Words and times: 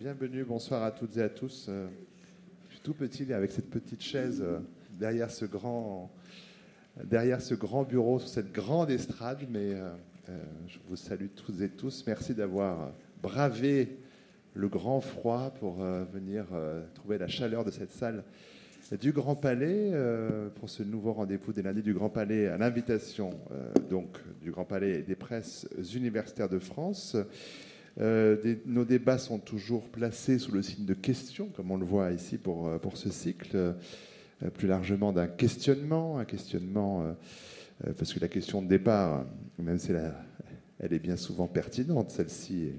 Bienvenue, 0.00 0.44
bonsoir 0.44 0.82
à 0.82 0.90
toutes 0.90 1.16
et 1.18 1.22
à 1.22 1.28
tous. 1.28 1.66
Euh, 1.68 1.86
je 2.68 2.74
suis 2.74 2.82
tout 2.82 2.94
petit 2.94 3.30
avec 3.34 3.50
cette 3.50 3.68
petite 3.68 4.00
chaise 4.00 4.40
euh, 4.40 4.60
derrière 4.98 5.30
ce 5.30 5.44
grand, 5.44 6.10
derrière 7.04 7.42
ce 7.42 7.54
grand 7.54 7.82
bureau, 7.82 8.18
sur 8.18 8.28
cette 8.28 8.50
grande 8.50 8.90
estrade, 8.90 9.40
mais 9.50 9.74
euh, 9.74 9.90
je 10.68 10.78
vous 10.88 10.96
salue 10.96 11.26
toutes 11.36 11.60
et 11.60 11.68
tous. 11.68 12.04
Merci 12.06 12.34
d'avoir 12.34 12.92
bravé 13.22 13.98
le 14.54 14.68
grand 14.68 15.00
froid 15.00 15.52
pour 15.58 15.82
venir 15.82 16.46
trouver 16.94 17.18
la 17.18 17.28
chaleur 17.28 17.64
de 17.64 17.70
cette 17.70 17.90
salle 17.90 18.24
du 19.00 19.12
Grand 19.12 19.36
Palais 19.36 19.92
pour 20.56 20.70
ce 20.70 20.82
nouveau 20.82 21.12
rendez-vous 21.12 21.52
des 21.52 21.62
lundis 21.62 21.82
du 21.82 21.94
Grand 21.94 22.10
Palais 22.10 22.48
à 22.48 22.58
l'invitation 22.58 23.30
donc 23.90 24.18
du 24.42 24.50
Grand 24.50 24.64
Palais 24.64 25.00
et 25.00 25.02
des 25.02 25.16
presses 25.16 25.66
universitaires 25.94 26.48
de 26.48 26.58
France. 26.58 27.16
Euh, 28.00 28.56
nos 28.64 28.84
débats 28.84 29.18
sont 29.18 29.38
toujours 29.38 29.88
placés 29.88 30.38
sous 30.38 30.52
le 30.52 30.62
signe 30.62 30.86
de 30.86 30.94
questions, 30.94 31.48
comme 31.54 31.70
on 31.70 31.76
le 31.76 31.84
voit 31.84 32.10
ici 32.12 32.38
pour, 32.38 32.66
euh, 32.66 32.78
pour 32.78 32.96
ce 32.96 33.10
cycle, 33.10 33.54
euh, 33.54 33.72
plus 34.54 34.66
largement 34.66 35.12
d'un 35.12 35.26
questionnement, 35.26 36.18
un 36.18 36.24
questionnement, 36.24 37.14
parce 37.96 38.12
que 38.12 38.18
la 38.18 38.26
question 38.26 38.60
de 38.60 38.66
départ, 38.66 39.24
même 39.56 39.78
si 39.78 39.92
elle 40.80 40.92
est 40.92 40.98
bien 40.98 41.16
souvent 41.16 41.46
pertinente, 41.46 42.10
celle-ci, 42.10 42.70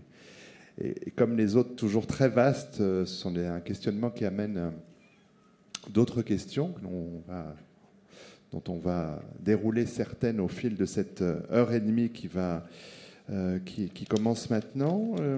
et, 0.82 1.12
comme 1.12 1.38
les 1.38 1.56
autres, 1.56 1.74
toujours 1.76 2.06
très 2.06 2.28
vastes, 2.28 2.80
ce 2.80 3.06
sont 3.06 3.34
un 3.38 3.62
questionnement 3.62 4.10
qui 4.10 4.26
amène 4.26 4.74
d'autres 5.90 6.22
questions 6.22 6.76
dont 8.52 8.64
on 8.68 8.78
va 8.78 9.22
dérouler 9.40 9.86
certaines 9.86 10.42
au 10.42 10.50
fil 10.50 10.76
de 10.76 10.86
cette 10.86 11.22
heure 11.22 11.72
et 11.72 11.80
demie 11.80 12.10
qui 12.10 12.28
va 12.28 12.66
euh, 13.30 13.58
qui, 13.60 14.04
commence 14.04 14.50
maintenant. 14.50 15.16
Euh, 15.22 15.38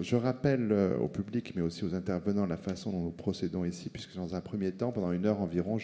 je 0.00 0.16
rappelle 0.16 0.72
euh, 0.72 0.96
au 0.96 1.08
public, 1.08 1.52
mais 1.54 1.60
aussi 1.60 1.84
aux 1.84 1.94
intervenants, 1.94 2.46
la 2.46 2.56
façon 2.56 2.90
dont 2.90 3.02
nous 3.02 3.10
procédons 3.10 3.66
ici, 3.66 3.90
puisque 3.90 4.16
dans 4.16 4.34
un 4.34 4.40
premier 4.40 4.72
temps, 4.72 4.92
pendant 4.92 5.12
une 5.12 5.26
heure 5.26 5.42
environ, 5.42 5.76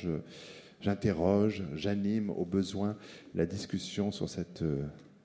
j'interroge, 0.80 1.62
j'anime 1.76 2.30
au 2.30 2.46
besoin 2.46 2.96
la 3.34 3.44
discussion 3.44 4.10
sur 4.10 4.30
cette 4.30 4.64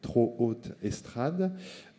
trop 0.02 0.36
haute 0.40 0.74
estrade. 0.84 1.54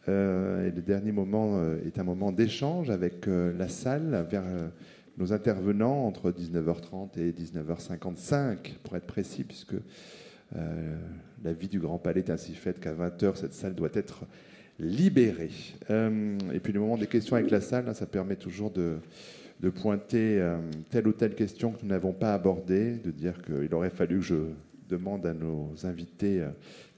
et 0.07 0.11
le 0.11 0.83
dernier 0.83 1.13
moment 1.13 1.59
est 1.87 1.99
un 1.99 2.05
moment 2.05 2.31
d'échange 2.31 2.91
avec 2.91 3.27
la 3.27 3.69
salle 3.69 4.27
vers 4.31 4.45
nos 5.17 5.33
intervenants 5.33 6.07
entre 6.07 6.31
19h30 6.31 7.19
et 7.19 7.33
19h55, 7.33 8.75
pour 8.83 8.97
être 8.97 9.07
précis, 9.07 9.45
puisque 9.45 9.77
euh, 10.57 10.97
la 11.45 11.53
vie 11.53 11.69
du 11.69 11.79
Grand 11.79 11.99
Palais 11.99 12.21
est 12.21 12.31
ainsi 12.31 12.55
faite 12.55 12.81
qu'à 12.81 12.93
20h, 12.93 13.37
cette 13.37 13.55
salle 13.55 13.75
doit 13.75 13.91
être 13.95 14.25
libérée. 14.79 15.51
Euh, 15.91 16.39
et 16.53 16.61
puis 16.61 16.73
le 16.73 16.81
moment 16.81 16.97
des 16.97 17.07
questions 17.07 17.37
avec 17.37 17.51
la 17.51 17.61
salle, 17.61 17.95
ça 17.95 18.07
permet 18.07 18.37
toujours 18.37 18.71
de, 18.71 18.99
pointer 19.75 20.39
euh, 20.39 20.59
telle 20.91 21.07
ou 21.07 21.13
telle 21.13 21.35
question 21.35 21.73
que 21.73 21.83
nous 21.83 21.89
n'avons 21.89 22.13
pas 22.13 22.35
abordée, 22.35 22.95
de 22.95 23.11
dire 23.11 23.41
qu'il 23.43 23.73
aurait 23.75 23.91
fallu 23.91 24.19
que 24.19 24.25
je 24.25 24.35
demande 24.89 25.25
à 25.25 25.35
nos 25.35 25.73
invités 25.85 26.45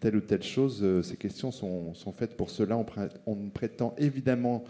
telle 0.00 0.16
ou 0.16 0.20
telle 0.20 0.42
chose. 0.42 1.02
Ces 1.02 1.16
questions 1.16 1.50
sont, 1.50 1.92
faites 2.16 2.36
pour 2.36 2.48
cela. 2.48 2.82
On, 3.26 3.36
ne 3.36 3.50
prétend 3.50 3.94
évidemment 3.98 4.64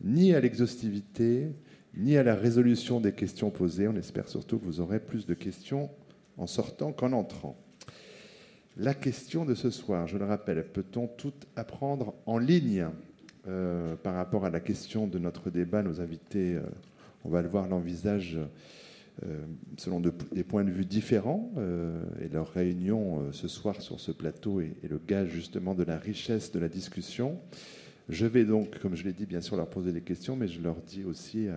ni 0.00 0.34
à 0.34 0.40
l'exhaustivité, 0.40 1.48
ni 1.96 2.16
à 2.16 2.22
la 2.22 2.36
résolution 2.36 3.00
des 3.00 3.12
questions 3.12 3.50
posées. 3.50 3.88
On 3.88 3.96
espère 3.96 4.28
surtout 4.28 4.60
que 4.60 4.66
vous 4.66 4.80
aurez 4.80 5.00
plus 5.00 5.26
de 5.26 5.34
questions 5.34 5.90
en 6.36 6.46
sortant 6.46 6.92
qu'en 6.92 7.12
entrant. 7.12 7.56
La 8.80 8.94
question 8.94 9.44
de 9.44 9.54
ce 9.54 9.68
soir, 9.68 10.06
je 10.06 10.16
le 10.16 10.24
rappelle, 10.24 10.64
peut-on 10.64 11.06
tout 11.06 11.34
apprendre 11.54 12.14
en 12.24 12.38
ligne 12.38 12.86
euh, 13.46 13.94
par 13.94 14.14
rapport 14.14 14.46
à 14.46 14.50
la 14.50 14.60
question 14.60 15.06
de 15.06 15.18
notre 15.18 15.50
débat 15.50 15.82
Nos 15.82 16.00
invités, 16.00 16.54
euh, 16.54 16.62
on 17.26 17.28
va 17.28 17.42
le 17.42 17.48
voir, 17.50 17.68
l'envisage 17.68 18.38
euh, 19.22 19.44
selon 19.76 20.00
des 20.00 20.44
points 20.44 20.64
de 20.64 20.70
vue 20.70 20.86
différents. 20.86 21.52
et 22.22 22.28
leur 22.28 22.48
réunion 22.48 23.30
ce 23.32 23.48
soir 23.48 23.82
sur 23.82 24.00
ce 24.00 24.12
plateau 24.12 24.62
est, 24.62 24.88
le 24.88 24.98
gage 25.06 25.28
justement 25.28 25.74
de 25.74 25.84
la 25.84 25.98
richesse 25.98 26.50
de 26.50 26.58
la 26.58 26.70
discussion. 26.70 27.38
Je 28.08 28.24
vais 28.24 28.46
donc, 28.46 28.78
comme 28.78 28.96
je 28.96 29.04
l'ai 29.04 29.12
dit, 29.12 29.26
bien 29.26 29.42
sûr 29.42 29.58
leur 29.58 29.68
poser 29.68 29.92
des 29.92 30.00
questions, 30.00 30.36
mais 30.36 30.48
je 30.48 30.62
leur 30.62 30.76
dis 30.76 31.04
aussi 31.04 31.48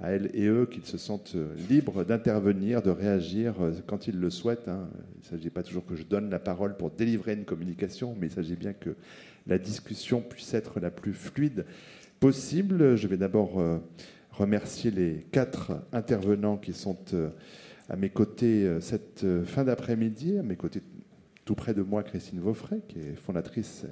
à 0.00 0.10
elles 0.10 0.30
et 0.34 0.46
eux 0.46 0.66
qu'ils 0.66 0.86
se 0.86 0.96
sentent 0.96 1.34
euh, 1.34 1.54
libres 1.68 2.04
d'intervenir, 2.04 2.82
de 2.82 2.90
réagir 2.90 3.54
euh, 3.60 3.72
quand 3.86 4.08
ils 4.08 4.18
le 4.18 4.30
souhaitent. 4.30 4.68
Hein. 4.68 4.88
Il 5.16 5.20
ne 5.20 5.24
s'agit 5.24 5.50
pas 5.50 5.62
toujours 5.62 5.84
que 5.84 5.96
je 5.96 6.04
donne 6.04 6.30
la 6.30 6.38
parole 6.38 6.76
pour 6.76 6.90
délivrer 6.90 7.34
une 7.34 7.44
communication, 7.44 8.16
mais 8.18 8.28
il 8.28 8.32
s'agit 8.32 8.56
bien 8.56 8.72
que 8.72 8.96
la 9.46 9.58
discussion 9.58 10.22
puisse 10.22 10.54
être 10.54 10.80
la 10.80 10.90
plus 10.90 11.12
fluide 11.12 11.66
possible. 12.20 12.96
Je 12.96 13.06
vais 13.06 13.18
d'abord 13.18 13.60
euh, 13.60 13.78
remercier 14.30 14.90
les 14.90 15.26
quatre 15.30 15.72
intervenants 15.92 16.56
qui 16.56 16.72
sont 16.72 16.96
à 17.90 17.96
mes 17.96 18.08
côtés 18.08 18.78
cette 18.80 19.26
fin 19.44 19.64
d'après-midi, 19.64 20.38
à 20.38 20.42
mes 20.42 20.56
côtés 20.56 20.80
tout 21.44 21.54
près 21.54 21.74
de 21.74 21.82
moi 21.82 22.02
Christine 22.02 22.40
Vaufray, 22.40 22.80
qui 22.88 22.98
est 23.00 23.14
fondatrice 23.14 23.84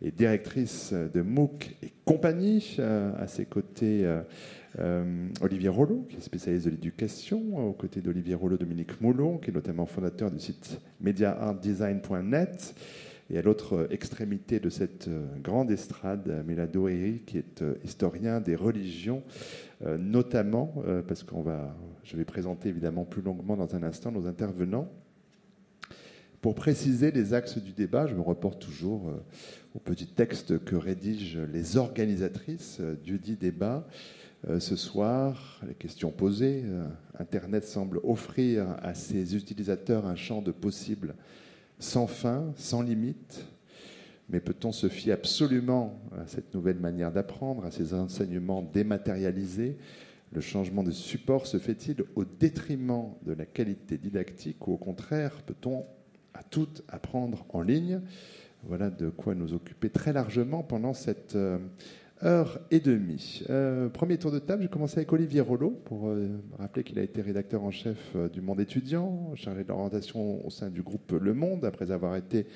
et 0.00 0.10
directrice 0.10 0.94
de 0.94 1.20
MOOC 1.20 1.76
et 1.82 1.92
compagnie. 2.06 2.78
À 2.78 3.26
ses 3.26 3.44
côtés, 3.44 4.06
euh, 4.78 5.28
Olivier 5.42 5.68
Rollo, 5.68 6.06
qui 6.08 6.16
est 6.16 6.20
spécialiste 6.20 6.64
de 6.64 6.70
l'éducation, 6.70 7.68
aux 7.68 7.72
côtés 7.72 8.00
d'Olivier 8.00 8.34
Rollo, 8.34 8.56
Dominique 8.56 9.00
Moulon, 9.00 9.38
qui 9.38 9.50
est 9.50 9.52
notamment 9.52 9.84
fondateur 9.84 10.30
du 10.30 10.38
site 10.38 10.80
mediaartdesign.net. 11.00 12.74
Et 13.30 13.38
à 13.38 13.42
l'autre 13.42 13.86
extrémité 13.90 14.60
de 14.60 14.68
cette 14.68 15.08
euh, 15.08 15.26
grande 15.42 15.70
estrade, 15.70 16.42
Mélado 16.46 16.88
Eri, 16.88 17.22
qui 17.26 17.38
est 17.38 17.62
euh, 17.62 17.74
historien 17.84 18.40
des 18.40 18.56
religions, 18.56 19.22
notamment, 19.98 20.72
parce 21.08 21.24
qu'on 21.24 21.42
va, 21.42 21.76
je 22.04 22.16
vais 22.16 22.24
présenter 22.24 22.68
évidemment 22.68 23.04
plus 23.04 23.20
longuement 23.20 23.56
dans 23.56 23.74
un 23.74 23.82
instant 23.82 24.12
nos 24.12 24.28
intervenants. 24.28 24.88
Pour 26.40 26.54
préciser 26.54 27.10
les 27.10 27.34
axes 27.34 27.58
du 27.58 27.72
débat, 27.72 28.06
je 28.06 28.14
me 28.14 28.20
reporte 28.20 28.60
toujours 28.60 29.12
au 29.74 29.80
petit 29.80 30.06
texte 30.06 30.64
que 30.64 30.76
rédigent 30.76 31.40
les 31.52 31.76
organisatrices 31.78 32.80
du 33.02 33.18
dit 33.18 33.34
débat. 33.34 33.88
Euh, 34.48 34.58
ce 34.58 34.74
soir, 34.74 35.60
les 35.66 35.74
questions 35.74 36.10
posées. 36.10 36.62
Euh, 36.64 36.84
Internet 37.18 37.64
semble 37.64 38.00
offrir 38.02 38.76
à 38.82 38.92
ses 38.94 39.36
utilisateurs 39.36 40.04
un 40.04 40.16
champ 40.16 40.42
de 40.42 40.50
possibles 40.50 41.14
sans 41.78 42.08
fin, 42.08 42.52
sans 42.56 42.82
limite. 42.82 43.46
Mais 44.28 44.40
peut-on 44.40 44.72
se 44.72 44.88
fier 44.88 45.12
absolument 45.12 46.00
à 46.18 46.26
cette 46.26 46.54
nouvelle 46.54 46.80
manière 46.80 47.12
d'apprendre, 47.12 47.64
à 47.64 47.70
ces 47.70 47.94
enseignements 47.94 48.62
dématérialisés? 48.62 49.76
Le 50.32 50.40
changement 50.40 50.82
de 50.82 50.90
support 50.90 51.46
se 51.46 51.58
fait-il 51.58 52.02
au 52.16 52.24
détriment 52.24 53.10
de 53.24 53.34
la 53.34 53.46
qualité 53.46 53.96
didactique 53.96 54.66
ou 54.66 54.72
au 54.72 54.78
contraire, 54.78 55.42
peut-on 55.42 55.84
à 56.34 56.42
tout 56.42 56.68
apprendre 56.88 57.44
en 57.50 57.62
ligne? 57.62 58.00
Voilà 58.64 58.90
de 58.90 59.08
quoi 59.08 59.34
nous 59.34 59.54
occuper 59.54 59.90
très 59.90 60.12
largement 60.12 60.62
pendant 60.62 60.94
cette 60.94 61.36
euh, 61.36 61.58
heure 62.24 62.60
et 62.70 62.80
demie. 62.80 63.42
Euh, 63.50 63.88
premier 63.88 64.18
tour 64.18 64.30
de 64.30 64.38
table, 64.38 64.62
j'ai 64.62 64.68
commencé 64.68 64.98
avec 64.98 65.12
Olivier 65.12 65.40
Rollo 65.40 65.70
pour 65.70 66.08
euh, 66.08 66.28
rappeler 66.58 66.84
qu'il 66.84 66.98
a 66.98 67.02
été 67.02 67.20
rédacteur 67.20 67.64
en 67.64 67.70
chef 67.70 67.98
euh, 68.14 68.28
du 68.28 68.40
Monde 68.40 68.60
étudiant, 68.60 69.34
chargé 69.34 69.64
de 69.64 69.68
l'orientation 69.68 70.44
au 70.46 70.50
sein 70.50 70.70
du 70.70 70.82
groupe 70.82 71.12
Le 71.12 71.34
Monde, 71.34 71.64
après 71.64 71.90
avoir 71.90 72.16
été 72.16 72.46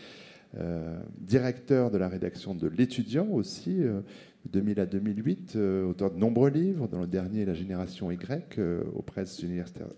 directeur 1.18 1.90
de 1.90 1.98
la 1.98 2.08
rédaction 2.08 2.54
de 2.54 2.66
l'étudiant 2.66 3.26
aussi, 3.26 3.80
de 3.80 4.02
2000 4.46 4.80
à 4.80 4.86
2008, 4.86 5.56
auteur 5.86 6.10
de 6.12 6.18
nombreux 6.18 6.48
livres, 6.48 6.88
dont 6.88 7.00
le 7.00 7.06
dernier 7.06 7.44
La 7.44 7.52
génération 7.52 8.10
Y, 8.10 8.58
aux 8.94 9.02
presses 9.02 9.42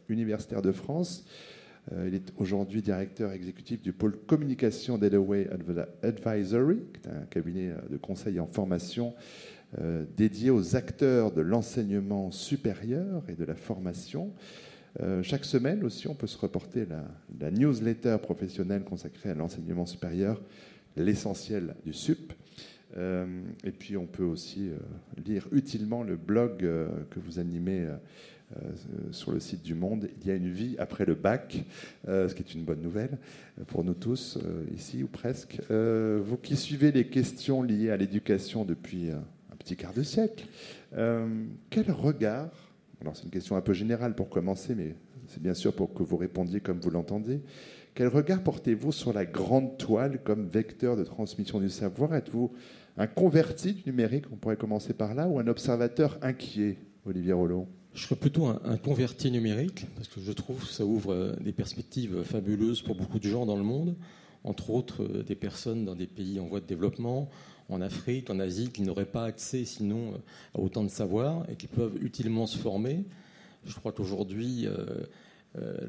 universitaires, 0.08 0.62
de 0.62 0.72
France. 0.72 1.26
il 1.92 2.12
est 2.12 2.32
aujourd'hui 2.38 2.82
directeur 2.82 3.30
exécutif 3.30 3.80
du 3.82 3.92
pôle 3.92 4.16
communication 4.26 4.98
d'Edaway 4.98 5.48
Advisory, 6.02 6.78
qui 6.92 7.08
est 7.08 7.12
un 7.12 7.26
cabinet 7.30 7.74
de 7.88 7.96
conseil 7.96 8.40
en 8.40 8.46
formation 8.46 9.14
euh, 9.76 10.06
dédié 10.16 10.48
aux 10.48 10.76
acteurs 10.76 11.30
de 11.30 11.42
l'enseignement 11.42 12.30
supérieur 12.30 13.22
et 13.28 13.34
de 13.34 13.44
la 13.44 13.54
formation. 13.54 14.32
Euh, 15.02 15.22
chaque 15.22 15.44
semaine 15.44 15.84
aussi, 15.84 16.08
on 16.08 16.14
peut 16.14 16.26
se 16.26 16.38
reporter 16.38 16.86
la, 17.38 17.50
newsletter 17.50 18.16
professionnelle 18.22 18.82
consacrée 18.82 19.28
à 19.28 19.34
l'enseignement 19.34 19.84
supérieur, 19.84 20.40
l'essentiel 20.96 21.74
du 21.84 21.92
SUP. 21.92 22.32
Euh, 22.96 23.26
et 23.62 23.70
puis 23.70 23.98
on 23.98 24.06
peut 24.06 24.24
aussi 24.24 24.70
lire 25.26 25.46
utilement 25.52 26.02
le 26.02 26.16
blog 26.16 26.60
que 26.60 27.20
vous 27.20 27.38
animez 27.38 27.86
sur 29.10 29.32
le 29.32 29.38
site 29.38 29.62
du 29.62 29.74
Monde. 29.74 30.08
Il 30.22 30.28
y 30.28 30.30
a 30.30 30.34
une 30.34 30.50
vie 30.50 30.76
après 30.78 31.04
le 31.04 31.14
bac, 31.14 31.62
ce 32.06 32.32
qui 32.32 32.42
est 32.42 32.54
une 32.54 32.64
bonne 32.64 32.80
nouvelle 32.80 33.18
pour 33.66 33.84
nous 33.84 33.92
tous, 33.92 34.38
ici 34.74 35.02
ou 35.02 35.08
presque. 35.08 35.60
vous 35.68 36.38
qui 36.38 36.56
suivez 36.56 36.90
les 36.90 37.06
questions 37.08 37.62
liées 37.62 37.90
à 37.90 37.98
l'éducation 37.98 38.64
depuis 38.64 39.10
quart 39.76 39.92
de 39.92 40.02
siècle. 40.02 40.46
Euh, 40.96 41.44
quel 41.70 41.90
regard, 41.90 42.50
alors 43.00 43.16
c'est 43.16 43.24
une 43.24 43.30
question 43.30 43.56
un 43.56 43.60
peu 43.60 43.72
générale 43.72 44.14
pour 44.14 44.28
commencer, 44.28 44.74
mais 44.74 44.94
c'est 45.26 45.42
bien 45.42 45.54
sûr 45.54 45.74
pour 45.74 45.92
que 45.94 46.02
vous 46.02 46.16
répondiez 46.16 46.60
comme 46.60 46.80
vous 46.80 46.90
l'entendez. 46.90 47.40
Quel 47.94 48.08
regard 48.08 48.42
portez-vous 48.42 48.92
sur 48.92 49.12
la 49.12 49.24
grande 49.24 49.76
toile 49.76 50.22
comme 50.22 50.48
vecteur 50.48 50.96
de 50.96 51.04
transmission 51.04 51.60
du 51.60 51.68
savoir? 51.68 52.14
Êtes-vous 52.14 52.52
un 52.96 53.06
converti 53.06 53.74
du 53.74 53.82
numérique, 53.90 54.24
on 54.32 54.36
pourrait 54.36 54.56
commencer 54.56 54.92
par 54.92 55.14
là, 55.14 55.28
ou 55.28 55.38
un 55.38 55.46
observateur 55.46 56.18
inquiet, 56.22 56.78
Olivier 57.04 57.32
Rollot 57.32 57.68
je 57.98 58.04
serais 58.04 58.16
plutôt 58.16 58.46
un, 58.46 58.76
converti 58.76 59.30
numérique, 59.30 59.86
parce 59.96 60.06
que 60.06 60.20
je 60.20 60.30
trouve 60.30 60.60
que 60.60 60.72
ça 60.72 60.84
ouvre 60.84 61.12
euh, 61.12 61.32
des 61.40 61.52
perspectives 61.52 62.22
fabuleuses 62.22 62.80
pour 62.80 62.94
beaucoup 62.94 63.18
de 63.18 63.28
gens 63.28 63.44
dans 63.44 63.56
le 63.56 63.64
monde, 63.64 63.96
entre 64.44 64.70
autres 64.70 65.02
euh, 65.02 65.22
des 65.24 65.34
personnes 65.34 65.84
dans 65.84 65.96
des 65.96 66.06
pays 66.06 66.38
en 66.38 66.46
voie 66.46 66.60
de 66.60 66.66
développement, 66.66 67.28
en 67.68 67.80
Afrique, 67.80 68.30
en 68.30 68.40
Asie, 68.40 68.70
qui 68.70 68.82
n'auraient 68.82 69.04
pas 69.04 69.24
accès 69.24 69.64
sinon 69.64 70.12
euh, 70.12 70.58
à 70.58 70.60
autant 70.60 70.84
de 70.84 70.88
savoir 70.88 71.48
et 71.50 71.56
qui 71.56 71.66
peuvent 71.66 71.96
utilement 72.02 72.46
se 72.46 72.58
former. 72.58 73.04
Je 73.66 73.74
crois 73.74 73.92
qu'aujourd'hui, 73.92 74.66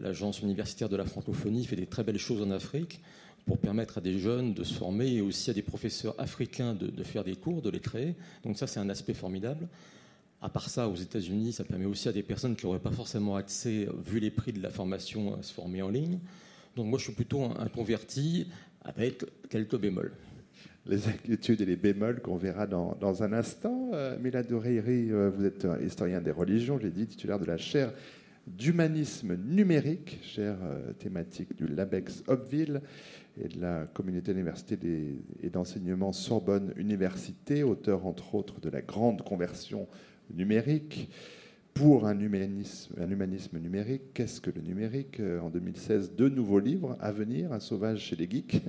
l'Agence 0.01 0.41
universitaire 0.41 0.89
de 0.89 0.97
la 0.97 1.05
francophonie 1.05 1.63
fait 1.65 1.75
des 1.75 1.85
très 1.85 2.03
belles 2.03 2.17
choses 2.17 2.41
en 2.41 2.51
Afrique 2.51 2.99
pour 3.45 3.59
permettre 3.59 3.99
à 3.99 4.01
des 4.01 4.17
jeunes 4.17 4.53
de 4.53 4.63
se 4.63 4.73
former 4.73 5.07
et 5.13 5.21
aussi 5.21 5.49
à 5.49 5.53
des 5.53 5.61
professeurs 5.61 6.15
africains 6.17 6.73
de, 6.73 6.87
de 6.87 7.03
faire 7.03 7.23
des 7.23 7.35
cours, 7.35 7.61
de 7.61 7.69
les 7.69 7.79
créer. 7.79 8.15
Donc 8.43 8.57
ça, 8.57 8.67
c'est 8.67 8.79
un 8.79 8.89
aspect 8.89 9.13
formidable. 9.13 9.69
À 10.41 10.47
part 10.47 10.69
ça, 10.69 10.87
aux 10.87 10.95
États-Unis, 10.95 11.51
ça 11.51 11.65
permet 11.65 11.85
aussi 11.85 12.07
à 12.07 12.13
des 12.13 12.23
personnes 12.23 12.55
qui 12.55 12.65
n'auraient 12.65 12.79
pas 12.79 12.91
forcément 12.91 13.35
accès, 13.35 13.87
vu 14.05 14.19
les 14.19 14.31
prix 14.31 14.53
de 14.53 14.61
la 14.61 14.69
formation, 14.69 15.37
à 15.37 15.43
se 15.43 15.53
former 15.53 15.81
en 15.81 15.89
ligne. 15.89 16.19
Donc 16.77 16.87
moi, 16.87 16.97
je 16.97 17.05
suis 17.05 17.13
plutôt 17.13 17.43
un, 17.43 17.67
converti 17.67 18.47
avec 18.83 19.25
quelques 19.49 19.77
bémols. 19.77 20.13
Les 20.89 21.07
inquiétudes 21.07 21.61
et 21.61 21.65
les 21.65 21.75
bémols 21.75 22.19
qu'on 22.19 22.35
verra 22.35 22.65
dans, 22.65 23.23
un 23.23 23.31
instant. 23.31 23.91
Euh, 23.93 24.17
euh, 24.17 25.29
vous 25.29 25.45
êtes 25.45 25.67
historien 25.85 26.19
des 26.19 26.31
religions, 26.31 26.79
je 26.79 26.83
l'ai 26.85 26.89
dit, 26.89 27.05
titulaire 27.05 27.37
de 27.37 27.45
la 27.45 27.57
chaire 27.57 27.93
d'humanisme 28.47 29.35
numérique, 29.35 30.19
chaire 30.23 30.57
euh, 30.63 30.91
thématique 30.93 31.55
du 31.55 31.67
LABEX 31.67 32.23
Hopville 32.25 32.81
et 33.39 33.47
de 33.49 33.61
la 33.61 33.85
communauté 33.93 34.33
d'université 34.33 34.79
et 35.43 35.49
d'enseignement 35.51 36.11
Sorbonne 36.11 36.73
Université, 36.75 37.61
auteur 37.61 38.07
entre 38.07 38.33
autres 38.33 38.59
de 38.59 38.69
la 38.69 38.81
grande 38.81 39.21
conversion 39.21 39.87
numérique. 40.33 41.11
Pour 41.73 42.07
un 42.07 42.19
humanisme, 42.19 43.59
numérique, 43.59 44.13
qu'est-ce 44.13 44.41
que 44.41 44.51
le 44.51 44.61
numérique 44.61 45.19
euh, 45.19 45.39
En 45.39 45.49
2016, 45.49 46.11
deux 46.13 46.27
nouveaux 46.27 46.59
livres 46.59 46.97
à 46.99 47.11
venir, 47.11 47.53
Un 47.53 47.59
sauvage 47.59 47.99
chez 47.99 48.15
les 48.15 48.29
geeks 48.29 48.61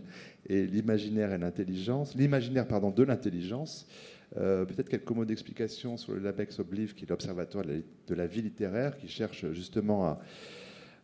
et 0.48 0.66
l'imaginaire 0.66 1.32
et 1.32 1.38
l'intelligence, 1.38 2.14
l'imaginaire 2.14 2.68
pardon 2.68 2.90
de 2.90 3.02
l'intelligence. 3.02 3.88
Euh, 4.36 4.64
peut-être 4.64 4.88
quelques 4.88 5.10
mots 5.10 5.24
d'explication 5.24 5.96
sur 5.96 6.12
le 6.12 6.20
Labex 6.20 6.60
Obliv, 6.60 6.94
qui 6.94 7.04
est 7.04 7.10
l'observatoire 7.10 7.64
de 7.64 8.14
la 8.14 8.26
vie 8.26 8.42
littéraire, 8.42 8.96
qui 8.96 9.08
cherche 9.08 9.50
justement 9.52 10.04
à, 10.04 10.20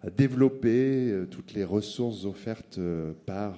à 0.02 0.10
développer 0.10 1.10
euh, 1.10 1.26
toutes 1.26 1.54
les 1.54 1.64
ressources 1.64 2.24
offertes 2.24 2.78
par 3.24 3.56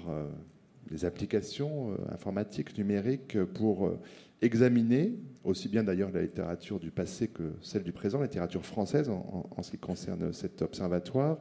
les 0.91 1.05
applications 1.05 1.95
informatiques 2.11 2.79
numériques 2.79 3.37
pour 3.45 3.99
examiner 4.41 5.13
aussi 5.49 5.69
bien 5.69 5.83
d'ailleurs 5.85 6.11
la 6.13 6.23
littérature 6.23 6.79
du 6.79 6.91
passé 6.91 7.29
que 7.29 7.53
celle 7.63 7.83
du 7.83 7.93
présent, 7.93 8.19
la 8.19 8.27
littérature 8.27 8.65
française 8.65 9.09
en, 9.09 9.63
ce 9.63 9.71
qui 9.71 9.79
concerne 9.79 10.33
cet 10.33 10.63
observatoire, 10.63 11.39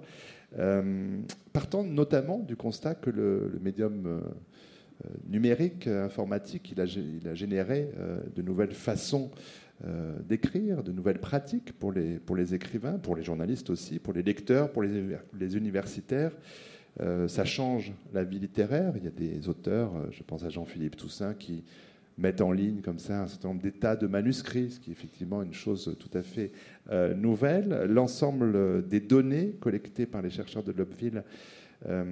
euh, 0.58 1.20
partant 1.54 1.84
notamment 1.84 2.40
du 2.40 2.56
constat 2.56 2.96
que 2.96 3.10
le, 3.10 3.60
médium 3.62 4.06
euh, 4.06 4.20
numérique, 5.28 5.88
informatique, 5.88 6.72
il 6.72 6.82
a, 6.82 7.36
généré 7.36 7.92
euh, 7.98 8.20
de 8.36 8.42
nouvelles 8.42 8.74
façons 8.74 9.32
d'écrire, 10.28 10.82
de 10.82 10.92
nouvelles 10.92 11.20
pratiques 11.20 11.72
pour 11.72 11.92
les, 11.92 12.18
pour 12.18 12.36
les 12.36 12.56
écrivains, 12.56 12.98
pour 12.98 13.16
les 13.16 13.22
journalistes 13.22 13.70
aussi, 13.70 14.00
pour 14.00 14.12
les 14.12 14.24
lecteurs, 14.24 14.72
pour 14.72 14.82
les, 14.82 15.16
les 15.40 15.56
universitaires. 15.56 16.32
ça 17.28 17.46
change 17.46 17.94
la 18.12 18.24
vie 18.24 18.40
littéraire. 18.40 18.94
Il 18.98 19.04
y 19.04 19.08
a 19.08 19.12
des 19.12 19.48
auteurs, 19.50 19.92
je 20.10 20.24
pense 20.24 20.44
à 20.44 20.50
Jean-Philippe 20.50 20.96
Toussaint, 20.96 21.36
qui 21.36 21.64
mettent 22.18 22.42
en 22.42 22.52
ligne 22.52 22.82
comme 22.82 23.00
ça 23.00 23.22
un 23.24 23.28
certain 23.28 23.50
nombre 23.50 23.62
d'états 23.62 23.96
de 23.96 24.08
manuscrits, 24.08 24.72
ce 24.72 24.80
qui 24.80 24.90
est 24.90 24.94
effectivement 24.94 25.44
une 25.44 25.54
chose 25.54 25.96
tout 26.00 26.18
à 26.18 26.22
fait 26.22 26.52
euh, 26.90 27.14
nouvelle. 27.14 27.86
L'ensemble 27.90 28.88
des 28.88 29.00
données 29.00 29.56
collectées 29.60 30.06
par 30.06 30.22
les 30.22 30.30
chercheurs 30.30 30.64
de 30.64 30.72
Lobville 30.72 31.24
euh, 31.88 32.04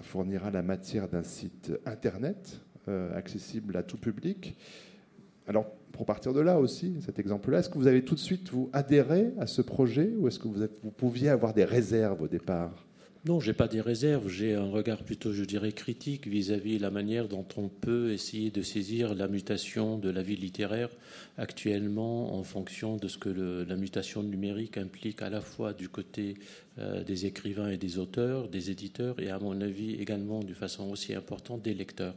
fournira 0.00 0.50
la 0.50 0.62
matière 0.62 1.08
d'un 1.08 1.22
site 1.22 1.72
internet 1.84 2.60
euh, 2.88 3.14
accessible 3.16 3.76
à 3.76 3.82
tout 3.82 3.98
public. 3.98 4.56
Alors, 5.46 5.66
pour 5.92 6.06
partir 6.06 6.32
de 6.32 6.40
là 6.40 6.58
aussi, 6.58 6.96
cet 7.04 7.18
exemple-là, 7.18 7.58
est-ce 7.58 7.68
que 7.68 7.76
vous 7.76 7.86
avez 7.86 8.02
tout 8.02 8.14
de 8.14 8.20
suite 8.20 8.48
vous 8.50 8.70
adhéré 8.72 9.32
à 9.38 9.46
ce 9.46 9.60
projet 9.60 10.14
ou 10.16 10.28
est-ce 10.28 10.38
que 10.38 10.48
vous, 10.48 10.64
vous 10.82 10.90
pouviez 10.90 11.28
avoir 11.28 11.52
des 11.52 11.64
réserves 11.64 12.22
au 12.22 12.28
départ? 12.28 12.86
Non, 13.26 13.38
j'ai 13.38 13.52
pas 13.52 13.68
des 13.68 13.82
réserves. 13.82 14.28
J'ai 14.28 14.54
un 14.54 14.70
regard 14.70 15.02
plutôt, 15.02 15.34
je 15.34 15.44
dirais, 15.44 15.72
critique 15.72 16.26
vis-à-vis 16.26 16.78
de 16.78 16.82
la 16.82 16.90
manière 16.90 17.28
dont 17.28 17.44
on 17.58 17.68
peut 17.68 18.12
essayer 18.12 18.50
de 18.50 18.62
saisir 18.62 19.14
la 19.14 19.28
mutation 19.28 19.98
de 19.98 20.08
la 20.08 20.22
vie 20.22 20.36
littéraire 20.36 20.88
actuellement 21.36 22.34
en 22.34 22.42
fonction 22.42 22.96
de 22.96 23.08
ce 23.08 23.18
que 23.18 23.28
la 23.28 23.76
mutation 23.76 24.22
numérique 24.22 24.78
implique 24.78 25.20
à 25.20 25.28
la 25.28 25.42
fois 25.42 25.74
du 25.74 25.90
côté 25.90 26.34
euh, 26.78 27.04
des 27.04 27.26
écrivains 27.26 27.68
et 27.68 27.76
des 27.76 27.98
auteurs, 27.98 28.48
des 28.48 28.70
éditeurs 28.70 29.20
et 29.20 29.28
à 29.28 29.38
mon 29.38 29.60
avis 29.60 29.96
également 30.00 30.40
d'une 30.40 30.54
façon 30.54 30.88
aussi 30.88 31.14
importante 31.14 31.60
des 31.60 31.74
lecteurs. 31.74 32.14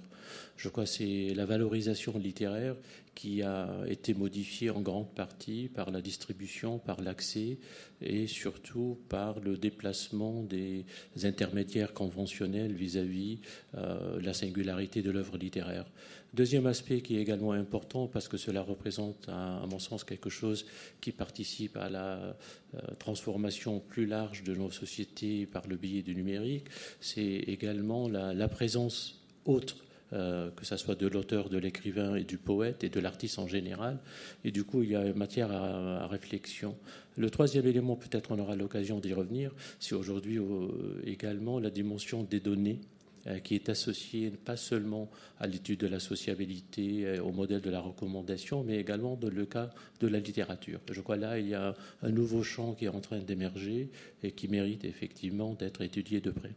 Je 0.56 0.70
crois 0.70 0.86
que 0.86 0.90
c'est 0.90 1.34
la 1.36 1.46
valorisation 1.46 2.18
littéraire 2.18 2.76
qui 3.16 3.42
a 3.44 3.70
été 3.88 4.14
modifiée 4.14 4.70
en 4.70 4.82
grande 4.82 5.14
partie 5.14 5.70
par 5.70 5.92
la 5.92 6.02
distribution, 6.02 6.80
par 6.80 7.02
l'accès 7.02 7.58
et 8.02 8.28
surtout 8.28 9.00
par 9.10 9.40
le 9.40 9.58
déplacement 9.58 10.44
des 10.44 10.86
intermédiaires 11.24 11.94
conventionnels 11.94 12.74
vis-à-vis 12.74 13.40
euh, 13.76 14.20
la 14.22 14.34
singularité 14.34 15.02
de 15.02 15.12
l'œuvre 15.12 15.38
littéraire. 15.38 15.86
Deuxième 16.34 16.66
aspect 16.66 17.02
qui 17.02 17.18
est 17.18 17.22
également 17.22 17.52
important 17.52 18.08
parce 18.08 18.28
que 18.28 18.38
cela 18.38 18.62
représente, 18.62 19.30
à, 19.30 19.66
mon 19.70 19.80
sens, 19.80 20.04
quelque 20.04 20.32
chose 20.32 20.66
qui 21.00 21.12
participe 21.12 21.78
à 21.78 21.90
la 21.90 22.36
euh, 22.76 22.80
transformation 22.98 23.80
plus 23.80 24.08
large 24.08 24.44
de 24.44 24.56
nos 24.56 24.72
sociétés 24.72 25.46
par 25.46 25.68
le 25.68 25.76
biais 25.76 26.02
du 26.02 26.16
numérique, 26.16 26.66
c'est 27.00 27.22
également 27.22 28.10
la 28.10 28.48
présence 28.48 29.24
autre 29.46 29.78
euh, 30.14 30.52
que 30.52 30.64
ce 30.64 30.78
soit 30.78 30.94
de 30.94 31.08
l'auteur, 31.08 31.50
de 31.50 31.58
l'écrivain 31.58 32.16
et 32.16 32.24
du 32.24 32.38
poète 32.38 32.84
et 32.84 32.90
de 32.90 33.00
l'artiste 33.00 33.40
en 33.40 33.48
général. 33.48 33.98
Et 34.46 34.52
du 34.52 34.64
coup, 34.64 34.84
il 34.84 34.92
y 34.92 34.96
a 34.96 35.12
matière 35.14 35.52
à, 35.52 36.06
réflexion. 36.08 36.76
Le 37.18 37.32
troisième 37.32 37.66
élément, 37.66 37.96
peut-être 37.96 38.32
on 38.32 38.38
aura 38.38 38.56
l'occasion 38.56 39.00
d'y 39.00 39.14
revenir, 39.14 39.52
c'est 39.80 39.96
aujourd'hui 39.96 40.38
euh, 40.38 40.68
également 41.04 41.60
la 41.60 41.72
dimension 41.72 42.22
des 42.22 42.40
données 42.40 42.80
euh, 43.26 43.40
qui 43.40 43.56
est 43.56 43.70
associée 43.70 44.30
pas 44.30 44.56
seulement 44.56 45.10
à 45.40 45.48
l'étude 45.48 45.80
de 45.80 45.88
la 45.88 46.00
sociabilité, 46.00 47.20
au 47.20 47.32
modèle 47.32 47.62
de 47.62 47.72
la 47.72 47.80
recommandation, 47.80 48.64
mais 48.64 48.78
également 48.78 49.16
dans 49.16 49.30
le 49.30 49.46
cas 49.48 49.72
de 50.00 50.08
la 50.08 50.20
littérature. 50.20 50.80
Je 50.92 51.02
crois 51.02 51.18
là, 51.18 51.40
il 51.40 51.48
y 51.48 51.56
a 51.56 51.74
un 52.04 52.12
nouveau 52.12 52.44
champ 52.44 52.74
qui 52.74 52.86
est 52.86 52.90
en 52.90 53.02
train 53.02 53.18
d'émerger 53.20 53.90
et 54.22 54.32
qui 54.32 54.48
mérite 54.48 54.86
effectivement 54.86 55.54
d'être 55.54 55.82
étudié 55.82 56.22
de 56.22 56.30
près. 56.30 56.52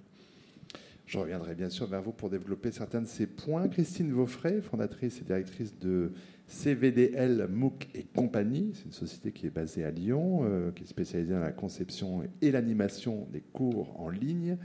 Je 1.06 1.18
reviendrai 1.18 1.54
bien 1.54 1.70
sûr 1.70 1.86
vers 1.86 2.02
vous 2.02 2.10
pour 2.10 2.30
développer 2.30 2.72
certains 2.72 3.00
de 3.00 3.06
ces 3.06 3.28
points. 3.28 3.68
Christine 3.68 4.10
Vaufray, 4.10 4.60
fondatrice 4.60 5.20
et 5.20 5.24
directrice 5.24 5.78
de 5.78 6.10
CVDL 6.48 7.46
MOOC 7.48 7.86
et 7.94 8.02
compagnie. 8.02 8.72
C'est 8.74 8.86
une 8.86 8.92
société 8.92 9.30
qui 9.30 9.46
est 9.46 9.50
basée 9.50 9.84
à 9.84 9.92
Lyon, 9.92 10.40
euh, 10.42 10.72
qui 10.72 10.82
est 10.82 10.86
spécialisée 10.86 11.32
dans 11.32 11.38
la 11.38 11.52
conception 11.52 12.24
et 12.42 12.50
l'animation 12.50 13.28
des 13.32 13.40
cours 13.40 14.00
en 14.00 14.08
ligne. 14.08 14.56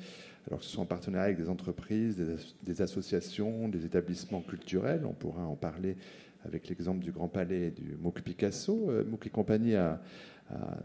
Alors, 0.47 0.63
ce 0.63 0.71
sont 0.71 0.81
en 0.81 0.87
partenariat 0.87 1.25
avec 1.25 1.37
des 1.37 1.47
entreprises, 1.47 2.17
des, 2.63 2.81
associations, 2.81 3.69
des 3.69 3.85
établissements 3.85 4.41
culturels. 4.41 5.05
On 5.05 5.13
pourra 5.13 5.45
en 5.45 5.55
parler 5.55 5.95
avec 6.43 6.69
l'exemple 6.69 7.03
du 7.03 7.11
Grand 7.11 7.27
Palais 7.27 7.67
et 7.67 7.71
du 7.71 7.95
MOOC 8.01 8.21
Picasso. 8.23 8.89
Euh, 8.89 9.03
MOOC 9.03 9.27
et 9.27 9.29
compagnie 9.29 9.75
a 9.75 10.01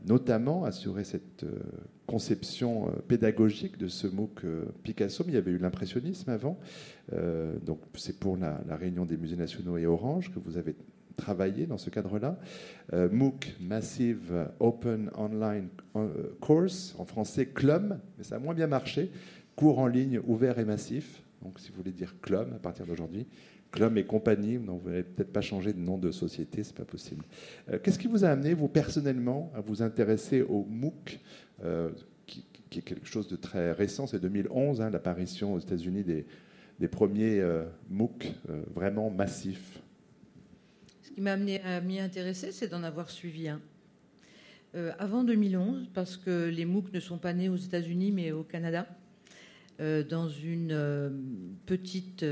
notamment 0.06 0.64
assuré 0.64 1.04
cette 1.04 1.44
euh, 1.44 1.58
conception 2.06 2.88
euh, 2.88 2.92
pédagogique 3.08 3.78
de 3.78 3.88
ce 3.88 4.06
MOOC 4.06 4.44
euh, 4.44 4.64
Picasso, 4.82 5.24
mais 5.26 5.32
il 5.32 5.34
y 5.34 5.38
avait 5.38 5.50
eu 5.50 5.58
l'impressionnisme 5.58 6.30
avant. 6.30 6.58
donc 7.64 7.80
c'est 7.94 8.18
pour 8.18 8.36
la, 8.36 8.58
réunion 8.76 9.04
des 9.04 9.16
musées 9.16 9.36
nationaux 9.36 9.76
et 9.76 9.86
Orange 9.86 10.32
que 10.32 10.38
vous 10.38 10.56
avez 10.56 10.74
travaillé 11.16 11.66
dans 11.66 11.78
ce 11.78 11.88
cadre-là. 11.88 12.38
MOOC, 12.92 13.56
Massive 13.60 14.48
Open 14.60 15.10
Online 15.16 15.68
Course, 16.40 16.94
en 16.98 17.04
français 17.04 17.46
CLUM, 17.46 18.00
mais 18.18 18.24
ça 18.24 18.36
a 18.36 18.38
moins 18.38 18.54
bien 18.54 18.66
marché. 18.66 19.10
Cours 19.54 19.78
en 19.78 19.86
ligne 19.86 20.20
ouvert 20.26 20.58
et 20.58 20.64
massif. 20.64 21.22
Donc 21.42 21.60
si 21.60 21.70
vous 21.70 21.76
voulez 21.76 21.92
dire 21.92 22.16
CLUM 22.20 22.52
à 22.54 22.58
partir 22.58 22.86
d'aujourd'hui. 22.86 23.26
Club 23.72 23.98
et 23.98 24.04
compagnie, 24.04 24.56
vous 24.56 24.80
n'avez 24.88 25.02
peut-être 25.02 25.32
pas 25.32 25.40
changé 25.40 25.72
de 25.72 25.78
nom 25.78 25.98
de 25.98 26.10
société, 26.10 26.62
c'est 26.62 26.76
pas 26.76 26.84
possible. 26.84 27.24
Euh, 27.70 27.78
qu'est-ce 27.82 27.98
qui 27.98 28.06
vous 28.06 28.24
a 28.24 28.28
amené, 28.28 28.54
vous 28.54 28.68
personnellement, 28.68 29.52
à 29.54 29.60
vous 29.60 29.82
intéresser 29.82 30.42
au 30.42 30.64
MOOC, 30.64 31.18
euh, 31.64 31.90
qui, 32.26 32.44
est 32.78 32.82
quelque 32.82 33.06
chose 33.06 33.28
de 33.28 33.36
très 33.36 33.72
récent, 33.72 34.06
c'est 34.06 34.20
2011, 34.20 34.80
hein, 34.80 34.90
l'apparition 34.90 35.54
aux 35.54 35.58
États-Unis 35.58 36.04
des, 36.04 36.88
premiers 36.88 37.40
euh, 37.40 37.64
MOOC 37.90 38.32
vraiment 38.74 39.10
massifs? 39.10 39.80
Ce 41.02 41.10
qui 41.10 41.20
m'a 41.20 41.32
amené 41.32 41.60
à 41.62 41.80
m'y 41.80 41.98
intéresser, 42.00 42.52
c'est 42.52 42.68
d'en 42.68 42.82
avoir 42.82 43.10
suivi 43.10 43.48
un. 43.48 43.60
Avant 44.98 45.24
2011, 45.24 45.88
parce 45.94 46.18
que 46.18 46.50
les 46.50 46.66
MOOC 46.66 46.92
ne 46.92 47.00
sont 47.00 47.16
pas 47.16 47.32
nés 47.32 47.48
aux 47.48 47.56
États-Unis 47.56 48.12
mais 48.12 48.32
au 48.32 48.42
Canada. 48.42 48.86
Dans 49.78 50.28
une 50.28 51.56
petite 51.66 52.24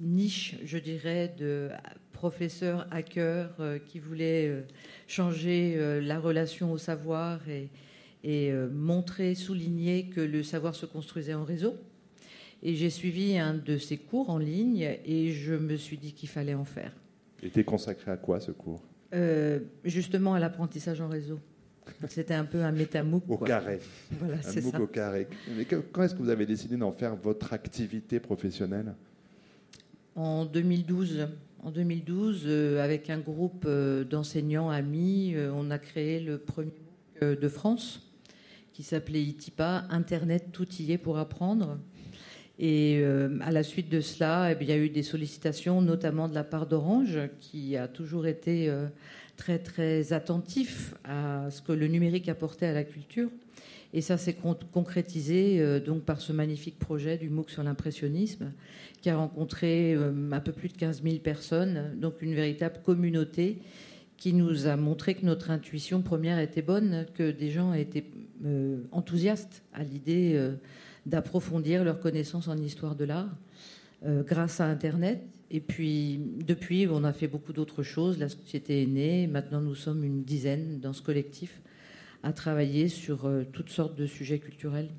niche, 0.00 0.56
je 0.64 0.78
dirais, 0.78 1.34
de 1.38 1.68
professeurs 2.12 2.86
hackers 2.90 3.54
qui 3.86 3.98
voulaient 3.98 4.64
changer 5.06 6.00
la 6.02 6.18
relation 6.18 6.72
au 6.72 6.78
savoir 6.78 7.40
et, 7.48 7.70
et 8.22 8.52
montrer, 8.72 9.34
souligner 9.34 10.08
que 10.08 10.20
le 10.20 10.42
savoir 10.42 10.74
se 10.74 10.86
construisait 10.86 11.34
en 11.34 11.44
réseau. 11.44 11.74
Et 12.62 12.74
j'ai 12.74 12.90
suivi 12.90 13.38
un 13.38 13.54
de 13.54 13.78
ces 13.78 13.96
cours 13.96 14.30
en 14.30 14.38
ligne 14.38 14.98
et 15.04 15.30
je 15.30 15.54
me 15.54 15.76
suis 15.76 15.96
dit 15.96 16.12
qu'il 16.12 16.28
fallait 16.28 16.54
en 16.54 16.64
faire. 16.64 16.92
était 17.42 17.64
consacré 17.64 18.10
à 18.10 18.16
quoi 18.16 18.40
ce 18.40 18.50
cours? 18.50 18.82
Euh, 19.14 19.60
Justement 19.84 20.34
à 20.34 20.40
l'apprentissage 20.40 21.00
en 21.00 21.08
réseau. 21.08 21.38
C'était 22.08 22.34
un 22.34 22.44
peu 22.44 22.62
un 22.62 22.72
métamouk. 22.72 23.24
Au 23.28 23.38
carré. 23.38 23.80
Voilà, 24.18 24.36
un 24.36 24.60
MOOC 24.60 24.80
au 24.80 24.86
carré. 24.86 25.28
Mais 25.56 25.64
quand 25.64 26.02
est-ce 26.02 26.14
que 26.14 26.22
vous 26.22 26.30
avez 26.30 26.46
décidé 26.46 26.76
d'en 26.76 26.92
faire 26.92 27.16
votre 27.16 27.52
activité 27.52 28.20
professionnelle? 28.20 28.94
En 30.14 30.44
2012. 30.44 31.28
En 31.62 31.70
2012, 31.70 32.42
euh, 32.46 32.84
avec 32.84 33.10
un 33.10 33.18
groupe 33.18 33.64
euh, 33.66 34.04
d'enseignants 34.04 34.70
amis, 34.70 35.34
on 35.54 35.70
a 35.70 35.78
créé 35.78 36.20
le 36.20 36.38
premier 36.38 36.72
MOOC 37.20 37.40
de 37.40 37.48
France 37.48 38.08
qui 38.78 38.84
s'appelait 38.84 39.22
ITIPA, 39.22 39.86
Internet 39.90 40.50
tout 40.52 40.68
y 40.78 40.92
est 40.92 40.98
pour 40.98 41.18
apprendre. 41.18 41.78
Et 42.60 43.00
euh, 43.02 43.38
à 43.40 43.50
la 43.50 43.64
suite 43.64 43.88
de 43.88 44.00
cela, 44.00 44.52
eh 44.52 44.56
il 44.60 44.68
y 44.68 44.72
a 44.72 44.76
eu 44.76 44.88
des 44.88 45.02
sollicitations, 45.02 45.82
notamment 45.82 46.28
de 46.28 46.34
la 46.34 46.44
part 46.44 46.66
d'Orange, 46.66 47.18
qui 47.40 47.76
a 47.76 47.88
toujours 47.88 48.28
été 48.28 48.68
euh, 48.68 48.86
très 49.38 49.58
très 49.58 50.12
attentif 50.12 50.94
à 51.04 51.50
ce 51.50 51.62
que 51.62 51.72
le 51.72 51.86
numérique 51.86 52.28
apportait 52.28 52.66
à 52.66 52.74
la 52.74 52.84
culture. 52.84 53.30
Et 53.94 54.02
ça 54.02 54.18
s'est 54.18 54.36
concrétisé 54.72 55.60
euh, 55.60 55.80
donc 55.80 56.02
par 56.02 56.20
ce 56.20 56.34
magnifique 56.34 56.78
projet 56.78 57.16
du 57.16 57.30
MOOC 57.30 57.48
sur 57.48 57.62
l'impressionnisme, 57.62 58.52
qui 59.00 59.08
a 59.08 59.16
rencontré 59.16 59.94
un 59.94 60.40
peu 60.40 60.52
plus 60.52 60.68
de 60.68 60.76
15 60.76 61.02
000 61.02 61.16
personnes, 61.20 61.94
donc 61.96 62.20
une 62.20 62.34
véritable 62.34 62.80
communauté 62.84 63.58
qui 64.18 64.34
nous 64.34 64.66
a 64.66 64.76
montré 64.76 65.14
que 65.14 65.24
notre 65.24 65.50
intuition 65.50 66.02
première 66.02 66.38
était 66.38 66.60
bonne, 66.60 67.06
que 67.14 67.30
des 67.30 67.50
gens 67.50 67.72
étaient 67.72 68.04
enthousiastes 68.92 69.62
à 69.72 69.84
l'idée 69.84 70.36
d'approfondir 71.08 71.84
leur 71.84 72.00
connaissance 72.00 72.48
en 72.48 72.56
histoire 72.56 72.94
de 72.94 73.04
l'art 73.04 73.30
euh, 74.06 74.22
grâce 74.22 74.60
à 74.60 74.66
Internet. 74.66 75.24
Et 75.50 75.60
puis, 75.60 76.20
depuis, 76.46 76.86
on 76.90 77.04
a 77.04 77.12
fait 77.12 77.28
beaucoup 77.28 77.52
d'autres 77.52 77.82
choses. 77.82 78.18
La 78.18 78.28
société 78.28 78.82
est 78.82 78.86
née. 78.86 79.26
Maintenant, 79.26 79.60
nous 79.60 79.74
sommes 79.74 80.04
une 80.04 80.22
dizaine 80.22 80.78
dans 80.80 80.92
ce 80.92 81.02
collectif 81.02 81.62
à 82.22 82.32
travailler 82.32 82.88
sur 82.88 83.26
euh, 83.26 83.44
toutes 83.52 83.70
sortes 83.70 83.96
de 83.96 84.06
sujets 84.06 84.38
culturels. 84.38 84.90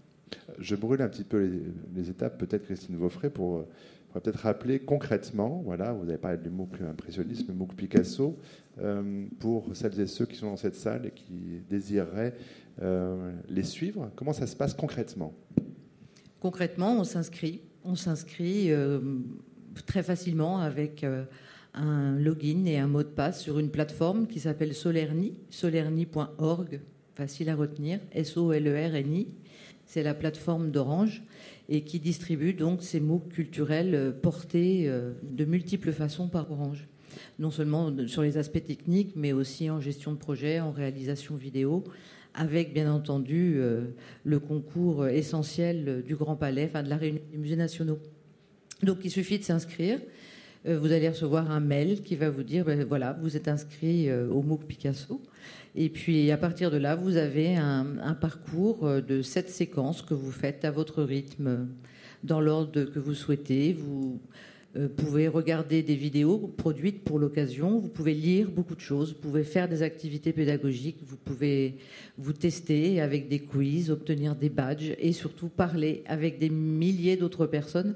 Je 0.57 0.75
brûle 0.75 1.01
un 1.01 1.09
petit 1.09 1.23
peu 1.23 1.61
les, 1.95 2.09
étapes, 2.09 2.37
peut-être 2.37 2.63
Christine 2.63 2.95
Vaufray, 2.95 3.29
pour, 3.29 3.65
pour 4.11 4.21
peut-être 4.21 4.39
rappeler 4.39 4.79
concrètement, 4.79 5.61
voilà, 5.65 5.91
vous 5.93 6.07
avez 6.09 6.17
parlé 6.17 6.37
du 6.37 6.49
MOOC 6.49 6.81
impressionnisme, 6.81 7.53
MOOC 7.53 7.75
Picasso, 7.75 8.37
euh, 8.79 9.25
pour 9.39 9.75
celles 9.75 9.99
et 9.99 10.07
ceux 10.07 10.25
qui 10.25 10.37
sont 10.37 10.47
dans 10.47 10.57
cette 10.57 10.75
salle 10.75 11.05
et 11.05 11.11
qui 11.11 11.61
désireraient 11.69 12.35
les 13.49 13.63
suivre, 13.63 14.09
comment 14.15 14.31
ça 14.31 14.47
se 14.47 14.55
passe 14.55 14.73
concrètement? 14.73 15.33
Concrètement, 16.39 16.97
on 16.97 17.03
s'inscrit. 17.03 17.61
On 17.83 17.95
s'inscrit 17.95 18.71
euh, 18.71 18.99
très 19.85 20.03
facilement 20.03 20.59
avec 20.59 21.03
euh, 21.03 21.23
un 21.73 22.17
login 22.17 22.65
et 22.65 22.77
un 22.77 22.87
mot 22.87 23.03
de 23.03 23.09
passe 23.09 23.41
sur 23.41 23.59
une 23.59 23.69
plateforme 23.69 24.27
qui 24.27 24.39
s'appelle 24.39 24.73
Solerni, 24.73 25.33
solerni.org, 25.49 26.81
facile 27.15 27.49
à 27.49 27.55
retenir, 27.55 27.99
S-O-L-E-R-N-I. 28.13 29.27
C'est 29.85 30.03
la 30.03 30.13
plateforme 30.13 30.69
d'Orange 30.69 31.23
et 31.67 31.81
qui 31.81 31.99
distribue 31.99 32.53
donc 32.53 32.83
ces 32.83 32.99
mots 32.99 33.25
culturels 33.29 33.95
euh, 33.95 34.11
portés 34.11 34.91
de 35.23 35.45
multiples 35.45 35.91
façons 35.91 36.27
par 36.27 36.51
Orange. 36.51 36.87
Non 37.39 37.51
seulement 37.51 37.91
sur 38.07 38.21
les 38.21 38.37
aspects 38.37 38.63
techniques, 38.63 39.13
mais 39.15 39.33
aussi 39.33 39.69
en 39.69 39.79
gestion 39.79 40.11
de 40.11 40.17
projet, 40.17 40.59
en 40.59 40.71
réalisation 40.71 41.35
vidéo, 41.35 41.83
avec 42.33 42.73
bien 42.73 42.91
entendu 42.91 43.55
euh, 43.57 43.87
le 44.23 44.39
concours 44.39 45.07
essentiel 45.07 46.03
du 46.05 46.15
Grand 46.15 46.35
Palais, 46.35 46.67
enfin 46.69 46.83
de 46.83 46.89
la 46.89 46.97
réunion 46.97 47.21
des 47.31 47.37
musées 47.37 47.55
nationaux. 47.55 47.99
Donc 48.83 48.99
il 49.03 49.11
suffit 49.11 49.39
de 49.39 49.43
s'inscrire. 49.43 49.99
Euh, 50.67 50.77
vous 50.77 50.91
allez 50.91 51.09
recevoir 51.09 51.51
un 51.51 51.59
mail 51.59 52.01
qui 52.01 52.15
va 52.15 52.29
vous 52.29 52.43
dire, 52.43 52.65
ben, 52.65 52.83
voilà, 52.83 53.17
vous 53.21 53.37
êtes 53.37 53.47
inscrit 53.47 54.09
euh, 54.09 54.27
au 54.29 54.41
MOOC 54.41 54.65
Picasso. 54.65 55.21
Et 55.75 55.89
puis 55.89 56.31
à 56.31 56.37
partir 56.37 56.71
de 56.71 56.77
là, 56.77 56.95
vous 56.95 57.17
avez 57.17 57.55
un, 57.55 57.97
un 58.01 58.13
parcours 58.13 58.87
de 59.01 59.21
sept 59.21 59.49
séquences 59.49 60.01
que 60.01 60.13
vous 60.13 60.31
faites 60.31 60.65
à 60.65 60.71
votre 60.71 61.03
rythme, 61.03 61.67
dans 62.23 62.41
l'ordre 62.41 62.83
que 62.83 62.99
vous 62.99 63.13
souhaitez. 63.13 63.73
Vous 63.73 64.19
euh, 64.77 64.87
pouvez 64.87 65.27
regarder 65.27 65.81
des 65.81 65.95
vidéos 65.95 66.53
produites 66.55 67.03
pour 67.03 67.17
l'occasion, 67.17 67.79
vous 67.79 67.87
pouvez 67.87 68.13
lire 68.13 68.51
beaucoup 68.51 68.75
de 68.75 68.81
choses, 68.81 69.13
vous 69.13 69.19
pouvez 69.19 69.43
faire 69.43 69.67
des 69.67 69.81
activités 69.81 70.31
pédagogiques, 70.31 70.97
vous 71.01 71.17
pouvez 71.17 71.77
vous 72.19 72.33
tester 72.33 73.01
avec 73.01 73.27
des 73.29 73.39
quiz, 73.39 73.89
obtenir 73.89 74.35
des 74.35 74.49
badges 74.49 74.93
et 74.99 75.11
surtout 75.11 75.47
parler 75.47 76.03
avec 76.05 76.37
des 76.37 76.49
milliers 76.49 77.17
d'autres 77.17 77.47
personnes 77.47 77.95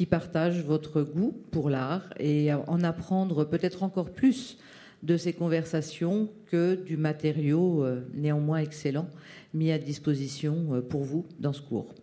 qui 0.00 0.06
partagent 0.06 0.64
votre 0.64 1.02
goût 1.02 1.34
pour 1.50 1.68
l'art 1.68 2.14
et 2.18 2.54
en 2.54 2.82
apprendre 2.84 3.44
peut-être 3.44 3.82
encore 3.82 4.12
plus 4.12 4.56
de 5.02 5.18
ces 5.18 5.34
conversations 5.34 6.30
que 6.46 6.74
du 6.74 6.96
matériau 6.96 7.84
euh, 7.84 8.00
néanmoins 8.14 8.60
excellent 8.60 9.08
mis 9.52 9.70
à 9.70 9.76
disposition 9.76 10.68
euh, 10.70 10.80
pour 10.80 11.02
vous 11.02 11.26
dans 11.38 11.52
ce 11.52 11.60
cours. 11.60 11.94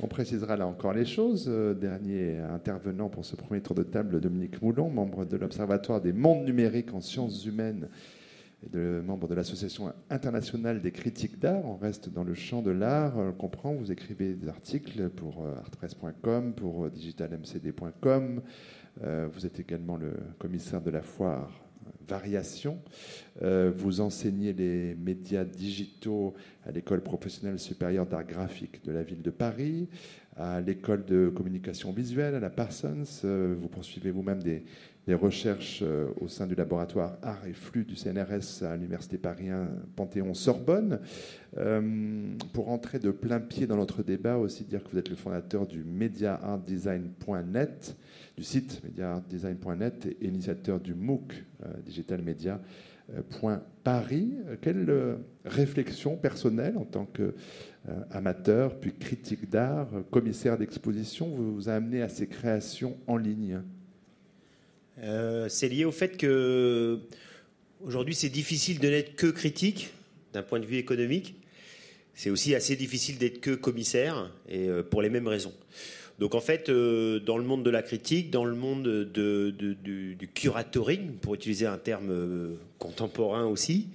On 0.00 0.08
précisera 0.08 0.56
là 0.56 0.66
encore 0.66 0.92
les 0.92 1.04
choses. 1.04 1.46
Euh, 1.46 1.72
dernier 1.72 2.38
intervenant 2.52 3.08
pour 3.08 3.24
ce 3.24 3.36
premier 3.36 3.60
tour 3.60 3.76
de 3.76 3.84
table, 3.84 4.20
Dominique 4.20 4.60
Moulon, 4.60 4.90
membre 4.90 5.24
de 5.24 5.36
l'Observatoire 5.36 6.00
des 6.00 6.12
mondes 6.12 6.44
numériques 6.44 6.94
en 6.94 7.00
sciences 7.00 7.46
humaines 7.46 7.88
de, 8.70 9.02
membre 9.04 9.28
de 9.28 9.34
l'Association 9.34 9.92
internationale 10.10 10.80
des 10.80 10.92
critiques 10.92 11.38
d'art. 11.38 11.64
On 11.64 11.76
reste 11.76 12.08
dans 12.08 12.24
le 12.24 12.34
champ 12.34 12.62
de 12.62 12.70
l'art. 12.70 13.16
On 13.16 13.32
comprend, 13.32 13.74
vous 13.74 13.92
écrivez 13.92 14.34
des 14.34 14.48
articles 14.48 15.08
pour 15.10 15.44
euh, 15.44 15.56
artpress.com, 15.56 16.54
pour 16.54 16.84
euh, 16.84 16.90
digitalmcd.com. 16.90 18.42
Vous 19.32 19.44
êtes 19.44 19.58
également 19.58 19.96
le 19.96 20.12
commissaire 20.38 20.80
de 20.80 20.90
la 20.90 21.02
foire 21.02 21.50
variation. 22.06 22.78
Euh, 23.42 23.72
vous 23.74 24.00
enseignez 24.00 24.52
les 24.52 24.94
médias 24.94 25.44
digitaux 25.44 26.34
à 26.66 26.70
l'école 26.70 27.02
professionnelle 27.02 27.58
supérieure 27.58 28.06
d'art 28.06 28.24
graphique 28.24 28.84
de 28.84 28.92
la 28.92 29.02
ville 29.02 29.22
de 29.22 29.30
Paris, 29.30 29.88
à 30.36 30.60
l'école 30.60 31.04
de 31.04 31.28
communication 31.28 31.92
visuelle 31.92 32.34
à 32.34 32.40
la 32.40 32.50
Parsons. 32.50 33.04
Euh, 33.24 33.54
vous 33.58 33.68
poursuivez 33.68 34.10
vous-même 34.10 34.42
des, 34.42 34.64
recherches 35.12 35.82
euh, 35.82 36.06
au 36.20 36.28
sein 36.28 36.46
du 36.46 36.54
laboratoire 36.54 37.18
Art 37.22 37.46
et 37.46 37.52
Flux 37.52 37.84
du 37.84 37.96
CNRS 37.96 38.62
à 38.62 38.76
l'Université 38.76 39.18
Paris 39.18 39.48
Panthéon-Sorbonne. 39.96 41.00
pour 42.54 42.70
entrer 42.70 42.98
de 42.98 43.10
plein 43.10 43.40
pied 43.40 43.66
dans 43.66 43.76
notre 43.76 44.02
débat, 44.02 44.38
aussi 44.38 44.64
dire 44.64 44.82
que 44.82 44.88
vous 44.90 44.96
êtes 44.98 45.10
le 45.10 45.16
fondateur 45.16 45.66
du 45.66 45.84
mediaartdesign.net 45.84 47.98
du 48.36 48.42
site 48.42 48.82
mediaartdesign.net 48.84 50.16
et 50.20 50.26
initiateur 50.26 50.80
du 50.80 50.94
MOOC 50.94 51.44
euh, 51.64 51.72
Digital 51.84 52.22
Media. 52.22 52.60
Euh, 53.14 53.58
Paris. 53.82 54.32
Quelle 54.62 54.88
euh, 54.88 55.16
réflexion 55.44 56.16
personnelle 56.16 56.78
en 56.78 56.86
tant 56.86 57.06
qu'amateur, 57.06 58.80
puis 58.80 58.94
critique 58.94 59.50
d'art, 59.50 59.88
commissaire 60.10 60.56
d'exposition, 60.56 61.28
vous, 61.28 61.68
a 61.68 61.74
amené 61.74 62.00
à 62.00 62.08
ces 62.08 62.26
créations 62.26 62.96
en 63.06 63.18
ligne? 63.18 63.60
C'est 64.98 65.68
lié 65.68 65.84
au 65.84 65.92
fait 65.92 66.16
que 66.16 67.00
aujourd'hui 67.84 68.14
c'est 68.14 68.28
difficile 68.28 68.78
de 68.78 68.88
n'être 68.88 69.16
que 69.16 69.26
critique 69.26 69.90
d'un 70.32 70.42
point 70.42 70.60
de 70.60 70.66
vue 70.66 70.76
économique. 70.76 71.34
C'est 72.14 72.30
aussi 72.30 72.54
assez 72.54 72.76
difficile 72.76 73.18
d'être 73.18 73.40
que 73.40 73.50
commissaire, 73.50 74.30
et 74.48 74.68
pour 74.88 75.02
les 75.02 75.10
mêmes 75.10 75.26
raisons. 75.26 75.52
Donc 76.18 76.34
en 76.34 76.40
fait, 76.40 76.68
euh, 76.68 77.18
dans 77.18 77.38
le 77.38 77.44
monde 77.44 77.64
de 77.64 77.70
la 77.70 77.82
critique, 77.82 78.30
dans 78.30 78.44
le 78.44 78.54
monde 78.54 79.10
du, 79.12 80.28
curatoring, 80.34 81.14
pour 81.14 81.34
utiliser 81.34 81.66
un 81.66 81.78
terme 81.78 82.10
euh, 82.10 82.54
contemporain 82.78 83.46
aussi, 83.46 83.88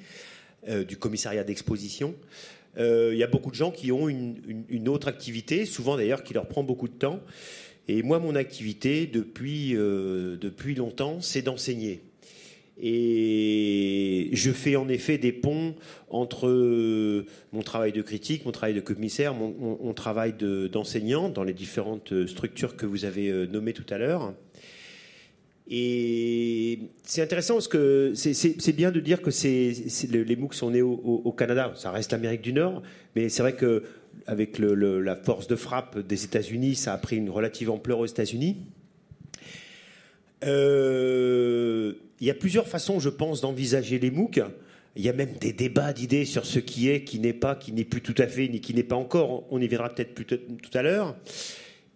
euh, 0.67 0.83
du 0.83 0.97
commissariat 0.97 1.43
d'exposition, 1.43 2.15
il 2.77 3.17
y 3.17 3.23
a 3.23 3.27
beaucoup 3.27 3.49
de 3.49 3.55
gens 3.55 3.71
qui 3.71 3.91
ont 3.91 4.07
une, 4.07 4.87
autre 4.87 5.09
activité, 5.09 5.65
souvent 5.65 5.97
d'ailleurs 5.97 6.23
qui 6.23 6.33
leur 6.33 6.47
prend 6.47 6.63
beaucoup 6.63 6.87
de 6.87 6.93
temps. 6.93 7.19
Et 7.89 8.03
moi, 8.03 8.19
mon 8.19 8.35
activité 8.35 9.07
depuis, 9.07 9.73
depuis 9.73 10.75
longtemps, 10.75 11.21
c'est 11.21 11.41
d'enseigner. 11.41 12.01
Et 12.81 14.29
je 14.31 14.51
fais 14.51 14.77
en 14.77 14.87
effet 14.87 15.17
des 15.17 15.33
ponts 15.33 15.75
entre 16.09 16.47
euh, 16.47 17.25
mon 17.51 17.61
travail 17.61 17.91
de 17.91 18.01
critique, 18.01 18.45
mon 18.45 18.53
travail 18.53 18.73
de 18.73 18.79
commissaire, 18.79 19.33
mon, 19.33 19.93
travail 19.93 20.33
d'enseignant 20.71 21.27
dans 21.27 21.43
les 21.43 21.53
différentes 21.53 22.25
structures 22.25 22.77
que 22.77 22.85
vous 22.85 23.03
avez 23.03 23.29
euh, 23.29 23.47
nommées 23.47 23.73
tout 23.73 23.85
à 23.89 23.97
l'heure. 23.97 24.33
Et 25.71 26.79
c'est 27.03 27.21
intéressant 27.21 27.55
parce 27.55 27.67
que 27.67 28.13
c'est 28.15 28.75
bien 28.75 28.91
de 28.91 28.99
dire 28.99 29.21
que 29.21 29.29
les 29.29 30.35
MOOC 30.35 30.53
sont 30.55 30.71
nés 30.71 30.81
au, 30.81 31.31
Canada. 31.37 31.73
Ça 31.75 31.91
reste 31.91 32.11
l'Amérique 32.11 32.41
du 32.41 32.53
Nord, 32.53 32.81
mais 33.15 33.29
c'est 33.29 33.43
vrai 33.43 33.53
que 33.53 33.83
avec 34.27 34.59
la 34.59 35.15
force 35.15 35.47
de 35.47 35.55
frappe 35.55 35.99
des 35.99 36.23
États-Unis, 36.23 36.75
ça 36.75 36.93
a 36.93 36.97
pris 36.97 37.17
une 37.17 37.29
relative 37.29 37.71
ampleur 37.71 37.99
aux 37.99 38.05
États-Unis. 38.05 38.57
Euh, 40.45 41.93
il 42.19 42.27
y 42.27 42.29
a 42.29 42.33
plusieurs 42.33 42.67
façons, 42.67 42.99
je 42.99 43.09
pense, 43.09 43.41
d'envisager 43.41 43.99
les 43.99 44.11
MOOC. 44.11 44.41
Il 44.95 45.03
y 45.03 45.09
a 45.09 45.13
même 45.13 45.33
des 45.39 45.53
débats 45.53 45.93
d'idées 45.93 46.25
sur 46.25 46.45
ce 46.45 46.59
qui 46.59 46.89
est, 46.89 47.03
qui 47.03 47.19
n'est 47.19 47.33
pas, 47.33 47.55
qui 47.55 47.71
n'est 47.71 47.85
plus 47.85 48.01
tout 48.01 48.15
à 48.17 48.27
fait, 48.27 48.47
ni 48.47 48.59
qui 48.61 48.73
n'est 48.73 48.83
pas 48.83 48.95
encore. 48.95 49.45
On 49.51 49.61
y 49.61 49.67
verra 49.67 49.89
peut-être 49.89 50.13
plus 50.13 50.25
tout 50.25 50.37
à 50.73 50.81
l'heure. 50.81 51.15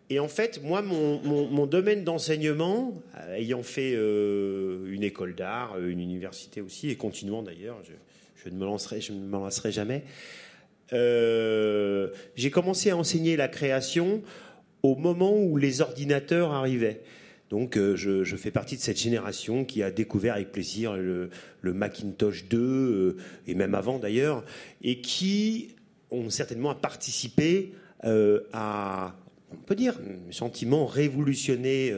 Et 0.10 0.20
en 0.20 0.28
fait, 0.28 0.62
moi, 0.64 0.82
mon, 0.82 1.66
domaine 1.66 2.04
d'enseignement, 2.04 2.94
euh, 3.18 3.36
ayant 3.36 3.64
fait 3.64 3.94
euh, 3.96 4.86
une 4.92 5.04
école 5.04 5.34
d'art, 5.34 5.80
une 5.80 6.00
université 6.00 6.62
aussi, 6.62 6.90
et 6.90 6.96
continuant 6.96 7.42
d'ailleurs, 7.42 7.82
je, 8.44 8.50
ne 8.50 8.56
me 8.56 8.66
lancerai, 8.66 9.02
je 9.02 9.14
ne 9.14 9.20
me 9.20 9.32
lancerai 9.32 9.72
jamais. 9.72 10.04
J'ai 10.92 12.52
commencé 12.52 12.92
à 12.92 12.98
enseigner 12.98 13.36
la 13.36 13.48
création 13.48 14.22
au 14.84 14.96
moment 14.96 15.36
où 15.36 15.58
les 15.58 15.82
ordinateurs 15.82 16.52
arrivaient. 16.52 17.02
Donc 17.54 17.78
euh, 17.78 17.96
je, 17.96 18.36
fais 18.36 18.50
partie 18.50 18.78
de 18.78 18.82
cette 18.82 19.00
génération 19.00 19.64
qui 19.64 19.84
a 19.84 19.92
découvert 19.92 20.34
avec 20.34 20.52
plaisir 20.52 20.94
le, 20.94 21.30
Macintosh 21.62 22.46
2, 22.46 22.58
euh, 22.58 23.18
et 23.46 23.54
même 23.54 23.76
avant 23.76 24.00
d'ailleurs, 24.00 24.44
et 24.82 25.02
qui 25.02 25.76
ont 26.10 26.32
certainement 26.32 26.74
participé 26.74 27.74
euh, 28.06 28.42
à, 28.54 29.16
on 29.54 29.66
peut 29.66 29.76
dire, 29.76 30.00
sentiment 30.32 30.86
révolutionner 30.86 31.94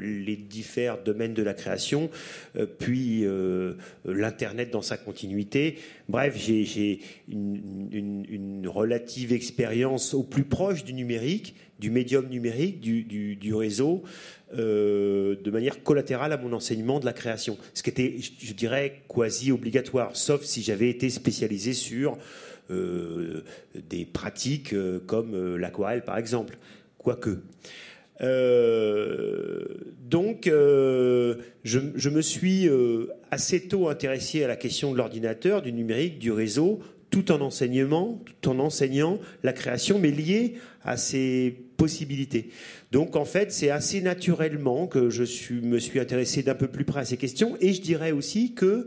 les 0.00 0.36
différents 0.36 0.98
domaines 1.04 1.34
de 1.34 1.42
la 1.42 1.54
création, 1.54 2.10
puis 2.78 3.24
l'Internet 4.04 4.70
dans 4.70 4.82
sa 4.82 4.96
continuité. 4.96 5.78
Bref, 6.08 6.36
j'ai 6.36 7.00
une, 7.28 8.66
relative 8.66 9.32
expérience 9.32 10.14
au 10.14 10.22
plus 10.22 10.44
proche 10.44 10.84
du 10.84 10.94
numérique, 10.94 11.54
du 11.78 11.90
médium 11.90 12.28
numérique, 12.28 12.80
du 12.80 13.54
réseau, 13.54 14.04
euh, 14.58 15.34
de 15.42 15.50
manière 15.50 15.82
collatérale 15.82 16.30
à 16.30 16.36
mon 16.36 16.52
enseignement 16.52 17.00
de 17.00 17.06
la 17.06 17.14
création. 17.14 17.56
Ce 17.72 17.82
qui 17.82 17.88
était, 17.88 18.16
je 18.38 18.52
dirais, 18.52 19.00
quasi 19.08 19.50
obligatoire, 19.50 20.14
sauf 20.14 20.42
si 20.42 20.62
j'avais 20.62 20.90
été 20.90 21.08
spécialisé 21.08 21.72
sur 21.72 22.18
euh, 22.70 23.44
des 23.88 24.04
pratiques 24.04 24.74
euh, 24.74 25.00
comme 25.06 25.56
l'aquarelle, 25.56 26.04
par 26.04 26.18
exemple. 26.18 26.58
Quoique. 27.02 27.42
donc, 30.08 30.44
je, 30.46 31.38
je, 31.64 32.08
me 32.08 32.22
suis 32.22 32.68
assez 33.30 33.68
tôt 33.68 33.88
intéressé 33.88 34.44
à 34.44 34.48
la 34.48 34.56
question 34.56 34.92
de 34.92 34.96
l'ordinateur, 34.98 35.62
du 35.62 35.72
numérique, 35.72 36.18
du 36.18 36.30
réseau, 36.30 36.80
tout 37.12 37.30
en 37.30 37.40
enseignement, 37.42 38.24
tout 38.40 38.50
en 38.50 38.58
enseignant 38.58 39.20
la 39.42 39.52
création, 39.52 39.98
mais 39.98 40.10
lié 40.10 40.54
à 40.82 40.96
ces 40.96 41.54
possibilités. 41.76 42.48
Donc 42.90 43.16
en 43.16 43.26
fait, 43.26 43.52
c'est 43.52 43.70
assez 43.70 44.00
naturellement 44.00 44.86
que 44.86 45.10
je 45.10 45.52
me 45.52 45.78
suis 45.78 46.00
intéressé 46.00 46.42
d'un 46.42 46.54
peu 46.54 46.68
plus 46.68 46.84
près 46.84 47.00
à 47.00 47.04
ces 47.04 47.18
questions. 47.18 47.56
Et 47.60 47.74
je 47.74 47.82
dirais 47.82 48.12
aussi 48.12 48.54
que, 48.54 48.86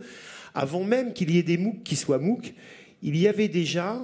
avant 0.55 0.83
même 0.83 1.13
qu'il 1.13 1.29
y 1.29 1.37
ait 1.37 1.43
des 1.43 1.57
MOOC 1.57 1.83
qui 1.83 1.95
soient 1.95 2.17
MOOC, 2.17 2.55
il 3.03 3.15
y 3.15 3.27
avait 3.27 3.47
déjà, 3.47 4.01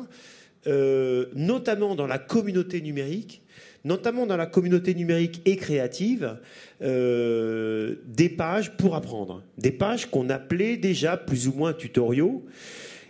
euh, 0.67 1.25
notamment 1.33 1.95
dans 1.95 2.07
la 2.07 2.19
communauté 2.19 2.79
numérique, 2.81 3.41
notamment 3.83 4.25
dans 4.25 4.37
la 4.37 4.45
communauté 4.45 4.93
numérique 4.93 5.41
et 5.45 5.55
créative, 5.55 6.37
euh, 6.81 7.95
des 8.05 8.29
pages 8.29 8.75
pour 8.77 8.95
apprendre. 8.95 9.43
Des 9.57 9.71
pages 9.71 10.09
qu'on 10.09 10.29
appelait 10.29 10.77
déjà 10.77 11.17
plus 11.17 11.47
ou 11.47 11.53
moins 11.53 11.73
tutoriaux. 11.73 12.45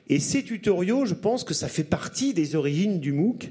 Et 0.09 0.19
ces 0.19 0.43
tutoriaux, 0.43 1.05
je 1.05 1.13
pense 1.13 1.43
que 1.43 1.53
ça 1.53 1.67
fait 1.67 1.83
partie 1.83 2.33
des 2.33 2.55
origines 2.55 2.99
du 2.99 3.13
MOOC. 3.13 3.49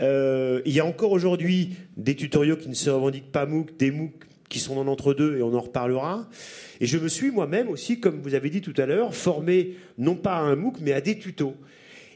Euh, 0.00 0.62
il 0.64 0.72
y 0.72 0.80
a 0.80 0.86
encore 0.86 1.12
aujourd'hui 1.12 1.74
des 1.96 2.14
tutoriaux 2.14 2.56
qui 2.56 2.68
ne 2.68 2.74
se 2.74 2.88
revendiquent 2.88 3.32
pas 3.32 3.46
MOOC, 3.46 3.76
des 3.76 3.90
MOOC 3.90 4.12
qui 4.48 4.58
sont 4.58 4.76
en 4.76 4.86
entre-deux 4.86 5.38
et 5.38 5.42
on 5.42 5.54
en 5.54 5.60
reparlera. 5.60 6.28
Et 6.80 6.86
je 6.86 6.98
me 6.98 7.08
suis 7.08 7.30
moi-même 7.30 7.68
aussi, 7.68 8.00
comme 8.00 8.20
vous 8.20 8.34
avez 8.34 8.50
dit 8.50 8.60
tout 8.60 8.74
à 8.78 8.86
l'heure, 8.86 9.14
formé 9.14 9.76
non 9.98 10.16
pas 10.16 10.36
à 10.36 10.40
un 10.40 10.56
MOOC 10.56 10.80
mais 10.80 10.92
à 10.92 11.00
des 11.00 11.18
tutos. 11.18 11.54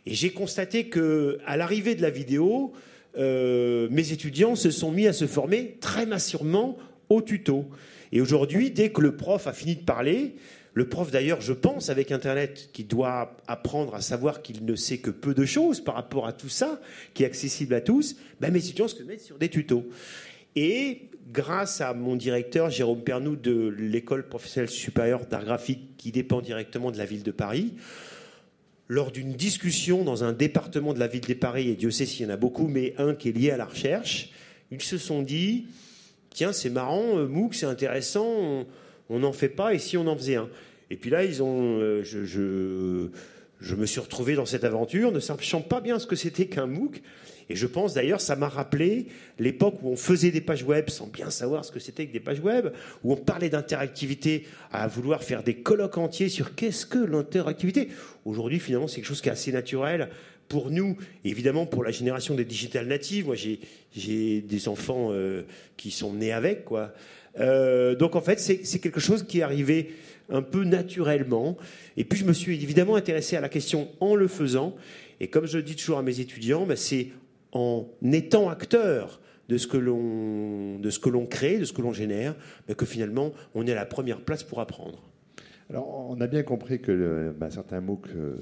Et 0.06 0.14
j'ai 0.14 0.30
constaté 0.30 0.88
que 0.88 1.38
à 1.46 1.56
l'arrivée 1.56 1.94
de 1.94 2.02
la 2.02 2.10
vidéo, 2.10 2.72
euh, 3.16 3.88
mes 3.90 4.12
étudiants 4.12 4.56
se 4.56 4.70
sont 4.70 4.90
mis 4.90 5.06
à 5.06 5.12
se 5.12 5.26
former 5.26 5.76
très 5.80 6.06
massivement 6.06 6.76
aux 7.08 7.22
tutos. 7.22 7.66
Et 8.12 8.20
aujourd'hui, 8.20 8.70
dès 8.70 8.90
que 8.90 9.00
le 9.00 9.16
prof 9.16 9.46
a 9.46 9.52
fini 9.52 9.76
de 9.76 9.82
parler, 9.82 10.34
le 10.74 10.88
prof, 10.88 11.10
d'ailleurs, 11.10 11.40
je 11.40 11.52
pense, 11.52 11.88
avec 11.88 12.10
Internet, 12.10 12.70
qui 12.72 12.82
doit 12.82 13.36
apprendre 13.46 13.94
à 13.94 14.00
savoir 14.00 14.42
qu'il 14.42 14.64
ne 14.64 14.74
sait 14.74 14.98
que 14.98 15.10
peu 15.10 15.32
de 15.32 15.44
choses 15.44 15.80
par 15.80 15.94
rapport 15.94 16.26
à 16.26 16.32
tout 16.32 16.48
ça, 16.48 16.80
qui 17.14 17.22
est 17.22 17.26
accessible 17.26 17.74
à 17.74 17.80
tous, 17.80 18.16
ben, 18.40 18.52
mes 18.52 18.58
étudiants 18.58 18.88
se 18.88 19.02
mettent 19.04 19.20
sur 19.20 19.38
des 19.38 19.48
tutos. 19.48 19.88
Et 20.56 21.10
grâce 21.32 21.80
à 21.80 21.94
mon 21.94 22.16
directeur, 22.16 22.70
Jérôme 22.70 23.02
Pernou, 23.02 23.36
de 23.36 23.68
l'école 23.78 24.28
professionnelle 24.28 24.70
supérieure 24.70 25.26
d'art 25.26 25.44
graphique, 25.44 25.96
qui 25.96 26.10
dépend 26.10 26.40
directement 26.40 26.90
de 26.90 26.98
la 26.98 27.04
ville 27.04 27.22
de 27.22 27.30
Paris, 27.30 27.74
lors 28.88 29.10
d'une 29.10 29.32
discussion 29.32 30.04
dans 30.04 30.24
un 30.24 30.32
département 30.32 30.92
de 30.92 30.98
la 30.98 31.06
ville 31.06 31.22
de 31.22 31.34
Paris, 31.34 31.70
et 31.70 31.74
Dieu 31.74 31.90
sait 31.90 32.06
s'il 32.06 32.26
y 32.26 32.28
en 32.28 32.32
a 32.32 32.36
beaucoup, 32.36 32.68
mais 32.68 32.94
un 32.98 33.14
qui 33.14 33.30
est 33.30 33.32
lié 33.32 33.50
à 33.50 33.56
la 33.56 33.64
recherche, 33.64 34.30
ils 34.70 34.82
se 34.82 34.98
sont 34.98 35.22
dit, 35.22 35.66
tiens, 36.30 36.52
c'est 36.52 36.70
marrant, 36.70 37.18
euh, 37.18 37.26
MOOC, 37.26 37.54
c'est 37.54 37.66
intéressant, 37.66 38.66
on 39.08 39.18
n'en 39.18 39.32
fait 39.32 39.48
pas, 39.48 39.74
et 39.74 39.78
si 39.78 39.96
on 39.96 40.06
en 40.06 40.16
faisait 40.16 40.36
un? 40.36 40.48
Et 40.90 40.96
puis 40.96 41.10
là, 41.10 41.24
ils 41.24 41.42
ont, 41.42 41.78
euh, 41.80 42.02
je, 42.04 42.24
je, 42.24 43.74
me 43.74 43.86
suis 43.86 44.00
retrouvé 44.00 44.34
dans 44.34 44.46
cette 44.46 44.64
aventure, 44.64 45.12
ne 45.12 45.20
sachant 45.20 45.62
pas 45.62 45.80
bien 45.80 45.98
ce 45.98 46.06
que 46.06 46.16
c'était 46.16 46.46
qu'un 46.46 46.66
MOOC. 46.66 47.00
Et 47.50 47.56
je 47.56 47.66
pense 47.66 47.94
d'ailleurs, 47.94 48.20
ça 48.20 48.36
m'a 48.36 48.48
rappelé 48.48 49.06
l'époque 49.38 49.76
où 49.82 49.90
on 49.90 49.96
faisait 49.96 50.30
des 50.30 50.40
pages 50.40 50.62
web 50.62 50.88
sans 50.88 51.06
bien 51.06 51.30
savoir 51.30 51.64
ce 51.64 51.72
que 51.72 51.80
c'était 51.80 52.06
que 52.06 52.12
des 52.12 52.20
pages 52.20 52.40
web, 52.40 52.68
où 53.02 53.12
on 53.12 53.16
parlait 53.16 53.50
d'interactivité 53.50 54.46
à 54.72 54.86
vouloir 54.86 55.22
faire 55.22 55.42
des 55.42 55.54
colloques 55.54 55.98
entiers 55.98 56.28
sur 56.28 56.54
qu'est-ce 56.54 56.86
que 56.86 56.98
l'interactivité. 56.98 57.88
Aujourd'hui, 58.24 58.60
finalement, 58.60 58.88
c'est 58.88 58.96
quelque 58.96 59.06
chose 59.06 59.20
qui 59.20 59.28
est 59.28 59.32
assez 59.32 59.52
naturel 59.52 60.08
pour 60.48 60.70
nous, 60.70 60.96
évidemment 61.24 61.66
pour 61.66 61.84
la 61.84 61.90
génération 61.90 62.34
des 62.34 62.44
digital 62.44 62.86
natives. 62.86 63.26
Moi, 63.26 63.36
j'ai 63.36 64.40
des 64.40 64.68
enfants 64.68 65.08
euh, 65.10 65.42
qui 65.76 65.90
sont 65.90 66.12
nés 66.12 66.32
avec, 66.32 66.64
quoi. 66.64 66.92
Euh, 67.40 67.96
donc 67.96 68.14
en 68.14 68.20
fait, 68.20 68.38
c'est 68.38 68.78
quelque 68.78 69.00
chose 69.00 69.24
qui 69.24 69.40
est 69.40 69.42
arrivé 69.42 69.94
un 70.30 70.42
peu 70.42 70.64
naturellement. 70.64 71.56
Et 71.96 72.04
puis 72.04 72.18
je 72.18 72.24
me 72.24 72.32
suis 72.32 72.54
évidemment 72.62 72.96
intéressé 72.96 73.36
à 73.36 73.40
la 73.40 73.48
question 73.48 73.88
en 74.00 74.14
le 74.14 74.28
faisant. 74.28 74.76
Et 75.20 75.28
comme 75.28 75.46
je 75.46 75.58
le 75.58 75.62
dis 75.62 75.76
toujours 75.76 75.98
à 75.98 76.02
mes 76.02 76.20
étudiants, 76.20 76.66
ben, 76.66 76.76
c'est 76.76 77.08
en 77.54 77.88
étant 78.02 78.48
acteur 78.50 79.20
de 79.48 79.56
ce 79.56 79.66
que 79.66 79.76
l'on 79.76 80.78
de 80.78 80.90
ce 80.90 80.98
que 80.98 81.08
l'on 81.08 81.26
crée, 81.26 81.58
de 81.58 81.64
ce 81.64 81.72
que 81.72 81.82
l'on 81.82 81.92
génère, 81.92 82.34
ben, 82.66 82.74
que 82.74 82.86
finalement 82.86 83.32
on 83.54 83.66
est 83.66 83.72
à 83.72 83.76
la 83.76 83.86
première 83.86 84.20
place 84.20 84.42
pour 84.42 84.60
apprendre. 84.60 85.02
Alors 85.70 86.10
on 86.10 86.20
a 86.20 86.26
bien 86.26 86.42
compris 86.42 86.80
que 86.80 87.34
ben, 87.38 87.50
certains 87.50 87.80
MOOC 87.80 88.08
euh, 88.08 88.36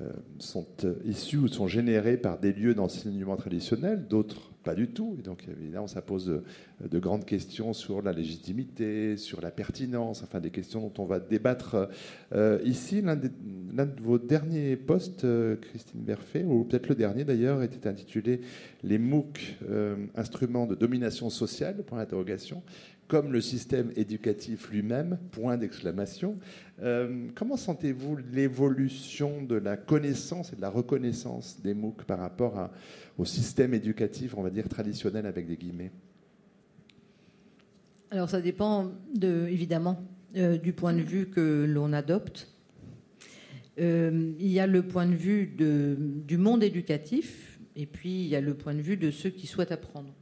euh, 0.00 0.10
sont 0.38 0.66
issus 1.04 1.38
ou 1.38 1.48
sont 1.48 1.68
générés 1.68 2.16
par 2.16 2.38
des 2.38 2.52
lieux 2.52 2.74
d'enseignement 2.74 3.36
traditionnels, 3.36 4.06
d'autres 4.08 4.52
pas 4.66 4.74
du 4.74 4.88
tout. 4.88 5.14
Et 5.20 5.22
donc, 5.22 5.46
évidemment, 5.48 5.86
ça 5.86 6.02
pose 6.02 6.42
de, 6.80 6.98
grandes 6.98 7.24
questions 7.24 7.72
sur 7.72 8.02
la 8.02 8.12
légitimité, 8.12 9.16
sur 9.16 9.40
la 9.40 9.52
pertinence, 9.52 10.24
enfin, 10.24 10.40
des 10.40 10.50
questions 10.50 10.80
dont 10.80 10.92
on 10.98 11.06
va 11.06 11.20
débattre 11.20 11.88
euh, 12.34 12.58
ici. 12.64 13.00
L'un 13.00 13.14
de, 13.14 13.30
vos 14.02 14.18
derniers 14.18 14.74
posts, 14.74 15.24
euh, 15.24 15.54
Christine 15.54 16.00
Berfet, 16.00 16.42
ou 16.44 16.64
peut-être 16.64 16.88
le 16.88 16.96
dernier 16.96 17.24
d'ailleurs, 17.24 17.62
était 17.62 17.88
intitulé 17.88 18.40
Les 18.82 18.98
MOOC, 18.98 19.56
euh, 19.70 19.94
instruments 20.16 20.66
de 20.66 20.74
domination 20.74 21.30
sociale, 21.30 21.76
point 21.86 21.98
d'interrogation 21.98 22.64
comme 23.08 23.32
le 23.32 23.40
système 23.40 23.92
éducatif 23.96 24.70
lui-même, 24.70 25.18
point 25.30 25.56
d'exclamation. 25.56 26.38
comment 27.34 27.56
sentez-vous 27.56 28.18
l'évolution 28.32 29.42
de 29.42 29.56
la 29.56 29.76
connaissance 29.76 30.52
et 30.52 30.56
de 30.56 30.60
la 30.60 30.70
reconnaissance 30.70 31.60
des 31.62 31.74
MOOC 31.74 32.04
par 32.04 32.18
rapport 32.18 32.70
au 33.16 33.24
système 33.24 33.74
éducatif, 33.74 34.36
on 34.36 34.42
va 34.42 34.50
dire, 34.50 34.68
traditionnel 34.68 35.26
avec 35.26 35.46
des 35.46 35.56
guillemets? 35.56 35.92
Alors 38.10 38.30
ça 38.30 38.40
dépend 38.40 38.92
de, 39.14 39.48
évidemment 39.48 40.02
euh, 40.36 40.58
du 40.58 40.72
point 40.72 40.92
de 40.92 41.00
vue 41.00 41.26
que 41.26 41.64
l'on 41.68 41.92
adopte. 41.92 42.48
Euh, 43.78 44.32
il 44.38 44.48
y 44.48 44.60
a 44.60 44.66
le 44.66 44.82
point 44.82 45.06
de 45.06 45.14
vue 45.14 45.46
du 45.56 46.36
monde 46.38 46.62
éducatif 46.62 47.58
et 47.74 47.86
puis 47.86 48.22
il 48.22 48.28
y 48.28 48.36
a 48.36 48.40
le 48.40 48.54
point 48.54 48.74
de 48.74 48.80
vue 48.80 48.96
de 48.96 49.10
ceux 49.10 49.30
qui 49.30 49.46
souhaitent 49.46 49.72
apprendre. 49.72 50.14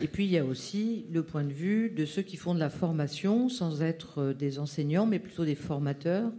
Et 0.00 0.08
puis 0.08 0.24
il 0.24 0.32
y 0.32 0.38
a 0.38 0.44
aussi 0.44 1.06
le 1.12 1.22
point 1.22 1.44
de 1.44 1.52
vue 1.52 1.90
de 1.90 2.04
ceux 2.04 2.22
qui 2.22 2.36
font 2.36 2.54
de 2.54 2.60
la 2.60 2.70
formation 2.70 3.48
sans 3.48 3.82
être 3.82 4.32
des 4.32 4.58
enseignants 4.58 5.06
mais 5.06 5.18
plutôt 5.18 5.44
des 5.44 5.54
formateurs 5.54 6.32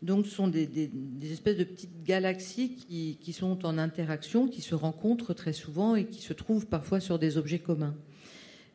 donc, 0.00 0.26
ce 0.26 0.34
sont 0.34 0.46
des, 0.46 0.68
espèces 1.30 1.56
de 1.56 1.64
petites 1.64 2.04
galaxies 2.04 2.76
qui, 3.20 3.32
sont 3.32 3.66
en 3.66 3.78
interaction, 3.78 4.46
qui 4.46 4.60
se 4.60 4.74
rencontrent 4.74 5.34
très 5.34 5.52
souvent 5.52 5.96
et 5.96 6.04
qui 6.04 6.22
se 6.22 6.32
trouvent 6.32 6.66
parfois 6.66 7.00
sur 7.00 7.18
des 7.18 7.36
objets 7.36 7.58
communs. 7.58 7.96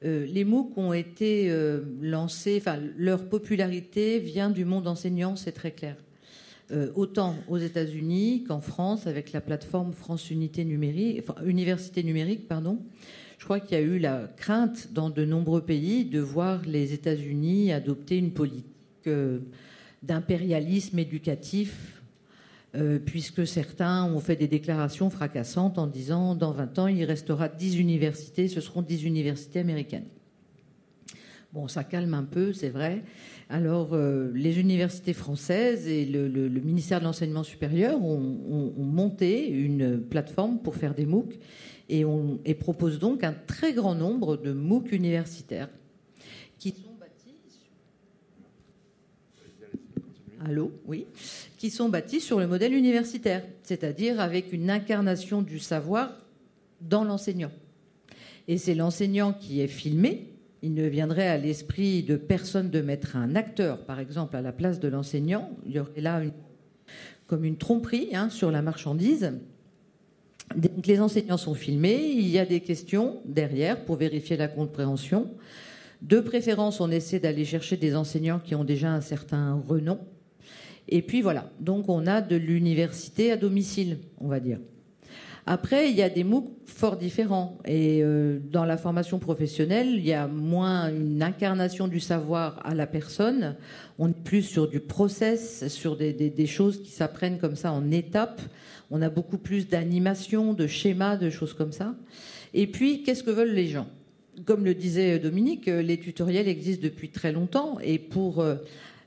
les 0.02 0.44
MOOC 0.44 0.78
ont 0.78 0.92
été 0.92 1.50
lancés, 2.02 2.58
enfin 2.60 2.78
leur 2.98 3.30
popularité 3.30 4.20
vient 4.20 4.50
du 4.50 4.66
monde 4.66 4.88
enseignant, 4.88 5.38
c'est 5.38 5.54
très 5.54 5.72
clair. 5.72 5.96
autant 6.96 7.36
aux 7.48 7.58
États-Unis 7.58 8.44
qu'en 8.46 8.60
France 8.60 9.08
avec 9.08 9.32
la 9.32 9.40
plateforme 9.40 9.94
France 9.94 10.30
Unité 10.30 10.66
numérique, 10.66 11.24
Université 11.46 12.04
numérique, 12.04 12.50
pardon. 12.50 12.80
Je 13.44 13.46
crois 13.46 13.60
qu'il 13.60 13.78
y 13.78 13.82
a 13.82 13.84
eu 13.84 14.00
la 14.00 14.30
crainte 14.38 14.94
dans 14.94 15.10
de 15.10 15.26
nombreux 15.26 15.60
pays 15.60 16.06
de 16.06 16.22
voir 16.22 16.62
les 16.66 16.94
États-Unis 16.94 17.74
adopter 17.74 18.18
une 18.18 18.32
politique 18.32 19.10
d'impérialisme 20.02 20.98
éducatif 20.98 22.02
euh, 22.74 23.00
puisque 23.00 23.46
certains 23.46 24.06
ont 24.06 24.22
fait 24.22 24.38
des 24.38 24.48
déclarations 24.48 25.10
fracassantes 25.10 25.78
en 25.78 25.88
disant 25.88 26.36
dans 26.36 26.52
20 26.52 26.80
ans, 26.80 26.88
il 26.88 27.04
restera 27.04 27.50
10 27.50 27.80
universités, 27.80 28.48
ce 28.48 28.62
seront 28.62 28.82
10 28.82 29.04
universités 29.04 29.60
américaines. 29.60 30.08
Bon, 31.52 31.68
ça 31.68 31.84
calme 31.84 32.14
un 32.14 32.24
peu, 32.24 32.54
c'est 32.54 32.70
vrai. 32.70 33.04
Alors, 33.50 33.90
euh, 33.92 34.32
les 34.34 34.58
universités 34.58 35.12
françaises 35.12 35.86
et 35.90 36.06
le, 36.06 36.30
ministère 36.62 37.00
de 37.00 37.04
l'Enseignement 37.04 37.44
supérieur 37.44 38.02
ont, 38.02 38.74
monté 38.78 39.50
une 39.50 40.00
plateforme 40.00 40.60
pour 40.60 40.76
faire 40.76 40.96
des 40.96 41.06
MOOC 41.06 41.38
et, 41.90 42.06
on, 42.06 42.40
et 42.46 42.54
proposent 42.54 43.00
donc 43.00 43.24
un 43.24 43.34
très 43.34 43.74
grand 43.74 43.96
nombre 43.96 44.38
de 44.38 44.52
MOOC 44.52 44.92
universitaires 44.92 45.70
qui 46.60 46.70
sont 46.70 46.94
Allô, 50.46 50.74
oui, 50.86 51.06
qui 51.58 51.70
sont 51.70 51.88
bâtis 51.88 52.20
sur 52.20 52.38
le 52.38 52.48
modèle 52.48 52.74
universitaire, 52.74 53.44
c'est-à-dire 53.62 54.20
avec 54.20 54.52
une 54.52 54.70
incarnation 54.70 55.42
du 55.42 55.58
savoir 55.58 56.12
dans 56.82 57.06
l'enseignant. 57.06 57.52
Et 58.50 58.58
c'est 58.58 58.76
l'enseignant 58.76 59.32
qui 59.32 59.62
est 59.62 59.70
filmé. 59.70 60.34
Il 60.62 60.74
ne 60.74 60.86
viendrait 60.86 61.30
à 61.30 61.38
l'esprit 61.38 62.04
de 62.04 62.18
personne 62.18 62.70
de 62.70 62.82
mettre 62.82 63.16
un 63.16 63.36
acteur, 63.36 63.86
par 63.86 64.02
exemple, 64.02 64.36
à 64.36 64.42
la 64.42 64.52
place 64.52 64.82
de 64.82 64.90
l'enseignant. 64.90 65.50
Il 65.66 65.72
y 65.72 65.80
aurait 65.80 66.02
là 66.02 66.22
comme 67.28 67.46
une 67.46 67.58
tromperie 67.58 68.10
hein, 68.14 68.30
sur 68.30 68.52
la 68.52 68.62
marchandise. 68.62 69.34
Les 70.86 71.00
enseignants 71.00 71.38
sont 71.38 71.56
filmés, 71.56 72.00
il 72.16 72.28
y 72.28 72.38
a 72.38 72.46
des 72.46 72.60
questions 72.60 73.22
derrière 73.26 73.86
pour 73.86 73.96
vérifier 73.96 74.38
la 74.38 74.48
compréhension. 74.48 75.32
De 76.02 76.20
préférence, 76.20 76.82
on 76.82 76.92
essaie 76.92 77.20
d'aller 77.20 77.46
chercher 77.46 77.78
des 77.78 77.96
enseignants 77.96 78.40
qui 78.40 78.56
ont 78.56 78.64
déjà 78.64 78.92
un 78.92 79.02
certain 79.02 79.64
renom 79.68 80.00
et 80.88 81.02
puis 81.02 81.22
voilà, 81.22 81.50
donc 81.60 81.90
on 81.90 82.08
a 82.08 82.22
de 82.22 82.36
l'université 82.36 83.32
à 83.32 83.38
domicile, 83.38 84.00
on 84.20 84.28
va 84.28 84.40
dire. 84.40 84.60
Après, 85.46 85.90
il 85.90 85.98
y 85.98 86.02
a 86.02 86.10
des 86.10 86.24
MOOC 86.24 86.46
fort 86.66 86.96
différents. 86.96 87.58
Et 87.66 88.02
euh, 88.02 88.40
dans 88.50 88.64
la 88.64 88.78
formation 88.78 89.20
professionnelle, 89.20 89.96
il 89.96 90.06
y 90.06 90.14
a 90.14 90.26
moins 90.28 90.90
une 90.90 91.22
incarnation 91.22 91.90
du 91.90 92.00
savoir 92.00 92.62
à 92.66 92.74
la 92.74 92.88
personne. 92.88 93.58
On 94.00 94.10
est 94.10 94.24
plus 94.24 94.44
sur 94.44 94.70
du 94.70 94.80
process, 94.80 95.68
sur 95.68 95.98
des, 95.98 96.14
des 96.14 96.48
choses 96.48 96.82
qui 96.82 96.92
s'apprennent 96.92 97.40
comme 97.40 97.58
ça 97.58 97.74
en 97.74 97.92
étapes. 97.92 98.42
On 98.94 99.02
a 99.02 99.10
beaucoup 99.10 99.40
plus 99.40 99.68
d'animation, 99.68 100.54
de 100.54 100.68
schémas, 100.68 101.18
de 101.18 101.30
choses 101.30 101.54
comme 101.54 101.72
ça. 101.72 101.96
Et 102.54 102.68
puis, 102.68 103.04
qu'est-ce 103.04 103.24
que 103.24 103.32
veulent 103.32 103.54
les 103.54 103.68
gens? 103.68 103.88
Comme 104.46 104.64
le 104.64 104.76
disait 104.76 105.20
Dominique, 105.20 105.66
les 105.66 106.00
tutoriels 106.00 106.48
existent 106.48 106.84
depuis 106.84 107.10
très 107.10 107.32
longtemps. 107.32 107.80
Et 107.82 107.98
pour 107.98 108.40
euh, 108.40 108.56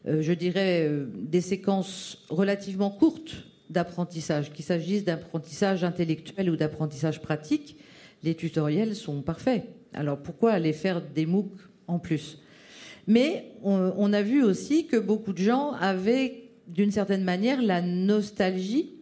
euh, 0.09 0.23
je 0.23 0.33
dirais, 0.33 0.87
euh, 0.89 1.07
des 1.15 1.41
séquences 1.41 2.25
relativement 2.29 2.91
courtes 2.91 3.45
d'apprentissage, 3.71 4.53
qu'il 4.53 4.65
s'agisse 4.65 5.05
d'apprentissage 5.05 5.83
intellectuel 5.83 6.51
ou 6.51 6.57
d'apprentissage 6.57 7.21
pratique, 7.21 7.77
les 8.23 8.35
tutoriels 8.35 8.95
sont 8.95 9.23
parfaits. 9.23 9.65
Alors 9.93 10.19
pourquoi 10.19 10.53
aller 10.53 10.73
faire 10.73 11.01
des 11.01 11.27
MOOC 11.27 11.51
en 11.89 11.99
plus? 11.99 12.39
Mais 13.09 13.53
on, 13.63 14.13
a 14.13 14.23
vu 14.23 14.43
aussi 14.43 14.87
que 14.87 14.97
beaucoup 14.97 15.33
de 15.33 15.39
gens 15.39 15.73
avaient, 15.73 16.51
d'une 16.67 16.91
certaine 16.91 17.23
manière, 17.23 17.63
la 17.63 17.81
nostalgie 17.81 18.96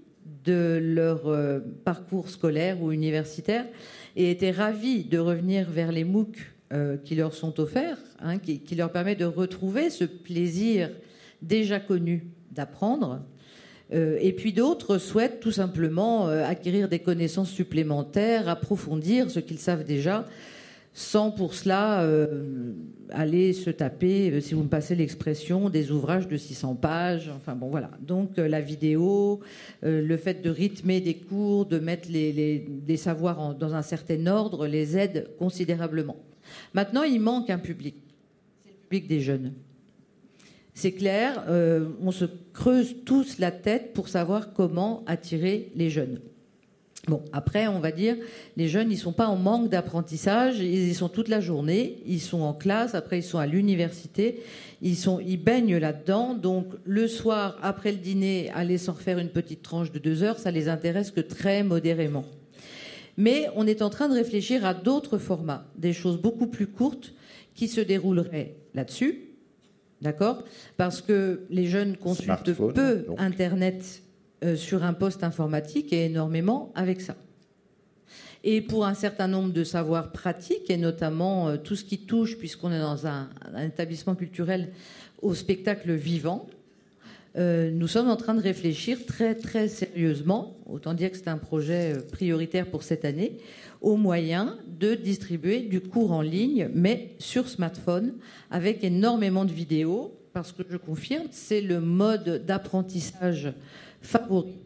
de 0.44 0.78
leur 0.82 1.26
euh, 1.28 1.60
parcours 1.84 2.28
scolaire 2.28 2.82
ou 2.82 2.92
universitaire 2.92 3.66
et 4.16 4.30
étaient 4.30 4.50
ravis 4.50 5.04
de 5.04 5.18
revenir 5.18 5.70
vers 5.70 5.92
les 5.92 6.04
MOOC 6.04 6.36
euh, 6.72 6.96
qui 6.96 7.14
leur 7.14 7.34
sont 7.34 7.60
offerts, 7.60 7.98
hein, 8.20 8.38
qui, 8.38 8.74
leur 8.74 8.90
permet 8.90 9.16
de 9.16 9.24
retrouver 9.24 9.90
ce 9.90 10.04
plaisir 10.04 10.90
déjà 11.42 11.80
connu 11.80 12.26
d'apprendre. 12.50 13.22
Euh, 13.92 14.18
et 14.20 14.32
puis 14.32 14.52
d'autres 14.52 14.98
souhaitent 14.98 15.40
tout 15.40 15.52
simplement 15.52 16.26
acquérir 16.28 16.88
des 16.88 17.00
connaissances 17.00 17.50
supplémentaires, 17.50 18.48
approfondir 18.48 19.30
ce 19.30 19.40
qu'ils 19.40 19.58
savent 19.58 19.84
déjà, 19.84 20.26
sans 20.96 21.32
pour 21.32 21.54
cela 21.54 22.08
aller 23.10 23.52
se 23.52 23.68
taper, 23.70 24.40
si 24.40 24.54
vous 24.54 24.62
me 24.62 24.68
passez 24.68 24.94
l'expression, 24.94 25.68
des 25.68 25.90
ouvrages 25.90 26.28
de 26.28 26.36
600 26.36 26.76
pages. 26.76 27.30
Enfin 27.34 27.56
bon, 27.56 27.68
voilà. 27.68 27.90
Donc 28.00 28.36
la 28.36 28.60
vidéo, 28.60 29.40
le 29.82 30.16
fait 30.16 30.40
de 30.40 30.50
rythmer 30.50 31.00
des 31.00 31.16
cours, 31.16 31.66
de 31.66 31.80
mettre 31.80 32.08
les, 32.10 32.96
savoirs 32.96 33.56
dans 33.56 33.74
un 33.74 33.82
certain 33.82 34.26
ordre, 34.28 34.68
les 34.68 34.96
aide 34.96 35.30
considérablement. 35.36 36.16
Maintenant, 36.72 37.02
il 37.02 37.20
manque 37.20 37.50
un 37.50 37.58
public. 37.58 37.96
C'est 38.62 38.70
le 38.70 38.76
public 38.76 39.08
des 39.08 39.20
jeunes. 39.20 39.52
C'est 40.74 40.92
clair, 40.92 41.44
euh, 41.48 41.90
on 42.00 42.10
se 42.10 42.24
creuse 42.52 42.96
tous 43.04 43.38
la 43.38 43.52
tête 43.52 43.92
pour 43.92 44.08
savoir 44.08 44.52
comment 44.52 45.04
attirer 45.06 45.70
les 45.76 45.88
jeunes. 45.88 46.20
Bon, 47.06 47.22
après, 47.32 47.66
on 47.66 47.80
va 47.80 47.92
dire, 47.92 48.16
les 48.56 48.68
jeunes, 48.68 48.90
ils 48.90 48.96
sont 48.96 49.12
pas 49.12 49.26
en 49.26 49.36
manque 49.36 49.68
d'apprentissage, 49.68 50.58
ils 50.58 50.88
y 50.88 50.94
sont 50.94 51.10
toute 51.10 51.28
la 51.28 51.40
journée, 51.40 51.98
ils 52.06 52.20
sont 52.20 52.40
en 52.40 52.54
classe, 52.54 52.94
après 52.94 53.18
ils 53.18 53.22
sont 53.22 53.38
à 53.38 53.46
l'université, 53.46 54.42
ils 54.80 54.96
sont, 54.96 55.20
ils 55.20 55.36
baignent 55.36 55.76
là-dedans. 55.76 56.34
Donc, 56.34 56.66
le 56.84 57.06
soir, 57.06 57.58
après 57.62 57.92
le 57.92 57.98
dîner, 57.98 58.50
aller 58.54 58.78
s'en 58.78 58.92
refaire 58.92 59.18
une 59.18 59.28
petite 59.28 59.62
tranche 59.62 59.92
de 59.92 59.98
deux 59.98 60.22
heures, 60.22 60.38
ça 60.38 60.50
les 60.50 60.68
intéresse 60.68 61.10
que 61.10 61.20
très 61.20 61.62
modérément. 61.62 62.24
Mais 63.18 63.48
on 63.54 63.66
est 63.66 63.82
en 63.82 63.90
train 63.90 64.08
de 64.08 64.14
réfléchir 64.14 64.64
à 64.64 64.72
d'autres 64.72 65.18
formats, 65.18 65.66
des 65.76 65.92
choses 65.92 66.18
beaucoup 66.20 66.46
plus 66.46 66.66
courtes 66.66 67.12
qui 67.54 67.68
se 67.68 67.80
dérouleraient 67.80 68.56
là-dessus. 68.74 69.20
D'accord? 70.00 70.44
Parce 70.76 71.00
que 71.00 71.42
les 71.50 71.66
jeunes 71.66 71.96
consultent 71.96 72.52
peu 72.52 73.06
Internet 73.18 74.02
euh, 74.42 74.56
sur 74.56 74.82
un 74.84 74.92
poste 74.92 75.22
informatique 75.22 75.92
et 75.92 76.06
énormément 76.06 76.72
avec 76.74 77.00
ça. 77.00 77.16
Et 78.42 78.60
pour 78.60 78.84
un 78.84 78.94
certain 78.94 79.28
nombre 79.28 79.52
de 79.52 79.64
savoirs 79.64 80.12
pratiques, 80.12 80.70
et 80.70 80.76
notamment 80.76 81.48
euh, 81.48 81.56
tout 81.56 81.76
ce 81.76 81.84
qui 81.84 81.98
touche, 81.98 82.36
puisqu'on 82.36 82.72
est 82.72 82.80
dans 82.80 83.06
un 83.06 83.28
établissement 83.64 84.14
culturel, 84.14 84.72
au 85.22 85.34
spectacle 85.34 85.92
vivant, 85.92 86.46
euh, 87.36 87.70
nous 87.72 87.88
sommes 87.88 88.08
en 88.08 88.16
train 88.16 88.34
de 88.34 88.40
réfléchir 88.40 89.06
très 89.06 89.34
très 89.34 89.66
sérieusement, 89.66 90.56
autant 90.66 90.94
dire 90.94 91.10
que 91.10 91.16
c'est 91.16 91.28
un 91.28 91.38
projet 91.38 91.94
prioritaire 92.12 92.66
pour 92.66 92.84
cette 92.84 93.04
année, 93.04 93.38
aux 93.80 93.96
moyens 93.96 94.52
de 94.78 94.94
distribuer 94.94 95.60
du 95.60 95.80
cours 95.80 96.12
en 96.12 96.22
ligne, 96.22 96.70
mais 96.74 97.16
sur 97.18 97.48
smartphone, 97.48 98.14
avec 98.50 98.84
énormément 98.84 99.44
de 99.44 99.52
vidéos, 99.52 100.16
parce 100.32 100.52
que 100.52 100.62
je 100.68 100.76
confirme, 100.76 101.26
c'est 101.30 101.60
le 101.60 101.80
mode 101.80 102.44
d'apprentissage 102.46 103.52
favori 104.04 104.58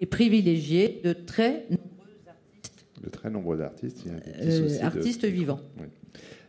et 0.00 0.06
privilégié 0.06 1.00
de 1.04 1.12
très 1.12 1.66
nombreux 1.70 2.28
artistes. 2.28 2.86
De 3.02 3.08
très 3.08 3.30
nombreux 3.30 3.60
artistes, 3.60 4.04
euh, 4.06 4.78
artistes 4.82 5.24
vivants. 5.24 5.60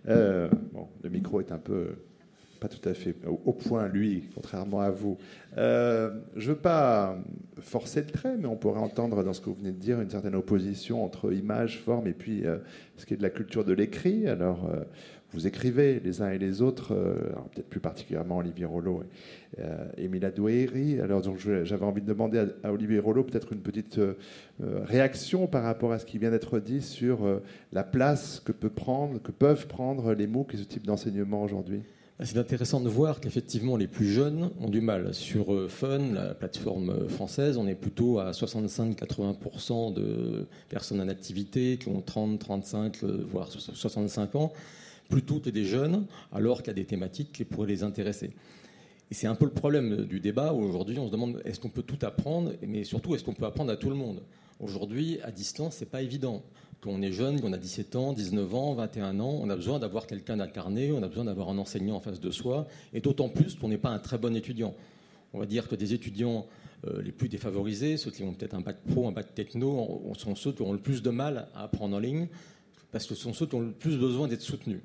bon, 0.05 0.87
le 1.03 1.09
micro 1.09 1.39
est 1.39 1.51
un 1.51 1.59
peu 1.59 1.95
pas 2.63 2.69
tout 2.69 2.87
à 2.87 2.93
fait 2.93 3.13
au, 3.27 3.51
point, 3.51 3.89
lui, 3.89 4.29
contrairement 4.33 4.79
à 4.79 4.89
vous. 4.89 5.17
Euh, 5.57 6.11
je 6.37 6.49
ne 6.49 6.55
veux 6.55 6.59
pas 6.61 7.17
forcer 7.59 7.99
le 7.99 8.07
trait, 8.07 8.37
mais 8.39 8.45
on 8.45 8.55
pourrait 8.55 8.79
entendre 8.79 9.21
dans 9.21 9.33
ce 9.33 9.41
que 9.41 9.47
vous 9.47 9.55
venez 9.55 9.73
de 9.73 9.79
dire 9.79 9.99
une 9.99 10.09
certaine 10.09 10.35
opposition 10.35 11.03
entre 11.03 11.33
image, 11.33 11.79
forme 11.79 12.07
et 12.07 12.13
puis 12.13 12.45
euh, 12.45 12.59
ce 12.95 13.05
qui 13.05 13.15
est 13.15 13.17
de 13.17 13.21
la 13.21 13.31
culture 13.31 13.65
de 13.65 13.73
l'écrit. 13.73 14.29
Alors, 14.29 14.69
euh, 14.69 14.81
vous 15.33 15.47
écrivez 15.47 15.99
les 15.99 16.21
uns 16.21 16.31
et 16.31 16.37
les 16.37 16.61
autres, 16.61 16.93
peut-être 17.53 17.67
plus 17.67 17.79
particulièrement 17.79 18.37
Olivier 18.37 18.65
Rollo 18.65 19.03
et, 19.97 20.03
Émile 20.03 20.25
Adouéry. 20.25 20.99
Alors, 20.99 21.21
j'avais 21.37 21.85
envie 21.85 22.01
de 22.01 22.07
demander 22.07 22.45
à, 22.63 22.71
Olivier 22.71 22.99
Rollo 22.99 23.23
peut-être 23.23 23.53
une 23.53 23.61
petite 23.61 23.99
réaction 24.59 25.47
par 25.47 25.63
rapport 25.63 25.91
à 25.91 25.99
ce 25.99 26.05
qui 26.05 26.17
vient 26.17 26.31
d'être 26.31 26.59
dit 26.59 26.81
sur 26.81 27.41
la 27.71 27.83
place 27.83 28.41
que, 28.45 28.51
peut 28.51 28.69
prendre, 28.69 29.21
que 29.21 29.31
peuvent 29.31 29.67
prendre 29.67 30.13
les 30.13 30.27
MOOC 30.27 30.53
et 30.53 30.57
ce 30.57 30.63
type 30.63 30.85
d'enseignement 30.85 31.43
aujourd'hui. 31.43 31.81
C'est 32.19 32.37
intéressant 32.37 32.79
de 32.79 32.89
voir 32.89 33.19
qu'effectivement 33.19 33.75
les 33.75 33.87
plus 33.87 34.05
jeunes 34.05 34.51
ont 34.61 34.69
du 34.69 34.81
mal. 34.81 35.13
Sur 35.13 35.53
euh, 35.53 35.67
Fun, 35.67 36.13
la 36.13 36.35
plateforme 36.35 36.91
euh, 36.91 37.09
française, 37.09 37.57
on 37.57 37.67
est 37.67 37.75
plutôt 37.75 38.19
à 38.19 38.31
65-80% 38.31 39.93
de 39.93 40.45
personnes 40.69 41.01
en 41.01 41.07
activité 41.09 41.77
qui 41.77 41.89
ont 41.89 42.01
30, 42.01 42.37
35, 42.37 43.03
euh, 43.03 43.25
voire 43.27 43.49
65 43.49 44.35
ans, 44.35 44.53
plutôt 45.09 45.39
que 45.39 45.49
des 45.49 45.65
jeunes, 45.65 46.05
alors 46.31 46.59
qu'il 46.59 46.67
y 46.67 46.71
a 46.71 46.73
des 46.73 46.85
thématiques 46.85 47.31
qui 47.31 47.45
pourraient 47.45 47.67
les 47.67 47.83
intéresser. 47.83 48.31
Et 49.11 49.13
c'est 49.13 49.27
un 49.27 49.35
peu 49.35 49.45
le 49.45 49.51
problème 49.51 50.05
du 50.05 50.19
débat 50.19 50.53
où 50.53 50.63
aujourd'hui 50.63 50.97
on 50.97 51.07
se 51.07 51.11
demande 51.11 51.41
est-ce 51.45 51.59
qu'on 51.59 51.69
peut 51.69 51.83
tout 51.83 52.03
apprendre, 52.03 52.53
mais 52.65 52.83
surtout 52.83 53.13
est-ce 53.13 53.23
qu'on 53.23 53.33
peut 53.33 53.45
apprendre 53.45 53.71
à 53.71 53.77
tout 53.77 53.89
le 53.89 53.95
monde? 53.95 54.23
Aujourd'hui, 54.59 55.19
à 55.23 55.31
distance, 55.31 55.75
c'est 55.75 55.89
pas 55.89 56.01
évident. 56.01 56.41
Quand 56.81 56.89
on 56.89 57.01
est 57.01 57.11
jeune, 57.11 57.39
qu'on 57.39 57.53
a 57.53 57.57
17 57.57 57.95
ans, 57.95 58.13
19 58.13 58.55
ans, 58.55 58.73
21 58.73 59.19
ans, 59.19 59.39
on 59.41 59.49
a 59.49 59.55
besoin 59.55 59.79
d'avoir 59.79 60.07
quelqu'un 60.07 60.37
d'incarné, 60.37 60.91
on 60.91 61.03
a 61.03 61.07
besoin 61.07 61.25
d'avoir 61.25 61.49
un 61.49 61.57
enseignant 61.57 61.95
en 61.95 61.99
face 61.99 62.19
de 62.19 62.31
soi, 62.31 62.67
et 62.93 63.01
d'autant 63.01 63.29
plus 63.29 63.55
qu'on 63.55 63.69
n'est 63.69 63.77
pas 63.77 63.89
un 63.89 63.99
très 63.99 64.17
bon 64.17 64.35
étudiant. 64.35 64.73
On 65.33 65.39
va 65.39 65.45
dire 65.45 65.67
que 65.67 65.75
des 65.75 65.93
étudiants 65.93 66.45
euh, 66.87 67.01
les 67.01 67.11
plus 67.11 67.29
défavorisés, 67.29 67.97
ceux 67.97 68.11
qui 68.11 68.23
ont 68.23 68.33
peut-être 68.33 68.53
un 68.53 68.61
bac 68.61 68.77
pro, 68.89 69.07
un 69.07 69.11
bac 69.11 69.33
techno, 69.33 70.11
sont 70.17 70.35
ceux 70.35 70.51
qui 70.51 70.61
ont 70.61 70.73
le 70.73 70.79
plus 70.79 71.01
de 71.01 71.09
mal 71.09 71.47
à 71.55 71.63
apprendre 71.63 71.95
en 71.95 71.99
ligne, 71.99 72.27
parce 72.93 73.05
que 73.07 73.15
ce 73.15 73.23
sont 73.23 73.33
ceux 73.33 73.47
qui 73.47 73.55
ont 73.55 73.61
le 73.61 73.71
plus 73.71 73.97
besoin 73.97 74.27
d'être 74.29 74.41
soutenus. 74.41 74.79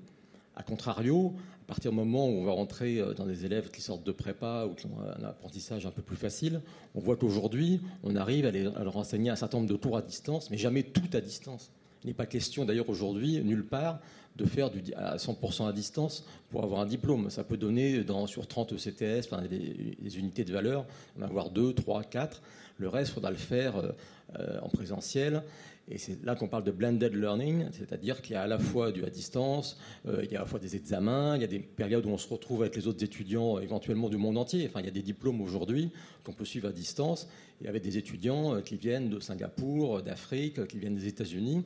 A 0.57 0.63
contrario, 0.65 1.35
à 1.63 1.67
partir 1.69 1.91
du 1.91 1.97
moment 1.99 2.27
où 2.27 2.33
on 2.33 2.45
va 2.45 2.53
rentrer 2.53 2.99
euh, 2.99 3.13
dans 3.13 3.27
des 3.27 3.45
élèves 3.45 3.71
qui 3.71 3.83
sortent 3.83 4.03
de 4.03 4.13
prépa 4.13 4.65
ou 4.65 4.75
qui 4.75 4.87
ont 4.87 4.99
un 5.17 5.23
apprentissage 5.25 5.87
un 5.87 5.91
peu 5.91 6.03
plus 6.03 6.17
facile, 6.17 6.63
on 6.95 7.01
voit 7.01 7.17
qu'aujourd'hui, 7.17 7.81
on 8.03 8.17
arrive 8.17 8.47
à, 8.47 8.51
leur 8.51 8.97
enseigner 8.97 9.31
un 9.31 9.37
certain 9.37 9.59
nombre 9.59 9.71
de 9.71 9.77
tours 9.77 9.97
à 9.97 10.03
distance, 10.03 10.51
mais 10.51 10.57
jamais 10.57 10.83
tout 10.83 11.09
à 11.13 11.21
distance. 11.21 11.71
Il 12.03 12.07
n'est 12.07 12.15
pas 12.15 12.27
question 12.27 12.65
d'ailleurs 12.65 12.89
aujourd'hui, 12.89 13.43
nulle 13.45 13.65
part, 13.65 14.01
de 14.37 14.47
faire 14.47 14.71
à 14.97 15.17
100% 15.17 15.69
à 15.69 15.73
distance 15.73 16.25
pour 16.51 16.65
avoir 16.65 16.81
un 16.81 16.87
diplôme. 16.87 17.29
Ça 17.29 17.45
peut 17.45 17.57
donner 17.57 18.05
dans, 18.05 18.27
sur 18.27 18.47
30 18.47 18.73
ECTS, 18.73 19.27
enfin, 19.27 19.43
des, 19.43 20.19
unités 20.19 20.45
de 20.45 20.53
valeur, 20.53 20.87
en 21.19 21.23
avoir 21.23 21.51
2, 21.51 21.75
3, 21.75 22.05
4. 22.05 22.41
Le 22.79 22.89
reste, 22.89 23.11
il 23.11 23.15
faudra 23.15 23.31
le 23.31 23.37
faire 23.37 23.77
euh, 23.77 23.91
euh, 24.39 24.61
en 24.63 24.69
présentiel. 24.69 25.43
Et 25.91 25.99
c'est 25.99 26.23
là 26.25 26.35
qu'on 26.35 26.49
parle 26.49 26.65
de 26.65 26.71
blended 26.71 27.15
learning, 27.15 27.67
c'est-à-dire 27.73 28.21
qu'il 28.21 28.35
y 28.35 28.37
a 28.37 28.43
à 28.43 28.47
la 28.47 28.59
fois 28.59 28.93
du 28.93 29.05
à 29.05 29.11
distance, 29.11 29.79
euh, 30.07 30.23
il 30.25 30.31
y 30.31 30.37
a 30.37 30.41
à 30.41 30.43
la 30.43 30.49
fois 30.49 30.59
des 30.59 30.77
examens, 30.77 31.37
il 31.37 31.41
y 31.41 31.45
a 31.45 31.49
des 31.49 31.61
périodes 31.61 32.05
où 32.05 32.11
on 32.11 32.19
se 32.19 32.29
retrouve 32.29 32.63
avec 32.63 32.77
les 32.77 32.87
autres 32.87 33.03
étudiants 33.03 33.59
éventuellement 33.59 34.09
du 34.09 34.19
monde 34.19 34.37
entier. 34.37 34.67
Enfin, 34.69 34.81
il 34.81 34.87
y 34.87 34.89
a 34.89 34.93
des 34.93 35.03
diplômes 35.03 35.41
aujourd'hui 35.41 35.91
qu'on 36.25 36.33
peut 36.33 36.45
suivre 36.45 36.69
à 36.69 36.73
distance, 36.73 37.29
et 37.65 37.69
avec 37.69 37.83
des 37.83 37.97
étudiants 37.97 38.61
qui 38.61 38.77
viennent 38.77 39.09
de 39.09 39.19
Singapour, 39.19 40.03
d'Afrique, 40.03 40.67
qui 40.67 40.79
viennent 40.79 40.97
des 40.97 41.07
États-Unis. 41.07 41.65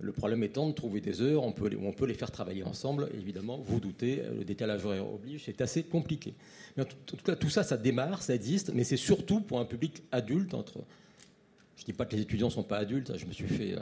Le 0.00 0.12
problème 0.12 0.42
étant 0.42 0.68
de 0.68 0.72
trouver 0.72 1.00
des 1.00 1.22
heures 1.22 1.44
on 1.44 1.52
peut 1.52 1.72
où 1.72 1.86
on 1.86 1.92
peut 1.92 2.06
les 2.06 2.14
faire 2.14 2.32
travailler 2.32 2.64
ensemble. 2.64 3.08
évidemment, 3.14 3.58
vous 3.58 3.78
doutez, 3.78 4.22
le 4.36 4.44
décalage 4.44 4.84
horaire 4.84 5.12
oblige, 5.12 5.44
c'est 5.44 5.60
assez 5.60 5.84
compliqué. 5.84 6.34
Mais 6.76 6.82
en 6.82 6.86
tout, 6.86 7.16
cas, 7.24 7.36
tout 7.36 7.48
ça, 7.48 7.62
ça 7.62 7.76
démarre, 7.76 8.22
ça 8.22 8.34
existe, 8.34 8.72
mais 8.74 8.82
c'est 8.82 8.96
surtout 8.96 9.40
pour 9.40 9.60
un 9.60 9.64
public 9.64 10.02
adulte. 10.10 10.54
Entre, 10.54 10.78
je 11.76 11.82
ne 11.82 11.86
dis 11.86 11.92
pas 11.92 12.04
que 12.04 12.16
les 12.16 12.22
étudiants 12.22 12.48
ne 12.48 12.52
sont 12.52 12.62
pas 12.62 12.78
adultes. 12.78 13.12
Je 13.16 13.26
me 13.26 13.32
suis 13.32 13.46
fait. 13.48 13.74
Euh, 13.74 13.80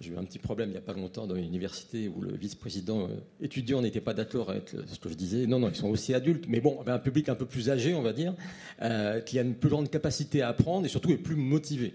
j'ai 0.00 0.12
eu 0.12 0.16
un 0.18 0.24
petit 0.24 0.38
problème 0.38 0.68
il 0.68 0.72
n'y 0.72 0.78
a 0.78 0.82
pas 0.82 0.92
longtemps 0.92 1.26
dans 1.26 1.36
une 1.36 1.46
université 1.46 2.08
où 2.08 2.20
le 2.20 2.36
vice-président 2.36 3.04
euh, 3.04 3.16
étudiant 3.40 3.80
n'était 3.80 4.02
pas 4.02 4.12
d'accord 4.12 4.50
avec 4.50 4.68
ce 4.68 4.98
que 4.98 5.08
je 5.08 5.14
disais. 5.14 5.46
Non, 5.46 5.58
non, 5.58 5.70
ils 5.70 5.76
sont 5.76 5.88
aussi 5.88 6.12
adultes, 6.12 6.44
mais 6.48 6.60
bon, 6.60 6.78
un 6.86 6.98
public 6.98 7.28
un 7.28 7.34
peu 7.34 7.46
plus 7.46 7.70
âgé, 7.70 7.94
on 7.94 8.02
va 8.02 8.12
dire, 8.12 8.34
euh, 8.82 9.20
qui 9.20 9.38
a 9.38 9.42
une 9.42 9.54
plus 9.54 9.70
grande 9.70 9.90
capacité 9.90 10.42
à 10.42 10.48
apprendre 10.48 10.84
et 10.84 10.88
surtout 10.88 11.10
est 11.12 11.16
plus 11.16 11.36
motivé. 11.36 11.94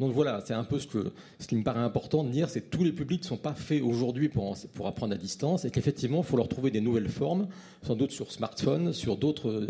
Donc 0.00 0.12
voilà, 0.12 0.42
c'est 0.44 0.52
un 0.52 0.64
peu 0.64 0.78
ce, 0.78 0.86
que, 0.88 1.12
ce 1.38 1.46
qui 1.46 1.56
me 1.56 1.62
paraît 1.62 1.80
important 1.80 2.22
de 2.22 2.30
dire, 2.30 2.50
c'est 2.50 2.60
que 2.60 2.68
tous 2.68 2.84
les 2.84 2.92
publics 2.92 3.22
ne 3.22 3.26
sont 3.26 3.38
pas 3.38 3.54
faits 3.54 3.80
aujourd'hui 3.80 4.28
pour, 4.28 4.54
pour 4.74 4.88
apprendre 4.88 5.14
à 5.14 5.16
distance 5.16 5.64
et 5.64 5.70
qu'effectivement, 5.70 6.18
il 6.18 6.24
faut 6.24 6.36
leur 6.36 6.48
trouver 6.48 6.70
des 6.70 6.82
nouvelles 6.82 7.08
formes, 7.08 7.48
sans 7.82 7.94
doute 7.94 8.10
sur 8.10 8.30
smartphone, 8.30 8.92
sur 8.92 9.16
d'autres 9.16 9.64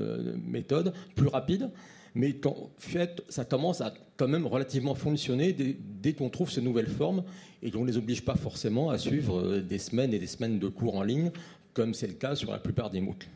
méthodes 0.45 0.95
plus 1.15 1.29
rapides, 1.29 1.71
mais 2.17 2.33
qu'en 2.33 2.71
fait, 2.79 3.23
ça 3.29 3.45
commence 3.45 3.83
à 3.83 3.93
quand 4.17 4.27
même 4.27 4.47
relativement 4.47 4.95
fonctionner 4.95 5.53
dès, 5.53 6.15
qu'on 6.15 6.31
trouve 6.31 6.51
ces 6.51 6.63
nouvelles 6.63 6.89
formes 6.89 7.23
et 7.63 7.71
qu'on 7.71 7.83
ne 7.83 7.87
les 7.87 7.99
oblige 7.99 8.25
pas 8.25 8.37
forcément 8.37 8.89
à 8.89 8.97
suivre 8.97 9.39
euh, 9.39 9.61
des 9.61 9.79
semaines 9.79 10.15
et 10.15 10.19
des 10.19 10.27
semaines 10.27 10.59
de 10.59 10.69
cours 10.69 10.97
en 10.97 11.03
ligne, 11.03 11.31
comme 11.75 11.93
c'est 11.93 12.07
le 12.07 12.15
cas 12.15 12.35
sur 12.35 12.51
la 12.51 12.59
plupart 12.59 12.89
des 12.89 13.03
MOOC. 13.03 13.29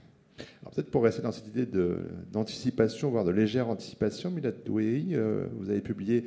peut-être 0.74 0.90
pour 0.90 1.04
rester 1.04 1.20
dans 1.20 1.30
cette 1.30 1.48
idée 1.48 1.66
d'anticipation, 2.32 3.10
voire 3.10 3.24
de 3.26 3.32
légère 3.32 3.68
anticipation, 3.68 4.30
Milad 4.30 4.56
Douéi, 4.64 5.14
euh, 5.14 5.46
vous 5.58 5.68
avez 5.68 5.82
publié 5.82 6.24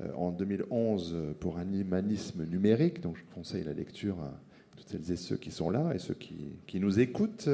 euh, 0.00 0.12
en 0.14 0.30
2011 0.30 1.16
pour 1.40 1.58
un 1.58 1.72
humanisme 1.72 2.44
numérique. 2.46 3.00
Donc 3.00 3.16
je 3.16 3.34
conseille 3.34 3.64
la 3.64 3.74
lecture 3.74 4.16
à 4.20 4.40
toutes 4.76 4.88
celles 4.88 5.10
et 5.10 5.16
ceux 5.16 5.36
qui 5.36 5.50
sont 5.50 5.70
là 5.70 5.92
et 5.92 5.98
ceux 5.98 6.14
qui, 6.14 6.78
nous 6.78 7.00
écoutent. 7.00 7.48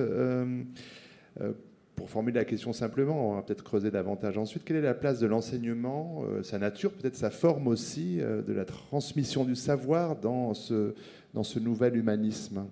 Pour 1.97 2.09
formuler 2.11 2.39
la 2.39 2.45
question 2.45 2.73
simplement, 2.73 3.31
on 3.31 3.35
va 3.35 3.43
peut-être 3.43 3.65
creuser 3.65 3.91
davantage 3.91 4.39
ensuite. 4.39 4.65
Quelle 4.65 4.77
est 4.77 4.83
la 4.83 4.95
place 4.95 5.19
de 5.19 5.27
l'enseignement, 5.27 6.23
sa 6.43 6.59
nature, 6.59 6.93
peut-être 6.93 7.17
sa 7.17 7.31
forme 7.31 7.67
aussi, 7.67 8.19
de 8.19 8.53
la 8.53 8.65
transmission 8.65 9.45
du 9.45 9.57
savoir 9.57 10.15
dans 10.17 10.55
ce, 10.55 10.95
dans 11.35 11.43
ce 11.43 11.59
nouvel 11.59 11.97
humanisme? 11.97 12.67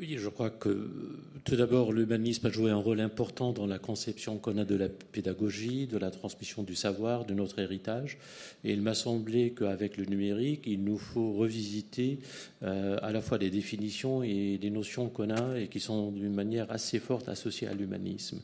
Oui, 0.00 0.16
je 0.18 0.28
crois 0.28 0.50
que 0.50 0.90
tout 1.44 1.54
d'abord, 1.54 1.92
l'humanisme 1.92 2.46
a 2.46 2.50
joué 2.50 2.72
un 2.72 2.76
rôle 2.76 3.00
important 3.00 3.52
dans 3.52 3.66
la 3.66 3.78
conception 3.78 4.36
qu'on 4.38 4.58
a 4.58 4.64
de 4.64 4.74
la 4.74 4.88
pédagogie, 4.88 5.86
de 5.86 5.96
la 5.96 6.10
transmission 6.10 6.64
du 6.64 6.74
savoir, 6.74 7.24
de 7.24 7.34
notre 7.34 7.60
héritage. 7.60 8.18
Et 8.64 8.72
il 8.72 8.82
m'a 8.82 8.94
semblé 8.94 9.52
qu'avec 9.52 9.96
le 9.96 10.06
numérique, 10.06 10.62
il 10.66 10.82
nous 10.82 10.98
faut 10.98 11.34
revisiter 11.34 12.18
euh, 12.64 12.96
à 13.00 13.12
la 13.12 13.20
fois 13.20 13.38
les 13.38 13.50
définitions 13.50 14.22
et 14.24 14.58
les 14.60 14.70
notions 14.70 15.08
qu'on 15.08 15.30
a 15.30 15.58
et 15.58 15.68
qui 15.68 15.78
sont 15.78 16.10
d'une 16.10 16.34
manière 16.34 16.70
assez 16.72 16.98
forte 16.98 17.28
associées 17.28 17.68
à 17.68 17.74
l'humanisme. 17.74 18.40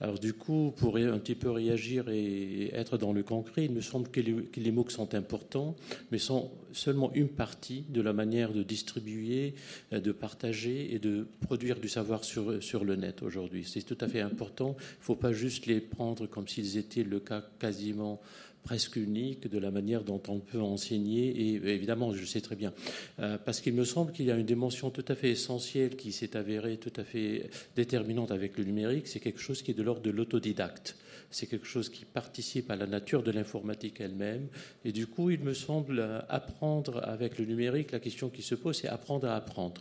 Alors 0.00 0.18
du 0.18 0.32
coup, 0.32 0.72
pour 0.76 0.96
un 0.96 1.18
petit 1.18 1.36
peu 1.36 1.50
réagir 1.50 2.08
et 2.08 2.74
être 2.74 2.98
dans 2.98 3.12
le 3.12 3.22
concret, 3.22 3.66
il 3.66 3.72
me 3.72 3.80
semble 3.80 4.08
que 4.08 4.20
les, 4.20 4.70
mots 4.72 4.88
sont 4.88 5.14
importants, 5.14 5.76
mais 6.10 6.18
sont 6.18 6.50
seulement 6.72 7.12
une 7.14 7.28
partie 7.28 7.84
de 7.88 8.00
la 8.00 8.12
manière 8.12 8.52
de 8.52 8.64
distribuer, 8.64 9.54
euh, 9.92 10.00
de 10.00 10.10
partager 10.10 10.92
et 10.92 10.98
de 10.98 11.28
produire 11.40 11.78
du 11.78 11.88
savoir 11.88 12.24
sur, 12.24 12.60
sur 12.62 12.84
le 12.84 12.96
net 12.96 13.22
aujourd'hui. 13.22 13.64
C'est 13.64 13.82
tout 13.82 13.98
à 14.00 14.08
fait 14.08 14.20
important. 14.20 14.74
Il 14.78 15.00
ne 15.00 15.04
faut 15.04 15.14
pas 15.14 15.32
juste 15.32 15.66
les 15.66 15.80
prendre 15.80 16.26
comme 16.26 16.48
s'ils 16.48 16.78
étaient 16.78 17.04
le 17.04 17.20
cas 17.20 17.44
quasiment 17.60 18.20
presque 18.62 18.96
unique 18.96 19.48
de 19.48 19.58
la 19.58 19.70
manière 19.70 20.04
dont 20.04 20.22
on 20.28 20.38
peut 20.38 20.60
enseigner. 20.60 21.28
Et 21.28 21.54
évidemment, 21.54 22.12
je 22.14 22.24
sais 22.24 22.40
très 22.40 22.56
bien, 22.56 22.72
euh, 23.18 23.38
parce 23.38 23.60
qu'il 23.60 23.74
me 23.74 23.84
semble 23.84 24.12
qu'il 24.12 24.26
y 24.26 24.30
a 24.30 24.36
une 24.36 24.46
dimension 24.46 24.90
tout 24.90 25.04
à 25.08 25.14
fait 25.14 25.30
essentielle 25.30 25.96
qui 25.96 26.12
s'est 26.12 26.36
avérée 26.36 26.76
tout 26.76 26.92
à 26.96 27.04
fait 27.04 27.50
déterminante 27.76 28.30
avec 28.30 28.56
le 28.58 28.64
numérique. 28.64 29.08
C'est 29.08 29.20
quelque 29.20 29.40
chose 29.40 29.62
qui 29.62 29.72
est 29.72 29.74
de 29.74 29.82
l'ordre 29.82 30.02
de 30.02 30.10
l'autodidacte. 30.10 30.96
C'est 31.30 31.46
quelque 31.46 31.66
chose 31.66 31.88
qui 31.88 32.04
participe 32.04 32.70
à 32.70 32.76
la 32.76 32.86
nature 32.86 33.22
de 33.22 33.30
l'informatique 33.30 34.00
elle-même. 34.00 34.48
Et 34.84 34.92
du 34.92 35.06
coup, 35.06 35.30
il 35.30 35.40
me 35.40 35.54
semble 35.54 35.98
euh, 35.98 36.20
apprendre 36.28 37.02
avec 37.04 37.38
le 37.38 37.46
numérique, 37.46 37.92
la 37.92 38.00
question 38.00 38.28
qui 38.28 38.42
se 38.42 38.54
pose, 38.54 38.76
c'est 38.76 38.88
apprendre 38.88 39.28
à 39.28 39.36
apprendre. 39.36 39.80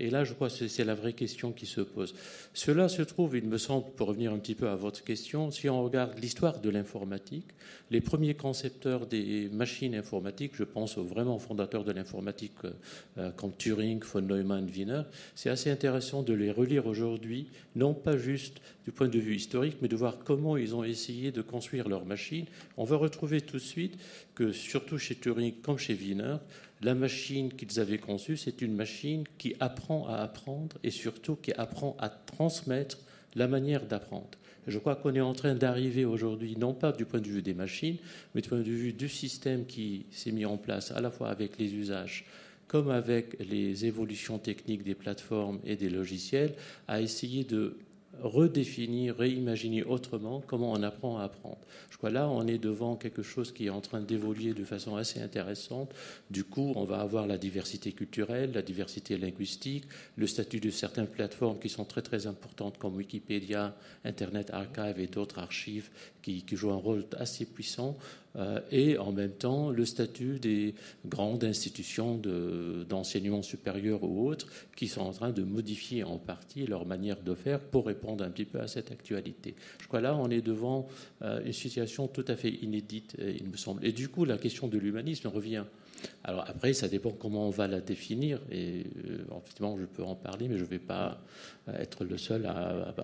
Et 0.00 0.08
là, 0.10 0.24
je 0.24 0.32
crois 0.32 0.48
que 0.48 0.66
c'est 0.66 0.84
la 0.84 0.94
vraie 0.94 1.12
question 1.12 1.52
qui 1.52 1.66
se 1.66 1.82
pose. 1.82 2.14
Cela 2.54 2.88
se 2.88 3.02
trouve, 3.02 3.36
il 3.36 3.44
me 3.44 3.58
semble, 3.58 3.90
pour 3.96 4.08
revenir 4.08 4.32
un 4.32 4.38
petit 4.38 4.54
peu 4.54 4.68
à 4.68 4.74
votre 4.74 5.04
question, 5.04 5.50
si 5.50 5.68
on 5.68 5.84
regarde 5.84 6.18
l'histoire 6.18 6.60
de 6.60 6.70
l'informatique, 6.70 7.48
les 7.90 8.00
premiers 8.00 8.34
concepteurs 8.34 9.06
des 9.06 9.48
machines 9.52 9.94
informatiques, 9.94 10.52
je 10.54 10.64
pense 10.64 10.96
aux 10.96 11.04
vraiment 11.04 11.38
fondateurs 11.38 11.84
de 11.84 11.92
l'informatique 11.92 12.54
euh, 13.18 13.30
comme 13.32 13.52
Turing, 13.52 14.02
von 14.02 14.22
Neumann, 14.22 14.68
Wiener, 14.70 15.02
c'est 15.34 15.50
assez 15.50 15.70
intéressant 15.70 16.22
de 16.22 16.32
les 16.32 16.50
relire 16.50 16.86
aujourd'hui, 16.86 17.48
non 17.76 17.92
pas 17.92 18.16
juste 18.16 18.60
du 18.84 18.92
point 18.92 19.08
de 19.08 19.18
vue 19.18 19.36
historique, 19.36 19.76
mais 19.82 19.88
de 19.88 19.96
voir 19.96 20.18
comment 20.24 20.56
ils 20.56 20.74
ont 20.74 20.84
essayé 20.84 21.30
de 21.30 21.42
construire 21.42 21.88
leurs 21.88 22.06
machines. 22.06 22.46
On 22.78 22.84
va 22.84 22.96
retrouver 22.96 23.42
tout 23.42 23.58
de 23.58 23.62
suite 23.62 23.98
que, 24.34 24.52
surtout 24.52 24.96
chez 24.96 25.14
Turing 25.14 25.52
comme 25.60 25.78
chez 25.78 25.94
Wiener, 25.94 26.36
la 26.82 26.94
machine 26.94 27.52
qu'ils 27.52 27.78
avaient 27.80 27.98
conçue, 27.98 28.36
c'est 28.36 28.62
une 28.62 28.74
machine 28.74 29.24
qui 29.38 29.54
apprend 29.60 30.06
à 30.08 30.16
apprendre 30.16 30.76
et 30.82 30.90
surtout 30.90 31.36
qui 31.36 31.52
apprend 31.52 31.96
à 31.98 32.08
transmettre 32.08 32.98
la 33.34 33.48
manière 33.48 33.86
d'apprendre. 33.86 34.30
Je 34.66 34.78
crois 34.78 34.96
qu'on 34.96 35.14
est 35.14 35.20
en 35.20 35.32
train 35.32 35.54
d'arriver 35.54 36.04
aujourd'hui, 36.04 36.56
non 36.56 36.74
pas 36.74 36.92
du 36.92 37.04
point 37.04 37.20
de 37.20 37.28
vue 37.28 37.42
des 37.42 37.54
machines, 37.54 37.96
mais 38.34 38.40
du 38.40 38.48
point 38.48 38.58
de 38.58 38.64
vue 38.64 38.92
du 38.92 39.08
système 39.08 39.66
qui 39.66 40.06
s'est 40.10 40.32
mis 40.32 40.44
en 40.44 40.56
place 40.56 40.90
à 40.90 41.00
la 41.00 41.10
fois 41.10 41.28
avec 41.28 41.58
les 41.58 41.74
usages 41.74 42.24
comme 42.70 42.90
avec 42.90 43.36
les 43.40 43.84
évolutions 43.84 44.38
techniques 44.38 44.84
des 44.84 44.94
plateformes 44.94 45.58
et 45.64 45.74
des 45.74 45.90
logiciels, 45.90 46.54
à 46.86 47.00
essayer 47.00 47.42
de 47.42 47.76
redéfinir, 48.22 49.16
réimaginer 49.16 49.82
autrement 49.82 50.42
comment 50.46 50.72
on 50.72 50.82
apprend 50.82 51.18
à 51.18 51.24
apprendre. 51.24 51.58
Je 51.90 51.96
crois 51.96 52.10
là, 52.10 52.28
on 52.28 52.46
est 52.46 52.58
devant 52.58 52.96
quelque 52.96 53.22
chose 53.22 53.52
qui 53.52 53.66
est 53.66 53.70
en 53.70 53.80
train 53.80 54.00
d'évoluer 54.00 54.54
de 54.54 54.64
façon 54.64 54.96
assez 54.96 55.20
intéressante. 55.20 55.92
Du 56.30 56.44
coup, 56.44 56.72
on 56.76 56.84
va 56.84 57.00
avoir 57.00 57.26
la 57.26 57.38
diversité 57.38 57.92
culturelle, 57.92 58.52
la 58.54 58.62
diversité 58.62 59.16
linguistique, 59.18 59.84
le 60.16 60.26
statut 60.26 60.60
de 60.60 60.70
certaines 60.70 61.06
plateformes 61.06 61.58
qui 61.58 61.68
sont 61.68 61.84
très 61.84 62.02
très 62.02 62.26
importantes 62.26 62.78
comme 62.78 62.96
Wikipédia, 62.96 63.74
Internet 64.04 64.50
Archive 64.52 64.98
et 64.98 65.06
d'autres 65.06 65.38
archives 65.38 65.90
qui, 66.22 66.42
qui 66.42 66.56
jouent 66.56 66.72
un 66.72 66.76
rôle 66.76 67.04
assez 67.16 67.44
puissant. 67.44 67.96
Euh, 68.36 68.60
et 68.70 68.96
en 68.96 69.10
même 69.10 69.32
temps 69.32 69.70
le 69.70 69.84
statut 69.84 70.38
des 70.38 70.74
grandes 71.04 71.42
institutions 71.42 72.14
d'enseignement 72.88 73.42
supérieur 73.42 74.04
ou 74.04 74.28
autres 74.28 74.46
qui 74.76 74.86
sont 74.86 75.00
en 75.00 75.10
train 75.10 75.30
de 75.30 75.42
modifier 75.42 76.04
en 76.04 76.16
partie 76.16 76.64
leur 76.64 76.86
manière 76.86 77.20
de 77.20 77.34
faire 77.34 77.58
pour 77.58 77.86
répondre 77.86 78.22
un 78.22 78.30
petit 78.30 78.44
peu 78.44 78.60
à 78.60 78.68
cette 78.68 78.92
actualité. 78.92 79.56
Je 79.80 79.88
crois 79.88 80.00
là, 80.00 80.14
on 80.14 80.30
est 80.30 80.42
devant 80.42 80.86
une 81.20 81.52
situation 81.52 82.06
tout 82.06 82.24
à 82.28 82.36
fait 82.36 82.50
inédite, 82.50 83.16
il 83.18 83.48
me 83.48 83.56
semble. 83.56 83.84
Et 83.84 83.90
du 83.90 84.08
coup, 84.08 84.24
la 84.24 84.38
question 84.38 84.68
de 84.68 84.78
l'humanisme 84.78 85.26
revient. 85.26 85.64
Alors 86.24 86.44
après, 86.48 86.72
ça 86.72 86.88
dépend 86.88 87.10
comment 87.10 87.46
on 87.46 87.50
va 87.50 87.66
la 87.66 87.80
définir. 87.80 88.40
Et 88.50 88.86
effectivement, 89.36 89.76
je 89.78 89.84
peux 89.84 90.02
en 90.02 90.14
parler, 90.14 90.48
mais 90.48 90.56
je 90.56 90.64
ne 90.64 90.68
vais 90.68 90.78
pas 90.78 91.20
être 91.78 92.04
le 92.04 92.18
seul 92.18 92.46
à, 92.46 92.94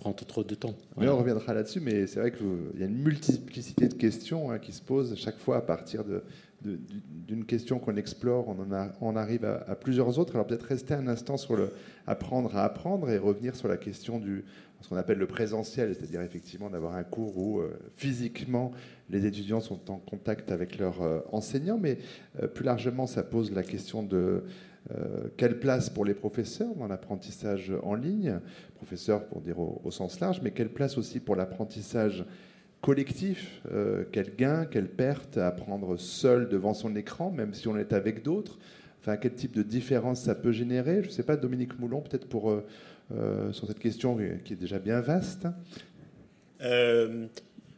prendre 0.00 0.24
trop 0.24 0.44
de 0.44 0.54
temps. 0.54 0.74
Mais 0.96 1.08
on 1.08 1.18
reviendra 1.18 1.54
là-dessus, 1.54 1.80
mais 1.80 2.06
c'est 2.06 2.20
vrai 2.20 2.32
qu'il 2.32 2.80
y 2.80 2.82
a 2.82 2.86
une 2.86 3.02
multiplicité 3.02 3.88
de 3.88 3.94
questions 3.94 4.50
hein, 4.50 4.58
qui 4.58 4.72
se 4.72 4.82
posent 4.82 5.14
chaque 5.16 5.38
fois 5.38 5.58
à 5.58 5.62
partir 5.62 6.04
de, 6.04 6.22
d'une 6.62 7.44
question 7.44 7.78
qu'on 7.78 7.96
explore, 7.96 8.48
on, 8.48 8.60
en 8.60 8.72
a, 8.72 8.92
on 9.00 9.16
arrive 9.16 9.44
à, 9.44 9.76
plusieurs 9.76 10.18
autres. 10.18 10.34
Alors 10.34 10.46
peut-être 10.46 10.64
rester 10.64 10.94
un 10.94 11.06
instant 11.06 11.36
sur 11.36 11.56
le 11.56 11.70
apprendre 12.06 12.56
à 12.56 12.64
apprendre 12.64 13.10
et 13.10 13.18
revenir 13.18 13.54
sur 13.54 13.68
la 13.68 13.76
question 13.76 14.18
du 14.18 14.44
ce 14.80 14.88
qu'on 14.88 14.96
appelle 14.96 15.18
le 15.18 15.26
présentiel, 15.26 15.94
c'est-à-dire 15.94 16.22
effectivement 16.22 16.70
d'avoir 16.70 16.94
un 16.94 17.02
cours 17.02 17.36
où 17.36 17.58
euh, 17.58 17.76
physiquement 17.96 18.70
les 19.10 19.26
étudiants 19.26 19.60
sont 19.60 19.90
en 19.90 19.98
contact 19.98 20.52
avec 20.52 20.78
leurs 20.78 21.02
euh, 21.02 21.20
enseignants, 21.32 21.78
mais 21.78 21.98
euh, 22.42 22.46
plus 22.46 22.64
largement 22.64 23.06
ça 23.06 23.22
pose 23.22 23.52
la 23.52 23.62
question 23.62 24.02
de 24.02 24.42
quelle 25.36 25.58
place 25.58 25.90
pour 25.90 26.06
les 26.06 26.14
professeurs 26.14 26.74
dans 26.76 26.86
l'apprentissage 26.86 27.70
en 27.82 27.94
ligne, 27.94 28.40
professeurs 28.76 29.26
pour 29.26 29.42
dire 29.42 29.58
au, 29.58 29.90
sens 29.90 30.18
large, 30.18 30.40
mais 30.42 30.50
quelle 30.50 30.70
place 30.70 30.96
aussi 30.96 31.20
pour 31.20 31.36
l'apprentissage 31.36 32.24
collectif, 32.80 33.60
euh, 33.72 34.04
quel 34.12 34.34
gain, 34.36 34.64
quelle 34.66 34.88
perte 34.88 35.36
à 35.36 35.48
apprendre 35.48 35.96
seul 35.98 36.48
devant 36.48 36.74
son 36.74 36.94
écran, 36.96 37.30
même 37.30 37.54
si 37.54 37.68
on 37.68 37.76
est 37.76 37.92
avec 37.92 38.22
d'autres. 38.22 38.58
Enfin, 39.00 39.16
quel 39.16 39.34
type 39.34 39.52
de 39.52 39.62
différence 39.62 40.22
ça 40.22 40.34
peut 40.34 40.52
générer? 40.52 41.02
Je 41.02 41.08
ne 41.08 41.12
sais 41.12 41.22
pas, 41.22 41.36
Dominique 41.36 41.78
Moulon, 41.78 42.00
peut-être 42.00 42.28
pour 42.28 42.50
euh, 42.50 42.64
euh, 43.12 43.52
sur 43.52 43.66
cette 43.66 43.78
question 43.78 44.18
qui 44.44 44.52
est 44.52 44.56
déjà 44.56 44.78
bien 44.78 45.00
vaste. 45.00 45.46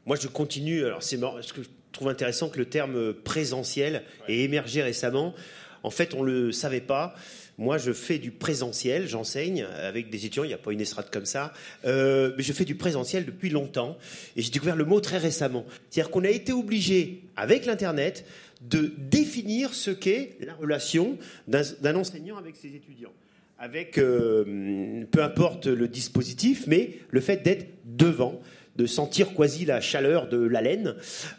Moi, 0.06 0.16
je 0.20 0.28
continue. 0.28 0.84
Alors, 0.84 1.02
c'est 1.02 1.16
ce 1.16 1.52
que 1.52 1.62
je 1.62 1.68
trouve 1.92 2.08
intéressant 2.08 2.48
que 2.48 2.58
le 2.58 2.66
terme 2.66 3.12
présentiel 3.12 4.02
ait 4.28 4.40
émergé 4.40 4.82
récemment. 4.82 5.34
En 5.82 5.90
fait, 5.90 6.14
on 6.14 6.22
ne 6.22 6.30
le 6.30 6.52
savait 6.52 6.80
pas. 6.80 7.14
Moi, 7.60 7.76
je 7.76 7.92
fais 7.92 8.18
du 8.18 8.30
présentiel, 8.30 9.06
j'enseigne 9.06 9.66
avec 9.82 10.08
des 10.08 10.24
étudiants, 10.24 10.44
il 10.44 10.48
n'y 10.48 10.54
a 10.54 10.58
pas 10.58 10.72
une 10.72 10.80
estrade 10.80 11.10
comme 11.10 11.26
ça, 11.26 11.52
euh, 11.84 12.32
mais 12.38 12.42
je 12.42 12.54
fais 12.54 12.64
du 12.64 12.74
présentiel 12.74 13.26
depuis 13.26 13.50
longtemps 13.50 13.98
et 14.34 14.40
j'ai 14.40 14.50
découvert 14.50 14.76
le 14.76 14.86
mot 14.86 14.98
très 15.00 15.18
récemment. 15.18 15.66
C'est-à-dire 15.90 16.10
qu'on 16.10 16.24
a 16.24 16.30
été 16.30 16.52
obligé, 16.52 17.24
avec 17.36 17.66
l'Internet, 17.66 18.24
de 18.62 18.94
définir 18.96 19.74
ce 19.74 19.90
qu'est 19.90 20.38
la 20.40 20.54
relation 20.54 21.18
d'un 21.48 21.94
enseignant 21.96 22.38
avec 22.38 22.56
ses 22.56 22.68
étudiants. 22.68 23.12
Avec, 23.58 23.98
euh, 23.98 25.04
peu 25.10 25.22
importe 25.22 25.66
le 25.66 25.86
dispositif, 25.86 26.66
mais 26.66 26.98
le 27.10 27.20
fait 27.20 27.42
d'être 27.42 27.66
devant, 27.84 28.40
de 28.76 28.87
sentir 28.87 29.35
quasi 29.35 29.64
la 29.64 29.80
chaleur 29.80 30.28
de 30.28 30.38
la 30.38 30.62
laine. 30.62 30.94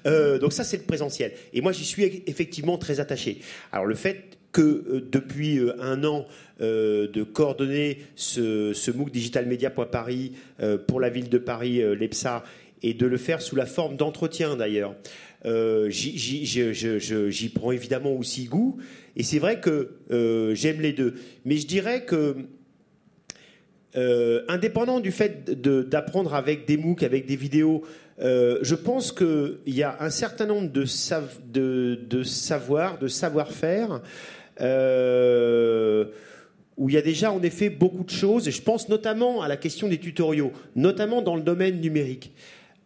Euh, 0.06 0.38
donc 0.38 0.54
ça, 0.54 0.63
c'est 0.63 0.78
le 0.78 0.84
présentiel. 0.84 1.34
Et 1.54 1.62
moi, 1.62 1.72
j'y 1.72 1.86
suis 1.86 2.24
effectivement 2.28 2.78
très 2.78 3.00
attaché. 3.00 3.39
Alors 3.72 3.86
le 3.86 3.96
fait 3.96 4.38
que 4.52 4.62
euh, 4.62 5.08
depuis 5.10 5.60
euh, 5.60 5.82
un 5.82 6.04
an 6.04 6.28
de 6.60 7.24
coordonner 7.24 7.98
ce, 8.15 8.74
ce 8.74 8.91
MOOC 8.91 9.10
Digital 9.10 9.48
Media.Paris 9.48 10.34
pour 10.88 11.00
la 11.00 11.10
ville 11.10 11.28
de 11.28 11.39
Paris, 11.39 11.82
l'EPSA, 11.98 12.44
et 12.84 12.94
de 12.94 13.08
le 13.08 13.17
faire 13.17 13.41
sous 13.41 13.56
la 13.56 13.65
forme 13.65 13.98
d'entretien 13.98 14.56
d'ailleurs. 14.56 14.94
J'y 15.89 17.52
prends 17.56 17.72
évidemment 17.72 18.13
aussi 18.13 18.46
goût, 18.46 18.78
et 19.15 19.24
c'est 19.24 19.39
vrai 19.39 19.60
que 19.60 19.96
j'aime 20.54 20.82
les 20.82 20.94
deux. 20.94 21.15
Mais 21.46 21.58
je 21.58 21.65
dirais 21.65 22.06
que, 22.06 22.36
indépendant 23.95 24.99
du 24.99 25.12
fait 25.12 25.49
d'apprendre 25.49 26.34
avec 26.34 26.65
des 26.65 26.77
MOOC, 26.77 27.04
avec 27.04 27.25
des 27.25 27.36
vidéos, 27.36 27.84
je 28.19 28.75
pense 28.75 29.12
qu'il 29.12 29.60
y 29.67 29.84
a 29.84 29.97
un 29.99 30.10
certain 30.10 30.45
nombre 30.45 30.69
de, 30.71 32.23
savoirs, 32.23 32.99
de 32.99 33.08
savoir-faire 33.08 34.01
euh, 34.62 36.06
où 36.77 36.89
il 36.89 36.95
y 36.95 36.97
a 36.97 37.01
déjà 37.01 37.32
en 37.32 37.41
effet 37.43 37.69
beaucoup 37.69 38.04
de 38.04 38.10
choses, 38.10 38.47
et 38.47 38.51
je 38.51 38.62
pense 38.62 38.89
notamment 38.89 39.41
à 39.41 39.47
la 39.47 39.58
question 39.58 39.88
des 39.88 39.99
tutoriaux, 39.99 40.51
notamment 40.75 41.21
dans 41.21 41.36
le 41.36 41.41
domaine 41.41 41.80
numérique. 41.80 42.34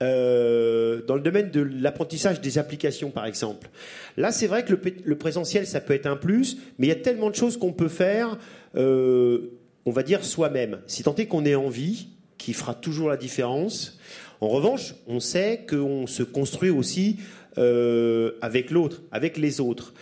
Euh, 0.04 1.02
dans 1.08 1.16
le 1.16 1.22
domaine 1.22 1.52
de 1.52 1.62
l'apprentissage 1.62 2.42
des 2.42 2.58
applications, 2.58 3.12
par 3.12 3.26
exemple. 3.26 3.70
Là, 4.18 4.34
c'est 4.34 4.48
vrai 4.48 4.66
que 4.66 4.74
le, 5.06 5.18
présentiel, 5.18 5.66
ça 5.66 5.80
peut 5.80 5.94
être 5.94 6.08
un 6.08 6.18
plus, 6.18 6.58
mais 6.78 6.88
il 6.88 6.90
y 6.90 6.94
a 6.94 6.98
tellement 6.98 7.30
de 7.30 7.36
choses 7.36 7.56
qu'on 7.56 7.72
peut 7.72 7.88
faire, 7.88 8.38
euh, 8.76 9.52
on 9.86 9.92
va 9.92 10.04
dire 10.04 10.24
soi-même. 10.26 10.80
Si 10.88 11.04
tant 11.04 11.16
est 11.16 11.28
qu'on 11.28 11.46
ait 11.46 11.56
envie, 11.56 12.08
qui 12.38 12.54
fera 12.54 12.74
toujours 12.74 13.10
la 13.10 13.18
différence. 13.18 14.00
En 14.42 14.50
revanche, 14.50 14.96
on 15.08 15.20
sait 15.20 15.66
qu'on 15.70 16.08
se 16.08 16.24
construit 16.24 16.70
aussi 16.70 17.18
avec 18.42 18.70
l'autre, 18.70 19.02
avec 19.12 19.38
les 19.38 19.62
autres. 19.62 19.94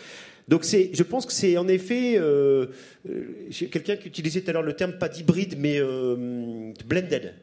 Donc 0.48 0.64
je 0.66 1.04
pense 1.04 1.26
que 1.26 1.34
c'est 1.34 1.58
en 1.58 1.68
effet 1.68 2.16
euh, 2.18 2.68
euh 3.10 3.24
quelqu'un 3.72 3.96
qui 3.96 4.08
utilisait 4.08 4.42
tout 4.42 4.50
à 4.50 4.54
l'heure 4.54 4.64
le 4.64 4.74
terme 4.74 4.94
pas 4.94 5.10
d'hybride 5.10 5.56
mais 5.58 5.80
euh, 5.80 6.74
blended. 6.86 7.34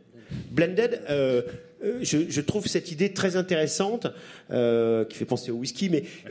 Blended, 0.51 1.01
euh, 1.09 1.43
je, 2.03 2.19
je, 2.29 2.41
trouve 2.41 2.67
cette 2.67 2.93
idée 2.93 3.13
très 3.13 3.37
intéressante, 3.37 4.07
qui 4.49 5.17
fait 5.17 5.25
penser 5.25 5.51
au 5.51 5.57
whisky, 5.57 5.91
mais 5.91 6.03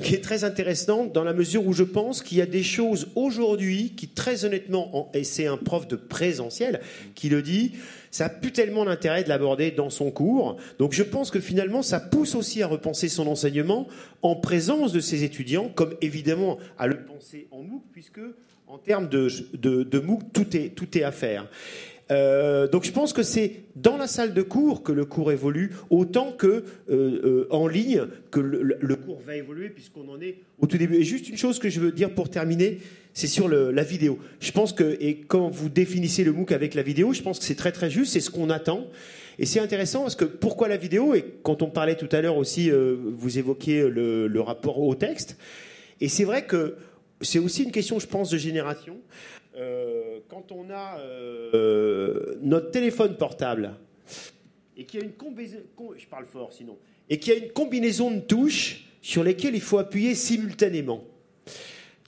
qui 0.00 0.14
est 0.14 0.22
très 0.22 0.44
intéressante 0.44 1.12
dans 1.12 1.24
la 1.24 1.32
mesure 1.32 1.66
où 1.66 1.72
je 1.72 1.84
pense 1.84 2.22
qu'il 2.22 2.38
y 2.38 2.42
a 2.42 2.46
des 2.46 2.62
choses 2.62 3.08
aujourd'hui 3.14 3.94
qui 3.96 4.08
très 4.08 4.44
honnêtement, 4.44 5.10
et 5.14 5.24
c'est 5.24 5.46
un 5.46 5.56
prof 5.56 5.88
de 5.88 5.96
présentiel 5.96 6.80
qui 7.14 7.28
le 7.28 7.42
dit, 7.42 7.72
ça 8.14 8.26
a 8.26 8.28
plus 8.28 8.52
tellement 8.52 8.84
d'intérêt 8.84 9.24
de 9.24 9.28
l'aborder 9.28 9.72
dans 9.72 9.90
son 9.90 10.12
cours. 10.12 10.56
Donc 10.78 10.92
je 10.92 11.02
pense 11.02 11.32
que 11.32 11.40
finalement, 11.40 11.82
ça 11.82 11.98
pousse 11.98 12.36
aussi 12.36 12.62
à 12.62 12.68
repenser 12.68 13.08
son 13.08 13.26
enseignement 13.26 13.88
en 14.22 14.36
présence 14.36 14.92
de 14.92 15.00
ses 15.00 15.24
étudiants, 15.24 15.68
comme 15.68 15.94
évidemment 16.00 16.58
à 16.78 16.86
le 16.86 17.04
penser 17.04 17.48
en 17.50 17.62
MOOC, 17.62 17.82
puisque 17.92 18.20
en 18.68 18.78
termes 18.78 19.08
de, 19.08 19.28
de, 19.54 19.98
MOOC, 19.98 20.32
tout 20.32 20.56
est, 20.56 20.70
tout 20.70 20.96
est 20.96 21.02
à 21.02 21.10
faire. 21.10 21.48
Euh, 22.10 22.68
donc 22.68 22.84
je 22.84 22.92
pense 22.92 23.12
que 23.12 23.22
c'est 23.22 23.62
dans 23.76 23.96
la 23.96 24.06
salle 24.06 24.34
de 24.34 24.42
cours 24.42 24.82
que 24.82 24.92
le 24.92 25.06
cours 25.06 25.32
évolue 25.32 25.72
autant 25.88 26.32
que 26.32 26.46
euh, 26.46 26.62
euh, 26.90 27.46
en 27.50 27.66
ligne 27.66 28.02
que 28.30 28.40
le, 28.40 28.96
cours 28.96 29.20
va 29.26 29.36
évoluer 29.36 29.70
puisqu'on 29.70 30.08
en 30.10 30.20
est 30.20 30.36
au 30.58 30.66
tout 30.66 30.76
début. 30.76 30.96
Et 30.96 31.04
juste 31.04 31.28
une 31.28 31.38
chose 31.38 31.58
que 31.58 31.70
je 31.70 31.80
veux 31.80 31.92
dire 31.92 32.14
pour 32.14 32.28
terminer, 32.28 32.78
c'est 33.14 33.26
sur 33.26 33.48
la 33.48 33.82
vidéo. 33.82 34.18
Je 34.40 34.52
pense 34.52 34.72
que 34.72 34.96
et 35.00 35.20
quand 35.20 35.48
vous 35.48 35.68
définissez 35.68 36.24
le 36.24 36.32
MOOC 36.32 36.52
avec 36.52 36.74
la 36.74 36.82
vidéo, 36.82 37.12
je 37.12 37.22
pense 37.22 37.38
que 37.38 37.44
c'est 37.44 37.54
très 37.54 37.72
très 37.72 37.90
juste, 37.90 38.12
c'est 38.12 38.20
ce 38.20 38.30
qu'on 38.30 38.50
attend. 38.50 38.86
Et 39.38 39.46
c'est 39.46 39.60
intéressant 39.60 40.02
parce 40.02 40.14
que 40.14 40.24
pourquoi 40.24 40.68
la 40.68 40.76
vidéo? 40.76 41.14
Et 41.14 41.24
quand 41.42 41.62
on 41.62 41.70
parlait 41.70 41.96
tout 41.96 42.08
à 42.12 42.20
l'heure 42.20 42.36
aussi, 42.36 42.70
vous 42.70 43.38
évoquiez 43.38 43.88
le, 43.88 44.28
le 44.28 44.40
rapport 44.40 44.78
au 44.78 44.94
texte. 44.94 45.36
Et 46.00 46.08
c'est 46.08 46.24
vrai 46.24 46.44
que 46.44 46.76
c'est 47.20 47.38
aussi 47.38 47.64
une 47.64 47.72
question, 47.72 47.98
je 47.98 48.06
pense, 48.06 48.30
de 48.30 48.38
génération. 48.38 48.98
Euh, 49.56 50.18
quand 50.28 50.50
on 50.50 50.68
a 50.70 50.98
euh, 50.98 52.34
notre 52.42 52.72
téléphone 52.72 53.16
portable 53.16 53.74
et 54.76 54.84
qu'il 54.84 54.98
y 55.00 55.02
a 55.02 55.06
une 55.06 55.12
combinaison, 57.52 58.10
de 58.10 58.18
touches 58.18 58.86
sur 59.00 59.22
lesquelles 59.22 59.54
il 59.54 59.60
faut 59.60 59.78
appuyer 59.78 60.16
simultanément. 60.16 61.04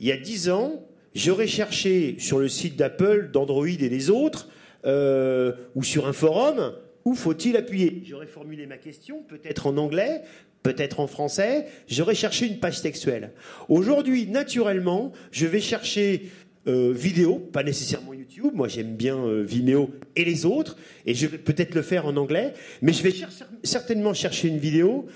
Il 0.00 0.08
y 0.08 0.12
a 0.12 0.16
dix 0.16 0.50
ans, 0.50 0.84
j'aurais 1.14 1.46
cherché 1.46 2.16
sur 2.18 2.40
le 2.40 2.48
site 2.48 2.74
d'Apple, 2.74 3.30
d'Android 3.32 3.68
et 3.68 3.88
des 3.88 4.10
autres, 4.10 4.48
euh, 4.84 5.52
ou 5.76 5.84
sur 5.84 6.08
un 6.08 6.12
forum, 6.12 6.72
où 7.04 7.14
faut-il 7.14 7.56
appuyer? 7.56 8.02
J'aurais 8.04 8.26
formulé 8.26 8.66
ma 8.66 8.78
question, 8.78 9.22
peut-être 9.22 9.68
en 9.68 9.76
anglais, 9.76 10.22
peut-être 10.64 10.98
en 10.98 11.06
français, 11.06 11.66
j'aurais 11.86 12.16
cherché 12.16 12.48
une 12.48 12.58
page 12.58 12.82
textuelle. 12.82 13.30
Aujourd'hui, 13.68 14.26
naturellement, 14.26 15.12
je 15.30 15.46
vais 15.46 15.60
chercher 15.60 16.22
euh, 16.66 16.92
vidéo, 16.92 17.38
pas 17.38 17.62
nécessairement 17.62 18.12
YouTube. 18.12 18.52
Moi, 18.54 18.68
j'aime 18.68 18.96
bien 18.96 19.16
euh, 19.16 19.42
Vimeo 19.42 19.90
et 20.16 20.24
les 20.24 20.44
autres, 20.44 20.76
et 21.04 21.14
je 21.14 21.26
vais 21.26 21.38
peut-être 21.38 21.74
le 21.74 21.82
faire 21.82 22.06
en 22.06 22.16
anglais, 22.16 22.54
mais 22.82 22.92
je 22.92 23.02
vais 23.02 23.14
certainement 23.62 24.14
chercher 24.14 24.48
une 24.48 24.58
vidéo. 24.58 25.06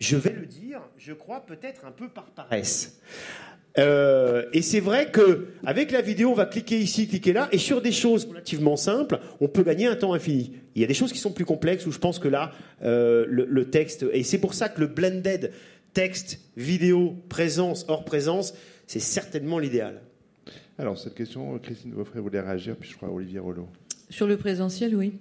Je 0.00 0.16
vais 0.16 0.32
le 0.32 0.46
dire, 0.46 0.80
je 0.98 1.12
crois 1.12 1.46
peut-être 1.46 1.86
un 1.86 1.92
peu 1.92 2.08
par 2.08 2.26
paresse. 2.26 3.00
Euh, 3.78 4.44
et 4.52 4.60
c'est 4.60 4.80
vrai 4.80 5.10
que 5.10 5.48
avec 5.64 5.90
la 5.90 6.00
vidéo, 6.00 6.30
on 6.30 6.34
va 6.34 6.46
cliquer 6.46 6.78
ici, 6.78 7.08
cliquer 7.08 7.32
là, 7.32 7.48
et 7.50 7.58
sur 7.58 7.80
des 7.80 7.90
choses 7.90 8.26
relativement 8.26 8.76
simples, 8.76 9.18
on 9.40 9.48
peut 9.48 9.62
gagner 9.62 9.86
un 9.86 9.96
temps 9.96 10.12
infini. 10.12 10.52
Il 10.74 10.82
y 10.82 10.84
a 10.84 10.88
des 10.88 10.94
choses 10.94 11.12
qui 11.12 11.18
sont 11.18 11.32
plus 11.32 11.46
complexes 11.46 11.86
où 11.86 11.90
je 11.90 11.98
pense 11.98 12.18
que 12.18 12.28
là, 12.28 12.52
le, 12.82 13.24
le, 13.26 13.70
texte, 13.70 14.04
et 14.12 14.22
c'est 14.22 14.38
pour 14.38 14.52
ça 14.52 14.68
que 14.68 14.80
le 14.80 14.88
blended 14.88 15.52
texte, 15.94 16.40
vidéo, 16.56 17.16
présence, 17.30 17.86
hors 17.88 18.04
présence, 18.04 18.54
c'est 18.86 19.00
certainement 19.00 19.58
l'idéal. 19.58 20.02
Alors, 20.76 20.98
cette 20.98 21.14
question, 21.14 21.56
Christine 21.60 21.92
Beaufray 21.92 22.20
voulait 22.20 22.40
réagir, 22.40 22.74
puis 22.76 22.90
je 22.90 22.96
crois 22.96 23.08
Olivier 23.08 23.38
Rollo. 23.38 23.68
Sur 24.10 24.26
le 24.26 24.36
présentiel, 24.36 24.96
oui. 24.96 25.14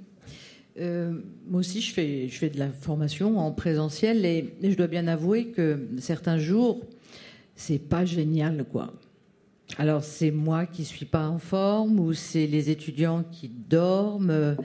Euh, 0.80 1.14
moi 1.48 1.60
aussi, 1.60 1.80
je 1.80 1.94
fais, 1.94 2.28
je 2.28 2.36
fais 2.36 2.50
de 2.50 2.58
la 2.58 2.70
formation 2.70 3.38
en 3.38 3.52
présentiel 3.52 4.26
et, 4.26 4.56
je 4.64 4.76
dois 4.76 4.88
bien 4.88 5.08
avouer 5.08 5.50
que 5.50 5.88
certains 6.00 6.40
jours, 6.40 6.82
c'est 7.56 7.78
pas 7.78 8.04
génial, 8.04 8.66
quoi. 8.66 8.94
alors 9.78 10.04
c'est 10.04 10.32
moi 10.32 10.66
qui 10.66 10.86
suis 10.86 11.06
pas 11.06 11.28
en 11.28 11.38
forme 11.38 12.00
ou 12.00 12.14
c'est 12.14 12.48
les 12.48 12.72
étudiants 12.72 13.24
qui 13.24 13.48
dorment. 13.48 14.58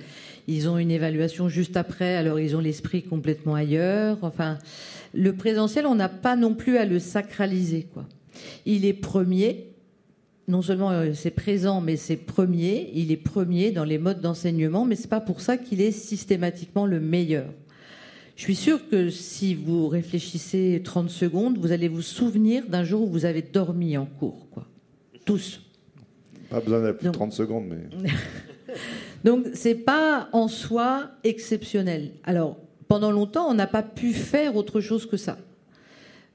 Ils 0.47 0.71
ont 0.71 0.79
une 0.79 0.91
évaluation 0.91 1.51
juste 1.51 1.77
après, 1.77 2.17
alors 2.17 2.41
ils 2.41 2.57
ont 2.57 2.61
l'esprit 2.61 3.03
complètement 3.03 3.55
ailleurs. 3.55 4.17
Enfin, 4.23 4.57
le 5.13 5.35
présentiel, 5.35 5.85
on 5.85 5.95
n'a 5.95 6.09
pas 6.09 6.37
non 6.37 6.55
plus 6.55 6.79
à 6.79 6.87
le 6.87 6.99
sacraliser, 6.99 7.87
quoi. 7.93 8.07
Il 8.65 8.87
est 8.87 8.95
premier. 8.95 9.69
Non 10.49 10.63
seulement 10.63 10.91
euh, 10.91 11.13
c'est 11.15 11.31
présent, 11.31 11.81
mais 11.81 11.97
c'est 11.97 12.17
premier. 12.17 12.91
Il 12.95 13.13
est 13.13 13.17
premier 13.17 13.71
dans 13.71 13.85
les 13.85 13.99
modes 13.99 14.21
d'enseignement, 14.21 14.85
mais 14.85 14.97
c'est 14.97 15.09
pas 15.09 15.21
pour 15.21 15.41
ça 15.41 15.57
qu'il 15.57 15.81
est 15.81 15.93
systématiquement 15.93 16.87
le 16.87 17.01
meilleur. 17.01 17.47
Je 18.35 18.43
suis 18.43 18.57
sûre 18.57 18.89
que 18.89 19.11
si 19.11 19.55
vous 19.55 19.89
réfléchissez 19.89 20.81
30 20.83 21.11
secondes, 21.11 21.59
vous 21.59 21.73
allez 21.73 21.89
vous 21.89 22.03
souvenir 22.03 22.67
d'un 22.67 22.85
jour 22.85 23.03
où 23.03 23.09
vous 23.09 23.25
avez 23.25 23.43
dormi 23.43 23.97
en 23.97 24.07
cours, 24.07 24.49
quoi 24.51 24.67
tous. 25.29 25.61
Pas 26.49 26.61
besoin 26.61 26.79
d'avoir 26.79 26.97
plus 26.97 27.09
de 27.09 27.13
30 27.13 27.33
secondes, 27.35 27.67
mais. 27.69 28.13
Donc, 29.25 29.45
c'est 29.53 29.75
pas 29.75 30.31
en 30.33 30.49
soi 30.49 31.11
exceptionnel. 31.23 32.13
Alors, 32.25 32.57
pendant 32.89 33.11
longtemps, 33.11 33.47
on 33.51 33.55
n'a 33.55 33.67
pas 33.67 33.83
pu 33.83 34.15
faire 34.15 34.57
autre 34.57 34.81
chose 34.81 35.05
que 35.05 35.19
ça. 35.19 35.37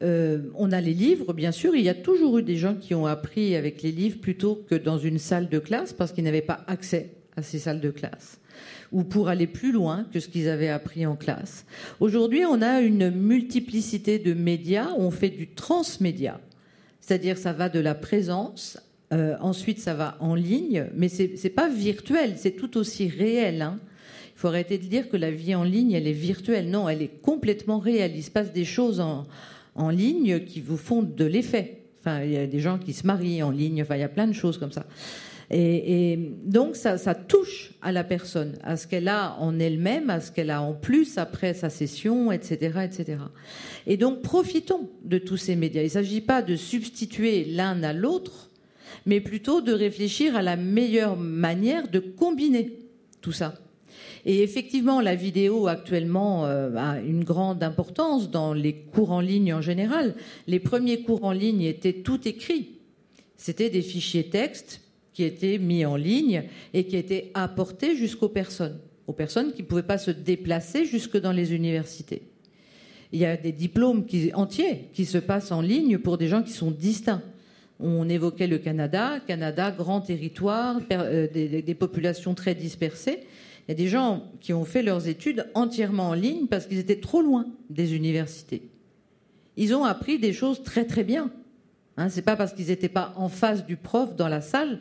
Euh, 0.04 0.40
on 0.56 0.72
a 0.72 0.82
les 0.82 0.94
livres, 0.94 1.34
bien 1.34 1.52
sûr. 1.52 1.76
Il 1.76 1.84
y 1.84 1.90
a 1.90 1.94
toujours 1.94 2.40
eu 2.40 2.44
des 2.44 2.58
gens 2.58 2.76
qui 2.76 2.94
ont 2.94 3.06
appris 3.06 3.56
avec 3.56 3.82
les 3.82 3.92
livres 3.92 4.20
plutôt 4.20 4.64
que 4.70 4.76
dans 4.76 4.98
une 4.98 5.18
salle 5.18 5.50
de 5.50 5.60
classe 5.60 5.94
parce 5.94 6.12
qu'ils 6.12 6.24
n'avaient 6.26 6.42
pas 6.42 6.64
accès 6.68 7.12
à 7.36 7.42
ces 7.42 7.60
salles 7.60 7.82
de 7.82 7.90
classe 7.90 8.40
ou 8.92 9.04
pour 9.04 9.28
aller 9.28 9.48
plus 9.48 9.72
loin 9.72 10.06
que 10.14 10.20
ce 10.20 10.28
qu'ils 10.28 10.48
avaient 10.48 10.70
appris 10.70 11.06
en 11.06 11.16
classe. 11.16 11.66
Aujourd'hui, 12.00 12.46
on 12.46 12.62
a 12.62 12.80
une 12.80 13.10
multiplicité 13.10 14.20
de 14.20 14.34
médias. 14.34 14.90
On 14.98 15.10
fait 15.10 15.30
du 15.30 15.48
transmédia. 15.48 16.40
C'est-à-dire 17.02 17.38
ça 17.38 17.54
va 17.54 17.70
de 17.70 17.80
la 17.80 17.96
présence, 17.96 18.78
euh, 19.12 19.36
ensuite 19.42 19.80
ça 19.80 19.94
va 19.94 20.16
en 20.22 20.36
ligne, 20.36 20.86
mais 20.96 21.10
c'est 21.10 21.34
n'est 21.44 21.50
pas 21.50 21.68
virtuel, 21.68 22.36
c'est 22.38 22.52
tout 22.52 22.78
aussi 22.78 23.10
réel. 23.10 23.62
Hein. 23.62 23.80
Il 24.36 24.40
faut 24.40 24.48
arrêter 24.48 24.78
de 24.78 24.86
dire 24.86 25.10
que 25.10 25.18
la 25.18 25.32
vie 25.32 25.56
en 25.56 25.64
ligne, 25.64 25.92
elle 25.92 26.08
est 26.08 26.14
virtuelle. 26.14 26.70
Non, 26.70 26.88
elle 26.88 27.02
est 27.02 27.22
complètement 27.22 27.80
réelle. 27.80 28.14
Il 28.16 28.24
se 28.24 28.32
passe 28.32 28.54
des 28.54 28.66
choses 28.66 29.00
en, 29.00 29.26
en 29.76 29.90
ligne 29.90 30.44
qui 30.46 30.62
vous 30.62 30.78
font 30.78 31.02
de 31.04 31.26
l'effet. 31.26 31.84
Enfin, 32.00 32.24
il 32.24 32.32
y 32.32 32.38
a 32.38 32.48
des 32.48 32.60
gens 32.60 32.78
qui 32.78 32.94
se 32.94 33.08
marient 33.08 33.44
en 33.44 33.52
ligne, 33.52 33.82
enfin, 33.82 33.96
il 33.96 34.02
y 34.02 34.04
a 34.04 34.10
plein 34.10 34.28
de 34.28 34.34
choses 34.34 34.58
comme 34.58 34.72
ça. 34.72 34.86
Et, 35.52 36.18
donc, 36.46 36.76
ça, 36.76 36.98
touche 37.16 37.74
à 37.82 37.92
la 37.92 38.04
personne, 38.04 38.58
à 38.64 38.76
ce 38.76 38.88
qu'elle 38.88 39.08
a 39.08 39.38
en 39.40 39.60
elle-même, 39.60 40.10
à 40.10 40.20
ce 40.20 40.32
qu'elle 40.32 40.50
a 40.50 40.62
en 40.62 40.74
plus 40.74 41.18
après 41.18 41.54
sa 41.54 41.70
session, 41.70 42.32
etc., 42.32 42.80
etc. 42.84 43.20
Et 43.86 43.98
donc, 43.98 44.22
profitons 44.22 44.90
de 45.04 45.18
tous 45.18 45.38
ces 45.38 45.56
médias. 45.56 45.82
Il 45.82 45.86
ne 45.86 45.90
s'agit 45.90 46.22
pas 46.22 46.42
de 46.42 46.56
substituer 46.56 47.46
l'un 47.46 47.84
à 47.84 47.94
l'autre, 47.94 48.50
mais 49.06 49.22
plutôt 49.22 49.62
de 49.62 49.74
réfléchir 49.74 50.36
à 50.36 50.42
la 50.42 50.56
meilleure 50.56 51.18
manière 51.18 51.88
de 51.88 52.00
combiner 52.00 52.80
tout 53.22 53.32
ça. 53.32 53.54
Et 54.26 54.42
effectivement, 54.42 55.02
la 55.02 55.16
vidéo 55.16 55.68
actuellement 55.68 56.46
euh, 56.46 56.76
a 56.76 57.00
une 57.00 57.24
grande 57.24 57.62
importance 57.62 58.32
dans 58.32 58.54
les 58.54 58.74
cours 58.74 59.12
en 59.12 59.20
ligne 59.20 59.54
en 59.54 59.62
général. 59.62 60.16
Les 60.48 60.60
premiers 60.60 61.02
cours 61.02 61.26
en 61.26 61.32
ligne 61.32 61.62
étaient 61.62 61.94
tout 61.94 62.26
écrits. 62.28 62.80
C'était 63.36 63.70
des 63.70 63.82
fichiers 63.82 64.30
texte 64.30 64.82
qui 65.14 65.24
étaient 65.24 65.58
mis 65.58 65.86
en 65.86 65.96
ligne 65.96 66.44
et 66.74 66.86
qui 66.86 66.96
étaient 66.96 67.32
apportés 67.34 67.96
jusqu'aux 67.96 68.30
personnes, 68.30 68.80
aux 69.08 69.14
personnes 69.14 69.54
qui 69.54 69.62
ne 69.62 69.68
pouvaient 69.68 69.84
pas 69.84 69.98
se 69.98 70.12
déplacer 70.12 70.86
jusque 70.86 71.20
dans 71.20 71.34
les 71.34 71.54
universités. 71.54 72.24
Il 73.12 73.20
y 73.20 73.26
a 73.26 73.38
des 73.38 73.52
diplômes 73.52 74.06
entiers 74.34 74.90
qui 74.94 75.06
se 75.06 75.20
passent 75.20 75.52
en 75.52 75.62
ligne 75.62 76.00
pour 76.00 76.18
des 76.18 76.28
gens 76.28 76.42
qui 76.42 76.52
sont 76.52 76.72
distincts. 76.72 77.22
On 77.80 78.10
évoquait 78.10 78.48
le 78.48 78.58
Canada, 78.58 79.20
Canada, 79.28 79.70
grand 79.70 80.02
territoire, 80.02 80.80
euh, 80.92 81.28
des, 81.32 81.76
populations 81.76 82.34
très 82.34 82.56
dispersées. 82.56 83.20
Il 83.68 83.72
y 83.72 83.74
a 83.74 83.76
des 83.76 83.88
gens 83.88 84.32
qui 84.42 84.54
ont 84.54 84.66
fait 84.66 84.84
leurs 84.84 85.08
études 85.08 85.50
entièrement 85.54 86.10
en 86.10 86.14
ligne 86.14 86.48
parce 86.48 86.66
qu'ils 86.66 86.80
étaient 86.80 87.00
trop 87.00 87.22
loin 87.22 87.46
des 87.70 87.96
universités. 87.96 88.70
Ils 89.56 89.74
ont 89.74 89.86
appris 89.86 90.20
des 90.20 90.34
choses 90.34 90.64
très 90.64 90.86
très 90.86 91.04
bien. 91.04 91.32
Hein, 91.98 92.10
Ce 92.10 92.18
n'est 92.18 92.22
pas 92.24 92.36
parce 92.36 92.54
qu'ils 92.54 92.68
n'étaient 92.68 92.90
pas 92.90 93.14
en 93.16 93.30
face 93.30 93.66
du 93.66 93.78
prof 93.78 94.16
dans 94.16 94.28
la 94.28 94.42
salle 94.42 94.80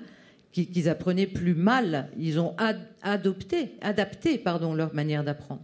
qu'ils 0.53 0.89
apprenaient 0.89 1.27
plus 1.27 1.55
mal. 1.55 2.11
Ils 2.19 2.39
ont 2.39 2.55
adopté, 3.03 3.73
adapté 3.81 4.43
leur 4.75 4.95
manière 4.95 5.25
d'apprendre. 5.25 5.63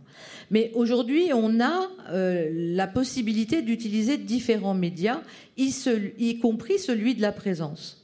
Mais 0.51 0.73
aujourd'hui, 0.75 1.31
on 1.35 1.61
a 1.61 1.89
euh, 2.11 2.49
la 2.51 2.87
possibilité 2.87 3.61
d'utiliser 3.61 4.17
différents 4.17 4.75
médias, 4.75 5.21
y, 5.59 6.39
compris 6.41 6.79
celui 6.79 7.15
de 7.15 7.21
la 7.21 7.33
présence. 7.33 7.98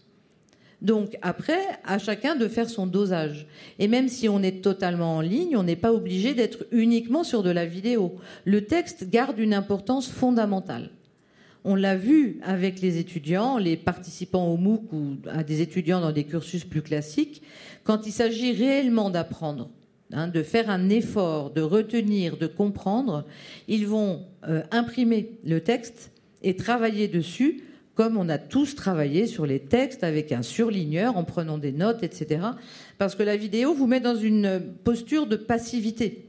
Donc 0.84 1.16
après, 1.22 1.62
à 1.82 1.98
chacun 1.98 2.36
de 2.36 2.46
faire 2.46 2.68
son 2.68 2.86
dosage. 2.86 3.46
Et 3.78 3.88
même 3.88 4.08
si 4.08 4.28
on 4.28 4.42
est 4.42 4.62
totalement 4.62 5.16
en 5.16 5.20
ligne, 5.22 5.56
on 5.56 5.62
n'est 5.62 5.76
pas 5.76 5.94
obligé 5.94 6.34
d'être 6.34 6.66
uniquement 6.72 7.24
sur 7.24 7.42
de 7.42 7.48
la 7.48 7.64
vidéo. 7.64 8.16
Le 8.44 8.66
texte 8.66 9.08
garde 9.08 9.38
une 9.38 9.54
importance 9.54 10.10
fondamentale. 10.10 10.90
On 11.64 11.74
l'a 11.74 11.96
vu 11.96 12.38
avec 12.42 12.82
les 12.82 12.98
étudiants, 12.98 13.56
les 13.56 13.78
participants 13.78 14.46
au 14.46 14.58
MOOC 14.58 14.92
ou 14.92 15.16
à 15.30 15.42
des 15.42 15.62
étudiants 15.62 16.02
dans 16.02 16.12
des 16.12 16.24
cursus 16.24 16.64
plus 16.64 16.82
classiques, 16.82 17.40
quand 17.82 18.06
il 18.06 18.12
s'agit 18.12 18.52
réellement 18.52 19.08
d'apprendre, 19.08 19.70
hein, 20.12 20.28
de 20.28 20.42
faire 20.42 20.68
un 20.68 20.90
effort, 20.90 21.50
de 21.50 21.62
retenir, 21.62 22.36
de 22.36 22.46
comprendre, 22.46 23.24
ils 23.68 23.86
vont 23.86 24.26
euh, 24.46 24.60
imprimer 24.70 25.30
le 25.46 25.62
texte 25.62 26.10
et 26.42 26.54
travailler 26.54 27.08
dessus 27.08 27.62
comme 27.94 28.16
on 28.16 28.28
a 28.28 28.38
tous 28.38 28.74
travaillé 28.74 29.26
sur 29.26 29.46
les 29.46 29.60
textes 29.60 30.04
avec 30.04 30.32
un 30.32 30.42
surligneur 30.42 31.16
en 31.16 31.24
prenant 31.24 31.58
des 31.58 31.72
notes, 31.72 32.02
etc. 32.02 32.40
Parce 32.98 33.14
que 33.14 33.22
la 33.22 33.36
vidéo 33.36 33.74
vous 33.74 33.86
met 33.86 34.00
dans 34.00 34.16
une 34.16 34.60
posture 34.82 35.26
de 35.26 35.36
passivité. 35.36 36.26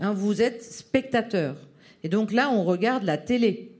Hein, 0.00 0.12
vous 0.12 0.42
êtes 0.42 0.62
spectateur. 0.62 1.56
Et 2.02 2.08
donc 2.08 2.32
là, 2.32 2.50
on 2.50 2.64
regarde 2.64 3.04
la 3.04 3.18
télé 3.18 3.70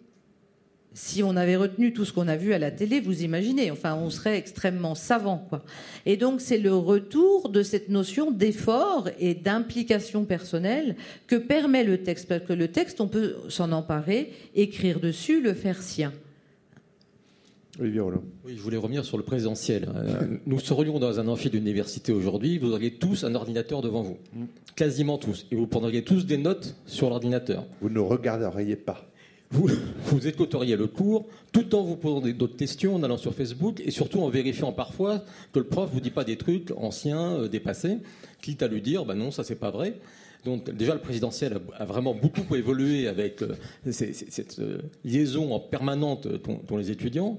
si 0.93 1.23
on 1.23 1.37
avait 1.37 1.57
retenu 1.57 1.93
tout 1.93 2.05
ce 2.05 2.13
qu'on 2.13 2.27
a 2.27 2.37
vu 2.37 2.53
à 2.53 2.59
la 2.59 2.71
télé, 2.71 3.01
vous 3.01 3.23
imaginez, 3.23 3.71
enfin, 3.71 3.95
on 3.95 4.11
serait 4.11 4.37
extrêmement 4.37 4.95
savant, 4.95 5.47
quoi. 5.49 5.65
Et 6.05 6.17
donc, 6.17 6.41
c'est 6.41 6.59
le 6.59 6.75
retour 6.75 7.49
de 7.49 7.63
cette 7.63 7.89
notion 7.89 8.31
d'effort 8.31 9.09
et 9.19 9.35
d'implication 9.35 10.25
personnelle 10.25 10.97
que 11.27 11.37
permet 11.37 11.85
le 11.85 12.03
texte, 12.03 12.29
parce 12.29 12.43
que 12.43 12.53
le 12.53 12.69
texte, 12.69 13.01
on 13.01 13.09
peut 13.09 13.37
s'en 13.49 13.71
emparer, 13.73 14.33
écrire 14.55 15.01
dessus, 15.01 15.41
le 15.41 15.55
faire 15.55 15.81
sien. 15.81 16.13
Olivier 17.81 18.01
Roland. 18.01 18.23
Oui, 18.45 18.55
je 18.57 18.63
voulais 18.63 18.77
revenir 18.77 19.05
sur 19.05 19.17
le 19.17 19.23
présentiel. 19.23 19.89
Euh, 19.95 20.37
nous 20.47 20.61
serions 20.61 20.99
dans 20.99 21.19
un 21.19 21.29
amphi 21.29 21.49
d'université 21.49 22.13
aujourd'hui, 22.13 22.59
vous 22.59 22.73
auriez 22.73 22.93
tous 22.93 23.25
un 23.25 23.35
ordinateur 23.35 23.81
devant 23.81 24.03
vous. 24.03 24.19
Mm. 24.35 24.45
Quasiment 24.77 25.19
tous. 25.19 25.47
Et 25.51 25.57
vous 25.57 25.67
prendriez 25.67 26.05
tous 26.05 26.27
des 26.27 26.37
notes 26.37 26.77
sur 26.87 27.09
l'ordinateur. 27.09 27.65
Vous 27.81 27.91
ne 27.91 28.01
regarderiez 28.01 28.77
pas 28.77 29.11
vous, 29.53 29.69
vous 30.05 30.29
écouteriez 30.29 30.77
le 30.77 30.87
cours 30.87 31.27
tout 31.53 31.75
en 31.75 31.83
vous 31.83 31.97
posant 31.97 32.21
d'autres 32.21 32.57
questions 32.57 32.95
en 32.95 33.03
allant 33.03 33.17
sur 33.17 33.35
Facebook 33.35 33.81
et 33.85 33.91
surtout 33.91 34.21
en 34.21 34.29
vérifiant 34.29 34.73
parfois 34.73 35.25
que 35.53 35.59
le 35.59 35.65
prof 35.65 35.91
vous 35.93 36.01
dit 36.01 36.11
pas 36.11 36.23
des 36.23 36.37
trucs 36.37 36.71
anciens, 36.77 37.33
euh, 37.33 37.49
dépassés, 37.49 37.99
quitte 38.41 38.63
à 38.63 38.69
lui 38.69 38.81
dire 38.81 39.05
bah 39.05 39.15
non, 39.15 39.33
ça 39.33 39.43
c'est 39.43 39.57
pas 39.57 39.73
vrai. 39.73 39.95
Donc 40.45 40.71
déjà 40.71 40.95
le 40.95 41.01
présidentiel 41.01 41.59
a, 41.77 41.85
vraiment 41.85 42.15
beaucoup 42.15 42.55
évolué 42.55 43.09
avec 43.09 43.43
euh, 43.43 43.57
cette 43.91 44.61
euh, 44.61 44.79
liaison 45.05 45.53
en 45.53 45.59
permanente 45.59 46.29
dont 46.69 46.77
les 46.77 46.93
étudiants. 46.93 47.39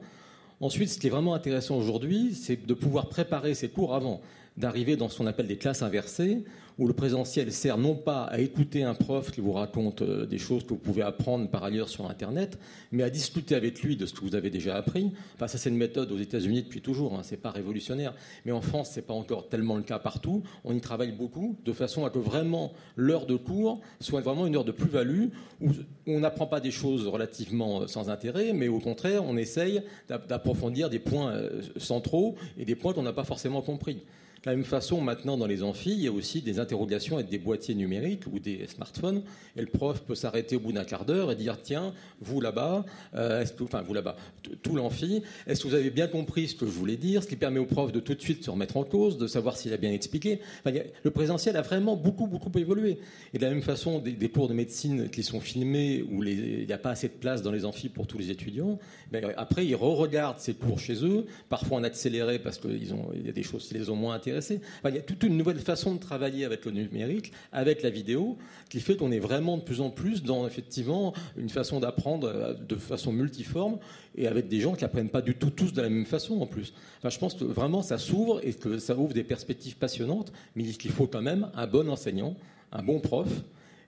Ensuite, 0.62 0.90
ce 0.90 1.00
qui 1.00 1.08
est 1.08 1.10
vraiment 1.10 1.34
intéressant 1.34 1.76
aujourd'hui, 1.76 2.36
c'est 2.36 2.68
de 2.68 2.74
pouvoir 2.76 3.10
préparer 3.10 3.56
ces 3.56 3.68
cours 3.68 3.96
avant 3.96 4.22
d'arriver 4.58 4.96
dans 4.96 5.10
ce 5.10 5.18
qu'on 5.18 5.26
appelle 5.26 5.48
des 5.48 5.58
classes 5.58 5.82
inversées, 5.82 6.44
où 6.78 6.88
le 6.88 6.94
présentiel 6.94 7.52
sert 7.52 7.78
non 7.78 7.96
pas 7.96 8.24
à 8.24 8.40
écouter 8.40 8.84
un 8.84 8.94
prof 8.94 9.32
qui 9.32 9.42
vous 9.42 9.52
raconte 9.54 10.02
euh, 10.02 10.26
des 10.26 10.38
choses 10.38 10.64
que 10.64 10.70
vous 10.70 10.78
pouvez 10.78 11.02
apprendre 11.02 11.50
par 11.50 11.64
ailleurs 11.64 11.90
sur 11.90 12.10
Internet, 12.10 12.58
mais 12.92 13.04
à 13.04 13.10
discuter 13.10 13.56
avec 13.56 13.82
lui 13.82 13.96
de 13.96 14.06
ce 14.06 14.14
que 14.14 14.22
vous 14.22 14.36
avez 14.36 14.50
déjà 14.50 14.76
appris. 14.76 15.12
Enfin, 15.36 15.48
ça, 15.48 15.58
c'est 15.58 15.70
une 15.70 15.78
méthode 15.78 16.12
aux 16.12 16.18
États-Unis 16.18 16.64
depuis 16.64 16.82
toujours, 16.82 17.16
hein, 17.16 17.22
c'est 17.24 17.38
pas 17.38 17.52
révolutionnaire. 17.52 18.14
Mais 18.46 18.52
en 18.52 18.62
France, 18.62 18.92
c'est 18.94 19.06
pas 19.06 19.14
encore 19.14 19.50
tellement 19.50 19.76
le 19.76 19.84
cas 19.84 20.00
partout. 20.00 20.44
On 20.64 20.76
y 20.76 20.82
travaille 20.82 21.12
beaucoup, 21.12 21.58
de 21.66 21.74
façon 21.74 22.06
à 22.06 22.10
que 22.10 22.20
vraiment 22.20 22.74
l'heure 22.96 23.26
de 23.26 23.36
cours 23.36 23.82
soit 24.00 24.22
vraiment 24.22 24.48
une 24.48 24.56
heure 24.56 24.66
de 24.66 24.72
plus-value, 24.72 25.28
où 25.62 25.70
on 26.08 26.20
n'apprend 26.20 26.48
pas 26.48 26.60
des 26.60 26.72
choses 26.72 27.08
relativement 27.08 27.82
euh, 27.82 27.88
sans 27.88 28.10
intérêt, 28.10 28.54
mais 28.54 28.68
au 28.68 28.80
contraire, 28.80 29.24
on 29.24 29.38
essaye 29.38 29.82
d'approfondir 30.08 30.90
des 30.90 31.00
points 31.00 31.32
euh, 31.32 31.62
centraux 31.78 32.36
et 32.58 32.66
des 32.66 32.76
points 32.76 32.94
qu'on 32.94 33.04
n'a 33.04 33.14
pas 33.14 33.24
forcément 33.24 33.62
compris. 33.62 34.04
De 34.44 34.50
la 34.50 34.56
même 34.56 34.66
façon, 34.66 35.02
maintenant, 35.02 35.38
dans 35.38 35.46
les 35.46 35.62
amphis, 35.62 35.92
il 35.92 36.02
y 36.02 36.08
a 36.08 36.12
aussi 36.12 36.42
des 36.42 36.58
interrogations 36.58 37.18
avec 37.18 37.30
des 37.30 37.38
boîtiers 37.38 37.76
numériques 37.76 38.24
ou 38.26 38.40
des 38.40 38.66
smartphones. 38.66 39.22
Et 39.56 39.62
le 39.62 39.68
prof 39.68 40.02
peut 40.02 40.16
s'arrêter 40.16 40.56
au 40.56 40.60
bout 40.60 40.72
d'un 40.72 40.84
quart 40.84 41.06
d'heure 41.06 41.32
et 41.32 41.36
dire 41.36 41.62
Tiens, 41.62 41.94
vous 42.22 42.42
là-bas, 42.42 42.84
euh, 43.14 43.46
enfin, 43.62 43.84
vous 43.84 43.94
là-bas, 43.94 44.16
tout 44.64 44.76
l'amphi, 44.76 45.22
est-ce 45.46 45.62
que 45.62 45.68
vous 45.68 45.76
avez 45.76 45.92
bien 45.92 46.08
compris 46.08 46.48
ce 46.48 46.56
que 46.56 46.66
je 46.66 46.72
voulais 46.72 46.98
dire 46.98 47.22
Ce 47.22 47.28
qui 47.28 47.36
permet 47.36 47.60
au 47.60 47.68
prof 47.68 47.92
de 47.92 48.00
tout 48.00 48.16
de 48.16 48.22
suite 48.22 48.44
se 48.44 48.50
remettre 48.50 48.78
en 48.78 48.84
cause, 48.84 49.20
de 49.20 49.28
savoir 49.28 49.58
s'il 49.58 49.74
a 49.74 49.78
bien 49.78 49.92
expliqué. 49.92 50.40
le 50.66 51.12
présentiel 51.12 51.56
a 51.56 51.62
vraiment 51.62 51.96
beaucoup, 51.96 52.26
beaucoup 52.26 52.52
évolué. 52.58 52.98
Et 53.36 53.38
de 53.38 53.44
la 53.44 53.52
même 53.52 53.62
façon, 53.62 54.00
des, 54.00 54.30
cours 54.30 54.48
de 54.48 54.56
médecine 54.56 55.10
qui 55.10 55.22
sont 55.22 55.40
filmés, 55.40 56.04
où 56.10 56.24
il 56.24 56.66
n'y 56.66 56.74
a 56.74 56.80
pas 56.80 56.90
assez 56.90 57.10
de 57.10 57.14
place 57.14 57.44
dans 57.44 57.52
les 57.52 57.64
amphis 57.64 57.90
pour 57.90 58.08
tous 58.08 58.18
les 58.18 58.32
étudiants, 58.32 58.80
ben, 59.12 59.24
après, 59.38 59.68
ils 59.68 59.76
re-regardent 59.76 60.40
ces 60.40 60.56
cours 60.56 60.80
chez 60.80 61.06
eux, 61.06 61.28
parfois 61.48 61.78
en 61.78 61.84
accéléré 61.84 62.40
parce 62.40 62.58
qu'il 62.58 62.84
y 63.24 63.30
a 63.30 63.32
des 63.32 63.44
choses 63.44 63.68
qui 63.68 63.76
les 63.76 63.92
ont 63.92 63.96
moins 63.96 64.16
il 64.40 64.96
y 64.96 64.98
a 64.98 65.02
toute 65.02 65.24
une 65.24 65.38
nouvelle 65.38 65.60
façon 65.60 65.96
de 65.96 66.00
travailler 66.00 66.46
avec 66.46 66.66
le 66.66 66.72
numérique, 66.72 67.32
avec 67.52 67.82
la 67.82 67.90
vidéo, 67.90 68.38
qui 68.70 68.80
fait 68.80 68.96
qu'on 68.96 69.12
est 69.12 69.20
vraiment 69.20 69.58
de 69.58 69.64
plus 69.64 69.82
en 69.82 69.90
plus 69.90 70.24
dans 70.24 70.48
effectivement 70.48 71.14
une 71.38 71.50
façon 71.50 71.80
d'apprendre 71.80 72.28
euh, 72.28 72.54
de 72.54 72.76
façon 72.76 73.12
multiforme 73.12 73.80
et 74.16 74.28
avec 74.28 74.48
des 74.48 74.60
gens 74.60 74.74
qui 74.74 74.86
apprennent 74.86 75.10
pas 75.10 75.22
du 75.22 75.36
tout 75.36 75.50
tous 75.50 75.74
de 75.74 75.82
la 75.82 75.90
même 75.90 76.06
façon 76.06 76.42
en 76.42 76.46
plus. 76.46 76.74
je 77.04 77.18
pense 77.18 77.34
que 77.36 77.44
vraiment 77.44 77.82
ça 77.82 77.98
s'ouvre 77.98 78.40
et 78.44 78.54
que 78.54 78.78
ça 78.80 78.96
ouvre 78.98 79.14
des 79.14 79.24
perspectives 79.24 79.78
passionnantes, 79.78 80.32
mais 80.56 80.64
qu'il 80.64 80.92
faut 80.92 81.08
quand 81.08 81.22
même 81.22 81.50
un 81.56 81.68
bon 81.68 81.90
enseignant, 81.90 82.36
un 82.72 82.84
bon 82.84 83.00
prof, 83.00 83.30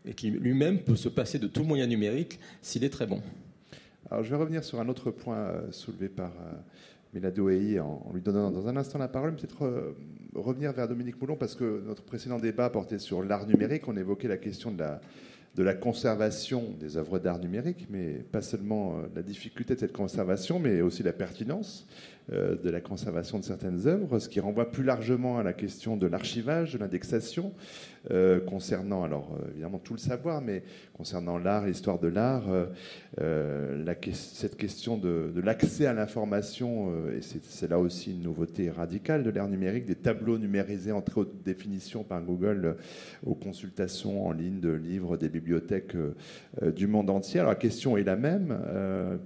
et 0.05 0.13
qui 0.13 0.29
lui-même 0.31 0.79
peut 0.79 0.95
se 0.95 1.09
passer 1.09 1.39
de 1.39 1.47
tout 1.47 1.63
moyen 1.63 1.87
numérique 1.87 2.39
s'il 2.61 2.83
est 2.83 2.89
très 2.89 3.05
bon. 3.05 3.21
Alors 4.11 4.23
je 4.23 4.29
vais 4.29 4.35
revenir 4.35 4.63
sur 4.63 4.79
un 4.79 4.89
autre 4.89 5.11
point 5.11 5.37
euh, 5.37 5.71
soulevé 5.71 6.09
par 6.09 6.31
euh, 6.31 6.53
Milado 7.13 7.49
en, 7.49 8.11
lui 8.13 8.21
donnant 8.21 8.51
dans 8.51 8.67
un 8.67 8.75
instant 8.75 8.99
la 8.99 9.07
parole, 9.07 9.35
peut-être 9.35 9.93
revenir 10.35 10.71
vers 10.73 10.87
Dominique 10.87 11.19
Moulon, 11.19 11.35
parce 11.35 11.55
que 11.55 11.83
notre 11.85 12.03
précédent 12.03 12.39
débat 12.39 12.69
portait 12.69 12.99
sur 12.99 13.23
l'art 13.23 13.47
numérique. 13.47 13.87
On 13.87 13.97
évoquait 13.97 14.27
la 14.27 14.37
question 14.37 14.71
de 14.71 15.63
la, 15.63 15.73
conservation 15.73 16.73
des 16.79 16.97
œuvres 16.97 17.19
d'art 17.19 17.39
numérique, 17.39 17.87
mais 17.89 18.23
pas 18.31 18.41
seulement 18.41 18.97
la 19.15 19.21
difficulté 19.21 19.75
de 19.75 19.79
cette 19.79 19.93
conservation, 19.93 20.59
mais 20.59 20.81
aussi 20.81 21.03
la 21.03 21.13
pertinence. 21.13 21.87
Euh, 22.31 22.55
de 22.55 22.69
la 22.69 22.79
conservation 22.79 23.37
de 23.37 23.43
certaines 23.43 23.85
œuvres, 23.85 24.17
ce 24.17 24.29
qui 24.29 24.39
renvoie 24.39 24.71
plus 24.71 24.85
largement 24.85 25.39
à 25.39 25.43
la 25.43 25.51
question 25.51 25.97
de 25.97 26.07
l'archivage, 26.07 26.71
de 26.71 26.77
l'indexation, 26.77 27.51
euh, 28.11 28.39
concernant 28.39 29.03
alors 29.03 29.37
euh, 29.37 29.49
évidemment 29.51 29.77
tout 29.77 29.91
le 29.91 29.99
savoir, 29.99 30.41
mais 30.41 30.63
concernant 30.93 31.37
l'art, 31.37 31.65
l'histoire 31.65 31.99
de 31.99 32.07
l'art, 32.07 32.43
cette 34.13 34.55
question 34.55 34.97
de, 34.97 35.33
l'accès 35.43 35.85
à 35.85 35.91
l'information, 35.91 36.93
et 37.09 37.19
c'est 37.21 37.69
là 37.69 37.77
aussi 37.77 38.11
une 38.11 38.21
nouveauté 38.21 38.69
radicale 38.69 39.23
de 39.23 39.29
l'ère 39.29 39.49
numérique, 39.49 39.85
des 39.85 39.95
tableaux 39.95 40.37
numérisés 40.37 40.93
en 40.93 41.01
très 41.01 41.21
haute 41.21 41.43
définition 41.43 42.03
par 42.03 42.21
Google 42.21 42.77
aux 43.25 43.35
consultations 43.35 44.25
en 44.25 44.31
ligne 44.31 44.61
de 44.61 44.71
livres 44.71 45.17
des 45.17 45.29
bibliothèques 45.29 45.97
du 46.61 46.87
monde 46.87 47.09
entier. 47.09 47.41
Alors 47.41 47.51
la 47.51 47.57
question 47.57 47.97
est 47.97 48.03
la 48.03 48.15
même 48.15 48.57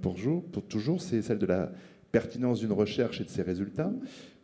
pour, 0.02 0.16
pour 0.50 0.66
toujours, 0.66 1.00
c'est 1.00 1.22
celle 1.22 1.38
de 1.38 1.46
la 1.46 1.70
pertinence 2.12 2.60
d'une 2.60 2.72
recherche 2.72 3.20
et 3.20 3.24
de 3.24 3.28
ses 3.28 3.42
résultats, 3.42 3.92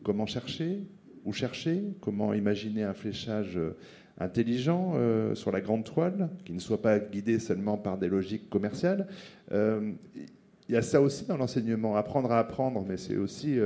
comment 0.02 0.26
chercher, 0.26 0.82
où 1.24 1.32
chercher, 1.32 1.82
comment 2.00 2.34
imaginer 2.34 2.82
un 2.82 2.94
fléchage 2.94 3.56
euh, 3.56 3.76
intelligent 4.18 4.92
euh, 4.94 5.34
sur 5.34 5.50
la 5.50 5.60
grande 5.60 5.84
toile, 5.84 6.28
qui 6.44 6.52
ne 6.52 6.60
soit 6.60 6.80
pas 6.80 6.98
guidé 6.98 7.38
seulement 7.38 7.76
par 7.76 7.98
des 7.98 8.08
logiques 8.08 8.48
commerciales. 8.48 9.08
Euh, 9.52 9.92
il 10.68 10.74
y 10.74 10.76
a 10.76 10.82
ça 10.82 11.00
aussi 11.00 11.24
dans 11.26 11.36
l'enseignement, 11.36 11.96
apprendre 11.96 12.30
à 12.32 12.38
apprendre, 12.38 12.84
mais 12.88 12.96
c'est 12.96 13.16
aussi 13.16 13.58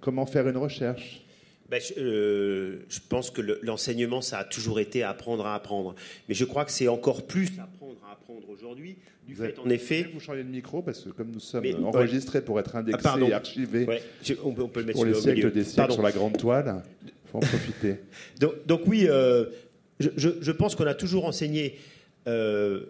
comment 0.00 0.24
faire 0.24 0.48
une 0.48 0.56
recherche. 0.56 1.26
Ben, 1.68 1.78
je, 1.78 2.78
je, 2.88 3.00
pense 3.06 3.30
que 3.30 3.42
l'enseignement, 3.62 4.22
ça 4.22 4.38
a 4.38 4.44
toujours 4.44 4.80
été 4.80 5.02
apprendre 5.02 5.44
à 5.44 5.54
apprendre. 5.54 5.94
Mais 6.26 6.34
je 6.34 6.46
crois 6.46 6.64
que 6.64 6.72
c'est 6.72 6.88
encore 6.88 7.26
plus 7.26 7.50
apprendre 7.60 8.00
à 8.08 8.12
apprendre 8.12 8.48
aujourd'hui 8.48 8.96
vous 9.34 9.44
fait, 9.44 9.58
en 9.58 9.68
effet. 9.68 10.06
Vous 10.12 10.20
changez 10.20 10.42
de 10.42 10.48
micro 10.48 10.82
parce 10.82 11.00
que 11.00 11.10
comme 11.10 11.30
nous 11.30 11.40
sommes 11.40 11.64
enregistrés 11.84 12.42
pour 12.42 12.58
être 12.60 12.76
indexés 12.76 13.08
ah, 13.08 13.18
et 13.20 13.32
archivés 13.32 13.86
on, 14.44 14.52
peut, 14.52 14.80
le 14.80 14.86
mettre 14.86 14.96
pour 14.96 15.04
les 15.04 15.14
siècles 15.14 15.50
des 15.52 15.64
siècles 15.64 15.92
sur 15.92 16.02
la 16.02 16.12
grande 16.12 16.36
toile, 16.36 16.82
il 17.04 17.10
faut 17.30 17.38
en 17.38 17.40
profiter. 17.40 17.96
donc, 18.66 18.80
oui, 18.86 19.06
euh, 19.08 19.46
je, 19.98 20.50
pense 20.52 20.74
qu'on 20.74 20.86
a 20.86 20.94
toujours 20.94 21.24
enseigné 21.24 21.78
euh, 22.26 22.84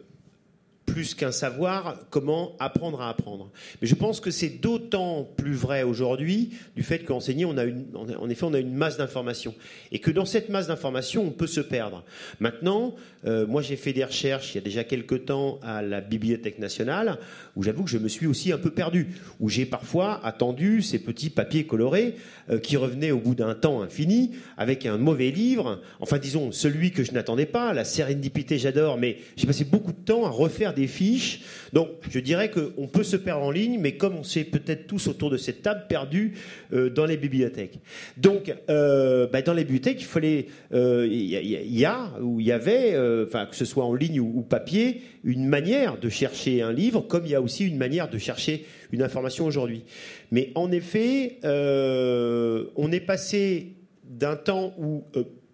plus 0.91 1.15
qu'un 1.15 1.33
savoir, 1.33 1.99
comment 2.11 2.57
apprendre 2.59 3.01
à 3.01 3.09
apprendre. 3.09 3.51
Mais 3.81 3.87
je 3.87 3.95
pense 3.95 4.21
que 4.21 4.31
c'est 4.31 4.49
d'autant 4.49 5.29
plus 5.37 5.55
vrai 5.55 5.83
aujourd'hui 5.83 6.51
du 6.75 6.83
fait 6.83 7.01
qu'enseigner, 7.01 7.45
on 7.45 7.57
a 7.57 7.65
une, 7.65 7.87
en 7.95 8.29
effet, 8.29 8.45
on 8.45 8.55
a 8.55 8.59
une 8.59 8.75
masse 8.75 8.97
d'informations. 8.97 9.55
Et 9.93 10.01
que 10.01 10.11
dans 10.11 10.25
cette 10.25 10.49
masse 10.49 10.67
d'informations, 10.67 11.25
on 11.25 11.31
peut 11.31 11.47
se 11.47 11.61
perdre. 11.61 12.05
Maintenant, 12.41 12.95
euh, 13.27 13.47
moi 13.47 13.61
j'ai 13.61 13.77
fait 13.77 13.93
des 13.93 14.05
recherches 14.05 14.55
il 14.55 14.57
y 14.57 14.59
a 14.59 14.65
déjà 14.65 14.83
quelques 14.83 15.27
temps 15.27 15.61
à 15.63 15.83
la 15.83 16.01
Bibliothèque 16.01 16.59
nationale, 16.59 17.19
où 17.55 17.63
j'avoue 17.63 17.85
que 17.85 17.91
je 17.91 17.99
me 17.99 18.09
suis 18.09 18.27
aussi 18.27 18.53
un 18.53 18.59
peu 18.59 18.71
perdu, 18.71 19.09
où 19.41 19.49
j'ai 19.49 19.67
parfois 19.67 20.25
attendu 20.25 20.83
ces 20.83 20.99
petits 20.99 21.31
papiers 21.31 21.67
colorés 21.67 22.17
euh, 22.51 22.59
qui 22.59 22.77
revenaient 22.77 23.11
au 23.11 23.19
bout 23.19 23.35
d'un 23.35 23.55
temps 23.55 23.83
infini, 23.83 24.33
avec 24.57 24.87
un 24.87 24.97
mauvais 24.97 25.31
livre, 25.31 25.81
enfin 26.01 26.19
disons 26.19 26.51
celui 26.51 26.91
que 26.91 27.05
je 27.05 27.13
n'attendais 27.13 27.47
pas, 27.47 27.75
la 27.75 27.85
sérendipité 27.85 28.59
j'adore, 28.59 28.97
mais 28.97 29.19
j'ai 29.37 29.47
passé 29.47 29.65
beaucoup 29.65 29.93
de 29.93 29.99
temps 29.99 30.25
à 30.25 30.31
refaire 30.31 30.75
des 30.75 30.80
fiches. 30.87 31.41
Donc, 31.73 31.89
je 32.11 32.19
dirais 32.21 32.51
qu'on 32.51 32.87
peut 32.87 33.03
se 33.03 33.17
perdre 33.17 33.45
en 33.45 33.51
ligne, 33.51 33.79
mais 33.81 33.93
comme 33.93 34.17
on 34.17 34.25
s'est 34.25 34.45
peut-être 34.45 34.87
tous 34.87 35.09
autour 35.09 35.31
de 35.31 35.37
cette 35.37 35.63
table 35.63 35.85
perdus 35.89 36.35
euh, 36.73 36.91
dans 36.91 37.07
les 37.07 37.17
bibliothèques. 37.17 37.81
Donc, 38.17 38.55
euh, 38.69 39.27
bah, 39.27 39.43
dans 39.43 39.55
les 39.55 39.65
bibliothèques, 39.65 40.01
il 40.01 40.07
fallait, 40.07 40.47
il 40.71 40.77
euh, 40.77 41.07
y, 41.07 41.85
a 41.85 42.13
ou 42.21 42.41
il 42.41 42.47
y 42.47 42.53
avait, 42.53 42.97
enfin 43.25 43.47
que 43.47 43.57
ce 43.57 43.65
soit 43.65 43.85
en 43.85 43.95
ligne 43.95 44.21
ou, 44.21 44.43
papier, 44.43 45.03
une 45.25 45.47
manière 45.47 45.99
de 45.99 46.09
chercher 46.09 46.63
un 46.63 46.73
livre, 46.73 47.01
comme 47.01 47.25
il 47.27 47.33
y 47.33 47.35
a 47.35 47.43
aussi 47.43 47.67
une 47.67 47.77
manière 47.77 48.09
de 48.09 48.19
chercher 48.19 48.67
une 48.93 49.03
information 49.03 49.47
aujourd'hui. 49.47 49.85
Mais 50.31 50.51
en 50.55 50.73
effet, 50.73 51.39
on 51.45 52.93
est 52.93 53.01
passé 53.01 53.75
d'un 54.05 54.37
temps 54.37 54.75
où 54.79 55.05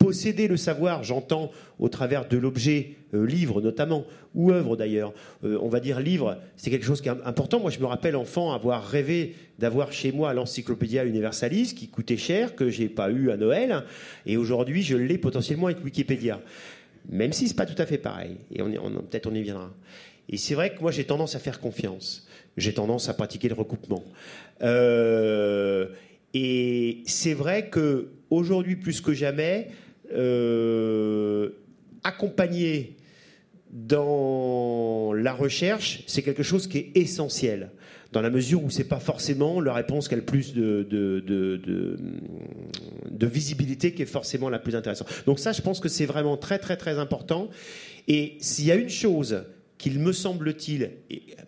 posséder 0.06 0.46
le 0.46 0.56
savoir, 0.56 1.02
j'entends 1.02 1.50
au 1.78 1.88
travers 1.88 2.28
de 2.28 2.36
l'objet 2.36 2.94
euh, 3.16 3.24
livre 3.26 3.60
notamment, 3.60 4.04
ou 4.34 4.50
œuvre 4.52 4.76
d'ailleurs. 4.76 5.12
Euh, 5.44 5.58
on 5.60 5.68
va 5.68 5.80
dire 5.80 6.00
livre, 6.00 6.38
c'est 6.56 6.70
quelque 6.70 6.84
chose 6.84 7.00
qui 7.00 7.08
est 7.08 7.12
important. 7.24 7.60
Moi, 7.60 7.70
je 7.70 7.80
me 7.80 7.86
rappelle 7.86 8.16
enfant 8.16 8.52
avoir 8.52 8.86
rêvé 8.86 9.34
d'avoir 9.58 9.92
chez 9.92 10.12
moi 10.12 10.34
l'encyclopédia 10.34 11.04
universalis 11.04 11.74
qui 11.74 11.88
coûtait 11.88 12.16
cher, 12.16 12.54
que 12.54 12.68
j'ai 12.68 12.88
pas 12.88 13.10
eu 13.10 13.30
à 13.30 13.36
Noël, 13.36 13.84
et 14.26 14.36
aujourd'hui 14.36 14.82
je 14.82 14.96
l'ai 14.96 15.18
potentiellement 15.18 15.66
avec 15.66 15.82
Wikipédia. 15.84 16.40
Même 17.08 17.32
si 17.32 17.48
c'est 17.48 17.56
pas 17.56 17.66
tout 17.66 17.80
à 17.80 17.86
fait 17.86 17.98
pareil, 17.98 18.36
et 18.52 18.62
on, 18.62 18.70
peut-être 18.70 19.28
on 19.30 19.34
y 19.34 19.42
viendra. 19.42 19.72
Et 20.28 20.36
c'est 20.36 20.54
vrai 20.54 20.74
que 20.74 20.80
moi 20.80 20.90
j'ai 20.90 21.04
tendance 21.04 21.34
à 21.34 21.38
faire 21.38 21.60
confiance. 21.60 22.26
J'ai 22.56 22.74
tendance 22.74 23.08
à 23.08 23.14
pratiquer 23.14 23.48
le 23.48 23.54
recoupement. 23.54 24.04
Euh, 24.62 25.86
et 26.34 27.02
c'est 27.06 27.34
vrai 27.34 27.68
que 27.68 28.08
aujourd'hui 28.30 28.76
plus 28.76 29.00
que 29.00 29.12
jamais, 29.12 29.68
accompagner 32.06 32.95
dans 33.70 35.12
la 35.12 35.32
recherche, 35.32 36.02
c'est 36.06 36.22
quelque 36.22 36.42
chose 36.42 36.66
qui 36.66 36.78
est 36.78 36.90
essentiel, 36.94 37.70
dans 38.12 38.22
la 38.22 38.30
mesure 38.30 38.62
où 38.64 38.70
ce 38.70 38.78
n'est 38.78 38.84
pas 38.84 39.00
forcément 39.00 39.60
la 39.60 39.74
réponse 39.74 40.08
qui 40.08 40.14
a 40.14 40.16
le 40.16 40.24
plus 40.24 40.54
de, 40.54 40.86
visibilité 43.20 43.92
qui 43.92 44.02
est 44.02 44.06
forcément 44.06 44.48
la 44.48 44.58
plus 44.58 44.76
intéressante. 44.76 45.08
Donc 45.26 45.38
ça, 45.38 45.52
je 45.52 45.62
pense 45.62 45.80
que 45.80 45.88
c'est 45.88 46.06
vraiment 46.06 46.36
très 46.36 46.58
très 46.58 46.76
très 46.76 46.98
important. 46.98 47.50
Et 48.08 48.36
s'il 48.40 48.66
y 48.66 48.72
a 48.72 48.76
une 48.76 48.88
chose 48.88 49.44
qu'il 49.78 49.98
me 49.98 50.12
semble-t-il, 50.12 50.92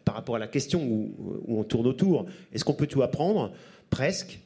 par 0.04 0.14
rapport 0.14 0.36
à 0.36 0.38
la 0.38 0.48
question 0.48 0.82
où 0.84 1.42
on 1.48 1.64
tourne 1.64 1.86
autour, 1.86 2.26
est-ce 2.52 2.64
qu'on 2.64 2.74
peut 2.74 2.86
tout 2.86 3.02
apprendre? 3.02 3.52
Presque. 3.90 4.40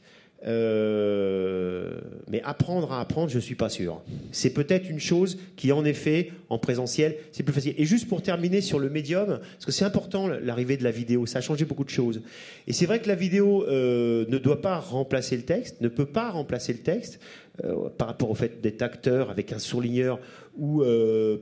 Euh, 0.45 1.91
mais 2.29 2.41
apprendre 2.43 2.91
à 2.91 2.99
apprendre, 2.99 3.29
je 3.29 3.37
ne 3.37 3.41
suis 3.41 3.55
pas 3.55 3.69
sûr. 3.69 4.01
C'est 4.31 4.49
peut-être 4.49 4.89
une 4.89 4.99
chose 4.99 5.37
qui, 5.55 5.71
en 5.71 5.85
effet, 5.85 6.31
en 6.49 6.57
présentiel, 6.57 7.15
c'est 7.31 7.43
plus 7.43 7.53
facile. 7.53 7.73
Et 7.77 7.85
juste 7.85 8.09
pour 8.09 8.21
terminer 8.21 8.59
sur 8.61 8.79
le 8.79 8.89
médium, 8.89 9.39
parce 9.39 9.65
que 9.65 9.71
c'est 9.71 9.85
important 9.85 10.27
l'arrivée 10.27 10.75
de 10.75 10.83
la 10.83 10.91
vidéo, 10.91 11.25
ça 11.25 11.39
a 11.39 11.41
changé 11.41 11.65
beaucoup 11.65 11.85
de 11.85 11.89
choses. 11.89 12.21
Et 12.67 12.73
c'est 12.73 12.85
vrai 12.85 12.99
que 12.99 13.07
la 13.07 13.15
vidéo 13.15 13.65
euh, 13.67 14.25
ne 14.27 14.37
doit 14.37 14.61
pas 14.61 14.79
remplacer 14.79 15.37
le 15.37 15.43
texte, 15.43 15.79
ne 15.81 15.87
peut 15.87 16.05
pas 16.05 16.29
remplacer 16.31 16.73
le 16.73 16.79
texte, 16.79 17.19
euh, 17.63 17.89
par 17.97 18.07
rapport 18.07 18.29
au 18.29 18.35
fait 18.35 18.61
d'être 18.61 18.81
acteur 18.81 19.29
avec 19.29 19.53
un 19.53 19.59
surligneur 19.59 20.19
ou 20.57 20.83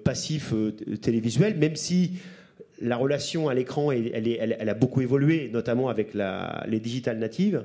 passif 0.05 0.53
télévisuel, 1.01 1.57
même 1.57 1.75
si 1.75 2.13
la 2.79 2.95
relation 2.95 3.49
à 3.49 3.53
l'écran, 3.53 3.91
elle, 3.91 4.69
a 4.69 4.73
beaucoup 4.73 5.01
évolué, 5.01 5.49
notamment 5.51 5.89
avec 5.89 6.13
les 6.13 6.79
digitales 6.79 7.19
natives. 7.19 7.63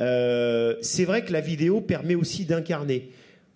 Euh, 0.00 0.76
c'est 0.80 1.04
vrai 1.04 1.24
que 1.24 1.32
la 1.32 1.40
vidéo 1.40 1.80
permet 1.80 2.14
aussi 2.14 2.44
d'incarner. 2.44 3.10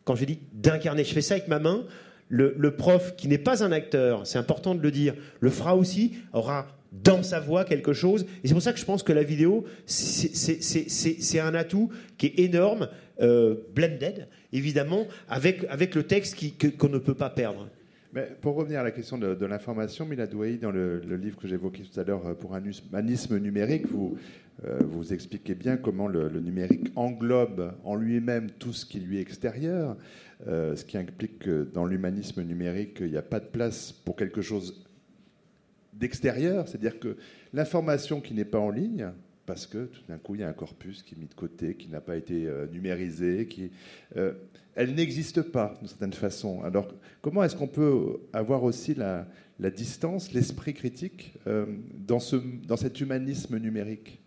Quand 0.04 0.16
je 0.16 0.24
dis 0.24 0.38
d'incarner, 0.52 1.04
je 1.04 1.12
fais 1.12 1.22
ça 1.22 1.34
avec 1.34 1.48
ma 1.48 1.58
main. 1.58 1.84
Le, 2.28 2.70
prof 2.76 3.14
qui 3.16 3.28
n'est 3.28 3.38
pas 3.38 3.62
un 3.62 3.70
acteur, 3.70 4.26
c'est 4.26 4.38
important 4.38 4.74
de 4.74 4.80
le 4.80 4.90
dire, 4.90 5.14
le 5.38 5.50
fera 5.50 5.76
aussi, 5.76 6.14
aura 6.32 6.66
dans 6.90 7.22
sa 7.22 7.38
voix 7.38 7.64
quelque 7.64 7.92
chose. 7.92 8.26
Et 8.42 8.48
c'est 8.48 8.54
pour 8.54 8.62
ça 8.62 8.72
que 8.72 8.78
je 8.78 8.84
pense 8.84 9.02
que 9.02 9.12
la 9.12 9.22
vidéo, 9.22 9.64
c'est 9.86 11.38
un 11.38 11.54
atout 11.54 11.90
qui 12.18 12.26
est 12.26 12.40
énorme, 12.40 12.88
euh, 13.20 13.56
blended, 13.74 14.26
évidemment, 14.52 15.06
avec, 15.28 15.64
avec 15.68 15.94
le 15.94 16.02
texte 16.02 16.36
qu'on 16.76 16.88
ne 16.88 16.98
peut 16.98 17.14
pas 17.14 17.30
perdre. 17.30 17.68
Pour 18.40 18.54
revenir 18.54 18.78
à 18.78 18.84
la 18.84 18.92
question 18.92 19.18
de, 19.18 19.44
l'information, 19.44 20.06
Milad 20.06 20.30
dans 20.60 20.70
le, 20.70 21.16
livre 21.16 21.36
que 21.36 21.48
j'évoquais 21.48 21.82
tout 21.82 21.98
à 21.98 22.04
l'heure 22.04 22.24
euh, 22.26 22.34
pour 22.34 22.54
un 22.54 22.62
humanisme 22.62 23.38
numérique, 23.38 23.86
vous, 23.86 24.16
euh, 24.64 24.78
vous 24.84 25.12
expliquez 25.12 25.56
bien 25.56 25.76
comment 25.76 26.06
le, 26.06 26.28
numérique 26.28 26.92
englobe 26.94 27.74
en 27.82 27.96
lui-même 27.96 28.50
tout 28.52 28.72
ce 28.72 28.86
qui 28.86 29.00
lui 29.00 29.18
est 29.18 29.20
extérieur, 29.20 29.96
euh, 30.46 30.76
ce 30.76 30.84
qui 30.84 30.96
implique 30.96 31.40
que 31.40 31.64
dans 31.64 31.84
l'humanisme 31.86 32.42
numérique, 32.42 32.98
il 33.00 33.10
n'y 33.10 33.16
a 33.16 33.22
pas 33.22 33.40
de 33.40 33.46
place 33.46 33.90
pour 33.90 34.14
quelque 34.14 34.42
chose 34.42 34.84
d'extérieur, 35.92 36.68
c'est-à-dire 36.68 37.00
que 37.00 37.16
l'information 37.52 38.20
qui 38.20 38.34
n'est 38.34 38.44
pas 38.44 38.60
en 38.60 38.70
ligne, 38.70 39.10
parce 39.46 39.66
que 39.66 39.86
tout 39.86 40.02
d'un 40.08 40.18
coup, 40.18 40.34
il 40.34 40.40
y 40.40 40.44
a 40.44 40.48
un 40.48 40.54
corpus 40.54 41.02
qui 41.02 41.14
est 41.14 41.18
mis 41.18 41.26
de 41.26 41.34
côté, 41.34 41.74
qui 41.74 41.88
n'a 41.88 42.00
pas 42.00 42.16
été 42.16 42.46
euh, 42.46 42.66
numérisé, 42.66 43.46
qui, 43.46 43.70
euh, 44.16 44.32
elle 44.74 44.94
n'existe 44.94 45.42
pas 45.42 45.74
d'une 45.78 45.88
certaine 45.88 46.12
façon. 46.12 46.62
Alors, 46.62 46.88
comment 47.20 47.44
est-ce 47.44 47.56
qu'on 47.56 47.68
peut 47.68 48.20
avoir 48.32 48.64
aussi 48.64 48.94
la, 48.94 49.26
distance, 49.70 50.32
l'esprit 50.32 50.74
critique 50.74 51.34
euh, 51.46 51.66
dans, 51.94 52.20
ce, 52.20 52.36
dans 52.36 52.76
cet 52.76 53.00
humanisme 53.00 53.58
numérique? 53.58 54.23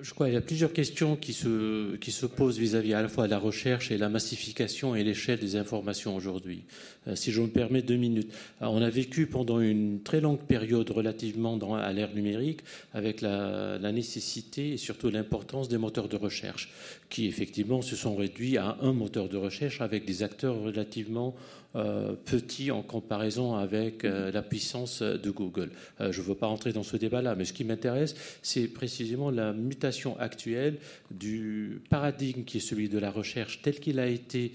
Je 0.00 0.12
crois 0.12 0.26
qu'il 0.26 0.34
y 0.34 0.38
a 0.38 0.42
plusieurs 0.42 0.72
questions 0.72 1.16
qui 1.16 1.32
se, 1.32 1.96
qui 1.96 2.10
se 2.10 2.26
posent 2.26 2.58
vis-à-vis 2.58 2.94
à 2.94 3.02
la 3.02 3.08
fois 3.08 3.26
de 3.26 3.30
la 3.30 3.38
recherche 3.38 3.90
et 3.90 3.98
la 3.98 4.08
massification 4.08 4.94
et 4.94 5.04
l'échelle 5.04 5.38
des 5.38 5.56
informations 5.56 6.14
aujourd'hui. 6.14 6.64
Euh, 7.08 7.16
si 7.16 7.32
je 7.32 7.40
me 7.40 7.48
permets 7.48 7.82
deux 7.82 7.96
minutes. 7.96 8.30
on 8.60 8.82
a 8.82 8.90
vécu 8.90 9.26
pendant 9.26 9.60
une 9.60 10.02
très 10.02 10.20
longue 10.20 10.40
période 10.40 10.90
relativement 10.90 11.56
dans, 11.56 11.74
à 11.74 11.92
l'ère 11.92 12.14
numérique 12.14 12.60
avec 12.92 13.20
la, 13.20 13.78
nécessité 13.90 14.72
et 14.72 14.76
surtout 14.76 15.10
l'importance 15.10 15.68
des 15.68 15.78
moteurs 15.78 16.08
de 16.08 16.16
recherche 16.16 16.70
qui 17.08 17.26
effectivement 17.26 17.82
se 17.82 17.96
sont 17.96 18.14
réduits 18.14 18.56
à 18.56 18.76
un 18.82 18.92
moteur 18.92 19.28
de 19.28 19.36
recherche 19.36 19.80
avec 19.80 20.04
des 20.04 20.22
acteurs 20.22 20.60
relativement 20.60 21.34
euh, 21.76 22.14
petit 22.24 22.72
en 22.72 22.82
comparaison 22.82 23.54
avec 23.54 24.04
euh, 24.04 24.32
la 24.32 24.42
puissance 24.42 25.02
de 25.02 25.30
Google. 25.30 25.70
Euh, 26.00 26.10
je 26.10 26.20
ne 26.20 26.26
veux 26.26 26.34
pas 26.34 26.48
entrer 26.48 26.72
dans 26.72 26.82
ce 26.82 26.96
débat-là, 26.96 27.36
mais 27.36 27.44
ce 27.44 27.52
qui 27.52 27.62
m'intéresse, 27.62 28.16
c'est 28.42 28.66
précisément 28.66 29.30
la 29.30 29.52
mutation 29.52 30.18
actuelle 30.18 30.78
du 31.12 31.80
paradigme 31.88 32.42
qui 32.42 32.56
est 32.56 32.60
celui 32.60 32.88
de 32.88 32.98
la 32.98 33.12
recherche 33.12 33.62
tel 33.62 33.78
qu'il 33.78 34.00
a 34.00 34.08
été 34.08 34.52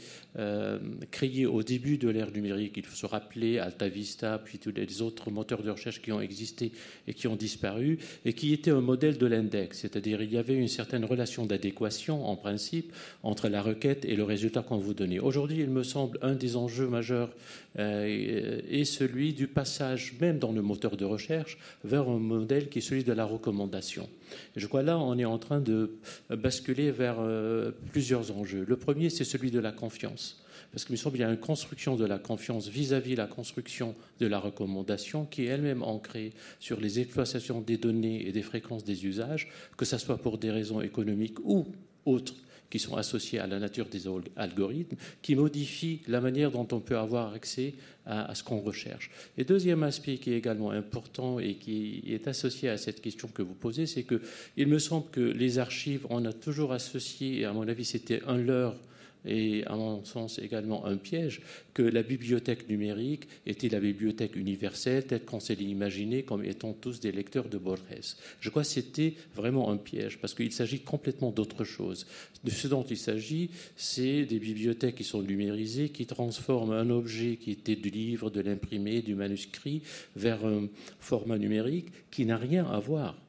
créé 1.11 1.45
au 1.45 1.63
début 1.63 1.97
de 1.97 2.09
l'ère 2.09 2.29
numérique. 2.29 2.73
Il 2.75 2.85
faut 2.85 2.97
se 2.97 3.05
rappeler 3.05 3.57
Alta 3.57 3.87
Vista, 3.87 4.37
puis 4.37 4.57
tous 4.57 4.73
les 4.75 5.01
autres 5.01 5.31
moteurs 5.31 5.63
de 5.63 5.69
recherche 5.69 6.01
qui 6.01 6.11
ont 6.11 6.19
existé 6.19 6.73
et 7.07 7.13
qui 7.13 7.27
ont 7.27 7.37
disparu, 7.37 7.99
et 8.25 8.33
qui 8.33 8.51
était 8.51 8.71
un 8.71 8.81
modèle 8.81 9.17
de 9.17 9.25
l'index, 9.25 9.79
c'est-à-dire 9.79 10.21
il 10.21 10.33
y 10.33 10.37
avait 10.37 10.55
une 10.55 10.67
certaine 10.67 11.05
relation 11.05 11.45
d'adéquation 11.45 12.25
en 12.27 12.35
principe 12.35 12.91
entre 13.23 13.47
la 13.47 13.61
requête 13.61 14.03
et 14.03 14.17
le 14.17 14.25
résultat 14.25 14.61
qu'on 14.61 14.77
vous 14.77 14.93
donnait. 14.93 15.19
Aujourd'hui, 15.19 15.59
il 15.59 15.69
me 15.69 15.83
semble 15.83 16.19
un 16.21 16.33
des 16.33 16.57
enjeux 16.57 16.87
majeurs 16.89 17.04
euh, 17.11 18.61
est 18.69 18.85
celui 18.85 19.33
du 19.33 19.47
passage, 19.47 20.15
même 20.19 20.39
dans 20.39 20.51
le 20.51 20.61
moteur 20.61 20.97
de 20.97 21.05
recherche, 21.05 21.57
vers 21.83 22.09
un 22.09 22.19
modèle 22.19 22.69
qui 22.69 22.79
est 22.79 22.81
celui 22.81 23.03
de 23.03 23.13
la 23.13 23.25
recommandation. 23.25 24.09
je 24.55 24.67
crois 24.67 24.83
là, 24.83 24.97
on 24.97 25.17
est 25.17 25.25
en 25.25 25.37
train 25.37 25.59
de 25.59 25.97
basculer 26.29 26.91
vers 26.91 27.17
euh, 27.19 27.71
plusieurs 27.91 28.35
enjeux. 28.37 28.65
Le 28.67 28.77
premier, 28.77 29.09
c'est 29.09 29.23
celui 29.23 29.51
de 29.51 29.59
la 29.59 29.71
confiance. 29.71 30.41
Parce 30.71 30.83
qu'il 30.83 30.93
me 30.93 30.97
semble 30.97 31.15
qu'il 31.15 31.25
y 31.25 31.27
a 31.27 31.31
une 31.31 31.37
construction 31.37 31.95
de 31.95 32.05
la 32.05 32.19
confiance 32.19 32.67
vis-à-vis 32.67 33.13
-vis 33.13 33.17
la 33.17 33.27
construction 33.27 33.95
de 34.19 34.27
la 34.27 34.39
recommandation 34.39 35.25
qui 35.25 35.43
est 35.43 35.47
elle-même 35.47 35.83
ancrée 35.83 36.33
sur 36.59 36.79
les 36.79 36.99
exploitations 36.99 37.61
des 37.61 37.77
données 37.77 38.27
et 38.27 38.31
des 38.31 38.41
fréquences 38.41 38.83
des 38.83 39.05
usages, 39.05 39.47
que 39.77 39.85
ce 39.85 39.97
soit 39.97 40.17
pour 40.17 40.37
des 40.37 40.51
raisons 40.51 40.81
économiques 40.81 41.39
ou 41.43 41.65
autres 42.05 42.35
qui 42.75 42.79
sont 42.79 42.97
associés 42.97 43.39
à 43.39 43.47
la 43.47 43.57
nature 43.57 43.85
des 43.85 44.01
algorithmes, 44.35 44.97
qui 45.21 45.33
modifient 45.35 46.01
la 46.09 46.19
manière 46.19 46.51
dont 46.51 46.67
on 46.73 46.81
peut 46.81 46.97
avoir 46.97 47.33
accès 47.33 47.73
à, 48.05 48.35
ce 48.35 48.43
qu'on 48.43 48.59
recherche. 48.59 49.11
Et 49.37 49.45
deuxième 49.45 49.81
aspect 49.83 50.17
qui 50.17 50.33
est 50.33 50.37
également 50.37 50.71
important 50.71 51.39
et 51.39 51.55
qui 51.55 52.03
est 52.05 52.27
associé 52.27 52.67
à 52.67 52.77
cette 52.77 52.99
question 52.99 53.29
que 53.29 53.41
vous 53.41 53.53
posez, 53.53 53.85
c'est 53.85 54.03
que 54.03 54.19
il 54.57 54.67
me 54.67 54.77
semble 54.77 55.09
que 55.09 55.21
les 55.21 55.57
archives, 55.57 56.05
on 56.09 56.25
a 56.25 56.33
toujours 56.33 56.73
associé, 56.73 57.39
et 57.39 57.45
à 57.45 57.53
mon 57.53 57.65
avis 57.65 57.85
c'était 57.85 58.21
un 58.27 58.37
leurre 58.37 58.75
et 59.25 59.63
à 59.65 59.75
mon 59.75 60.03
sens 60.05 60.39
également 60.39 60.85
un 60.85 60.97
piège, 60.97 61.41
que 61.73 61.83
la 61.83 62.03
bibliothèque 62.03 62.69
numérique 62.69 63.27
était 63.45 63.69
la 63.69 63.79
bibliothèque 63.79 64.35
universelle 64.35 65.05
telle 65.05 65.25
qu'on 65.25 65.39
s'est 65.39 65.55
imaginée 65.55 66.23
comme 66.23 66.43
étant 66.43 66.73
tous 66.73 66.99
des 66.99 67.11
lecteurs 67.11 67.49
de 67.49 67.57
Borges. 67.57 67.81
Je 68.39 68.49
crois 68.49 68.63
que 68.63 68.67
c'était 68.67 69.13
vraiment 69.35 69.71
un 69.71 69.77
piège 69.77 70.17
parce 70.19 70.33
qu'il 70.33 70.51
s'agit 70.51 70.79
complètement 70.79 71.31
d'autre 71.31 71.63
chose. 71.63 72.05
De 72.43 72.49
ce 72.51 72.67
dont 72.67 72.83
il 72.83 72.97
s'agit, 72.97 73.49
c'est 73.75 74.25
des 74.25 74.39
bibliothèques 74.39 74.95
qui 74.95 75.03
sont 75.03 75.21
numérisées, 75.21 75.89
qui 75.89 76.05
transforment 76.05 76.73
un 76.73 76.89
objet 76.89 77.37
qui 77.37 77.51
était 77.51 77.75
du 77.75 77.89
livre, 77.89 78.29
de 78.29 78.41
l'imprimé, 78.41 79.01
du 79.01 79.15
manuscrit 79.15 79.81
vers 80.15 80.45
un 80.45 80.67
format 80.99 81.37
numérique 81.37 81.87
qui 82.11 82.25
n'a 82.25 82.37
rien 82.37 82.65
à 82.65 82.79
voir 82.79 83.24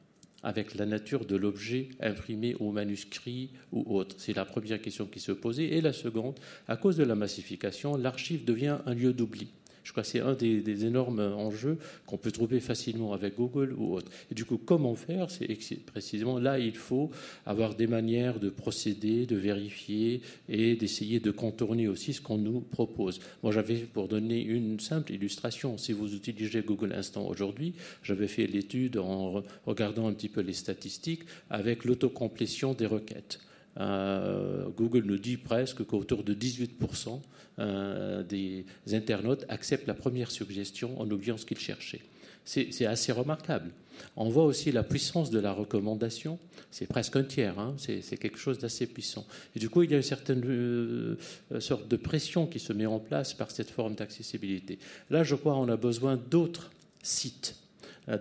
avec 0.47 0.77
la 0.77 0.87
nature 0.87 1.27
de 1.27 1.35
l'objet 1.35 1.89
imprimé 2.01 2.55
au 2.61 2.71
manuscrit 2.71 3.51
ou 3.73 3.99
autre 3.99 4.15
C'est 4.17 4.37
la 4.37 4.45
première 4.45 4.81
question 4.81 5.05
qui 5.05 5.19
se 5.19 5.33
posait. 5.33 5.65
Et 5.65 5.81
la 5.81 5.93
seconde, 5.93 6.39
à 6.69 6.77
cause 6.77 6.97
de 6.97 7.03
la 7.03 7.17
massification, 7.17 7.97
l'archive 7.97 8.45
devient 8.45 8.79
un 8.87 8.95
lieu 8.95 9.13
d'oubli. 9.13 9.49
Je 9.87 9.93
crois 9.93 10.03
que 10.03 10.09
c'est 10.09 10.21
un 10.21 10.35
des, 10.35 10.85
énormes 10.85 11.21
enjeux 11.21 11.79
qu'on 12.07 12.19
peut 12.19 12.33
trouver 12.33 12.59
facilement 12.59 13.13
avec 13.13 13.37
Google 13.37 13.73
ou 13.79 13.95
autre. 13.95 14.11
Et 14.33 14.35
du 14.35 14.45
coup, 14.45 14.59
comment 14.59 14.97
faire? 14.97 15.31
C'est 15.31 15.47
précisément 15.87 16.41
là, 16.41 16.59
il 16.59 16.75
faut 16.75 17.13
avoir 17.47 17.77
des 17.77 17.87
manières 17.87 18.41
de 18.41 18.51
procéder, 18.51 19.27
de 19.27 19.37
vérifier 19.37 20.23
et 20.49 20.75
d'essayer 20.75 21.21
de 21.21 21.31
contourner 21.31 21.87
aussi 21.87 22.15
ce 22.15 22.21
qu'on 22.21 22.37
nous 22.37 22.63
propose. 22.63 23.21
Moi, 23.45 23.53
j'avais, 23.53 23.77
pour 23.77 24.09
donner 24.09 24.43
une 24.43 24.81
simple 24.81 25.13
illustration, 25.13 25.79
si 25.79 25.93
vous 25.93 26.17
utilisez 26.17 26.63
Google 26.63 26.93
Instant 26.93 27.25
aujourd'hui, 27.25 27.73
j'avais 28.03 28.27
fait 28.27 28.49
l'étude 28.49 28.97
en 28.97 29.45
regardant 29.67 30.09
un 30.09 30.15
petit 30.15 30.29
peu 30.29 30.41
les 30.41 30.53
statistiques 30.53 31.23
avec 31.49 31.85
l'autocomplétion 31.85 32.75
des 32.75 32.87
requêtes. 32.87 33.39
Euh, 33.79 34.69
Google 34.77 35.05
nous 35.05 35.19
dit 35.19 35.37
presque 35.37 35.85
qu'autour 35.85 36.25
de 36.25 36.35
18% 36.35 37.21
euh, 37.59 38.23
des 38.23 38.65
internautes 38.93 39.45
acceptent 39.49 39.87
la 39.87 39.95
première 39.95 40.31
suggestion 40.31 40.99
en 41.01 41.11
oubliant 41.11 41.37
ce 41.37 41.47
qu'ils 41.47 41.59
cherchaient. 41.59 42.03
C'est 42.45 42.87
assez 42.87 43.11
remarquable. 43.11 43.73
On 44.15 44.29
voit 44.29 44.45
aussi 44.45 44.71
la 44.71 44.85
puissance 44.85 45.31
de 45.31 45.41
la 45.41 45.51
recommandation. 45.51 46.39
C'est 46.71 46.87
presque 46.87 47.17
un 47.17 47.25
tiers. 47.25 47.59
Hein. 47.59 47.75
c'est 47.77 48.17
quelque 48.19 48.39
chose 48.39 48.59
d'assez 48.59 48.87
puissant. 48.87 49.27
Et 49.57 49.59
du 49.59 49.69
coup, 49.69 49.83
il 49.83 49.91
y 49.91 49.95
a 49.95 49.97
une 49.97 50.05
certaine 50.05 50.45
euh, 50.47 51.17
sorte 51.59 51.89
de 51.89 51.97
pression 51.97 52.47
qui 52.47 52.61
se 52.61 52.73
met 52.73 52.87
en 52.87 53.01
place 53.01 53.35
par 53.35 53.51
cette 53.51 53.71
forme 53.71 53.97
d'accessibilité. 53.97 54.79
Là, 55.11 55.25
je 55.25 55.35
crois 55.35 55.55
qu'on 55.55 55.69
a 55.69 55.77
besoin 55.77 56.17
d'autres 56.17 56.71
sites, 57.03 57.57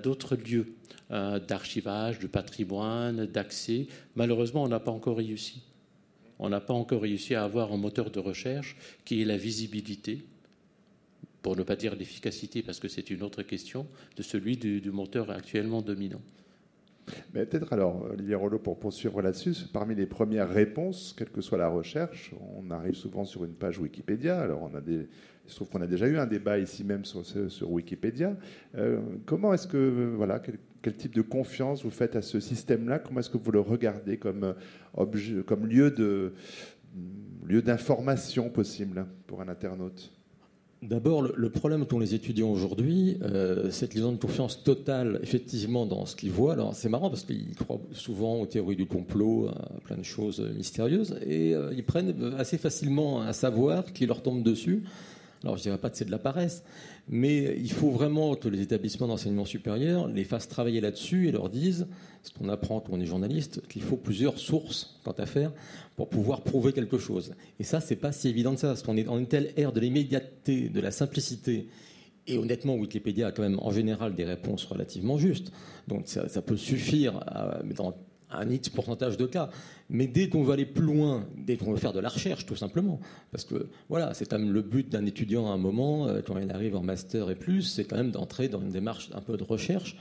d'autres 0.02 0.36
lieux 0.36 0.74
d'archivage, 1.10 2.20
de 2.20 2.28
patrimoine, 2.28 3.26
d'accès. 3.26 3.88
Malheureusement, 4.16 4.64
on 4.64 4.68
n'a 4.68 4.80
pas 4.80 4.92
encore 4.92 5.18
réussi. 5.18 5.64
On 6.40 6.50
n'a 6.50 6.60
pas 6.60 6.74
encore 6.74 7.02
réussi 7.02 7.36
à 7.36 7.44
avoir 7.44 7.72
un 7.72 7.78
moteur 7.78 8.12
de 8.12 8.20
recherche 8.20 8.76
qui 9.06 9.22
ait 9.22 9.26
la 9.26 9.38
visibilité, 9.38 10.26
pour 11.42 11.56
ne 11.56 11.64
pas 11.64 11.76
dire 11.76 11.96
l'efficacité, 11.96 12.64
parce 12.64 12.80
que 12.80 12.88
c'est 12.88 13.10
une 13.12 13.22
autre 13.22 13.44
question, 13.44 13.88
de 14.18 14.24
celui 14.24 14.58
du, 14.58 14.92
moteur 14.92 15.30
actuellement 15.30 15.82
dominant. 15.82 16.22
Mais 17.36 17.46
peut-être 17.46 17.72
alors, 17.72 18.04
Olivier 18.12 18.34
Rollo, 18.34 18.58
pour 18.58 18.80
poursuivre 18.80 19.22
là-dessus, 19.22 19.54
parmi 19.72 19.94
les 19.94 20.08
premières 20.08 20.50
réponses, 20.50 21.14
quelle 21.16 21.30
que 21.30 21.42
soit 21.42 21.60
la 21.60 21.68
recherche, 21.68 22.34
on 22.58 22.72
arrive 22.72 22.96
souvent 22.96 23.26
sur 23.26 23.46
une 23.46 23.54
page 23.54 23.78
Wikipédia. 23.78 24.42
Alors, 24.42 24.64
on 24.64 24.76
a 24.76 24.82
des, 24.82 25.08
il 25.46 25.52
se 25.52 25.56
trouve 25.56 25.70
qu'on 25.70 25.82
a 25.82 25.88
déjà 25.88 26.08
eu 26.08 26.18
un 26.18 26.26
débat 26.26 26.58
ici 26.58 26.84
même 26.84 27.06
sur, 27.06 27.72
Wikipédia. 27.72 28.36
Euh, 28.76 29.00
comment 29.28 29.54
est-ce 29.54 29.68
que, 29.68 30.14
voilà, 30.18 30.42
type 30.90 31.16
de 31.16 31.22
confiance 31.22 31.84
vous 31.84 31.92
faites 31.92 32.16
à 32.16 32.22
ce 32.22 32.40
système-là? 32.40 33.00
Comment 33.00 33.20
est-ce 33.20 33.30
que 33.30 33.38
vous 33.38 33.52
le 33.52 33.60
regardez 33.60 34.18
comme, 34.18 34.56
euh, 34.98 35.06
lieu, 35.64 35.92
de, 35.92 36.34
lieu 37.46 37.62
d'information 37.62 38.50
possible 38.50 39.06
pour 39.28 39.42
un 39.42 39.48
internaute? 39.48 40.12
D'abord, 40.82 41.24
le 41.24 41.50
problème 41.50 41.86
qu'ont 41.86 41.98
les 41.98 42.14
étudiants 42.14 42.52
aujourd'hui, 42.52 43.18
euh, 43.24 43.72
c'est 43.72 43.90
qu'ils 43.90 44.06
ont 44.06 44.12
une 44.12 44.20
confiance 44.20 44.64
totale, 44.64 45.20
effectivement, 45.24 45.86
dans 45.88 46.06
ce 46.06 46.16
qu'ils 46.16 46.32
voient. 46.32 46.54
Alors, 46.54 46.76
c'est 46.76 46.90
marrant 46.90 47.10
parce 47.10 47.24
qu'ils 47.24 47.56
croient 47.56 47.80
souvent 47.92 48.42
aux 48.42 48.46
théories 48.46 48.76
du 48.76 48.86
complot, 48.86 49.48
à 49.48 49.80
plein 49.84 49.98
de 49.98 50.04
choses 50.04 50.42
mystérieuses, 50.56 51.18
et 51.26 51.56
euh, 51.56 51.74
ils 51.76 51.84
prennent 51.84 52.36
assez 52.38 52.60
facilement 52.60 53.22
un 53.22 53.34
savoir 53.34 53.94
qui 53.94 54.06
leur 54.06 54.22
tombe 54.22 54.44
dessus. 54.44 54.84
Alors, 55.46 55.58
je 55.58 55.62
ne 55.62 55.64
dirais 55.64 55.78
pas 55.78 55.92
que 55.92 55.98
c'est 55.98 56.06
de 56.06 56.12
la 56.12 56.18
paresse, 56.18 56.64
mais 57.08 57.56
il 57.58 57.72
faut 57.72 57.92
vraiment 57.92 58.36
que 58.36 58.50
les 58.50 58.62
établissements 58.62 59.08
d'enseignement 59.08 59.46
supérieur 59.46 60.08
les 60.08 60.24
fassent 60.24 60.48
travailler 60.48 60.82
là-dessus 60.82 61.28
et 61.28 61.32
leur 61.32 61.50
disent, 61.50 61.88
ce 62.24 62.32
qu'on 62.32 62.50
apprend 62.50 62.80
quand 62.80 62.94
on 62.94 63.00
est 63.00 63.06
journaliste, 63.06 63.62
qu'il 63.68 63.84
faut 63.84 63.96
plusieurs 63.96 64.40
sources, 64.40 65.00
tant 65.04 65.12
à 65.12 65.28
faire, 65.28 65.52
pour 65.96 66.10
pouvoir 66.10 66.42
prouver 66.42 66.74
quelque 66.74 66.98
chose. 66.98 67.34
Et 67.60 67.64
ça, 67.64 67.80
c'est 67.80 67.96
pas 67.96 68.12
si 68.12 68.28
évident 68.28 68.56
que 68.56 68.60
ça, 68.62 68.70
parce 68.70 68.82
qu'on 68.82 68.98
est 68.98 69.04
dans 69.04 69.20
une 69.20 69.28
telle 69.28 69.54
ère 69.56 69.72
de 69.72 69.80
l'immédiateté, 69.80 70.70
de 70.70 70.82
la 70.82 70.90
simplicité 70.90 71.68
Et 72.28 72.38
honnêtement, 72.38 72.76
Wikipédia 72.76 73.28
a 73.28 73.32
quand 73.32 73.44
même 73.44 73.60
en 73.60 73.72
général 73.72 74.16
des 74.16 74.26
réponses 74.26 74.66
relativement 74.66 75.18
justes. 75.18 75.52
Donc 75.88 76.08
ça, 76.08 76.42
peut 76.42 76.58
suffire 76.58 77.24
dans 77.76 77.96
un 78.32 78.50
X 78.50 78.70
pourcentage 78.70 79.18
de 79.18 79.28
cas. 79.28 79.50
Mais 79.90 80.08
dès 80.08 80.30
qu'on 80.30 80.44
veut 80.44 80.54
aller 80.54 80.66
plus 80.66 80.84
loin, 80.84 81.28
dès 81.38 81.58
qu'on 81.58 81.72
veut 81.72 81.78
faire 81.78 81.94
de 81.94 82.00
la 82.00 82.10
recherche, 82.10 82.46
tout 82.46 82.56
simplement, 82.56 83.00
parce 83.32 83.46
que 83.46 83.68
voilà, 83.88 84.14
c'est 84.14 84.28
quand 84.28 84.40
même 84.40 84.52
le 84.52 84.64
but 84.64 84.90
d'un 84.90 85.06
étudiant 85.06 85.52
à 85.52 85.54
un 85.54 85.58
moment, 85.58 86.08
euh, 86.08 86.22
quand 86.26 86.38
il 86.40 86.52
arrive 86.52 86.76
en 86.76 86.82
master 86.82 87.30
et 87.30 87.36
plus, 87.36 87.62
c'est 87.62 87.86
quand 87.86 87.98
même 87.98 88.12
d'entrer 88.12 88.48
dans 88.50 88.62
une 88.62 88.72
démarche 88.72 89.10
un 89.14 89.22
peu 89.22 89.38
de 89.38 89.44
recherche 89.44 89.96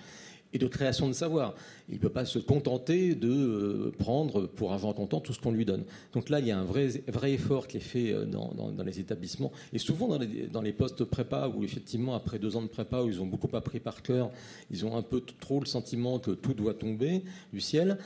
et 0.55 0.59
de 0.59 0.66
création 0.66 1.09
de 1.09 1.12
savoir. 1.12 1.55
Il 1.89 1.97
ne 1.97 2.01
peut 2.01 2.09
pas 2.09 2.24
se 2.24 2.39
contenter 2.39 3.14
de 3.14 3.28
euh, 3.28 3.93
prendre 3.99 4.47
pour 4.47 4.72
argent 4.72 4.93
comptant 4.95 5.20
tout 5.20 5.35
ce 5.35 5.41
qu'on 5.41 5.51
lui 5.51 5.66
donne. 5.66 5.85
Donc 6.14 6.30
là, 6.30 6.41
il 6.41 6.47
y 6.47 6.53
a 6.53 6.59
un 6.59 6.64
vrai, 6.64 6.89
vrai 7.09 7.32
effort 7.32 7.66
qui 7.66 7.76
est 7.76 7.80
fait 7.80 8.12
euh, 8.12 8.24
dans, 8.24 8.72
les 8.85 9.01
établissements, 9.01 9.53
et 9.72 9.78
souvent 9.78 10.09
dans 10.09 10.18
les, 10.18 10.47
dans 10.47 10.62
les, 10.62 10.72
postes 10.72 11.05
prépa, 11.05 11.49
où 11.55 11.62
effectivement, 11.64 12.14
après 12.14 12.39
deux 12.39 12.57
ans 12.57 12.62
de 12.62 12.68
prépa, 12.68 13.03
où 13.03 13.09
ils 13.09 13.20
ont 13.20 13.26
beaucoup 13.26 13.55
appris 13.55 13.80
par 13.80 14.03
cœur, 14.03 14.30
ils 14.70 14.87
ont 14.87 14.97
un 14.97 15.03
peu 15.03 15.20
trop 15.20 15.61
le 15.61 15.66
sentiment 15.66 16.18
que 16.18 16.30
tout 16.30 16.55
doit 16.55 16.74
tomber 16.74 17.22
du 17.53 17.61
ciel. 17.61 17.99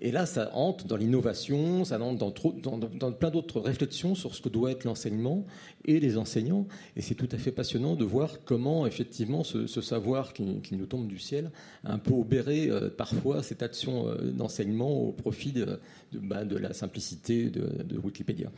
Et 0.00 0.10
là, 0.10 0.24
ça 0.24 0.50
entre 0.54 0.86
dans 0.86 0.96
l'innovation, 0.96 1.84
ça 1.84 2.00
entre 2.00 2.54
dans, 2.62 3.12
plein 3.12 3.30
d'autres 3.30 3.60
réflexions 3.60 4.14
sur 4.14 4.34
ce 4.34 4.40
que 4.40 4.48
doit 4.48 4.70
être 4.70 4.84
l'enseignement 4.84 5.44
et 5.84 6.00
les 6.00 6.16
enseignants. 6.16 6.66
Et 6.96 7.02
c'est 7.02 7.14
tout 7.14 7.28
à 7.32 7.36
fait 7.36 7.52
passionnant 7.52 7.96
de 7.96 8.04
voir 8.04 8.42
comment, 8.44 8.86
effectivement, 8.86 9.44
ce, 9.44 9.66
savoir 9.80 10.32
qui, 10.32 10.60
nous 10.72 10.86
tombe 10.86 11.06
du 11.06 11.18
ciel 11.18 11.50
a 11.84 11.92
un 11.92 11.98
peu 11.98 12.12
obéré 12.12 12.68
euh, 12.68 12.88
parfois 12.88 13.42
cette 13.42 13.62
action 13.62 14.08
euh, 14.08 14.30
d'enseignement 14.30 14.90
au 14.90 15.12
profit 15.12 15.52
de, 15.52 15.80
bah, 16.12 16.44
la 16.44 16.72
simplicité 16.72 17.50
de 17.50 17.98
Wikipédia. 17.98 18.50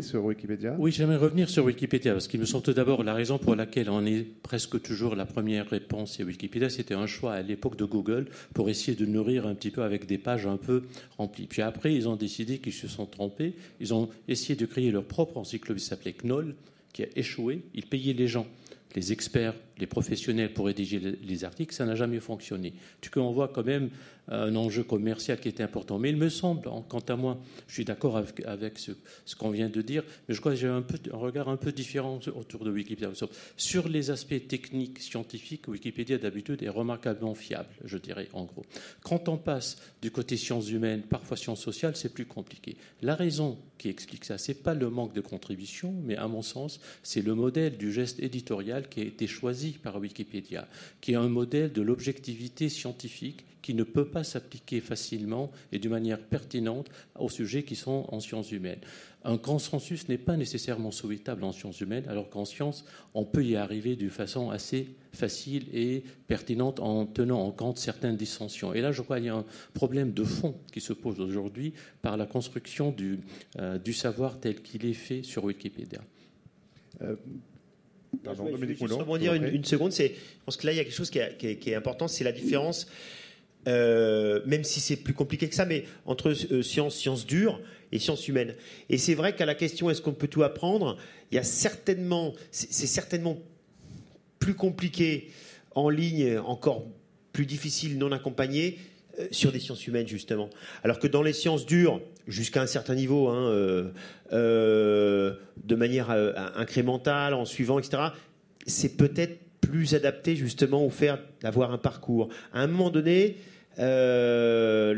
Sur 0.00 0.24
Wikipédia? 0.24 0.76
Oui, 0.78 0.92
j'aimerais 0.92 1.18
revenir 1.18 1.50
sur 1.50 1.66
Wikipédia, 1.66 2.12
parce 2.14 2.26
qu'il 2.26 2.40
me 2.40 2.46
semble 2.46 2.64
tout 2.64 2.72
d'abord 2.72 3.04
la 3.04 3.12
raison 3.12 3.36
pour 3.36 3.54
laquelle 3.54 3.90
on 3.90 4.06
est 4.06 4.22
presque 4.42 4.80
toujours 4.80 5.14
la 5.14 5.26
première 5.26 5.68
réponse 5.68 6.18
à 6.20 6.24
Wikipédia, 6.24 6.70
c'était 6.70 6.94
un 6.94 7.06
choix 7.06 7.34
à 7.34 7.42
l'époque 7.42 7.76
de 7.76 7.84
Google 7.84 8.28
pour 8.54 8.70
essayer 8.70 8.96
de 8.96 9.04
nourrir 9.04 9.46
un 9.46 9.54
petit 9.54 9.70
peu 9.70 9.82
avec 9.82 10.06
des 10.06 10.16
pages 10.16 10.46
un 10.46 10.56
peu 10.56 10.84
remplies. 11.18 11.48
Puis 11.48 11.60
après, 11.60 11.94
ils 11.94 12.08
ont 12.08 12.16
décidé 12.16 12.60
qu'ils 12.60 12.72
se 12.72 12.88
sont 12.88 13.04
trompés, 13.04 13.52
ils 13.78 13.92
ont 13.92 14.08
essayé 14.26 14.56
de 14.56 14.64
créer 14.64 14.90
leur 14.90 15.04
propre 15.04 15.36
encyclopédie 15.36 15.82
qui 15.82 15.88
s'appelait 15.88 16.14
Knoll, 16.24 16.54
qui 16.94 17.02
a 17.02 17.06
échoué, 17.14 17.60
ils 17.74 17.84
payaient 17.86 18.14
les 18.14 18.28
gens 18.28 18.46
les 18.94 19.12
experts, 19.12 19.54
les 19.82 19.88
professionnels 19.88 20.52
pour 20.52 20.66
rédiger 20.66 21.00
les 21.00 21.44
articles, 21.44 21.74
ça 21.74 21.84
n'a 21.84 21.96
jamais 21.96 22.20
fonctionné. 22.20 22.72
On 23.16 23.32
voit 23.32 23.48
quand 23.48 23.66
même 23.66 23.90
un 24.28 24.54
enjeu 24.54 24.84
commercial 24.84 25.40
qui 25.40 25.48
était 25.48 25.64
important. 25.64 25.98
Mais 25.98 26.10
il 26.10 26.16
me 26.16 26.28
semble, 26.28 26.68
quant 26.88 27.04
à 27.08 27.16
moi, 27.16 27.40
je 27.66 27.74
suis 27.74 27.84
d'accord 27.84 28.16
avec, 28.16 28.78
ce, 28.78 28.92
qu'on 29.36 29.50
vient 29.50 29.68
de 29.68 29.82
dire, 29.82 30.04
mais 30.28 30.34
je 30.34 30.40
crois 30.40 30.52
que 30.52 30.58
j'ai 30.58 30.68
un, 30.68 30.84
un, 31.12 31.16
regard 31.16 31.48
un 31.48 31.56
peu 31.56 31.72
différent 31.72 32.20
autour 32.36 32.64
de 32.64 32.70
Wikipédia. 32.70 33.10
Sur 33.56 33.88
les 33.88 34.10
aspects 34.10 34.46
techniques, 34.46 35.00
scientifiques, 35.00 35.66
Wikipédia 35.66 36.18
d'habitude 36.18 36.62
est 36.62 36.68
remarquablement 36.68 37.34
fiable, 37.34 37.70
je 37.84 37.98
dirais, 37.98 38.28
en 38.32 38.44
gros. 38.44 38.64
Quand 39.02 39.28
on 39.28 39.36
passe 39.36 39.78
du 40.00 40.12
côté 40.12 40.36
sciences 40.36 40.70
humaines, 40.70 41.02
parfois 41.02 41.36
sciences 41.36 41.60
sociales, 41.60 41.96
c'est 41.96 42.14
plus 42.14 42.26
compliqué. 42.26 42.76
La 43.02 43.16
raison 43.16 43.58
qui 43.78 43.88
explique 43.88 44.24
ça, 44.24 44.38
c'est 44.38 44.62
pas 44.62 44.74
le 44.74 44.88
manque 44.88 45.12
de 45.12 45.20
contribution, 45.20 45.92
mais 46.04 46.16
à 46.16 46.28
mon 46.28 46.42
sens, 46.42 46.80
c'est 47.02 47.22
le 47.22 47.34
modèle 47.34 47.76
du 47.76 47.92
geste 47.92 48.20
éditorial 48.20 48.88
qui 48.88 49.00
a 49.00 49.04
été 49.04 49.26
choisi 49.26 49.71
par 49.78 49.96
Wikipédia, 49.96 50.68
qui 51.00 51.12
est 51.12 51.16
un 51.16 51.28
modèle 51.28 51.72
de 51.72 51.82
l'objectivité 51.82 52.68
scientifique 52.68 53.44
qui 53.62 53.74
ne 53.74 53.84
peut 53.84 54.04
pas 54.04 54.24
s'appliquer 54.24 54.80
facilement 54.80 55.50
et 55.70 55.78
de 55.78 55.88
manière 55.88 56.20
pertinente 56.20 56.90
aux 57.18 57.30
sujets 57.30 57.62
qui 57.62 57.76
sont 57.76 58.06
en 58.08 58.20
sciences 58.20 58.50
humaines. 58.50 58.80
Un 59.24 59.38
consensus 59.38 60.08
n'est 60.08 60.18
pas 60.18 60.36
nécessairement 60.36 60.90
souhaitable 60.90 61.44
en 61.44 61.52
sciences 61.52 61.80
humaines, 61.80 62.04
alors 62.08 62.28
qu'en 62.28 62.44
sciences, 62.44 62.84
on 63.14 63.24
peut 63.24 63.44
y 63.44 63.54
arriver 63.54 63.94
d'une 63.94 64.10
façon 64.10 64.50
assez 64.50 64.96
facile 65.12 65.68
et 65.72 66.02
pertinente 66.26 66.80
en 66.80 67.06
tenant 67.06 67.40
en 67.40 67.52
compte 67.52 67.78
certaines 67.78 68.16
dissensions. 68.16 68.74
Et 68.74 68.80
là, 68.80 68.90
je 68.90 69.00
crois 69.00 69.18
qu'il 69.18 69.26
y 69.26 69.30
a 69.30 69.36
un 69.36 69.44
problème 69.74 70.12
de 70.12 70.24
fond 70.24 70.56
qui 70.72 70.80
se 70.80 70.92
pose 70.92 71.20
aujourd'hui 71.20 71.72
par 72.02 72.16
la 72.16 72.26
construction 72.26 72.90
du, 72.90 73.20
euh, 73.60 73.78
savoir 73.92 74.40
tel 74.40 74.60
qu'il 74.60 74.84
est 74.86 74.92
fait 74.92 75.22
sur 75.22 75.44
Wikipédia. 75.44 76.00
Euh, 77.02 77.14
pardon, 78.24 78.48
je 78.50 78.64
vais 78.64 78.74
juste 78.74 78.92
rebondir 78.92 79.34
une, 79.34 79.64
seconde. 79.64 79.92
je 79.92 80.08
pense 80.44 80.56
que 80.56 80.66
là, 80.66 80.72
il 80.72 80.76
y 80.76 80.80
a 80.80 80.84
quelque 80.84 80.94
chose 80.94 81.10
qui 81.10 81.18
est, 81.18 81.58
qui 81.58 81.70
est 81.70 81.74
important, 81.74 82.08
c'est 82.08 82.24
la 82.24 82.32
différence 82.32 82.86
euh, 83.68 84.40
même 84.44 84.64
si 84.64 84.80
c'est 84.80 84.96
plus 84.96 85.14
compliqué 85.14 85.48
que 85.48 85.54
ça, 85.54 85.64
mais 85.64 85.84
entre 86.04 86.30
euh, 86.30 86.62
sciences, 86.62 86.96
sciences 86.96 87.26
dures 87.26 87.60
et 87.92 88.00
sciences 88.00 88.26
humaines. 88.26 88.56
Et 88.88 88.98
c'est 88.98 89.14
vrai 89.14 89.36
qu'à 89.36 89.46
la 89.46 89.54
question 89.54 89.88
est-ce 89.88 90.02
qu'on 90.02 90.14
peut 90.14 90.26
tout 90.26 90.42
apprendre, 90.42 90.98
il 91.30 91.36
y 91.36 91.38
a 91.38 91.44
certainement, 91.44 92.34
c'est 92.50 92.86
certainement 92.86 93.38
plus 94.40 94.54
compliqué 94.54 95.30
en 95.76 95.88
ligne, 95.90 96.38
encore 96.38 96.86
plus 97.32 97.46
difficile, 97.46 97.98
non 97.98 98.10
accompagné, 98.10 98.78
sur 99.30 99.52
des 99.52 99.60
sciences 99.60 99.86
humaines 99.86 100.08
justement. 100.08 100.50
Alors 100.82 100.98
que 100.98 101.06
dans 101.06 101.22
les 101.22 101.32
sciences 101.32 101.66
dures, 101.66 102.00
jusqu'à 102.26 102.62
un 102.62 102.66
certain 102.66 102.94
niveau, 102.94 103.28
hein, 103.28 103.92
de 104.30 105.74
manière 105.74 106.10
incrémentale, 106.56 107.34
en 107.34 107.44
suivant, 107.44 107.78
etc., 107.78 108.02
c'est 108.66 108.96
peut-être 108.96 109.38
plus 109.60 109.94
adapté 109.94 110.36
justement 110.36 110.84
au 110.84 110.90
fait 110.90 111.12
d'avoir 111.40 111.72
un 111.72 111.78
parcours. 111.78 112.28
À 112.52 112.60
un 112.62 112.66
moment 112.66 112.90
donné, 112.90 113.36
euh, 113.78 114.92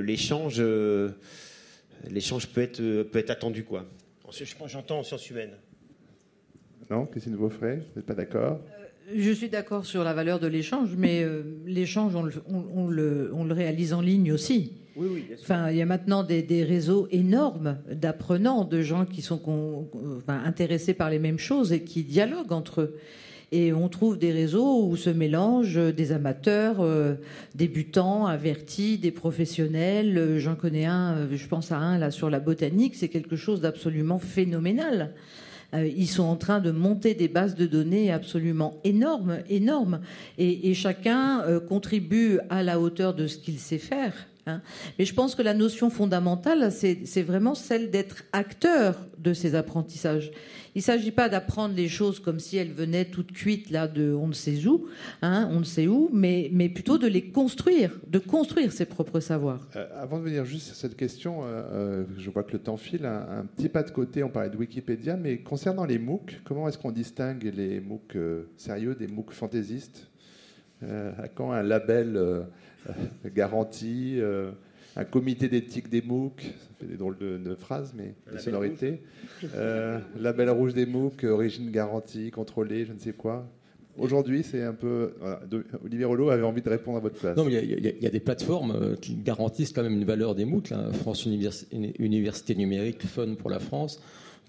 l'échange 0.00 0.56
euh, 0.58 1.10
l'échange 2.10 2.48
peut 2.48 2.62
être, 2.62 2.78
peut 2.78 3.18
être 3.18 3.30
attendu. 3.30 3.64
Quoi. 3.64 3.84
J'entends 4.66 5.00
en 5.00 5.02
sciences 5.02 5.28
humaines. 5.28 5.56
Non, 6.90 7.06
Christine 7.06 7.36
Beaufray, 7.36 7.76
vous 7.76 7.82
n'êtes 7.96 8.06
pas 8.06 8.14
d'accord? 8.14 8.60
Euh, 8.78 8.83
Je 9.12 9.30
suis 9.32 9.48
d'accord 9.48 9.84
sur 9.84 10.04
la 10.04 10.14
valeur 10.14 10.40
de 10.40 10.46
l'échange, 10.46 10.90
mais 10.96 11.26
l'échange, 11.66 12.14
on, 12.16 12.30
on, 12.74 12.88
le, 12.88 13.30
on, 13.34 13.44
le, 13.44 13.54
réalise 13.54 13.92
en 13.92 14.00
ligne 14.00 14.32
aussi. 14.32 14.72
Oui, 14.96 15.08
oui, 15.12 15.24
enfin, 15.40 15.70
il 15.70 15.76
y 15.76 15.82
a 15.82 15.86
maintenant 15.86 16.22
des, 16.22 16.42
des 16.42 16.64
réseaux 16.64 17.08
énormes 17.10 17.78
d'apprenants, 17.90 18.64
de 18.64 18.80
gens 18.80 19.04
qui 19.04 19.22
sont 19.22 19.90
enfin, 20.18 20.40
intéressés 20.44 20.94
par 20.94 21.10
les 21.10 21.18
mêmes 21.18 21.38
choses 21.38 21.72
et 21.72 21.82
qui 21.82 22.04
dialoguent 22.04 22.52
entre 22.52 22.80
eux. 22.80 22.96
Et 23.56 23.72
on 23.72 23.88
trouve 23.88 24.18
des 24.18 24.32
réseaux 24.32 24.84
où 24.84 24.96
se 24.96 25.10
mélangent 25.10 25.78
des 25.94 26.10
amateurs, 26.10 26.80
euh, 26.80 27.14
débutants, 27.54 28.26
avertis, 28.26 28.98
des 28.98 29.12
professionnels. 29.12 30.18
Euh, 30.18 30.38
j'en 30.40 30.56
connais 30.56 30.86
un, 30.86 31.14
euh, 31.14 31.36
je 31.36 31.46
pense 31.46 31.70
à 31.70 31.76
un 31.76 31.96
là 31.96 32.10
sur 32.10 32.30
la 32.30 32.40
botanique, 32.40 32.96
c'est 32.96 33.08
quelque 33.08 33.36
chose 33.36 33.60
d'absolument 33.60 34.18
phénoménal. 34.18 35.12
Ils 35.74 36.08
sont 36.08 36.24
en 36.24 36.36
train 36.36 36.60
de 36.60 36.70
monter 36.70 37.14
des 37.14 37.28
bases 37.28 37.54
de 37.54 37.66
données 37.66 38.12
absolument 38.12 38.80
énormes, 38.84 39.38
énormes, 39.48 40.00
et, 40.38 40.70
et 40.70 40.74
chacun 40.74 41.42
contribue 41.68 42.38
à 42.50 42.62
la 42.62 42.78
hauteur 42.78 43.14
de 43.14 43.26
ce 43.26 43.38
qu'il 43.38 43.58
sait 43.58 43.78
faire. 43.78 44.14
Hein. 44.46 44.60
Mais 44.98 45.04
je 45.04 45.14
pense 45.14 45.34
que 45.34 45.42
la 45.42 45.54
notion 45.54 45.90
fondamentale, 45.90 46.70
c'est 46.72 47.22
vraiment 47.22 47.54
celle 47.54 47.90
d'être 47.90 48.24
acteur 48.32 48.96
de 49.18 49.32
ces 49.32 49.54
apprentissages. 49.54 50.30
Il 50.74 50.78
ne 50.78 50.82
s'agit 50.82 51.12
pas 51.12 51.28
d'apprendre 51.28 51.74
les 51.76 51.88
choses 51.88 52.18
comme 52.18 52.40
si 52.40 52.56
elles 52.56 52.72
venaient 52.72 53.04
toutes 53.04 53.32
cuites 53.32 53.70
là 53.70 53.86
de 53.86 54.12
on 54.12 54.26
ne 54.26 54.32
sait 54.32 54.66
où, 54.66 54.86
hein, 55.22 55.48
on 55.52 55.60
ne 55.60 55.64
sait 55.64 55.86
où, 55.86 56.10
mais, 56.12 56.50
plutôt 56.68 56.98
de 56.98 57.06
les 57.06 57.30
construire, 57.30 57.98
de 58.08 58.18
construire 58.18 58.72
ses 58.72 58.84
propres 58.84 59.20
savoirs. 59.20 59.68
Euh, 59.76 59.86
avant 59.96 60.18
de 60.18 60.24
venir 60.24 60.44
juste 60.44 60.66
sur 60.66 60.74
cette 60.74 60.96
question, 60.96 61.44
euh, 61.44 61.62
euh, 61.72 62.04
je 62.18 62.28
vois 62.28 62.42
que 62.42 62.52
le 62.52 62.58
temps 62.58 62.76
file. 62.76 63.06
Un, 63.06 63.46
petit 63.56 63.68
pas 63.68 63.84
de 63.84 63.90
côté, 63.90 64.24
on 64.24 64.30
parlait 64.30 64.50
de 64.50 64.56
Wikipédia, 64.56 65.16
mais 65.16 65.38
concernant 65.38 65.84
les 65.84 65.98
MOOC, 65.98 66.40
comment 66.44 66.68
est-ce 66.68 66.78
qu'on 66.78 66.90
distingue 66.90 67.52
les 67.54 67.80
MOOC 67.80 68.16
sérieux 68.56 68.96
des 68.96 69.06
MOOC 69.06 69.30
fantaisistes? 69.30 70.08
Quand 71.34 71.52
un 71.52 71.62
label 71.62 72.46
garanti 73.34 74.20
un 74.96 75.04
comité 75.04 75.48
d'éthique 75.48 75.88
des 75.88 76.02
MOOC, 76.02 76.42
ça 76.42 76.74
fait 76.78 76.86
des 76.86 76.96
drôles 76.96 77.18
de, 77.18 77.54
phrases, 77.54 77.94
mais 77.96 78.14
de 78.32 78.38
sonorités. 78.38 79.00
Euh, 79.54 79.98
label 80.18 80.50
rouge 80.50 80.74
des 80.74 80.86
MOOC, 80.86 81.24
origine 81.24 81.70
garantie, 81.70 82.30
contrôlée, 82.30 82.84
je 82.84 82.92
ne 82.92 82.98
sais 82.98 83.12
quoi. 83.12 83.48
Aujourd'hui, 83.96 84.42
c'est 84.42 84.62
un 84.62 84.72
peu. 84.72 85.14
Olivier 85.84 86.04
Rollo 86.04 86.30
avait 86.30 86.42
envie 86.42 86.62
de 86.62 86.68
répondre 86.68 86.98
à 86.98 87.00
votre 87.00 87.16
place. 87.16 87.36
Non, 87.36 87.44
mais 87.44 87.52
il 87.52 88.02
y, 88.02 88.06
a 88.06 88.10
des 88.10 88.20
plateformes 88.20 88.72
euh, 88.72 88.96
qui 88.96 89.14
garantissent 89.14 89.72
quand 89.72 89.84
même 89.84 89.94
une 89.94 90.04
valeur 90.04 90.34
des 90.34 90.44
MOOC. 90.44 90.72
France 90.94 91.26
Université 91.26 92.54
Numérique, 92.56 93.06
Fun 93.06 93.34
pour 93.34 93.50
la 93.50 93.60
France. 93.60 94.00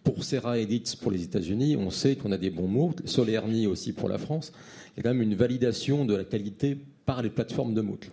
Pour 0.04 0.24
Serra 0.24 0.60
Edits 0.60 0.98
pour 1.00 1.12
les 1.12 1.24
États-Unis, 1.24 1.78
on 1.78 1.90
sait 1.90 2.16
qu'on 2.16 2.32
a 2.32 2.38
des 2.38 2.50
bons 2.50 2.68
MOOC. 2.68 3.02
Solerni 3.06 3.68
aussi 3.68 3.94
pour 3.94 4.10
la 4.10 4.18
France. 4.18 4.52
Il 4.96 4.98
y 4.98 5.00
a 5.02 5.04
quand 5.04 5.16
même 5.16 5.24
une 5.24 5.36
validation 5.36 6.06
de 6.06 6.16
la 6.16 6.24
qualité 6.24 6.78
par 7.06 7.22
les 7.22 7.30
plateformes 7.30 7.76
de 7.76 7.82
MOOC. 7.82 8.10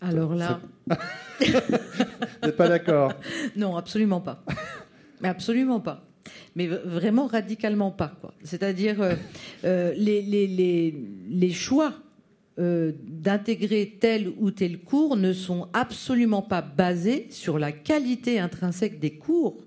Alors 0.00 0.34
là. 0.34 0.60
Vous 1.40 1.46
n'êtes 2.44 2.56
pas 2.56 2.68
d'accord 2.68 3.12
Non, 3.56 3.76
absolument 3.76 4.20
pas. 4.20 4.44
Mais 5.20 5.28
absolument 5.28 5.80
pas. 5.80 6.04
Mais 6.56 6.66
vraiment 6.66 7.26
radicalement 7.26 7.90
pas. 7.90 8.12
C'est-à-dire 8.42 9.00
euh, 9.00 9.14
euh, 9.64 9.94
les, 9.96 10.22
les, 11.28 11.52
choix 11.52 11.94
euh, 12.58 12.92
d'intégrer 13.06 13.96
tel 14.00 14.32
ou 14.38 14.50
tel 14.50 14.78
cours 14.78 15.16
ne 15.16 15.32
sont 15.32 15.68
absolument 15.72 16.42
pas 16.42 16.62
basés 16.62 17.28
sur 17.30 17.58
la 17.58 17.72
qualité 17.72 18.40
intrinsèque 18.40 18.98
des 18.98 19.12
cours, 19.12 19.64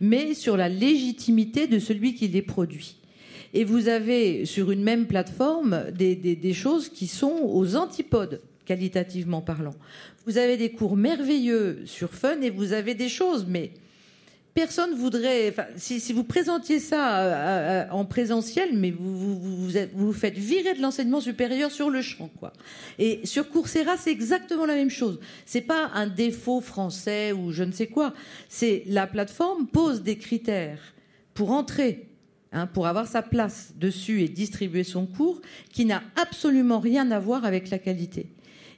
mais 0.00 0.34
sur 0.34 0.56
la 0.56 0.68
légitimité 0.68 1.66
de 1.66 1.78
celui 1.78 2.14
qui 2.14 2.28
les 2.28 2.42
produit. 2.42 2.96
Et 3.54 3.64
vous 3.64 3.88
avez 3.88 4.44
sur 4.44 4.70
une 4.70 4.82
même 4.82 5.06
plateforme 5.06 5.90
des, 5.92 6.52
choses 6.52 6.90
qui 6.90 7.06
sont 7.06 7.40
aux 7.42 7.76
antipodes, 7.76 8.42
qualitativement 8.66 9.40
parlant. 9.40 9.74
Vous 10.26 10.36
avez 10.36 10.56
des 10.56 10.72
cours 10.72 10.96
merveilleux 10.96 11.82
sur 11.86 12.10
Fun 12.12 12.40
et 12.42 12.50
vous 12.50 12.72
avez 12.72 12.94
des 12.94 13.08
choses, 13.08 13.46
mais 13.48 13.70
personne 14.56 14.94
voudrait. 14.94 15.54
si, 15.76 16.12
vous 16.12 16.24
présentiez 16.24 16.80
ça 16.80 17.20
euh, 17.20 17.32
euh, 17.32 17.90
en 17.90 18.06
présentiel, 18.06 18.70
mais 18.72 18.90
vous 18.90 19.68
vous, 19.94 20.12
faites 20.12 20.36
virer 20.36 20.74
de 20.74 20.80
l'enseignement 20.80 21.20
supérieur 21.20 21.70
sur 21.70 21.90
le 21.90 22.00
champ, 22.00 22.30
quoi. 22.38 22.52
Et 22.98 23.24
sur 23.24 23.50
Coursera, 23.50 23.96
c'est 23.98 24.10
exactement 24.10 24.64
la 24.64 24.74
même 24.74 24.90
chose. 24.90 25.20
C'est 25.44 25.60
pas 25.60 25.90
un 25.94 26.06
défaut 26.06 26.60
français 26.60 27.32
ou 27.32 27.52
je 27.52 27.64
ne 27.64 27.72
sais 27.72 27.86
quoi. 27.86 28.14
C'est 28.48 28.82
la 28.86 29.06
plateforme 29.06 29.66
pose 29.66 30.02
des 30.02 30.16
critères 30.16 30.80
pour 31.34 31.52
entrer. 31.52 32.08
Hein, 32.52 32.68
pour 32.68 32.86
avoir 32.86 33.08
sa 33.08 33.22
place 33.22 33.74
dessus 33.76 34.22
et 34.22 34.28
distribuer 34.28 34.84
son 34.84 35.04
cours, 35.04 35.42
qui 35.72 35.84
n'a 35.84 36.02
absolument 36.14 36.78
rien 36.78 37.10
à 37.10 37.18
voir 37.18 37.44
avec 37.44 37.70
la 37.70 37.78
qualité. 37.78 38.28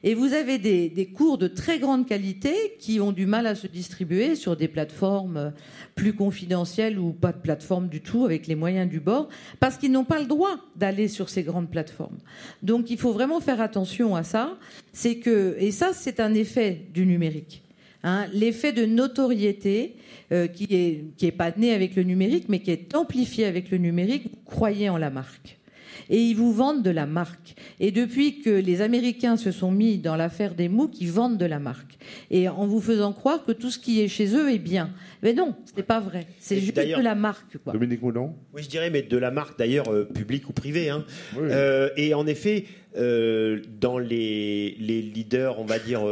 Et 0.05 0.15
vous 0.15 0.33
avez 0.33 0.59
des, 0.59 1.07
cours 1.07 1.39
de 1.39 1.49
très 1.49 1.79
grande 1.79 2.07
qualité 2.07 2.77
qui 2.79 3.01
ont 3.01 3.13
du 3.13 3.27
mal 3.27 3.47
à 3.47 3.55
se 3.55 3.67
distribuer 3.67 4.37
sur 4.37 4.57
des 4.57 4.69
plateformes 4.69 5.53
plus 5.95 6.13
confidentielles 6.13 6.99
ou 6.99 7.13
pas 7.13 7.33
de 7.33 7.39
plateforme 7.39 7.89
du 7.89 8.01
tout 8.01 8.25
avec 8.25 8.47
les 8.47 8.55
moyens 8.55 8.89
du 8.89 9.01
bord, 9.01 9.29
parce 9.59 9.77
qu'ils 9.77 9.91
n'ont 9.91 10.05
pas 10.05 10.21
le 10.21 10.27
droit 10.27 10.57
d'aller 10.77 11.09
sur 11.09 11.29
ces 11.29 11.43
grandes 11.43 11.71
plateformes. 11.71 12.19
Donc 12.63 12.91
il 12.91 12.99
faut 12.99 13.13
vraiment 13.13 13.41
faire 13.41 13.61
attention 13.61 14.15
à 14.15 14.23
ça. 14.23 14.57
Et 15.05 15.71
ça 15.73 15.91
c'est 15.93 16.21
un 16.21 16.35
effet 16.35 16.87
du 16.93 17.07
numérique. 17.07 17.63
Hein, 18.05 18.27
l'effet 18.33 18.73
de 18.73 18.87
notoriété 18.87 19.97
euh, 20.31 20.47
qui 20.47 20.69
n'est 20.71 21.29
est 21.29 21.33
pas 21.33 21.51
né 21.51 21.75
avec 21.75 21.97
le 21.97 22.05
numérique, 22.05 22.45
mais 22.49 22.61
qui 22.61 22.71
est 22.71 22.95
amplifié 22.95 23.45
avec 23.45 23.71
le 23.71 23.79
numérique, 23.79 24.31
croyez 24.45 24.89
en 24.89 24.99
la 24.99 25.11
marque 25.11 25.58
et 26.11 26.19
ils 26.19 26.35
vous 26.35 26.53
vendent 26.53 26.83
de 26.83 26.91
la 26.91 27.07
marque. 27.07 27.55
Et 27.81 27.91
depuis 27.91 28.41
que 28.41 28.51
les 28.51 28.81
Américains 28.81 29.37
se 29.37 29.51
sont 29.51 29.71
mis 29.71 29.99
dans 29.99 30.17
l'affaire 30.17 30.55
des 30.55 30.69
MOOC, 30.69 31.01
ils 31.01 31.11
vendent 31.11 31.39
de 31.39 31.47
la 31.47 31.59
marque. 31.59 31.99
Et 32.31 32.49
en 32.49 32.67
vous 32.67 32.81
faisant 32.81 33.13
croire 33.13 33.45
que 33.45 33.53
tout 33.53 33.71
ce 33.71 33.79
qui 33.79 34.01
est 34.01 34.09
chez 34.09 34.35
eux 34.35 34.53
est 34.53 34.59
bien. 34.59 34.91
Mais 35.23 35.33
non, 35.33 35.55
ce 35.65 35.77
n'est 35.77 35.83
pas 35.83 36.01
vrai. 36.01 36.27
C'est 36.39 36.61
juste 36.61 36.77
de 36.77 37.03
la 37.03 37.15
marque. 37.15 37.59
Quoi. 37.59 37.73
Dominique 37.73 38.03
Moulon 38.03 38.35
Oui, 38.55 38.63
je 38.63 38.69
dirais, 38.69 38.91
mais 38.91 39.03
de 39.03 39.17
la 39.17 39.31
marque 39.31 39.59
d'ailleurs, 39.59 39.93
euh, 39.93 40.05
publique 40.05 40.49
ou 40.49 40.53
privée. 40.53 40.91
Hein. 40.91 41.05
Euh, 41.37 41.91
et 41.97 42.15
en 42.15 42.27
effet, 42.27 42.65
euh, 42.97 43.61
dans 43.81 43.99
les, 43.99 44.77
les, 44.79 45.03
leaders, 45.03 45.59
on 45.61 45.65
va 45.65 45.79
dire, 45.79 46.03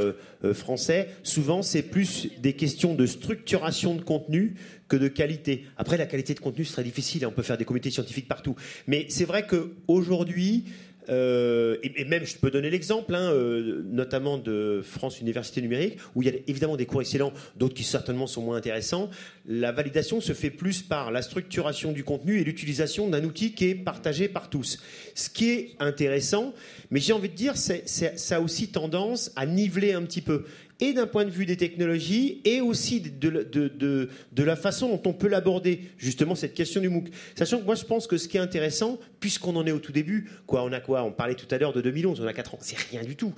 français, 0.53 1.09
souvent 1.23 1.63
c'est 1.63 1.83
plus 1.83 2.29
des 2.39 2.53
questions 2.53 2.95
de 2.95 3.07
structuration 3.07 3.95
de 3.95 4.03
contenu 4.03 4.55
que 4.89 4.97
de 4.97 5.09
qualité. 5.09 5.65
Après, 5.77 5.97
la 5.97 6.07
qualité 6.07 6.35
de 6.35 6.41
contenu, 6.41 6.65
c'est 6.65 6.75
très 6.75 6.85
difficile. 6.85 7.25
Hein. 7.25 7.29
On 7.29 7.33
peut 7.33 7.43
faire 7.43 7.59
des 7.59 7.65
comités 7.65 7.91
scientifiques 7.91 8.29
partout. 8.29 8.55
Mais 8.87 9.07
c'est 9.09 9.25
vrai 9.25 9.47
qu'aujourd'hui, 9.47 10.65
euh, 11.09 11.77
et, 11.83 12.05
même, 12.05 12.25
je 12.25 12.37
peux 12.37 12.51
donner 12.51 12.71
l'exemple, 12.71 13.15
hein, 13.15 13.31
euh, 13.33 13.83
notamment 13.85 14.39
de 14.39 14.81
France 14.83 15.21
Université 15.21 15.61
Numérique, 15.63 15.99
où 16.15 16.23
il 16.23 16.29
y 16.29 16.33
a 16.33 16.35
évidemment 16.47 16.77
des 16.77 16.87
cours 16.87 17.01
excellents, 17.01 17.33
d'autres 17.57 17.75
qui 17.75 17.85
certainement 17.85 18.27
sont 18.27 18.43
moins 18.43 18.57
intéressants. 18.57 19.11
La 19.47 19.73
validation 19.73 20.21
se 20.21 20.33
fait 20.33 20.51
plus 20.51 20.83
par 20.83 21.11
la 21.11 21.23
structuration 21.23 21.93
du 21.93 22.05
contenu 22.05 22.41
et 22.41 22.45
l'utilisation 22.45 23.09
d'un 23.09 23.25
outil 23.25 23.53
qui 23.53 23.69
est 23.69 23.75
partagé 23.75 24.29
par 24.29 24.51
tous. 24.51 24.81
Ce 25.15 25.31
qui 25.31 25.51
est 25.51 25.71
intéressant, 25.79 26.55
mais 26.91 27.01
j'ai 27.01 27.13
envie 27.13 27.29
de 27.29 27.35
dire, 27.35 27.57
ça 27.57 28.37
a 28.37 28.41
aussi 28.41 28.69
tendance 28.69 29.33
à 29.37 29.47
niveler 29.47 29.93
un 29.93 30.03
petit 30.03 30.23
peu 30.23 30.45
et 30.81 30.93
d'un 30.93 31.07
point 31.07 31.25
de 31.25 31.31
vue 31.31 31.47
des 31.47 31.57
technologies 31.57 32.41
et 32.45 32.61
aussi 32.61 33.01
de, 33.01 34.09
la 34.37 34.57
façon 34.57 34.89
dont 34.89 35.03
on 35.07 35.13
peut 35.13 35.29
l'aborder, 35.29 35.81
justement, 35.97 36.35
cette 36.35 36.55
question 36.55 36.81
du 36.81 36.89
MOOC. 36.89 37.09
Sachant 37.35 37.59
que 37.61 37.65
moi, 37.65 37.75
je 37.75 37.85
pense 37.85 38.07
que 38.07 38.17
ce 38.19 38.29
qui 38.29 38.37
est 38.37 38.41
intéressant, 38.41 38.99
puisqu'on 39.21 39.57
en 39.57 39.67
est 39.67 39.73
au 39.73 39.79
tout 39.79 39.93
début, 39.93 40.31
quoi, 40.47 40.65
on 40.65 40.73
a 40.73 40.81
quoi 40.81 41.03
On 41.05 41.13
parlait 41.13 41.35
tout 41.35 41.47
à 41.51 41.59
l'heure 41.59 41.73
de 41.73 41.81
2011, 41.81 42.21
on 42.21 42.27
a 42.27 42.33
4 42.33 42.55
ans, 42.55 42.59
c'est 42.61 42.79
rien 42.91 43.03
du 43.03 43.17
tout. 43.17 43.33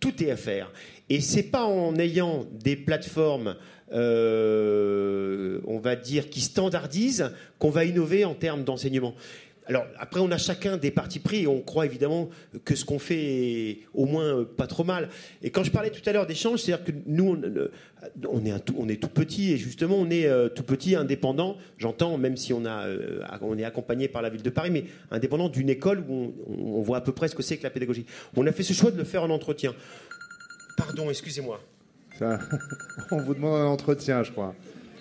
Tout 0.00 0.22
est 0.22 0.30
à 0.30 0.36
faire. 0.36 0.70
Et 1.08 1.20
c'est 1.20 1.44
pas 1.44 1.64
en 1.64 1.96
ayant 1.96 2.46
des 2.52 2.76
plateformes, 2.76 3.56
euh, 3.92 5.60
on 5.66 5.78
va 5.78 5.96
dire, 5.96 6.28
qui 6.28 6.40
standardisent 6.40 7.32
qu'on 7.58 7.70
va 7.70 7.84
innover 7.84 8.24
en 8.24 8.34
termes 8.34 8.64
d'enseignement. 8.64 9.14
Alors 9.66 9.86
après, 9.98 10.20
on 10.20 10.30
a 10.30 10.36
chacun 10.36 10.76
des 10.76 10.90
partis 10.90 11.20
pris 11.20 11.42
et 11.42 11.46
on 11.46 11.60
croit 11.62 11.86
évidemment 11.86 12.28
que 12.64 12.74
ce 12.74 12.84
qu'on 12.84 12.98
fait 12.98 13.24
est 13.24 13.78
au 13.94 14.04
moins 14.04 14.40
euh, 14.40 14.44
pas 14.44 14.66
trop 14.66 14.84
mal. 14.84 15.08
Et 15.42 15.50
quand 15.50 15.64
je 15.64 15.70
parlais 15.70 15.90
tout 15.90 16.02
à 16.08 16.12
l'heure 16.12 16.26
d'échange, 16.26 16.60
c'est-à-dire 16.60 16.84
que 16.84 16.92
nous, 17.06 17.40
on, 18.28 18.44
est 18.44 18.58
tout, 18.60 18.74
on 18.78 18.88
est 18.88 19.00
tout 19.00 19.08
petit 19.08 19.52
et 19.52 19.56
justement 19.56 19.96
on 19.96 20.10
est 20.10 20.26
euh, 20.26 20.50
tout 20.50 20.64
petit, 20.64 20.96
indépendant. 20.96 21.56
J'entends, 21.78 22.18
même 22.18 22.36
si 22.36 22.52
on, 22.52 22.66
a, 22.66 22.86
euh, 22.86 23.22
on 23.40 23.56
est 23.56 23.64
accompagné 23.64 24.06
par 24.06 24.20
la 24.20 24.28
ville 24.28 24.42
de 24.42 24.50
Paris, 24.50 24.70
mais 24.70 24.84
indépendant 25.10 25.48
d'une 25.48 25.70
école 25.70 26.04
où 26.08 26.34
on, 26.46 26.82
voit 26.82 26.98
à 26.98 27.00
peu 27.00 27.12
près 27.12 27.28
ce 27.28 27.34
que 27.34 27.42
c'est 27.42 27.56
que 27.56 27.62
la 27.62 27.70
pédagogie. 27.70 28.04
On 28.36 28.46
a 28.46 28.52
fait 28.52 28.62
ce 28.62 28.74
choix 28.74 28.90
de 28.90 28.98
le 28.98 29.04
faire 29.04 29.22
en 29.22 29.30
entretien. 29.30 29.74
Pardon, 30.76 31.08
excusez-moi. 31.08 31.60
on 33.10 33.22
vous 33.22 33.34
demande 33.34 33.60
un 33.60 33.66
entretien, 33.66 34.22
je 34.22 34.30
crois. 34.30 34.54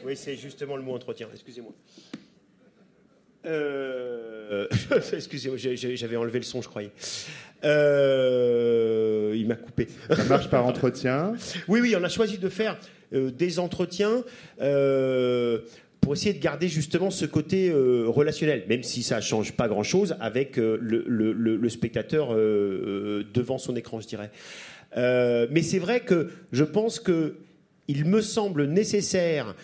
Oui, 0.05 0.15
c'est 0.15 0.35
justement 0.35 0.77
le 0.77 0.83
mot 0.83 0.95
entretien. 0.95 1.27
Excusez-moi. 1.33 1.73
Euh... 3.45 4.32
Excusez-moi, 5.13 5.57
j'avais 5.57 6.15
enlevé 6.15 6.39
le 6.39 6.45
son, 6.45 6.61
je 6.61 6.69
croyais. 6.69 6.91
Euh... 7.63 9.33
Il 9.35 9.47
m'a 9.47 9.55
coupé. 9.55 9.87
Ça 10.09 10.23
marche 10.25 10.49
par 10.49 10.65
entretien 10.65 11.33
Oui, 11.67 11.81
oui, 11.81 11.95
on 11.97 12.03
a 12.03 12.09
choisi 12.09 12.37
de 12.37 12.49
faire 12.49 12.77
euh, 13.13 13.29
des 13.29 13.59
entretiens 13.59 14.23
euh, 14.61 15.59
pour 16.01 16.13
essayer 16.13 16.33
de 16.33 16.39
garder 16.41 16.67
justement 16.67 17.11
ce 17.11 17.25
côté 17.25 17.69
euh, 17.69 18.05
relationnel, 18.07 18.63
même 18.67 18.83
si 18.83 19.03
ça 19.03 19.21
change 19.21 19.53
pas 19.53 19.67
grand-chose 19.67 20.15
avec 20.19 20.57
le, 20.57 20.77
le, 20.77 21.33
le, 21.33 21.69
spectateur 21.69 22.35
devant 22.35 23.57
son 23.57 23.75
écran, 23.75 24.01
je 24.01 24.07
dirais. 24.07 24.31
mais 24.95 25.61
c'est 25.61 25.79
vrai 25.79 26.01
que 26.01 26.29
je 26.51 26.63
pense 26.63 26.99
que 26.99 27.37
il 27.87 28.05
me 28.05 28.21
semble 28.21 28.65
nécessaire 28.65 29.55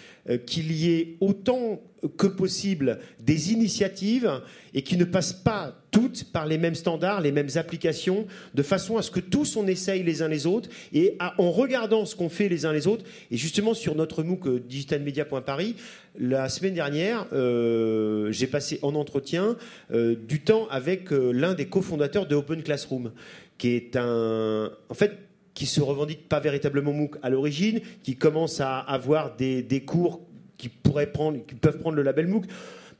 qu'il 0.45 0.71
y 0.71 0.93
ait 0.93 1.15
autant 1.19 1.81
que 2.17 2.27
possible 2.27 2.99
des 3.19 3.51
initiatives 3.51 4.41
et 4.73 4.81
qui 4.83 4.97
ne 4.97 5.03
passent 5.03 5.33
pas 5.33 5.75
toutes 5.91 6.31
par 6.31 6.45
les 6.45 6.57
mêmes 6.57 6.75
standards, 6.75 7.21
les 7.21 7.31
mêmes 7.31 7.49
applications, 7.55 8.27
de 8.53 8.63
façon 8.63 8.97
à 8.97 9.01
ce 9.01 9.11
que 9.11 9.19
tous 9.19 9.55
on 9.55 9.67
essaye 9.67 10.03
les 10.03 10.21
uns 10.21 10.27
les 10.27 10.45
autres 10.45 10.69
et 10.93 11.17
en 11.37 11.51
regardant 11.51 12.05
ce 12.05 12.15
qu'on 12.15 12.29
fait 12.29 12.49
les 12.49 12.65
uns 12.65 12.73
les 12.73 12.87
autres. 12.87 13.05
Et 13.31 13.37
justement 13.37 13.73
sur 13.73 13.95
notre 13.95 14.23
MOOC 14.23 14.47
euh, 14.47 14.59
digitalmedia.paris, 14.59 15.75
la 16.19 16.49
semaine 16.49 16.73
dernière, 16.73 17.25
euh, 17.33 18.31
j'ai 18.31 18.47
passé 18.47 18.79
en 18.81 18.95
entretien 18.95 19.57
euh, 19.91 20.15
du 20.15 20.41
temps 20.41 20.67
avec 20.69 21.11
l'un 21.11 21.53
des 21.53 21.67
cofondateurs 21.67 22.27
de 22.27 22.35
Open 22.35 22.61
Classroom, 22.63 23.11
qui 23.57 23.69
est 23.69 23.95
un, 23.95 24.71
en 24.89 24.93
fait, 24.93 25.17
qui 25.53 25.65
se 25.65 25.81
revendique 25.81 26.29
pas 26.29 26.39
véritablement 26.39 26.93
MOOC 26.93 27.17
à 27.21 27.29
l'origine, 27.29 27.81
qui 28.03 28.15
commence 28.15 28.61
à 28.61 28.79
avoir 28.79 29.35
des, 29.35 29.61
des 29.61 29.81
cours 29.81 30.21
qui 30.59 30.69
pourraient 30.69 31.11
prendre, 31.11 31.43
qui 31.47 31.55
peuvent 31.55 31.79
prendre 31.79 31.95
le 31.95 32.03
label 32.03 32.27
MOOC. 32.27 32.45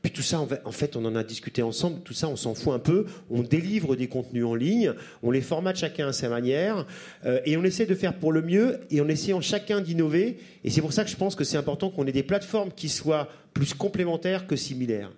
Puis 0.02 0.12
tout 0.12 0.22
ça, 0.22 0.40
en 0.40 0.72
fait, 0.72 0.96
on 0.96 1.04
en 1.04 1.14
a 1.14 1.22
discuté 1.22 1.62
ensemble. 1.62 2.00
Tout 2.00 2.14
ça, 2.14 2.26
on 2.26 2.36
s'en 2.36 2.54
fout 2.54 2.72
un 2.72 2.78
peu. 2.78 3.04
On 3.30 3.42
délivre 3.42 3.96
des 3.96 4.08
contenus 4.08 4.46
en 4.46 4.54
ligne, 4.54 4.94
on 5.22 5.30
les 5.30 5.42
formate 5.42 5.76
chacun 5.76 6.08
à 6.08 6.12
sa 6.12 6.30
manière, 6.30 6.86
euh, 7.26 7.40
et 7.44 7.58
on 7.58 7.64
essaie 7.64 7.84
de 7.84 7.94
faire 7.94 8.14
pour 8.14 8.32
le 8.32 8.40
mieux, 8.40 8.80
et 8.90 9.02
en 9.02 9.08
essayant 9.08 9.42
chacun 9.42 9.82
d'innover. 9.82 10.38
Et 10.64 10.70
c'est 10.70 10.80
pour 10.80 10.94
ça 10.94 11.04
que 11.04 11.10
je 11.10 11.16
pense 11.16 11.36
que 11.36 11.44
c'est 11.44 11.58
important 11.58 11.90
qu'on 11.90 12.06
ait 12.06 12.12
des 12.12 12.22
plateformes 12.22 12.70
qui 12.74 12.88
soient 12.88 13.28
plus 13.52 13.74
complémentaires 13.74 14.46
que 14.46 14.56
similaires. 14.56 15.12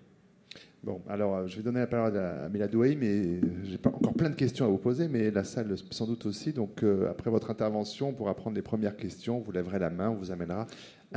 Bon, 0.83 1.01
alors 1.09 1.37
euh, 1.37 1.47
je 1.47 1.57
vais 1.57 1.63
donner 1.63 1.79
la 1.79 1.87
parole 1.87 2.17
à 2.17 2.67
Douai, 2.67 2.97
mais 2.97 3.39
j'ai 3.63 3.79
pas 3.79 3.91
encore 3.91 4.15
plein 4.15 4.31
de 4.31 4.35
questions 4.35 4.65
à 4.65 4.69
vous 4.69 4.79
poser, 4.79 5.07
mais 5.07 5.31
la 5.31 5.45
salle 5.45 5.73
sans 5.93 6.09
doute 6.09 6.27
aussi. 6.27 6.53
Donc 6.53 6.83
euh, 6.83 7.09
après 7.09 7.31
votre 7.31 7.51
intervention, 7.51 8.09
on 8.09 8.13
pourra 8.13 8.35
prendre 8.35 8.57
les 8.57 8.63
premières 8.63 8.97
questions. 8.97 9.39
Vous 9.39 9.53
lèverez 9.53 9.79
la 9.79 9.91
main, 9.91 10.11
on 10.11 10.17
vous 10.17 10.33
amènera 10.33 10.67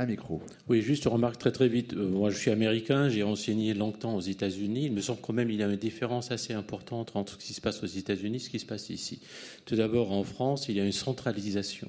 micro. 0.04 0.42
Oui, 0.68 0.82
juste 0.82 1.06
remarque 1.06 1.38
très 1.38 1.52
très 1.52 1.68
vite. 1.68 1.94
Euh, 1.94 2.10
moi, 2.10 2.28
je 2.30 2.36
suis 2.36 2.50
américain, 2.50 3.08
j'ai 3.08 3.22
enseigné 3.22 3.72
longtemps 3.72 4.14
aux 4.16 4.20
États-Unis. 4.20 4.86
Il 4.86 4.92
me 4.92 5.00
semble 5.00 5.20
quand 5.22 5.32
même 5.32 5.48
qu'il 5.48 5.58
y 5.58 5.62
a 5.62 5.66
une 5.66 5.76
différence 5.76 6.30
assez 6.30 6.52
importante 6.52 7.16
entre 7.16 7.40
ce 7.40 7.46
qui 7.46 7.54
se 7.54 7.60
passe 7.60 7.82
aux 7.82 7.86
États-Unis 7.86 8.36
et 8.36 8.40
ce 8.40 8.50
qui 8.50 8.58
se 8.58 8.66
passe 8.66 8.90
ici. 8.90 9.20
Tout 9.64 9.76
d'abord, 9.76 10.12
en 10.12 10.24
France, 10.24 10.68
il 10.68 10.76
y 10.76 10.80
a 10.80 10.84
une 10.84 10.92
centralisation 10.92 11.88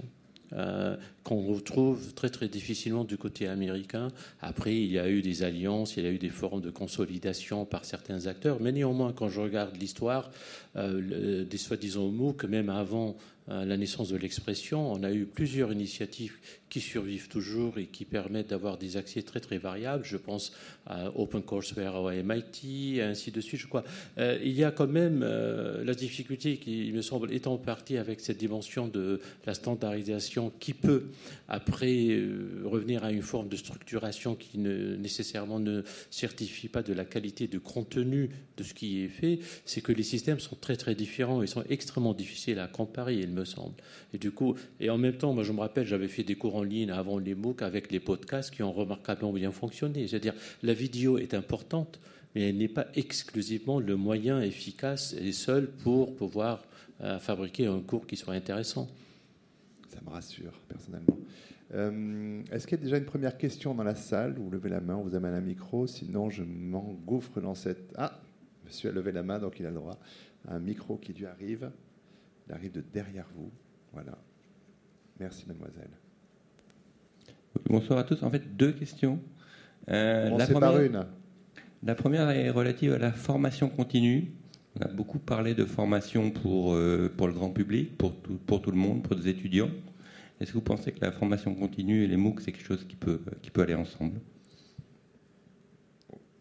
euh, 0.53 0.95
qu'on 1.25 1.41
retrouve 1.41 2.13
très 2.13 2.29
très 2.29 2.47
difficilement 2.47 3.03
du 3.03 3.17
côté 3.17 3.49
américain. 3.49 4.07
Après, 4.39 4.73
il 4.73 4.89
y 4.89 4.97
a 4.97 5.09
eu 5.09 5.21
des 5.21 5.43
alliances, 5.43 5.97
il 5.97 6.05
y 6.05 6.07
a 6.07 6.09
eu 6.09 6.19
des 6.19 6.29
formes 6.29 6.61
de 6.61 6.69
consolidation 6.69 7.65
par 7.65 7.83
certains 7.83 8.27
acteurs, 8.27 8.61
mais 8.61 8.71
néanmoins, 8.71 9.11
quand 9.11 9.27
je 9.27 9.41
regarde 9.41 9.75
l'histoire 9.75 10.31
euh, 10.77 11.43
des 11.43 11.57
soi-disant 11.57 12.07
MOOC, 12.07 12.45
même 12.45 12.69
avant 12.69 13.17
la 13.47 13.77
naissance 13.77 14.09
de 14.09 14.17
l'expression, 14.17 14.91
on 14.91 15.03
a 15.03 15.11
eu 15.11 15.25
plusieurs 15.25 15.71
initiatives 15.71 16.37
qui 16.69 16.81
survivent 16.81 17.29
toujours 17.29 17.77
et 17.77 17.85
qui 17.85 18.05
permettent 18.05 18.49
d'avoir 18.49 18.77
des 18.77 18.97
accès 18.97 19.21
très 19.21 19.39
très 19.39 19.57
variables. 19.57 20.03
Je 20.03 20.17
pense 20.17 20.51
à 20.85 21.17
OpenCourseware 21.17 21.95
au 21.95 22.11
MIT, 22.11 22.97
et 22.97 23.01
ainsi 23.01 23.31
de 23.31 23.41
suite. 23.41 23.59
Je 23.61 23.67
crois 23.67 23.83
euh, 24.17 24.37
il 24.43 24.51
y 24.51 24.63
a 24.63 24.71
quand 24.71 24.87
même 24.87 25.21
euh, 25.23 25.83
la 25.83 25.93
difficulté 25.93 26.57
qui, 26.57 26.87
il 26.87 26.93
me 26.93 27.01
semble, 27.01 27.31
est 27.31 27.47
en 27.47 27.57
partie 27.57 27.97
avec 27.97 28.19
cette 28.19 28.37
dimension 28.37 28.87
de 28.87 29.21
la 29.45 29.53
standardisation 29.53 30.51
qui 30.59 30.73
peut 30.73 31.05
après 31.47 32.07
euh, 32.09 32.63
revenir 32.65 33.03
à 33.03 33.11
une 33.11 33.21
forme 33.21 33.47
de 33.47 33.55
structuration 33.55 34.35
qui 34.35 34.57
ne, 34.57 34.95
nécessairement 34.95 35.59
ne 35.59 35.83
certifie 36.09 36.67
pas 36.67 36.83
de 36.83 36.93
la 36.93 37.05
qualité 37.05 37.47
de 37.47 37.59
contenu 37.59 38.29
de 38.57 38.63
ce 38.63 38.73
qui 38.73 39.03
est 39.03 39.09
fait, 39.09 39.39
c'est 39.65 39.81
que 39.81 39.91
les 39.91 40.03
systèmes 40.03 40.39
sont 40.39 40.55
très 40.55 40.75
très 40.75 40.95
différents 40.95 41.41
et 41.41 41.47
sont 41.47 41.63
extrêmement 41.69 42.13
difficiles 42.13 42.59
à 42.59 42.67
comparer, 42.67 43.25
me 43.37 43.45
semble. 43.45 43.75
Et 44.13 44.17
du 44.17 44.31
coup, 44.31 44.55
et 44.79 44.89
en 44.89 44.97
même 44.97 45.17
temps, 45.17 45.33
moi 45.33 45.43
je 45.43 45.51
me 45.51 45.59
rappelle, 45.59 45.85
j'avais 45.85 46.07
fait 46.07 46.23
des 46.23 46.35
cours 46.35 46.55
en 46.55 46.63
ligne 46.63 46.91
avant 46.91 47.17
les 47.17 47.35
MOOC 47.35 47.61
avec 47.61 47.91
les 47.91 47.99
podcasts 47.99 48.53
qui 48.53 48.63
ont 48.63 48.71
remarquablement 48.71 49.33
bien 49.33 49.51
fonctionné. 49.51 50.07
C'est-à-dire, 50.07 50.33
la 50.63 50.73
vidéo 50.73 51.17
est 51.17 51.33
importante, 51.33 51.99
mais 52.35 52.49
elle 52.49 52.57
n'est 52.57 52.67
pas 52.67 52.87
exclusivement 52.95 53.79
le 53.79 53.95
moyen 53.95 54.41
efficace 54.41 55.13
et 55.13 55.31
seul 55.31 55.67
pour 55.67 56.15
pouvoir 56.15 56.63
euh, 57.01 57.19
fabriquer 57.19 57.67
un 57.67 57.79
cours 57.79 58.07
qui 58.07 58.15
soit 58.15 58.33
intéressant. 58.33 58.87
Ça 59.89 59.99
me 60.05 60.09
rassure, 60.09 60.53
personnellement. 60.67 61.17
Euh, 61.73 62.41
est-ce 62.51 62.65
qu'il 62.65 62.77
y 62.77 62.81
a 62.81 62.83
déjà 62.83 62.97
une 62.97 63.05
première 63.05 63.37
question 63.37 63.75
dans 63.75 63.83
la 63.83 63.95
salle 63.95 64.35
Vous 64.37 64.49
levez 64.49 64.69
la 64.69 64.79
main, 64.79 64.95
on 64.95 65.03
vous 65.03 65.15
amène 65.15 65.33
un 65.33 65.41
micro. 65.41 65.85
Sinon, 65.87 66.29
je 66.29 66.43
m'engouffre 66.43 67.41
dans 67.41 67.55
cette. 67.55 67.93
Ah 67.97 68.19
Monsieur 68.65 68.89
a 68.89 68.91
levé 68.91 69.11
la 69.11 69.23
main, 69.23 69.39
donc 69.39 69.59
il 69.59 69.65
a 69.65 69.69
le 69.69 69.75
droit. 69.75 69.97
Un 70.47 70.59
micro 70.59 70.97
qui 70.97 71.13
lui 71.13 71.25
arrive. 71.25 71.71
Il 72.47 72.53
arrive 72.53 72.71
de 72.71 72.83
derrière 72.93 73.27
vous. 73.35 73.51
Voilà. 73.93 74.17
Merci, 75.19 75.45
mademoiselle. 75.47 75.89
Bonsoir 77.65 77.99
à 77.99 78.03
tous. 78.03 78.23
En 78.23 78.29
fait, 78.29 78.55
deux 78.55 78.71
questions. 78.71 79.19
Euh, 79.89 80.37
la, 80.37 80.47
première, 80.47 80.81
une. 80.81 81.05
la 81.83 81.95
première 81.95 82.29
est 82.29 82.49
relative 82.49 82.93
à 82.93 82.97
la 82.97 83.11
formation 83.11 83.69
continue. 83.69 84.31
On 84.79 84.83
a 84.83 84.87
beaucoup 84.87 85.19
parlé 85.19 85.55
de 85.55 85.65
formation 85.65 86.29
pour, 86.29 86.73
euh, 86.73 87.11
pour 87.15 87.27
le 87.27 87.33
grand 87.33 87.49
public, 87.49 87.97
pour 87.97 88.15
tout, 88.21 88.37
pour 88.45 88.61
tout 88.61 88.71
le 88.71 88.77
monde, 88.77 89.01
pour 89.03 89.15
des 89.15 89.27
étudiants. 89.27 89.71
Est-ce 90.39 90.51
que 90.51 90.57
vous 90.57 90.63
pensez 90.63 90.91
que 90.91 91.03
la 91.03 91.11
formation 91.11 91.55
continue 91.55 92.03
et 92.03 92.07
les 92.07 92.17
MOOC, 92.17 92.41
c'est 92.41 92.51
quelque 92.51 92.65
chose 92.65 92.85
qui 92.87 92.95
peut, 92.95 93.21
qui 93.41 93.49
peut 93.49 93.61
aller 93.61 93.73
ensemble? 93.73 94.19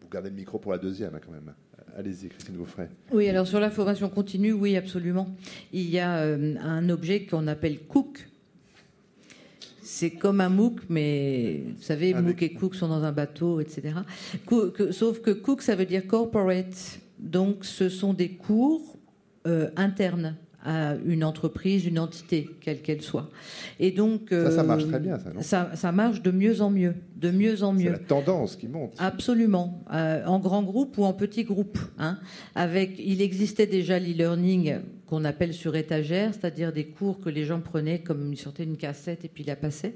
Vous 0.01 0.09
gardez 0.09 0.29
le 0.29 0.35
micro 0.35 0.59
pour 0.59 0.71
la 0.71 0.77
deuxième, 0.77 1.15
hein, 1.15 1.19
quand 1.25 1.31
même. 1.31 1.53
Allez-y, 1.97 2.29
Christine 2.29 2.55
Beaufray. 2.55 2.89
Oui, 3.11 3.27
alors 3.27 3.47
sur 3.47 3.59
la 3.59 3.71
formation 3.71 4.07
continue, 4.07 4.53
oui, 4.53 4.77
absolument. 4.77 5.35
Il 5.73 5.89
y 5.89 5.97
a 5.97 6.17
euh, 6.17 6.55
un 6.61 6.89
objet 6.89 7.25
qu'on 7.25 7.47
appelle 7.47 7.79
Cook. 7.79 8.29
C'est 9.81 10.11
comme 10.11 10.39
un 10.41 10.49
MOOC, 10.49 10.81
mais 10.89 11.63
vous 11.75 11.81
savez, 11.81 12.13
MOOC 12.13 12.43
et 12.43 12.53
Cook 12.53 12.75
sont 12.75 12.87
dans 12.87 13.03
un 13.03 13.11
bateau, 13.11 13.61
etc. 13.61 13.95
sauf 14.91 15.21
que 15.21 15.31
Cook, 15.31 15.63
ça 15.63 15.75
veut 15.75 15.85
dire 15.85 16.05
corporate. 16.05 16.99
Donc, 17.17 17.65
ce 17.65 17.89
sont 17.89 18.13
des 18.13 18.29
cours 18.29 18.95
euh, 19.47 19.71
internes 19.75 20.35
à 20.67 20.95
une 21.05 21.23
entreprise, 21.23 21.85
une 21.85 21.97
entité, 21.97 22.49
quelle 22.59 22.81
qu'elle 22.81 23.01
soit. 23.01 23.29
Et 23.79 23.91
donc 23.91 24.27
ça, 24.29 24.51
ça 24.51 24.63
marche 24.63 24.85
très 24.85 24.99
bien, 24.99 25.17
ça, 25.17 25.31
non 25.33 25.41
ça, 25.41 25.71
ça, 25.75 25.91
marche 25.93 26.21
de 26.21 26.31
mieux 26.31 26.61
en 26.61 26.69
mieux, 26.69 26.93
de 27.15 27.31
mieux 27.31 27.63
en 27.63 27.71
mieux. 27.71 27.85
C'est 27.85 27.91
la 27.91 27.97
tendance 27.99 28.57
qui 28.57 28.67
monte. 28.67 28.93
Absolument, 28.97 29.83
euh, 29.93 30.25
en 30.25 30.39
grand 30.39 30.63
groupe 30.63 30.97
ou 30.97 31.05
en 31.05 31.13
petit 31.13 31.45
groupe. 31.45 31.79
Hein. 31.97 32.19
Avec, 32.53 32.99
il 32.99 33.21
existait 33.21 33.65
déjà 33.65 33.97
l'e-learning 33.97 34.79
qu'on 35.07 35.23
appelle 35.23 35.53
sur 35.53 35.75
étagère, 35.75 36.33
c'est-à-dire 36.33 36.73
des 36.73 36.85
cours 36.85 37.19
que 37.19 37.29
les 37.29 37.45
gens 37.45 37.61
prenaient 37.61 37.99
comme 37.99 38.33
ils 38.33 38.37
sortaient 38.37 38.65
une 38.65 38.77
cassette 38.77 39.23
et 39.23 39.29
puis 39.29 39.43
la 39.43 39.55
passaient. 39.55 39.95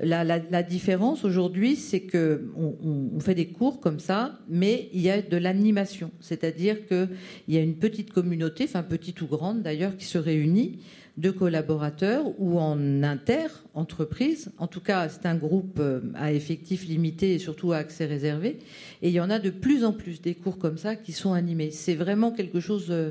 La, 0.00 0.24
la, 0.24 0.62
différence 0.62 1.24
aujourd'hui, 1.24 1.76
c'est 1.76 2.00
que 2.00 2.50
on, 2.56 3.20
fait 3.20 3.36
des 3.36 3.48
cours 3.48 3.80
comme 3.80 4.00
ça, 4.00 4.38
mais 4.48 4.88
il 4.92 5.00
y 5.00 5.10
a 5.10 5.22
de 5.22 5.36
l'animation, 5.36 6.10
c'est-à-dire 6.20 6.86
qu'il 6.86 7.08
y 7.48 7.56
a 7.56 7.60
une 7.60 7.76
petite 7.76 8.12
communauté, 8.12 8.64
enfin 8.64 8.82
petite 8.82 9.20
ou 9.22 9.26
grande 9.26 9.62
d'ailleurs, 9.62 9.96
qui 9.96 10.04
se 10.04 10.18
réunit 10.18 10.80
de 11.18 11.30
collaborateurs 11.32 12.24
ou 12.38 12.60
en 12.60 13.02
inter-entreprise. 13.02 14.52
En 14.56 14.68
tout 14.68 14.80
cas, 14.80 15.08
c'est 15.08 15.26
un 15.26 15.34
groupe 15.34 15.78
euh, 15.80 16.00
à 16.14 16.32
effectifs 16.32 16.86
limités 16.86 17.34
et 17.34 17.38
surtout 17.40 17.72
à 17.72 17.78
accès 17.78 18.06
réservé. 18.06 18.60
Et 19.02 19.08
il 19.08 19.14
y 19.14 19.20
en 19.20 19.28
a 19.28 19.40
de 19.40 19.50
plus 19.50 19.84
en 19.84 19.92
plus 19.92 20.22
des 20.22 20.34
cours 20.34 20.58
comme 20.58 20.78
ça 20.78 20.94
qui 20.94 21.10
sont 21.10 21.32
animés. 21.32 21.72
C'est 21.72 21.96
vraiment 21.96 22.30
quelque 22.30 22.60
chose 22.60 22.86
euh, 22.90 23.10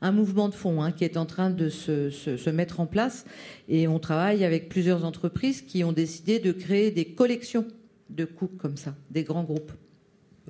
un 0.00 0.12
mouvement 0.12 0.48
de 0.48 0.54
fond 0.54 0.82
hein, 0.82 0.92
qui 0.92 1.04
est 1.04 1.16
en 1.16 1.26
train 1.26 1.50
de 1.50 1.68
se, 1.68 2.50
mettre 2.50 2.80
en 2.80 2.86
place. 2.86 3.24
Et 3.68 3.88
on 3.88 3.98
travaille 3.98 4.44
avec 4.44 4.68
plusieurs 4.68 5.04
entreprises 5.04 5.62
qui 5.62 5.84
ont 5.84 5.92
décidé 5.92 6.38
de 6.38 6.52
créer 6.52 6.90
des 6.90 7.06
collections 7.06 7.66
de 8.10 8.24
coupes 8.24 8.56
comme 8.58 8.76
ça, 8.76 8.94
des 9.10 9.24
grands 9.24 9.44
groupes. 9.44 9.72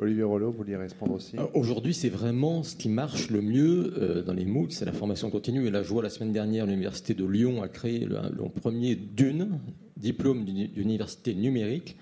Olivier 0.00 0.22
Rollo, 0.22 0.52
vous 0.52 0.58
vouliez 0.58 0.76
répondre 0.76 1.14
aussi? 1.14 1.36
Euh, 1.36 1.46
Aujourd'hui, 1.54 1.92
c'est 1.92 2.08
vraiment 2.08 2.62
ce 2.62 2.76
qui 2.76 2.88
marche 2.88 3.30
le 3.30 3.42
mieux 3.42 3.94
euh, 3.98 4.22
dans 4.22 4.32
les 4.32 4.44
MOOC, 4.44 4.70
c'est 4.70 4.84
la 4.84 4.92
formation 4.92 5.28
continue. 5.28 5.66
Et 5.66 5.70
là, 5.72 5.82
je 5.82 5.88
vois 5.88 6.04
la 6.04 6.10
semaine 6.10 6.32
dernière, 6.32 6.66
l'Université 6.66 7.14
de 7.14 7.24
Lyon 7.24 7.62
a 7.62 7.68
créé 7.68 8.04
le, 8.04 8.48
premier 8.48 8.94
DUNE, 8.94 9.58
diplôme 9.96 10.44
d'université 10.44 11.34
numérique, 11.34 11.96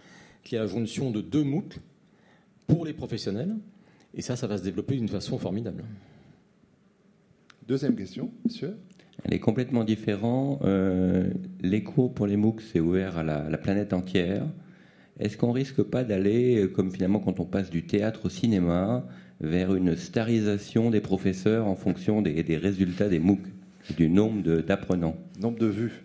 qui 0.44 0.57
est 0.57 0.59
la 0.59 0.66
jonction 0.66 1.11
de 1.11 1.22
deux 1.22 1.42
MOOC 1.42 1.78
pour 2.66 2.84
les 2.84 2.92
professionnels. 2.92 3.57
Et 4.12 4.20
ça, 4.20 4.36
ça 4.36 4.47
va 4.47 4.59
se 4.59 4.62
développer 4.62 4.97
d'une 4.97 5.09
façon 5.09 5.38
formidable. 5.38 5.82
Deuxième 7.68 7.96
question, 7.96 8.30
monsieur. 8.44 8.76
Elle 9.24 9.34
est 9.34 9.40
complètement 9.40 9.82
différente. 9.82 10.62
Euh, 10.62 11.28
les 11.60 11.82
cours 11.82 12.14
pour 12.14 12.28
les 12.28 12.36
MOOC, 12.36 12.60
c'est 12.60 12.78
ouvert 12.78 13.18
à 13.18 13.24
la, 13.24 13.58
planète 13.58 13.92
entière. 13.92 14.44
Est-ce 15.18 15.36
qu'on 15.36 15.50
risque 15.50 15.82
pas 15.82 16.04
d'aller, 16.04 16.62
euh, 16.62 16.68
comme 16.68 16.92
finalement 16.92 17.18
quand 17.18 17.40
on 17.40 17.44
passe 17.44 17.68
du 17.70 17.84
théâtre 17.84 18.26
au 18.26 18.28
cinéma, 18.28 19.04
vers 19.40 19.74
une 19.74 19.96
starisation 19.96 20.90
des 20.90 21.00
professeurs 21.00 21.66
en 21.66 21.74
fonction 21.74 22.22
des, 22.22 22.56
résultats 22.56 23.08
des 23.08 23.18
MOOC, 23.18 23.40
du 23.96 24.08
nombre 24.08 24.60
d'apprenants? 24.60 25.16
Nombre 25.40 25.58
de 25.58 25.66
vues. 25.66 26.04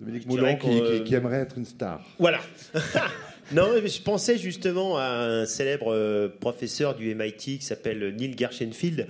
Dominique 0.00 0.26
Moulon 0.26 0.56
qui, 0.56 1.04
qui, 1.04 1.14
aimerait 1.14 1.40
être 1.40 1.56
une 1.56 1.66
star. 1.66 2.04
Voilà. 2.18 2.40
Non, 3.52 3.72
je 3.84 4.00
pensais 4.00 4.38
justement 4.38 4.96
à 4.96 5.06
un 5.06 5.44
célèbre 5.44 5.92
euh, 5.92 6.28
professeur 6.28 6.94
du 6.94 7.12
MIT 7.16 7.58
qui 7.58 7.62
s'appelle 7.62 8.14
Neil 8.14 8.36
Gershenfield 8.38 9.08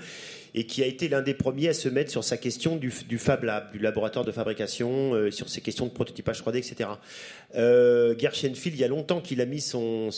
et 0.55 0.65
qui 0.65 0.83
a 0.83 0.87
été 0.87 1.11
l'un 1.11 1.21
des 1.21 1.35
premiers 1.35 1.69
à 1.69 1.75
se 1.75 1.91
mettre 1.91 2.11
sur 2.11 2.25
sa 2.25 2.39
question 2.39 2.77
du, 2.77 2.91
Fab 2.91 3.45
Lab, 3.45 3.71
du 3.71 3.79
laboratoire 3.79 4.25
de 4.25 4.33
fabrication, 4.33 5.13
euh, 5.13 5.31
sur 5.31 5.51
ses 5.51 5.61
questions 5.61 5.85
de 5.85 5.91
prototypage 5.91 6.43
3D, 6.43 6.57
etc. 6.57 6.89
Euh, 7.55 8.15
Gershenfield, 8.19 8.77
il 8.77 8.81
y 8.81 8.85
a 8.85 8.89
longtemps 8.89 9.21
qu'il 9.21 9.43
a 9.43 9.47
mis 9.47 9.61
son, 9.61 10.11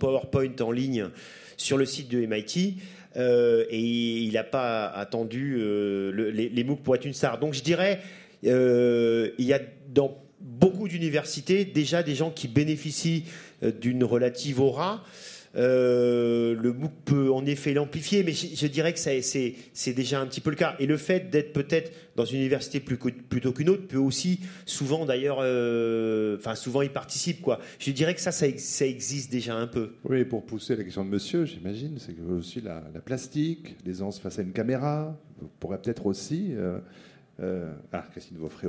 PowerPoint 0.00 0.56
en 0.60 0.72
ligne 0.72 1.10
sur 1.58 1.76
le 1.76 1.84
site 1.84 2.08
de 2.08 2.24
MIT. 2.24 2.78
et 3.14 3.78
il 3.78 4.32
n'a 4.32 4.44
pas 4.44 4.86
attendu 4.86 5.58
les, 6.14 6.48
les, 6.48 6.64
MOOC 6.64 6.82
pour 6.82 6.94
être 6.94 7.04
une 7.04 7.12
star. 7.12 7.38
Donc 7.38 7.52
je 7.52 7.62
dirais, 7.62 8.00
il 8.42 9.44
y 9.44 9.52
a 9.52 9.60
dans 9.88 10.23
beaucoup 10.44 10.88
d'universités 10.88 11.64
déjà 11.64 12.02
des 12.02 12.14
gens 12.14 12.30
qui 12.30 12.48
bénéficient 12.48 13.24
euh, 13.62 13.72
d'une 13.72 14.04
relative 14.04 14.60
aura. 14.60 15.02
Euh, 15.56 16.56
le 16.60 16.72
MOOC 16.72 16.92
peut 17.04 17.32
en 17.32 17.46
effet 17.46 17.74
l'amplifier, 17.74 18.24
mais 18.24 18.32
je, 18.32 18.66
dirais 18.66 18.92
que 18.92 18.98
c'est 18.98 19.92
déjà 19.92 20.20
un 20.20 20.26
petit 20.26 20.40
peu 20.40 20.50
le 20.50 20.56
cas. 20.56 20.74
Et 20.80 20.86
le 20.86 20.96
fait 20.96 21.30
d'être 21.30 21.52
peut-être 21.52 21.92
dans 22.16 22.24
une 22.24 22.40
université 22.40 22.80
plutôt 22.80 23.52
qu'une 23.52 23.68
autre 23.68 23.86
peut 23.86 23.96
aussi 23.96 24.40
souvent 24.66 25.06
d'ailleurs, 25.06 25.38
euh, 25.40 26.36
enfin 26.38 26.56
souvent 26.56 26.82
y 26.82 26.88
participe 26.88 27.40
quoi. 27.40 27.60
Je 27.78 27.92
dirais 27.92 28.14
que 28.14 28.20
ça, 28.20 28.32
ça, 28.32 28.46
existe 28.86 29.30
déjà 29.30 29.54
un 29.54 29.68
peu. 29.68 29.92
Oui, 30.04 30.24
pour 30.24 30.44
pousser 30.44 30.74
la 30.74 30.82
question 30.82 31.04
de 31.04 31.10
Monsieur, 31.10 31.44
j'imagine, 31.44 31.98
c'est 31.98 32.16
aussi 32.20 32.60
la, 32.60 32.80
plastique, 33.04 33.76
l'aisance 33.86 34.18
face 34.18 34.40
à 34.40 34.42
une 34.42 34.52
caméra 34.52 35.16
pourrait 35.60 35.80
peut-être 35.80 36.06
aussi. 36.06 36.52
ah, 37.40 38.04
Christine 38.10 38.38
Vaufré 38.38 38.66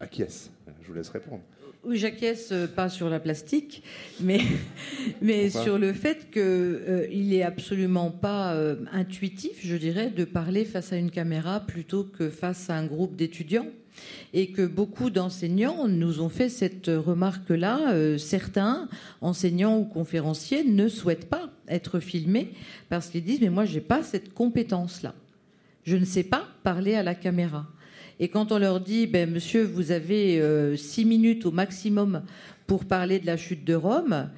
acquiesce. 0.00 0.50
Je 0.82 0.88
vous 0.88 0.94
laisse 0.94 1.08
répondre. 1.08 1.42
Oui, 1.84 1.96
j'acquiesce 1.96 2.50
euh, 2.50 2.66
pas 2.66 2.88
sur 2.88 3.08
la 3.08 3.20
plastique, 3.20 3.82
mais, 4.20 4.40
mais 5.22 5.48
sur 5.48 5.78
le 5.78 5.92
fait 5.92 6.30
qu'il 6.30 6.42
euh, 6.42 7.06
il 7.10 7.28
n'est 7.28 7.44
absolument 7.44 8.10
pas 8.10 8.52
euh, 8.54 8.76
intuitif, 8.92 9.64
je 9.64 9.76
dirais, 9.76 10.10
de 10.10 10.24
parler 10.24 10.64
face 10.64 10.92
à 10.92 10.96
une 10.96 11.10
caméra 11.10 11.60
plutôt 11.60 12.02
que 12.04 12.30
face 12.30 12.68
à 12.68 12.76
un 12.76 12.84
groupe 12.84 13.16
d'étudiants. 13.16 13.66
Et 14.32 14.52
que 14.52 14.64
beaucoup 14.64 15.10
d'enseignants 15.10 15.88
nous 15.88 16.20
ont 16.20 16.28
fait 16.28 16.48
cette 16.48 16.86
remarque-là. 16.86 18.16
certains 18.16 18.88
enseignants 19.20 19.76
ou 19.76 19.84
conférenciers 19.84 20.62
ne 20.62 20.86
souhaitent 20.86 21.28
pas 21.28 21.50
être 21.66 21.98
filmés 21.98 22.52
parce 22.90 23.08
qu'ils 23.08 23.24
disent 23.24 23.40
Mais 23.40 23.50
moi, 23.50 23.64
je 23.64 23.74
n'ai 23.74 23.80
pas 23.80 24.04
cette 24.04 24.32
compétence-là. 24.34 25.14
Je 25.82 25.96
ne 25.96 26.04
sais 26.04 26.22
pas 26.22 26.46
parler 26.62 26.94
à 26.94 27.02
la 27.02 27.16
caméra. 27.16 27.66
Et 28.20 28.28
quand 28.28 28.52
on 28.52 28.58
leur 28.58 28.80
dit, 28.80 29.06
ben, 29.06 29.30
monsieur, 29.30 29.62
vous 29.62 29.92
avez 29.92 30.40
euh, 30.40 30.76
six 30.76 31.04
minutes 31.04 31.46
au 31.46 31.50
maximum 31.50 32.22
pour 32.66 32.84
parler 32.84 33.18
de 33.18 33.26
la 33.26 33.36
chute 33.36 33.64
de 33.64 33.74
Rome, 33.74 34.30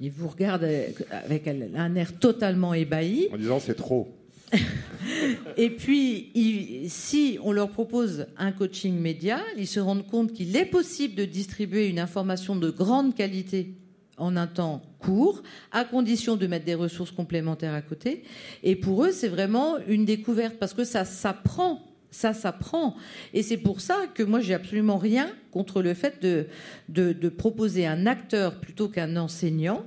ils 0.00 0.10
vous 0.10 0.28
regardent 0.28 0.68
avec 1.10 1.48
un 1.48 1.94
air 1.94 2.18
totalement 2.18 2.74
ébahi. 2.74 3.28
En 3.32 3.36
disant, 3.36 3.60
c'est 3.60 3.74
trop. 3.74 4.08
et 5.56 5.70
puis, 5.70 6.84
si 6.88 7.38
on 7.42 7.52
leur 7.52 7.68
propose 7.70 8.26
un 8.36 8.52
coaching 8.52 8.98
média, 8.98 9.40
ils 9.56 9.66
se 9.66 9.80
rendent 9.80 10.06
compte 10.06 10.32
qu'il 10.32 10.56
est 10.56 10.66
possible 10.66 11.14
de 11.14 11.24
distribuer 11.24 11.88
une 11.88 11.98
information 11.98 12.56
de 12.56 12.70
grande 12.70 13.14
qualité 13.14 13.74
en 14.18 14.36
un 14.36 14.46
temps 14.46 14.82
court, 14.98 15.42
à 15.72 15.84
condition 15.84 16.36
de 16.36 16.46
mettre 16.46 16.64
des 16.64 16.74
ressources 16.74 17.10
complémentaires 17.10 17.74
à 17.74 17.82
côté. 17.82 18.22
Et 18.62 18.76
pour 18.76 19.04
eux, 19.04 19.12
c'est 19.12 19.28
vraiment 19.28 19.76
une 19.86 20.04
découverte 20.04 20.56
parce 20.58 20.74
que 20.74 20.84
ça 20.84 21.04
s'apprend 21.04 21.82
Ça 22.16 22.32
s'apprend. 22.32 22.96
Et 23.34 23.42
c'est 23.42 23.58
pour 23.58 23.82
ça 23.82 24.06
que 24.14 24.22
moi, 24.22 24.40
j'ai 24.40 24.54
absolument 24.54 24.96
rien 24.96 25.30
contre 25.50 25.82
le 25.82 25.92
fait 25.92 26.22
de, 26.22 26.46
de, 26.88 27.28
proposer 27.28 27.86
un 27.86 28.06
acteur 28.06 28.58
plutôt 28.58 28.88
qu'un 28.88 29.18
enseignant 29.18 29.84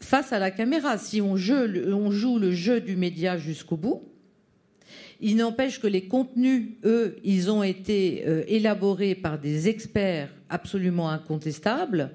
face 0.00 0.32
à 0.32 0.38
la 0.38 0.50
caméra. 0.50 0.96
Si 0.96 1.20
on 1.20 1.36
joue, 1.36 1.66
on 1.92 2.10
joue 2.10 2.38
le 2.38 2.50
jeu 2.50 2.80
du 2.80 2.96
média 2.96 3.36
jusqu'au 3.36 3.76
bout, 3.76 4.04
il 5.20 5.36
n'empêche 5.36 5.82
que 5.82 5.86
les 5.86 6.08
contenus, 6.08 6.70
eux, 6.86 7.18
ils 7.24 7.50
ont 7.50 7.62
été 7.62 8.24
euh, 8.26 8.44
élaborés 8.48 9.14
par 9.14 9.38
des 9.38 9.68
experts 9.68 10.30
absolument 10.48 11.10
incontestables. 11.10 12.12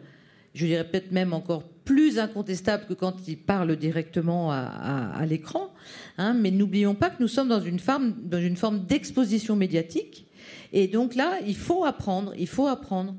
Je 0.56 0.66
dirais 0.66 0.90
peut-être 0.90 1.12
même 1.12 1.34
encore 1.34 1.70
plus 1.86 2.20
incontestables 2.20 2.86
que 2.88 2.94
quand 2.94 3.28
ils 3.28 3.38
parlent 3.38 3.76
directement 3.76 4.52
à, 4.52 5.26
l'écran. 5.26 5.74
Hein. 6.18 6.34
mais 6.34 6.52
n'oublions 6.52 6.96
pas 6.96 7.10
que 7.10 7.22
nous 7.22 7.28
sommes 7.28 7.50
dans 7.50 7.62
une 7.62 7.80
forme, 7.80 8.14
dans 8.24 8.40
une 8.40 8.58
forme 8.58 8.86
d'exposition 8.86 9.56
médiatique. 9.56 10.28
Et 10.74 10.88
donc 10.88 11.16
là, 11.16 11.40
il 11.46 11.56
faut 11.56 11.84
apprendre, 11.86 12.34
il 12.38 12.48
faut 12.48 12.68
apprendre 12.68 13.16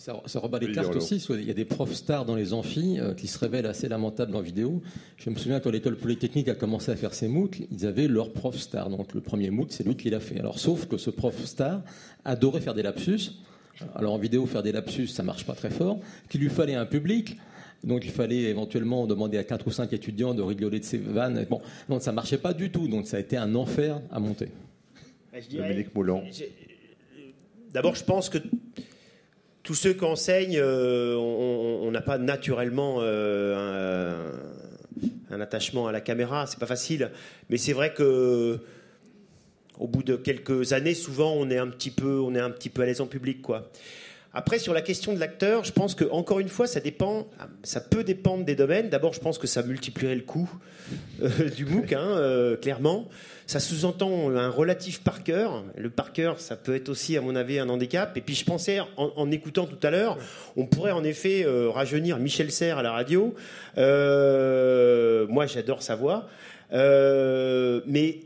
ça, 0.00 0.38
rebat 0.38 0.58
les 0.58 0.72
cartes 0.72 0.96
aussi. 0.96 1.16
Il 1.16 1.44
y 1.44 1.50
a 1.50 1.54
des 1.54 1.66
profs 1.66 1.92
stars 1.92 2.24
dans 2.24 2.34
les 2.34 2.52
amphis 2.52 2.98
euh, 2.98 3.12
qui 3.12 3.26
se 3.26 3.38
révèlent 3.38 3.66
assez 3.66 3.88
lamentables 3.88 4.34
en 4.34 4.40
vidéo. 4.40 4.80
Je 5.18 5.28
me 5.28 5.36
souviens 5.36 5.60
quand 5.60 5.70
l'école 5.70 5.96
polytechnique 5.96 6.48
a 6.48 6.54
commencé 6.54 6.90
à 6.90 6.96
faire 6.96 7.12
ses 7.12 7.28
MOOC, 7.28 7.62
ils 7.70 7.86
avaient 7.86 8.08
leur 8.08 8.32
prof 8.32 8.56
star. 8.56 8.88
Donc 8.88 9.14
le 9.14 9.20
premier 9.20 9.50
MOOC, 9.50 9.72
c'est 9.72 9.84
lui 9.84 9.96
qui 9.96 10.08
l'a 10.10 10.20
fait. 10.20 10.40
Alors 10.40 10.58
sauf 10.58 10.86
que 10.86 10.96
ce 10.96 11.10
prof 11.10 11.44
star 11.44 11.82
adorait 12.24 12.60
faire 12.60 12.74
des 12.74 12.82
lapsus. 12.82 13.32
Alors 13.94 14.14
en 14.14 14.18
vidéo, 14.18 14.46
faire 14.46 14.62
des 14.62 14.72
lapsus, 14.72 15.08
ça 15.08 15.22
marche 15.22 15.44
pas 15.44 15.54
très 15.54 15.70
fort. 15.70 15.98
Qu'il 16.28 16.40
lui 16.40 16.50
fallait 16.50 16.74
un 16.74 16.86
public. 16.86 17.36
Donc 17.82 18.04
il 18.04 18.10
fallait 18.10 18.42
éventuellement 18.42 19.06
demander 19.06 19.38
à 19.38 19.44
quatre 19.44 19.66
ou 19.66 19.70
cinq 19.70 19.92
étudiants 19.92 20.34
de 20.34 20.42
rigoler 20.42 20.80
de 20.80 20.84
ses 20.84 20.98
vannes. 20.98 21.46
Bon, 21.48 21.62
donc 21.88 22.02
ça 22.02 22.12
marchait 22.12 22.38
pas 22.38 22.52
du 22.52 22.70
tout. 22.70 22.88
Donc 22.88 23.06
ça 23.06 23.16
a 23.16 23.20
été 23.20 23.36
un 23.36 23.54
enfer 23.54 24.00
à 24.10 24.20
monter. 24.20 24.48
Dominique 25.50 25.94
Moulon. 25.94 26.24
D'abord, 27.72 27.94
je 27.94 28.04
pense 28.04 28.28
que 28.28 28.38
tous 29.62 29.74
ceux 29.74 29.92
qui 29.92 30.04
enseignent, 30.04 30.58
euh, 30.58 31.14
on 31.16 31.90
n'a 31.90 32.00
pas 32.00 32.18
naturellement 32.18 32.96
euh, 33.00 34.32
un, 35.30 35.40
attachement 35.40 35.86
à 35.86 35.92
la 35.92 36.00
caméra, 36.00 36.46
c'est 36.46 36.58
pas 36.58 36.66
facile. 36.66 37.10
Mais 37.48 37.56
c'est 37.56 37.72
vrai 37.72 37.94
que 37.94 38.60
au 39.80 39.88
bout 39.88 40.02
de 40.02 40.14
quelques 40.14 40.72
années, 40.74 40.94
souvent, 40.94 41.32
on 41.32 41.50
est 41.50 41.58
un 41.58 41.66
petit 41.66 41.90
peu, 41.90 42.20
on 42.20 42.34
est 42.34 42.40
un 42.40 42.50
petit 42.50 42.68
peu 42.68 42.82
à 42.82 42.86
l'aise 42.86 43.00
en 43.00 43.06
public, 43.06 43.42
quoi. 43.42 43.70
Après, 44.32 44.60
sur 44.60 44.72
la 44.72 44.80
question 44.80 45.12
de 45.12 45.18
l'acteur, 45.18 45.64
je 45.64 45.72
pense 45.72 45.96
que 45.96 46.04
encore 46.04 46.38
une 46.38 46.48
fois, 46.48 46.68
ça 46.68 46.78
dépend, 46.78 47.26
ça 47.64 47.80
peut 47.80 48.04
dépendre 48.04 48.44
des 48.44 48.54
domaines. 48.54 48.88
D'abord, 48.88 49.12
je 49.12 49.18
pense 49.18 49.38
que 49.38 49.48
ça 49.48 49.64
multiplierait 49.64 50.14
le 50.14 50.20
coût 50.20 50.48
euh, 51.20 51.50
du 51.56 51.64
MOOC, 51.64 51.94
hein, 51.94 52.00
euh, 52.00 52.56
clairement. 52.56 53.08
Ça 53.48 53.58
sous-entend 53.58 54.30
un 54.30 54.48
relatif 54.48 55.00
par 55.00 55.24
cœur. 55.24 55.64
Le 55.76 55.90
par 55.90 56.12
cœur, 56.12 56.38
ça 56.38 56.54
peut 56.54 56.76
être 56.76 56.90
aussi, 56.90 57.16
à 57.16 57.22
mon 57.22 57.34
avis, 57.34 57.58
un 57.58 57.68
handicap. 57.68 58.16
Et 58.16 58.20
puis, 58.20 58.36
je 58.36 58.44
pensais, 58.44 58.78
en, 58.96 59.30
écoutant 59.32 59.66
tout 59.66 59.84
à 59.84 59.90
l'heure, 59.90 60.16
on 60.56 60.66
pourrait 60.66 60.92
en 60.92 61.02
effet 61.02 61.44
euh, 61.44 61.68
rajeunir 61.68 62.18
Michel 62.18 62.52
Serres 62.52 62.78
à 62.78 62.82
la 62.84 62.92
radio. 62.92 63.34
moi, 63.76 65.46
j'adore 65.46 65.82
sa 65.82 65.96
voix. 65.96 66.28
mais 66.70 68.20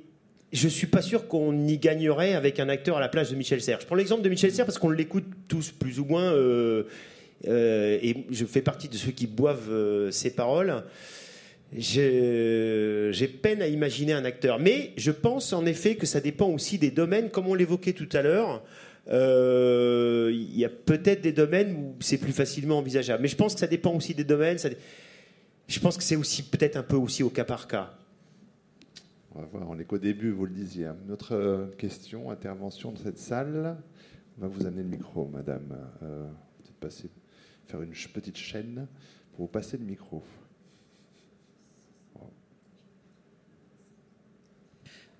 je 0.55 0.69
suis 0.69 0.87
pas 0.87 1.03
sûr 1.03 1.27
qu'on 1.27 1.67
y 1.67 1.79
gagnerait 1.79 2.35
avec 2.35 2.61
un 2.61 2.69
acteur 2.69 2.97
à 2.97 3.01
la 3.01 3.09
place 3.09 3.31
de 3.31 3.37
Michel 3.37 3.61
Serres. 3.61 3.81
Je 3.81 3.87
prends 3.87 3.97
l'exemple 3.97 4.23
de 4.23 4.29
Michel 4.29 4.53
Serres 4.53 4.67
parce 4.67 4.79
qu'on 4.79 4.91
l'écoute 4.91 5.27
tous 5.49 5.73
plus 5.73 5.99
ou 5.99 6.05
moins, 6.05 6.33
euh, 6.33 6.85
euh, 7.49 7.99
et 8.01 8.25
je 8.31 8.45
fais 8.45 8.63
partie 8.63 8.89
de 8.89 8.95
ceux 8.95 9.11
qui 9.11 9.27
boivent 9.27 9.71
euh, 9.71 10.13
ses 10.13 10.31
paroles. 10.31 10.85
J'ai 11.77 13.11
peine 13.43 13.63
à 13.63 13.67
imaginer 13.67 14.13
un 14.13 14.25
acteur, 14.25 14.61
mais 14.61 14.93
je 14.97 15.11
pense 15.11 15.53
en 15.53 15.67
effet 15.67 15.97
que 15.97 16.07
ça 16.07 16.21
dépend 16.21 16.47
aussi 16.47 16.79
des 16.79 16.93
domaines, 16.93 17.31
comme 17.31 17.49
on 17.49 17.55
l'évoquait 17.55 17.95
tout 17.95 18.09
à 18.13 18.23
l'heure. 18.23 18.63
Il 19.09 20.57
y 20.57 20.65
a 20.65 20.69
peut-être 20.69 21.21
des 21.21 21.33
domaines 21.33 21.75
où 21.75 21.97
c'est 21.99 22.19
plus 22.19 22.33
facilement 22.33 22.79
envisageable, 22.79 23.23
mais 23.23 23.29
je 23.29 23.37
pense 23.37 23.55
que 23.55 23.61
ça 23.61 23.67
dépend 23.67 23.93
aussi 23.93 24.15
des 24.15 24.23
domaines. 24.23 24.59
Je 25.67 25.81
pense 25.81 25.97
que 25.97 26.05
c'est 26.05 26.15
aussi 26.15 26.45
peut-être 26.45 26.77
un 26.77 26.85
peu 26.85 26.97
aussi 26.97 27.25
au 27.25 27.31
cas 27.31 27.45
par 27.45 27.67
cas. 27.67 27.93
On 29.37 29.43
va 29.43 29.81
est 29.81 29.85
qu'au 29.85 29.99
début, 29.99 30.31
vous 30.31 30.47
le 30.47 30.53
disiez. 30.53 30.87
Hein. 30.87 30.97
Notre 31.07 31.33
euh, 31.33 31.67
question, 31.73 32.31
intervention 32.31 32.93
de 32.93 32.99
cette 32.99 33.19
salle. 33.19 33.77
On 34.39 34.43
va 34.43 34.49
vous 34.49 34.65
amener 34.65 34.83
le 34.85 34.89
micro, 34.89 35.27
madame. 35.27 35.77
Euh, 36.03 36.29
peut-être 36.59 36.77
passer, 36.77 37.11
faire 37.67 37.83
une 37.83 37.91
petite 37.91 38.37
chaîne 38.37 38.87
pour 39.33 39.47
vous 39.47 39.51
passer 39.51 39.77
le 39.77 39.85
micro. 39.85 40.23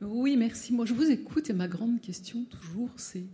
Oui, 0.01 0.37
merci. 0.37 0.73
Moi, 0.73 0.85
je 0.87 0.95
vous 0.95 1.11
écoute 1.11 1.51
et 1.51 1.53
ma 1.53 1.67
grande 1.67 2.01
question, 2.01 2.45
toujours, 2.45 2.91
c'est 2.97 3.25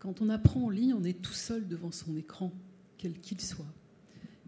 quand 0.00 0.20
on 0.20 0.28
apprend 0.28 0.64
en 0.64 0.70
ligne, 0.70 0.92
on 0.92 1.04
est 1.04 1.22
tout 1.22 1.32
seul 1.32 1.66
devant 1.66 1.92
son 1.92 2.16
écran, 2.16 2.52
quel 2.98 3.20
qu'il 3.20 3.40
soit. 3.40 3.72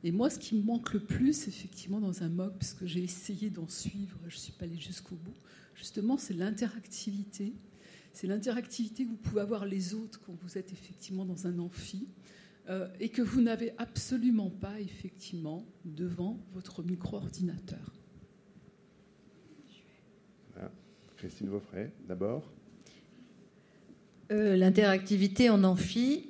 Et 0.04 0.10
moi, 0.10 0.28
ce 0.28 0.38
qui 0.38 0.56
me 0.56 0.62
manque 0.62 0.92
le 0.92 1.00
plus, 1.00 1.46
effectivement, 1.48 2.00
dans 2.00 2.22
un 2.22 2.28
MOOC, 2.28 2.52
parce 2.58 2.74
que 2.74 2.86
j'ai 2.86 3.04
essayé 3.04 3.48
d'en 3.48 3.68
suivre, 3.68 4.18
je 4.26 4.34
ne 4.34 4.40
suis 4.40 4.52
pas 4.52 4.64
allée 4.64 4.80
jusqu'au 4.80 5.14
bout, 5.14 5.36
justement, 5.74 6.16
c'est 6.18 6.34
l'interactivité. 6.34 7.52
C'est 8.12 8.26
l'interactivité 8.26 9.04
que 9.04 9.10
vous 9.10 9.16
pouvez 9.16 9.40
avoir 9.40 9.64
les 9.64 9.94
autres 9.94 10.20
quand 10.24 10.34
vous 10.42 10.58
êtes 10.58 10.72
effectivement 10.72 11.24
dans 11.24 11.46
un 11.46 11.58
amphi 11.58 12.08
euh, 12.68 12.88
et 13.00 13.08
que 13.08 13.22
vous 13.22 13.40
n'avez 13.40 13.72
absolument 13.78 14.50
pas 14.50 14.78
effectivement 14.80 15.64
devant 15.84 16.38
votre 16.52 16.82
micro-ordinateur. 16.82 18.02
Christine 21.22 21.50
Vaufray, 21.50 21.88
d'abord. 22.08 22.42
Euh, 24.32 24.56
l'interactivité 24.56 25.50
en 25.50 25.62
amphi, 25.62 26.26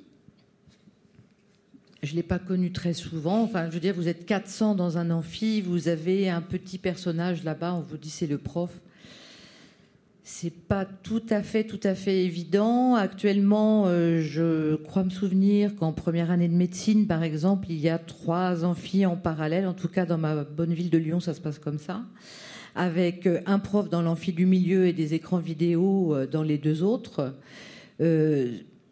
je 2.03 2.11
ne 2.11 2.17
l'ai 2.17 2.23
pas 2.23 2.37
connue 2.37 2.71
très 2.71 2.93
souvent. 2.93 3.41
Enfin, 3.41 3.71
je 3.71 3.73
veux 3.73 3.79
dire, 3.79 3.95
vous 3.95 4.07
êtes 4.07 4.27
400 4.27 4.75
dans 4.75 4.99
un 4.99 5.09
amphi, 5.09 5.61
vous 5.61 5.87
avez 5.87 6.29
un 6.29 6.43
petit 6.43 6.77
personnage 6.77 7.43
là-bas, 7.43 7.73
on 7.73 7.81
vous 7.81 7.97
dit 7.97 8.11
c'est 8.11 8.27
le 8.27 8.37
prof 8.37 8.83
c'est 10.25 10.53
pas 10.53 10.85
tout 10.85 11.21
à 11.29 11.43
fait, 11.43 11.65
évident. 12.23 12.95
Actuellement, 12.95 13.83
euh, 13.87 14.21
je 14.21 14.75
crois 14.75 15.03
me 15.03 15.09
souvenir 15.09 15.75
qu'en 15.75 15.91
première 15.91 16.31
année 16.31 16.47
de 16.47 16.53
médecine, 16.53 17.07
par 17.07 17.23
exemple, 17.23 17.67
il 17.69 17.77
y 17.77 17.89
a 17.89 17.97
trois 17.97 18.63
amphis 18.63 19.05
en 19.05 19.17
parallèle. 19.17 19.67
En 19.67 19.73
tout 19.73 19.89
cas, 19.89 20.05
dans 20.05 20.17
ma 20.17 20.45
bonne 20.45 20.73
ville 20.73 20.89
de 20.89 20.97
Lyon, 20.97 21.19
ça 21.19 21.33
se 21.33 21.41
passe 21.41 21.59
comme 21.59 21.77
ça. 21.77 22.03
Avec 22.73 23.27
euh, 23.27 23.41
un 23.45 23.59
prof 23.59 23.89
dans 23.89 24.01
l'amphi 24.01 24.31
du 24.31 24.45
milieu 24.45 24.87
et 24.87 24.93
des 24.93 25.13
écrans 25.13 25.39
vidéo 25.39 26.15
euh, 26.15 26.25
dans 26.25 26.43
les 26.43 26.57
deux 26.57 26.83
autres. 26.83 27.35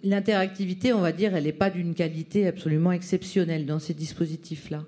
L'interactivité, 0.04 0.94
on 0.94 1.02
va 1.02 1.12
dire, 1.12 1.36
elle 1.36 1.44
n'est 1.44 1.52
pas 1.52 1.70
d'une 1.70 1.94
qualité 1.94 2.48
absolument 2.48 2.92
exceptionnelle 2.92 3.66
dans 3.66 3.80
ces 3.80 3.94
dispositifs-là. 3.94 4.84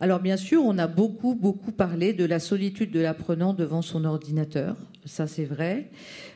Alors 0.00 0.20
bien 0.20 0.36
sûr, 0.36 0.62
on 0.64 0.78
a 0.78 0.86
beaucoup, 0.86 1.34
beaucoup 1.34 1.72
parlé 1.72 2.12
de 2.12 2.24
la 2.24 2.38
solitude 2.38 2.92
de 2.92 3.00
l'apprenant 3.00 3.52
devant 3.52 3.82
son 3.82 4.04
ordinateur, 4.04 4.76
ça 5.04 5.26
c'est 5.26 5.44
vrai. 5.44 5.90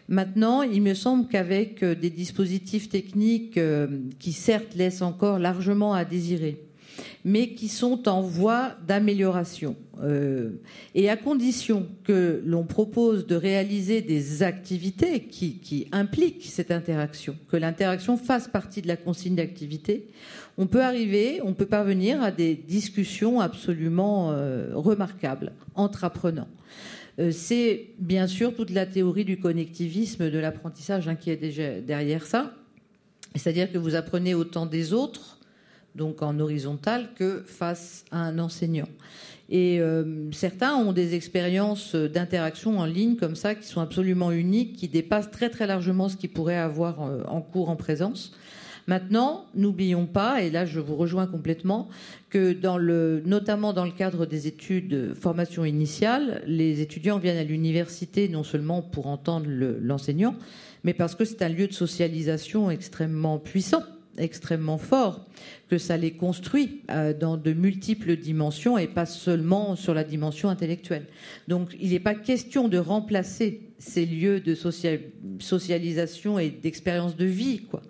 Maintenant, 0.08 0.62
il 0.62 0.82
me 0.82 0.94
semble 0.94 1.28
qu'avec 1.28 1.84
euh, 1.84 1.94
des 1.94 2.10
dispositifs 2.10 2.88
techniques 2.88 3.58
euh, 3.58 3.86
qui 4.18 4.32
certes 4.32 4.74
laissent 4.74 5.00
encore 5.00 5.38
largement 5.38 5.94
à 5.94 6.04
désirer, 6.04 6.60
mais 7.24 7.50
qui 7.50 7.68
sont 7.68 8.08
en 8.08 8.20
voie 8.20 8.72
d'amélioration. 8.88 9.76
Euh, 10.02 10.50
et 10.96 11.08
à 11.08 11.16
condition 11.16 11.86
que 12.02 12.42
l'on 12.44 12.64
propose 12.64 13.28
de 13.28 13.36
réaliser 13.36 14.02
des 14.02 14.42
activités 14.42 15.20
qui, 15.20 15.58
qui 15.58 15.86
impliquent 15.92 16.46
cette 16.46 16.72
interaction, 16.72 17.36
que 17.48 17.56
l'interaction 17.56 18.16
fasse 18.16 18.48
partie 18.48 18.82
de 18.82 18.88
la 18.88 18.96
consigne 18.96 19.36
d'activité, 19.36 20.08
on 20.58 20.66
peut 20.66 20.82
arriver, 20.82 21.40
on 21.42 21.54
peut 21.54 21.66
parvenir 21.66 22.22
à 22.22 22.30
des 22.30 22.54
discussions 22.54 23.40
absolument 23.40 24.32
euh, 24.32 24.70
remarquables 24.74 25.52
entre 25.74 26.04
apprenants. 26.04 26.48
Euh, 27.18 27.30
c'est 27.30 27.88
bien 27.98 28.26
sûr 28.26 28.54
toute 28.54 28.70
la 28.70 28.86
théorie 28.86 29.24
du 29.24 29.38
connectivisme 29.38 30.30
de 30.30 30.38
l'apprentissage 30.38 31.08
hein, 31.08 31.14
qui 31.14 31.30
est 31.30 31.36
déjà 31.36 31.80
derrière 31.80 32.26
ça. 32.26 32.52
C'est-à-dire 33.34 33.72
que 33.72 33.78
vous 33.78 33.94
apprenez 33.94 34.34
autant 34.34 34.66
des 34.66 34.92
autres, 34.92 35.38
donc 35.94 36.22
en 36.22 36.38
horizontal, 36.38 37.08
que 37.16 37.42
face 37.46 38.04
à 38.10 38.18
un 38.18 38.38
enseignant. 38.38 38.88
Et 39.48 39.80
euh, 39.80 40.30
certains 40.32 40.74
ont 40.76 40.92
des 40.92 41.14
expériences 41.14 41.94
d'interaction 41.94 42.78
en 42.78 42.84
ligne 42.84 43.16
comme 43.16 43.36
ça 43.36 43.54
qui 43.54 43.66
sont 43.66 43.80
absolument 43.80 44.32
uniques, 44.32 44.76
qui 44.76 44.88
dépassent 44.88 45.30
très 45.30 45.48
très 45.48 45.66
largement 45.66 46.10
ce 46.10 46.16
qu'ils 46.16 46.30
pourraient 46.30 46.56
avoir 46.56 47.00
en 47.00 47.40
cours 47.40 47.70
en 47.70 47.76
présence. 47.76 48.32
Maintenant, 48.86 49.46
n'oublions 49.54 50.06
pas, 50.06 50.42
et 50.42 50.50
là 50.50 50.66
je 50.66 50.80
vous 50.80 50.96
rejoins 50.96 51.26
complètement, 51.26 51.88
que 52.30 52.56
notamment 53.26 53.72
dans 53.72 53.84
le 53.84 53.92
cadre 53.92 54.26
des 54.26 54.46
études 54.46 54.88
de 54.88 55.14
formation 55.14 55.64
initiale, 55.64 56.42
les 56.46 56.80
étudiants 56.80 57.18
viennent 57.18 57.38
à 57.38 57.44
l'université 57.44 58.28
non 58.28 58.42
seulement 58.42 58.82
pour 58.82 59.06
entendre 59.06 59.46
l'enseignant, 59.48 60.34
mais 60.84 60.94
parce 60.94 61.14
que 61.14 61.24
c'est 61.24 61.42
un 61.42 61.48
lieu 61.48 61.68
de 61.68 61.72
socialisation 61.72 62.70
extrêmement 62.70 63.38
puissant. 63.38 63.82
extrêmement 64.18 64.78
fort, 64.78 65.24
que 65.70 65.78
ça 65.78 65.96
les 65.96 66.12
construit 66.12 66.82
euh, 66.90 67.14
dans 67.14 67.36
de 67.38 67.52
multiples 67.52 68.16
dimensions 68.16 68.76
et 68.76 68.86
pas 68.86 69.06
seulement 69.06 69.74
sur 69.74 69.94
la 69.94 70.04
dimension 70.04 70.50
intellectuelle. 70.50 71.06
Donc 71.48 71.74
il 71.80 71.90
n'est 71.90 72.00
pas 72.00 72.14
question 72.14 72.68
de 72.68 72.78
remplacer 72.78 73.62
ces 73.78 74.04
lieux 74.04 74.40
de 74.40 74.54
socialisation 75.38 76.38
et 76.38 76.50
d'expérience 76.50 77.16
de 77.16 77.24
vie, 77.24 77.62
quoi. 77.70 77.82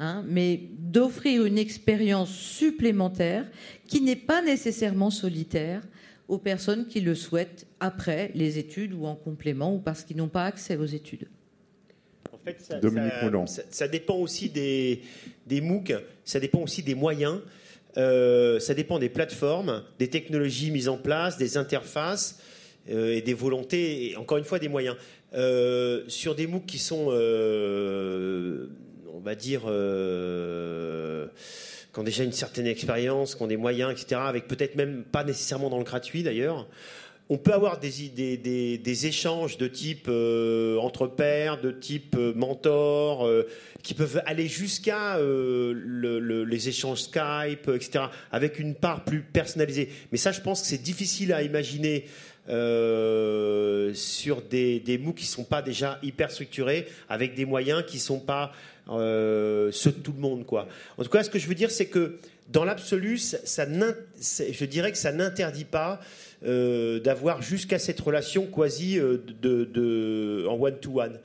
Hein, 0.00 0.24
mais 0.28 0.60
d'offrir 0.78 1.44
une 1.44 1.58
expérience 1.58 2.30
supplémentaire 2.30 3.44
qui 3.88 4.00
n'est 4.00 4.14
pas 4.14 4.42
nécessairement 4.42 5.10
solitaire 5.10 5.82
aux 6.28 6.38
personnes 6.38 6.86
qui 6.86 7.00
le 7.00 7.16
souhaitent 7.16 7.66
après 7.80 8.30
les 8.34 8.58
études 8.58 8.92
ou 8.92 9.06
en 9.06 9.16
complément 9.16 9.74
ou 9.74 9.80
parce 9.80 10.04
qu'ils 10.04 10.16
n'ont 10.18 10.28
pas 10.28 10.44
accès 10.44 10.76
aux 10.76 10.86
études. 10.86 11.26
En 12.32 12.38
fait, 12.38 12.60
ça, 13.70 13.88
dépend 13.88 14.14
aussi 14.14 14.50
des, 14.50 15.02
des, 15.46 15.60
MOOC, 15.60 15.92
ça 16.24 16.38
dépend 16.38 16.60
aussi 16.60 16.84
des 16.84 16.94
moyens, 16.94 17.40
euh, 17.96 18.60
ça 18.60 18.74
dépend 18.74 19.00
des 19.00 19.08
plateformes, 19.08 19.82
des 19.98 20.08
technologies 20.08 20.70
mises 20.70 20.88
en 20.88 20.96
place, 20.96 21.38
des 21.38 21.56
interfaces 21.56 22.38
euh, 22.88 23.16
et 23.16 23.22
des 23.22 23.34
volontés, 23.34 24.12
et 24.12 24.16
encore 24.16 24.38
une 24.38 24.44
fois 24.44 24.60
des 24.60 24.68
moyens. 24.68 24.96
Euh, 25.34 26.04
sur 26.08 26.34
des 26.34 26.46
MOOC 26.46 26.64
qui 26.66 26.78
sont, 26.78 27.10
on 29.14 29.20
va 29.20 29.34
dire, 29.34 29.62
qui 29.62 29.68
ont 32.00 32.04
déjà 32.04 32.24
une 32.24 32.32
certaine 32.32 32.66
expérience, 32.66 33.34
qui 33.34 33.42
ont 33.42 33.46
des 33.46 33.56
moyens, 33.56 33.90
etc., 33.92 34.20
avec 34.24 34.46
peut-être 34.46 34.76
même 34.76 35.04
pas 35.04 35.24
nécessairement 35.24 35.70
dans 35.70 35.78
le 35.78 35.84
gratuit 35.84 36.22
d'ailleurs. 36.22 36.66
On 37.30 37.36
peut 37.36 37.52
avoir 37.52 37.78
des, 37.78 39.06
échanges 39.06 39.58
de 39.58 39.66
type 39.66 40.06
euh, 40.08 40.78
entre 40.78 41.06
pairs, 41.06 41.60
de 41.60 41.70
type 41.70 42.16
euh, 42.16 42.32
mentor, 42.34 43.26
euh, 43.26 43.46
qui 43.82 43.92
peuvent 43.92 44.22
aller 44.24 44.48
jusqu'à 44.48 45.18
les 45.20 46.68
échanges 46.68 47.02
Skype, 47.02 47.68
etc., 47.68 48.06
avec 48.32 48.58
une 48.58 48.74
part 48.74 49.04
plus 49.04 49.20
personnalisée. 49.20 49.90
Mais 50.10 50.18
ça, 50.18 50.32
je 50.32 50.40
pense 50.40 50.62
que 50.62 50.68
c'est 50.68 50.82
difficile 50.82 51.32
à 51.32 51.42
imaginer 51.42 52.06
sur 53.98 54.42
des, 54.42 54.80
des 54.80 54.98
MOOC 54.98 55.16
qui 55.16 55.24
ne 55.24 55.30
sont 55.30 55.44
pas 55.44 55.62
déjà 55.62 55.98
hyper 56.02 56.30
structurés, 56.30 56.86
avec 57.08 57.34
des 57.34 57.44
moyens 57.44 57.84
qui 57.86 57.96
ne 57.96 58.02
sont 58.02 58.20
pas 58.20 58.52
euh, 58.90 59.70
ceux 59.70 59.92
de 59.92 59.98
tout 59.98 60.12
le 60.12 60.20
monde. 60.20 60.46
Quoi. 60.46 60.66
En 60.96 61.04
tout 61.04 61.10
cas, 61.10 61.22
ce 61.22 61.30
que 61.30 61.38
je 61.38 61.46
veux 61.46 61.54
dire, 61.54 61.70
c'est 61.70 61.86
que 61.86 62.18
dans 62.48 62.64
l'absolu, 62.64 63.18
ça, 63.18 63.66
je 63.66 64.64
dirais 64.64 64.92
que 64.92 64.98
ça 64.98 65.12
n'interdit 65.12 65.66
pas 65.66 66.00
euh, 66.46 66.98
d'avoir 67.00 67.42
jusqu'à 67.42 67.78
cette 67.78 68.00
relation 68.00 68.46
quasi 68.46 68.98
euh, 68.98 69.18
de, 69.42 70.46
en 70.48 70.54
one-to-one. 70.54 71.18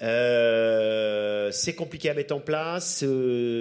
C'est 0.00 1.74
compliqué 1.74 2.10
à 2.10 2.14
mettre 2.14 2.34
en 2.34 2.40
place, 2.40 3.04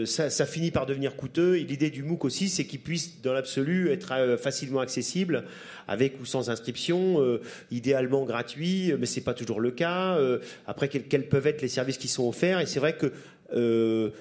ça, 0.06 0.30
ça, 0.30 0.46
finit 0.46 0.72
par 0.72 0.86
devenir 0.86 1.16
coûteux. 1.16 1.58
Et 1.58 1.64
l'idée 1.64 1.90
du 1.90 2.04
MOOC 2.04 2.26
aussi, 2.26 2.50
c'est 2.50 2.66
qu'il 2.66 2.82
puisse, 2.82 3.22
dans 3.22 3.34
l'absolu, 3.34 3.92
être 3.92 4.38
facilement 4.40 4.80
accessible 4.80 5.46
avec 5.88 6.20
ou 6.22 6.26
sans 6.26 6.50
inscription, 6.50 7.22
euh, 7.22 7.42
idéalement 7.72 8.26
gratuit, 8.26 8.94
mais 9.00 9.06
c'est 9.06 9.22
pas 9.22 9.34
toujours 9.34 9.60
le 9.60 9.72
cas. 9.72 10.18
Euh, 10.18 10.40
après, 10.66 10.90
quels, 10.90 11.28
peuvent 11.28 11.48
être 11.48 11.62
les 11.62 11.68
services 11.68 11.98
qui 11.98 12.08
sont 12.08 12.28
offerts 12.28 12.60
Et 12.60 12.66
c'est 12.66 12.80
vrai 12.80 12.96
que 12.96 13.14
euh, 13.54 14.12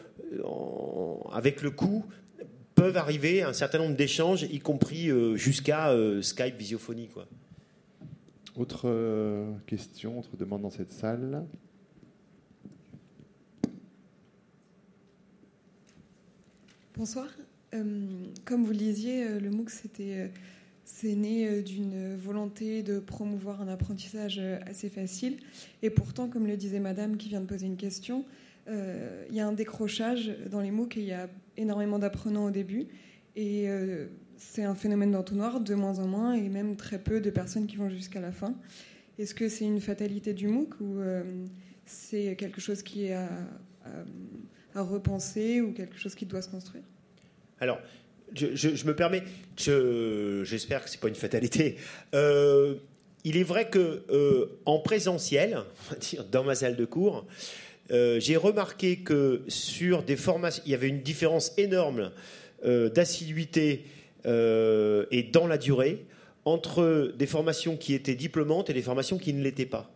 avec 1.33 1.63
le 1.63 1.71
coût, 1.71 2.05
peuvent 2.75 2.97
arriver 2.97 3.43
un 3.43 3.55
certain 3.55 3.79
nombre 3.79 3.97
d'échanges, 3.97 4.43
y 4.43 4.59
compris 4.59 5.11
jusqu'à 5.37 5.97
Skype, 6.21 6.59
visiophonie. 6.59 7.09
Quoi. 7.09 7.27
Autre 8.55 8.87
question, 9.67 10.19
autre 10.19 10.37
demande 10.37 10.63
dans 10.63 10.71
cette 10.71 10.93
salle 10.93 11.47
Bonsoir. 16.97 17.29
comme 17.73 18.65
vous 18.65 18.73
le 18.73 18.79
disiez, 18.79 19.39
le 19.39 19.51
MOOC, 19.51 19.71
c'était 19.71 20.31
c'est 20.87 21.17
né 21.17 21.49
euh, 21.49 21.63
d'une 21.63 22.15
volonté 22.15 22.83
de 22.83 23.01
promouvoir 23.01 23.61
un 23.61 23.69
apprentissage 23.69 24.39
euh, 24.39 24.59
assez 24.67 24.89
facile. 24.89 25.39
Et 25.83 25.91
pourtant, 25.91 26.29
comme 26.29 26.47
le 26.47 26.57
disait 26.57 26.79
Madame 26.79 27.17
qui 27.17 27.29
vient 27.29 27.41
de 27.41 27.47
poser 27.47 27.67
une 27.67 27.77
question, 27.77 28.25
euh, 28.69 29.27
il 29.29 29.35
y 29.35 29.41
a 29.41 29.47
un 29.47 29.53
décrochage 29.53 30.31
dans 30.49 30.61
les 30.61 30.71
MOOC 30.71 30.97
et 30.97 31.01
il 31.01 31.07
y 31.07 31.13
a 31.13 31.29
énormément 31.57 31.99
d'apprenants 31.99 32.47
au 32.47 32.51
début. 32.51 32.87
Et 33.35 33.69
c'est 34.39 34.65
un 34.65 34.75
phénomène 34.75 35.11
d'entonnoir, 35.11 35.61
de 35.61 35.75
moins 35.75 35.99
en 35.99 36.07
moins, 36.07 36.33
et 36.33 36.49
même 36.49 36.75
très 36.75 36.99
peu 36.99 37.21
de 37.21 37.29
personnes 37.29 37.67
qui 37.67 37.77
vont 37.77 37.91
jusqu'à 37.91 38.19
la 38.19 38.33
fin. 38.33 38.55
Est-ce 39.19 39.35
que 39.35 39.51
c'est 39.51 39.67
une 39.67 39.81
fatalité 39.81 40.33
du 40.33 40.49
MOOC 40.49 40.81
ou 40.81 40.97
c'est 41.85 42.35
quelque 42.37 42.63
chose 42.63 42.83
qui 42.83 43.05
est 43.05 43.13
à, 43.13 43.29
repenser 44.83 45.61
ou 45.61 45.73
quelque 45.73 45.99
chose 45.99 46.15
qui 46.15 46.27
doit 46.27 46.43
se 46.43 46.49
construire 46.49 46.85
Alors, 47.61 47.79
je, 48.35 48.87
me 48.87 48.95
permets, 48.95 49.23
j'espère 49.57 50.85
que 50.85 50.91
ce 50.91 50.97
n'est 50.97 51.01
pas 51.01 51.09
une 51.09 51.15
fatalité. 51.15 51.77
Euh, 52.15 52.75
il 53.25 53.37
est 53.37 53.43
vrai 53.43 53.69
que 53.69 54.05
euh, 54.11 54.59
en 54.65 54.79
présentiel, 54.79 55.59
dans 56.33 56.45
ma 56.45 56.55
salle 56.55 56.77
de 56.77 56.85
cours, 56.85 57.27
euh, 57.93 58.19
j'ai 58.21 58.37
remarqué 58.37 58.99
que 58.99 59.43
sur 59.49 60.03
des 60.03 60.17
formations, 60.17 60.63
il 60.67 60.73
y 60.73 60.75
avait 60.75 60.89
une 60.89 61.03
différence 61.03 61.53
énorme 61.57 62.13
d'assiduité 62.65 63.85
et 64.25 65.23
dans 65.31 65.47
la 65.47 65.57
durée 65.57 66.05
entre 66.45 67.13
des 67.17 67.27
formations 67.27 67.77
qui 67.77 67.95
étaient 67.95 68.17
diplômantes 68.17 68.71
et 68.71 68.73
des 68.73 68.83
formations 68.83 69.19
qui 69.19 69.33
ne 69.33 69.43
l'étaient 69.43 69.67
pas. 69.67 69.95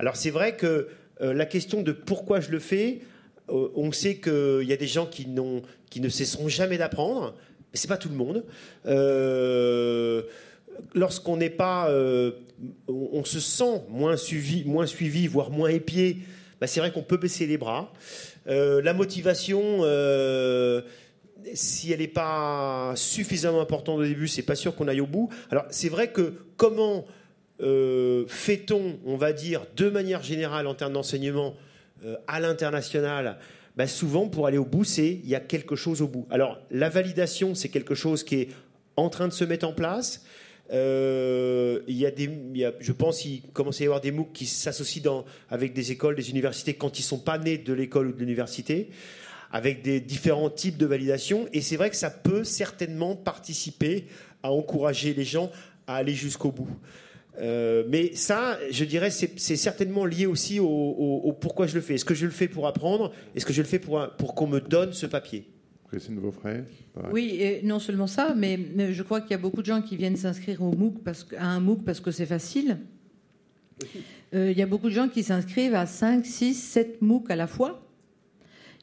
Alors 0.00 0.16
c'est 0.16 0.30
vrai 0.30 0.56
que 0.56 0.88
la 1.20 1.46
question 1.46 1.82
de 1.82 1.92
pourquoi 1.92 2.40
je 2.40 2.50
le 2.50 2.58
fais, 2.58 3.02
on 3.48 3.92
sait 3.92 4.16
qu'il 4.16 4.64
y 4.64 4.72
a 4.72 4.76
des 4.76 4.86
gens 4.86 5.06
qui, 5.06 5.26
ne 5.26 6.08
cesseront 6.08 6.48
jamais 6.48 6.78
d'apprendre 6.78 7.34
mais 7.72 7.78
c'est 7.78 7.88
pas 7.88 7.96
tout 7.96 8.08
le 8.08 8.14
monde. 8.14 8.44
Euh, 8.86 10.22
lorsqu'on 10.94 11.36
n'est 11.36 11.50
pas, 11.50 11.90
euh, 11.90 12.32
on, 12.88 13.24
se 13.24 13.40
sent 13.40 13.82
moins 13.88 14.16
suivi, 14.16 14.64
moins 14.64 14.86
suivi, 14.86 15.26
voire 15.26 15.50
moins 15.50 15.68
épié. 15.68 16.18
Bah, 16.60 16.66
c'est 16.66 16.80
vrai 16.80 16.92
qu'on 16.92 17.02
peut 17.02 17.18
baisser 17.18 17.46
les 17.46 17.58
bras. 17.58 17.92
Euh, 18.46 18.80
la 18.80 18.94
motivation, 18.94 19.82
si 21.52 21.92
elle 21.92 22.00
n'est 22.00 22.08
pas 22.08 22.92
suffisamment 22.96 23.60
importante 23.60 23.98
au 23.98 24.04
début, 24.04 24.28
c'est 24.28 24.42
pas 24.42 24.56
sûr 24.56 24.74
qu'on 24.74 24.88
aille 24.88 25.00
au 25.00 25.06
bout. 25.06 25.28
Alors 25.50 25.64
c'est 25.70 25.88
vrai 25.88 26.10
que 26.10 26.34
comment 26.56 27.04
fait-on, 27.60 28.98
on 29.04 29.16
va 29.16 29.32
dire, 29.32 29.66
de 29.76 29.90
manière 29.90 30.22
générale 30.22 30.66
en 30.66 30.74
termes 30.74 30.92
d'enseignement 30.92 31.54
à 32.26 32.40
l'international 32.40 33.38
bah, 33.78 33.86
souvent, 33.86 34.26
pour 34.26 34.48
aller 34.48 34.58
au 34.58 34.64
bout, 34.64 34.82
c'est 34.82 35.08
il 35.08 35.28
y 35.28 35.36
a 35.36 35.40
quelque 35.40 35.76
chose 35.76 36.02
au 36.02 36.08
bout. 36.08 36.26
Alors, 36.30 36.58
la 36.72 36.88
validation, 36.88 37.54
c'est 37.54 37.68
quelque 37.68 37.94
chose 37.94 38.24
qui 38.24 38.34
est 38.34 38.48
en 38.96 39.08
train 39.08 39.28
de 39.28 39.32
se 39.32 39.44
mettre 39.44 39.64
en 39.68 39.72
place. 39.72 40.24
Euh, 40.72 41.80
il 41.86 41.96
y 41.96 42.04
a 42.04 42.10
des, 42.10 42.28
je 42.80 42.90
pense 42.90 43.20
qu'il 43.20 43.42
commence 43.52 43.80
à 43.80 43.84
y 43.84 43.86
avoir 43.86 44.00
des 44.00 44.10
MOOC 44.10 44.32
qui 44.32 44.46
s'associent 44.46 45.24
avec 45.48 45.74
des 45.74 45.92
écoles, 45.92 46.16
des 46.16 46.30
universités 46.30 46.74
quand 46.74 46.98
ils 46.98 47.04
sont 47.04 47.20
pas 47.20 47.38
nés 47.38 47.56
de 47.56 47.72
l'école 47.72 48.08
ou 48.08 48.12
de 48.12 48.18
l'université, 48.18 48.90
avec 49.52 49.82
des 49.82 50.00
différents 50.00 50.50
types 50.50 50.76
de 50.76 50.86
validation. 50.86 51.48
Et 51.52 51.60
c'est 51.60 51.76
vrai 51.76 51.88
que 51.88 51.96
ça 51.96 52.10
peut 52.10 52.42
certainement 52.42 53.14
participer 53.14 54.06
à 54.42 54.50
encourager 54.50 55.14
les 55.14 55.24
gens 55.24 55.52
à 55.86 55.94
aller 55.94 56.14
jusqu'au 56.14 56.50
bout. 56.50 56.68
Euh, 57.40 57.84
mais 57.88 58.14
ça, 58.14 58.58
je 58.70 58.84
dirais, 58.84 59.10
c'est 59.10 59.56
certainement 59.56 60.04
lié 60.04 60.26
aussi 60.26 60.58
au, 60.60 61.36
pourquoi 61.40 61.66
je 61.66 61.74
le 61.74 61.80
fais. 61.80 61.94
Est-ce 61.94 62.04
que 62.04 62.14
je 62.14 62.26
le 62.26 62.32
fais 62.32 62.48
pour 62.48 62.66
apprendre? 62.66 63.12
Est-ce 63.34 63.46
que 63.46 63.52
je 63.52 63.62
le 63.62 63.68
fais 63.68 63.78
pour, 63.78 64.04
pour 64.18 64.34
qu'on 64.34 64.46
me 64.46 64.60
donne 64.60 64.92
ce 64.92 65.06
papier? 65.06 65.48
Christine 65.88 66.16
Beaufray 66.16 66.64
Oui, 67.10 67.38
et 67.40 67.62
non 67.62 67.78
seulement 67.78 68.06
ça, 68.06 68.34
mais, 68.36 68.58
je 68.92 69.02
crois 69.02 69.20
qu'il 69.20 69.30
y 69.30 69.34
a 69.34 69.38
beaucoup 69.38 69.62
de 69.62 69.66
gens 69.66 69.80
qui 69.80 69.96
viennent 69.96 70.16
s'inscrire 70.16 70.62
au 70.62 70.72
MOOC 70.72 71.02
parce, 71.02 71.26
à 71.38 71.46
un 71.46 71.60
MOOC 71.60 71.84
parce 71.84 72.00
que 72.00 72.10
c'est 72.10 72.26
facile. 72.26 72.78
Euh, 74.34 74.50
il 74.50 74.58
y 74.58 74.62
a 74.62 74.66
beaucoup 74.66 74.88
de 74.88 74.94
gens 74.94 75.08
qui 75.08 75.22
s'inscrivent 75.22 75.74
à 75.74 75.86
5, 75.86 76.26
6, 76.26 76.54
7 76.54 77.02
MOOC 77.02 77.30
à 77.30 77.36
la 77.36 77.46
fois. 77.46 77.82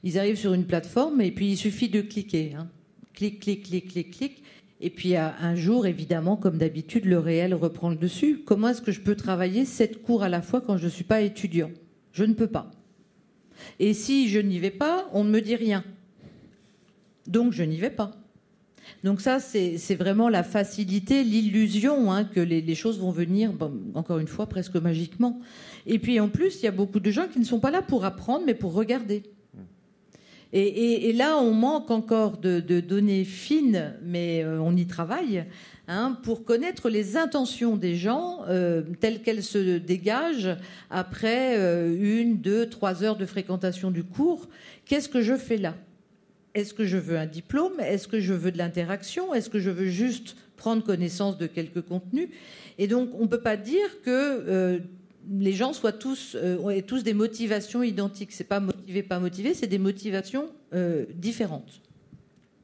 Ils 0.03 0.17
arrivent 0.17 0.37
sur 0.37 0.53
une 0.53 0.65
plateforme 0.65 1.21
et 1.21 1.31
puis 1.31 1.51
il 1.51 1.57
suffit 1.57 1.89
de 1.89 2.01
cliquer. 2.01 2.53
Hein. 2.57 2.69
Clic, 3.13 3.39
clic, 3.39 3.63
clic, 3.63 3.87
clic, 3.89 4.11
clic. 4.11 4.43
Et 4.81 4.89
puis 4.89 5.15
un 5.15 5.55
jour, 5.55 5.85
évidemment, 5.85 6.35
comme 6.35 6.57
d'habitude, 6.57 7.05
le 7.05 7.17
réel 7.17 7.53
reprend 7.53 7.89
le 7.89 7.95
dessus. 7.95 8.41
Comment 8.45 8.69
est-ce 8.69 8.81
que 8.81 8.91
je 8.91 9.01
peux 9.01 9.15
travailler 9.15 9.65
sept 9.65 10.01
cours 10.01 10.21
à 10.21 10.29
la 10.29 10.41
fois 10.41 10.61
quand 10.61 10.77
je 10.77 10.85
ne 10.85 10.89
suis 10.89 11.05
pas 11.05 11.21
étudiant? 11.21 11.71
Je 12.11 12.25
ne 12.25 12.33
peux 12.33 12.47
pas. 12.47 12.71
Et 13.79 13.93
si 13.93 14.29
je 14.29 14.39
n'y 14.39 14.59
vais 14.59 14.71
pas, 14.71 15.09
on 15.13 15.23
ne 15.23 15.29
me 15.29 15.41
dit 15.41 15.55
rien. 15.55 15.83
Donc 17.27 17.53
je 17.53 17.63
n'y 17.63 17.77
vais 17.77 17.89
pas. 17.89 18.11
Donc 19.03 19.21
ça, 19.21 19.39
c'est 19.39 19.95
vraiment 19.95 20.29
la 20.29 20.43
facilité, 20.43 21.23
l'illusion 21.23 22.11
hein, 22.11 22.23
que 22.23 22.39
les, 22.39 22.75
choses 22.75 22.99
vont 22.99 23.11
venir, 23.11 23.51
encore 23.93 24.19
une 24.19 24.27
fois, 24.27 24.47
presque 24.47 24.75
magiquement. 24.75 25.39
Et 25.87 25.99
puis 25.99 26.19
en 26.19 26.29
plus, 26.29 26.61
il 26.61 26.65
y 26.65 26.67
a 26.67 26.71
beaucoup 26.71 26.99
de 26.99 27.11
gens 27.11 27.27
qui 27.27 27.39
ne 27.39 27.45
sont 27.45 27.59
pas 27.59 27.71
là 27.71 27.81
pour 27.81 28.05
apprendre, 28.05 28.43
mais 28.45 28.53
pour 28.53 28.73
regarder. 28.73 29.23
Et, 30.57 31.11
là, 31.11 31.37
on 31.37 31.51
manque 31.51 31.91
encore 31.91 32.37
de, 32.37 32.79
données 32.79 33.25
fines, 33.25 33.93
mais 34.01 34.41
euh, 34.41 34.57
on 34.61 34.73
y 34.77 34.87
travaille, 34.87 35.43
hein, 35.89 36.17
pour 36.23 36.45
connaître 36.45 36.89
les 36.89 37.17
intentions 37.17 37.75
des 37.75 37.97
gens 37.97 38.39
euh, 38.47 38.81
telles 39.01 39.21
qu'elles 39.21 39.43
se 39.43 39.77
dégagent 39.77 40.55
après 40.89 41.57
euh, 41.57 41.93
une, 41.99 42.37
deux, 42.37 42.69
trois 42.69 43.03
heures 43.03 43.17
de 43.17 43.25
fréquentation 43.25 43.91
du 43.91 44.05
cours. 44.05 44.47
Qu'est-ce 44.85 45.09
que 45.09 45.21
je 45.21 45.35
fais 45.35 45.57
là? 45.57 45.75
Est-ce 46.53 46.73
que 46.73 46.85
je 46.85 46.95
veux 46.95 47.17
un 47.17 47.25
diplôme? 47.25 47.81
Est-ce 47.81 48.07
que 48.07 48.21
je 48.21 48.33
veux 48.33 48.53
de 48.53 48.57
l'interaction? 48.57 49.33
Est-ce 49.33 49.49
que 49.49 49.59
je 49.59 49.71
veux 49.71 49.87
juste 49.87 50.37
prendre 50.55 50.85
connaissance 50.85 51.37
de 51.37 51.47
quelques 51.47 51.81
contenus? 51.81 52.29
Et 52.77 52.87
donc, 52.87 53.09
on 53.19 53.23
ne 53.23 53.27
peut 53.27 53.41
pas 53.41 53.57
dire 53.57 54.01
que 54.05 54.79
les 55.29 55.53
gens 55.53 55.73
soient 55.73 55.91
tous, 55.91 56.35
euh, 56.35 56.69
aient 56.69 56.81
tous 56.81 57.03
des 57.03 57.13
motivations 57.13 57.83
identiques. 57.83 58.31
C'est 58.31 58.43
pas 58.43 58.59
motivé, 58.59 59.03
pas 59.03 59.19
motivé, 59.19 59.53
c'est 59.53 59.67
des 59.67 59.77
motivations 59.79 60.49
euh, 60.73 61.05
différentes. 61.15 61.81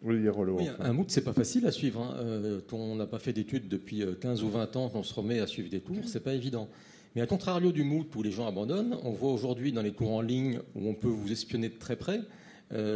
Oui, 0.04 0.28
Rollo, 0.30 0.58
Oui, 0.58 0.68
enfin. 0.70 0.90
un 0.90 0.94
MOOC, 0.94 1.12
c'est 1.12 1.24
pas 1.24 1.34
facile 1.34 1.66
à 1.68 1.72
suivre. 1.72 2.02
hein. 2.02 2.16
Euh, 2.20 2.60
quand 2.68 2.78
on 2.78 2.96
n'a 2.96 3.06
pas 3.06 3.20
fait 3.20 3.34
d'études 3.34 3.68
depuis 3.68 4.02
euh, 4.02 4.14
15 4.20 4.44
ou 4.44 4.50
20 4.50 4.76
ans, 4.76 4.90
qu'on 4.90 5.04
se 5.04 5.14
remet 5.14 5.40
à 5.40 5.46
suivre 5.48 5.70
des 5.70 5.80
cours, 5.80 6.04
c'est 6.06 6.24
pas 6.24 6.34
évident. 6.34 6.70
Mais 7.16 7.22
à 7.22 7.28
contrario 7.28 7.72
du 7.72 7.84
MOOC 7.84 8.16
où 8.16 8.24
les 8.24 8.32
gens 8.32 8.48
abandonnent, 8.48 8.98
on 9.04 9.12
voit 9.12 9.32
aujourd'hui 9.32 9.72
dans 9.72 9.82
les 9.84 9.92
cours 9.92 10.12
en 10.14 10.22
ligne 10.22 10.60
où 10.76 10.88
on 10.88 10.94
peut 10.96 11.08
vous 11.10 11.32
espionner 11.32 11.70
de 11.70 11.78
très 11.78 11.96
près, 11.98 12.18
euh, 12.18 12.22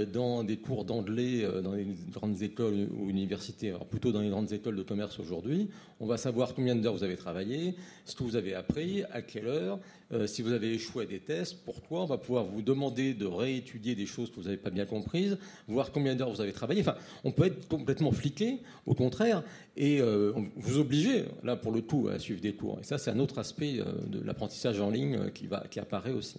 dans 0.05 0.43
des 0.43 0.57
cours 0.57 0.85
d'anglais 0.85 1.43
euh, 1.43 1.61
dans 1.61 1.73
les 1.73 1.87
grandes 2.11 2.41
écoles 2.41 2.87
ou 2.97 3.09
universités, 3.09 3.69
alors 3.69 3.85
plutôt 3.85 4.11
dans 4.11 4.21
les 4.21 4.29
grandes 4.29 4.51
écoles 4.53 4.75
de 4.75 4.83
commerce 4.83 5.19
aujourd'hui, 5.19 5.67
on 5.99 6.05
va 6.05 6.17
savoir 6.17 6.53
combien 6.53 6.75
d'heures 6.75 6.93
vous 6.93 7.03
avez 7.03 7.17
travaillé, 7.17 7.75
ce 8.05 8.15
que 8.15 8.23
vous 8.23 8.35
avez 8.35 8.53
appris, 8.53 9.03
à 9.11 9.21
quelle 9.21 9.47
heure, 9.47 9.79
euh, 10.11 10.27
si 10.27 10.41
vous 10.41 10.51
avez 10.51 10.73
échoué 10.73 11.03
à 11.03 11.07
des 11.07 11.19
tests, 11.19 11.57
pourquoi? 11.65 12.03
On 12.03 12.05
va 12.05 12.17
pouvoir 12.17 12.45
vous 12.45 12.61
demander 12.61 13.13
de 13.13 13.25
réétudier 13.25 13.95
des 13.95 14.05
choses 14.05 14.29
que 14.29 14.35
vous 14.35 14.43
n'avez 14.43 14.57
pas 14.57 14.69
bien 14.69 14.85
comprises, 14.85 15.37
voir 15.67 15.91
combien 15.91 16.15
d'heures 16.15 16.29
vous 16.29 16.41
avez 16.41 16.53
travaillé. 16.53 16.81
Enfin, 16.81 16.95
on 17.23 17.31
peut 17.31 17.45
être 17.45 17.67
complètement 17.67 18.11
fliqué, 18.11 18.59
au 18.85 18.93
contraire, 18.93 19.43
et 19.77 19.99
euh, 19.99 20.31
vous 20.55 20.79
obliger, 20.79 21.25
là 21.43 21.55
pour 21.55 21.71
le 21.71 21.81
tout, 21.81 22.07
à 22.07 22.19
suivre 22.19 22.41
des 22.41 22.53
cours. 22.53 22.79
Et 22.79 22.83
ça, 22.83 22.97
c'est 22.97 23.11
un 23.11 23.19
autre 23.19 23.39
aspect 23.39 23.79
euh, 23.79 23.85
de 24.07 24.21
l'apprentissage 24.23 24.79
en 24.79 24.89
ligne 24.89 25.15
euh, 25.15 25.29
qui, 25.29 25.47
va, 25.47 25.65
qui 25.69 25.79
apparaît 25.79 26.13
aussi. 26.13 26.37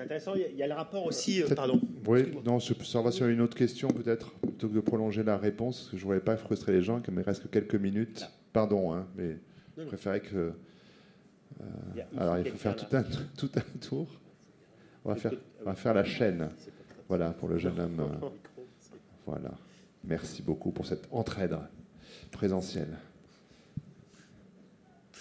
C'est 0.00 0.04
intéressant, 0.04 0.34
il 0.34 0.40
y 0.40 0.44
a- 0.44 0.48
il 0.48 0.56
y 0.56 0.62
a 0.62 0.66
le 0.66 0.72
rapport 0.72 1.04
aussi. 1.04 1.42
euh, 1.42 1.54
pardon. 1.54 1.78
Oui, 2.06 2.32
non, 2.42 2.58
je 2.58 2.72
ça, 2.84 3.00
on 3.00 3.02
va 3.02 3.12
sur 3.12 3.26
une 3.26 3.42
autre 3.42 3.54
question 3.56 3.88
peut-être, 3.88 4.30
plutôt 4.40 4.68
que 4.68 4.74
de 4.74 4.80
prolonger 4.80 5.22
la 5.22 5.36
réponse, 5.36 5.76
parce 5.80 5.90
que 5.90 5.96
je 5.98 6.02
ne 6.02 6.06
voulais 6.06 6.20
pas 6.20 6.38
frustrer 6.38 6.72
les 6.72 6.80
gens, 6.82 7.00
comme 7.02 7.18
il 7.18 7.22
reste 7.22 7.42
que 7.42 7.48
quelques 7.48 7.74
minutes. 7.74 8.26
Pardon, 8.54 8.94
hein, 8.94 9.06
mais 9.14 9.36
je 9.76 9.82
non. 9.82 9.88
préférais 9.88 10.20
que. 10.20 10.52
Il 11.94 12.00
a- 12.00 12.22
Alors, 12.22 12.38
il 12.38 12.46
faut 12.50 12.56
faire 12.56 12.76
tout 12.76 12.96
un, 12.96 13.02
tout 13.36 13.50
un 13.54 13.78
tour. 13.78 14.08
On 15.04 15.10
va, 15.10 15.16
faire, 15.16 15.32
on 15.60 15.64
va 15.66 15.74
faire 15.74 15.92
la 15.92 16.04
chaîne. 16.04 16.48
Voilà, 17.06 17.30
pour 17.32 17.48
le 17.50 17.58
jeune 17.58 17.78
homme. 17.78 18.00
euh, 18.00 18.28
Voilà. 19.26 19.50
Merci 20.04 20.40
beaucoup 20.40 20.70
pour 20.70 20.86
cette 20.86 21.06
entraide 21.10 21.58
présentielle. 22.30 22.96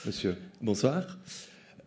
Monsieur. 0.06 0.38
Bonsoir. 0.62 1.18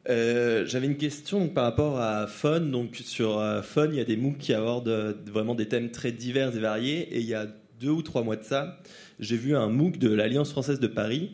Euh, 0.08 0.66
J'avais 0.66 0.86
une 0.86 0.96
question 0.96 1.40
donc, 1.40 1.54
par 1.54 1.64
rapport 1.64 1.98
à 2.00 2.26
Fun. 2.26 2.60
Donc 2.60 2.96
sur 2.96 3.38
euh, 3.38 3.62
Fun, 3.62 3.88
il 3.88 3.96
y 3.96 4.00
a 4.00 4.04
des 4.04 4.16
MOOC 4.16 4.38
qui 4.38 4.52
abordent 4.52 4.88
euh, 4.88 5.12
vraiment 5.26 5.54
des 5.54 5.68
thèmes 5.68 5.90
très 5.90 6.12
divers 6.12 6.54
et 6.56 6.60
variés. 6.60 7.00
Et 7.14 7.20
il 7.20 7.26
y 7.26 7.34
a 7.34 7.46
deux 7.80 7.90
ou 7.90 8.02
trois 8.02 8.22
mois 8.22 8.36
de 8.36 8.44
ça, 8.44 8.78
j'ai 9.18 9.36
vu 9.36 9.56
un 9.56 9.68
MOOC 9.68 9.98
de 9.98 10.08
l'Alliance 10.12 10.50
française 10.50 10.78
de 10.80 10.86
Paris. 10.86 11.32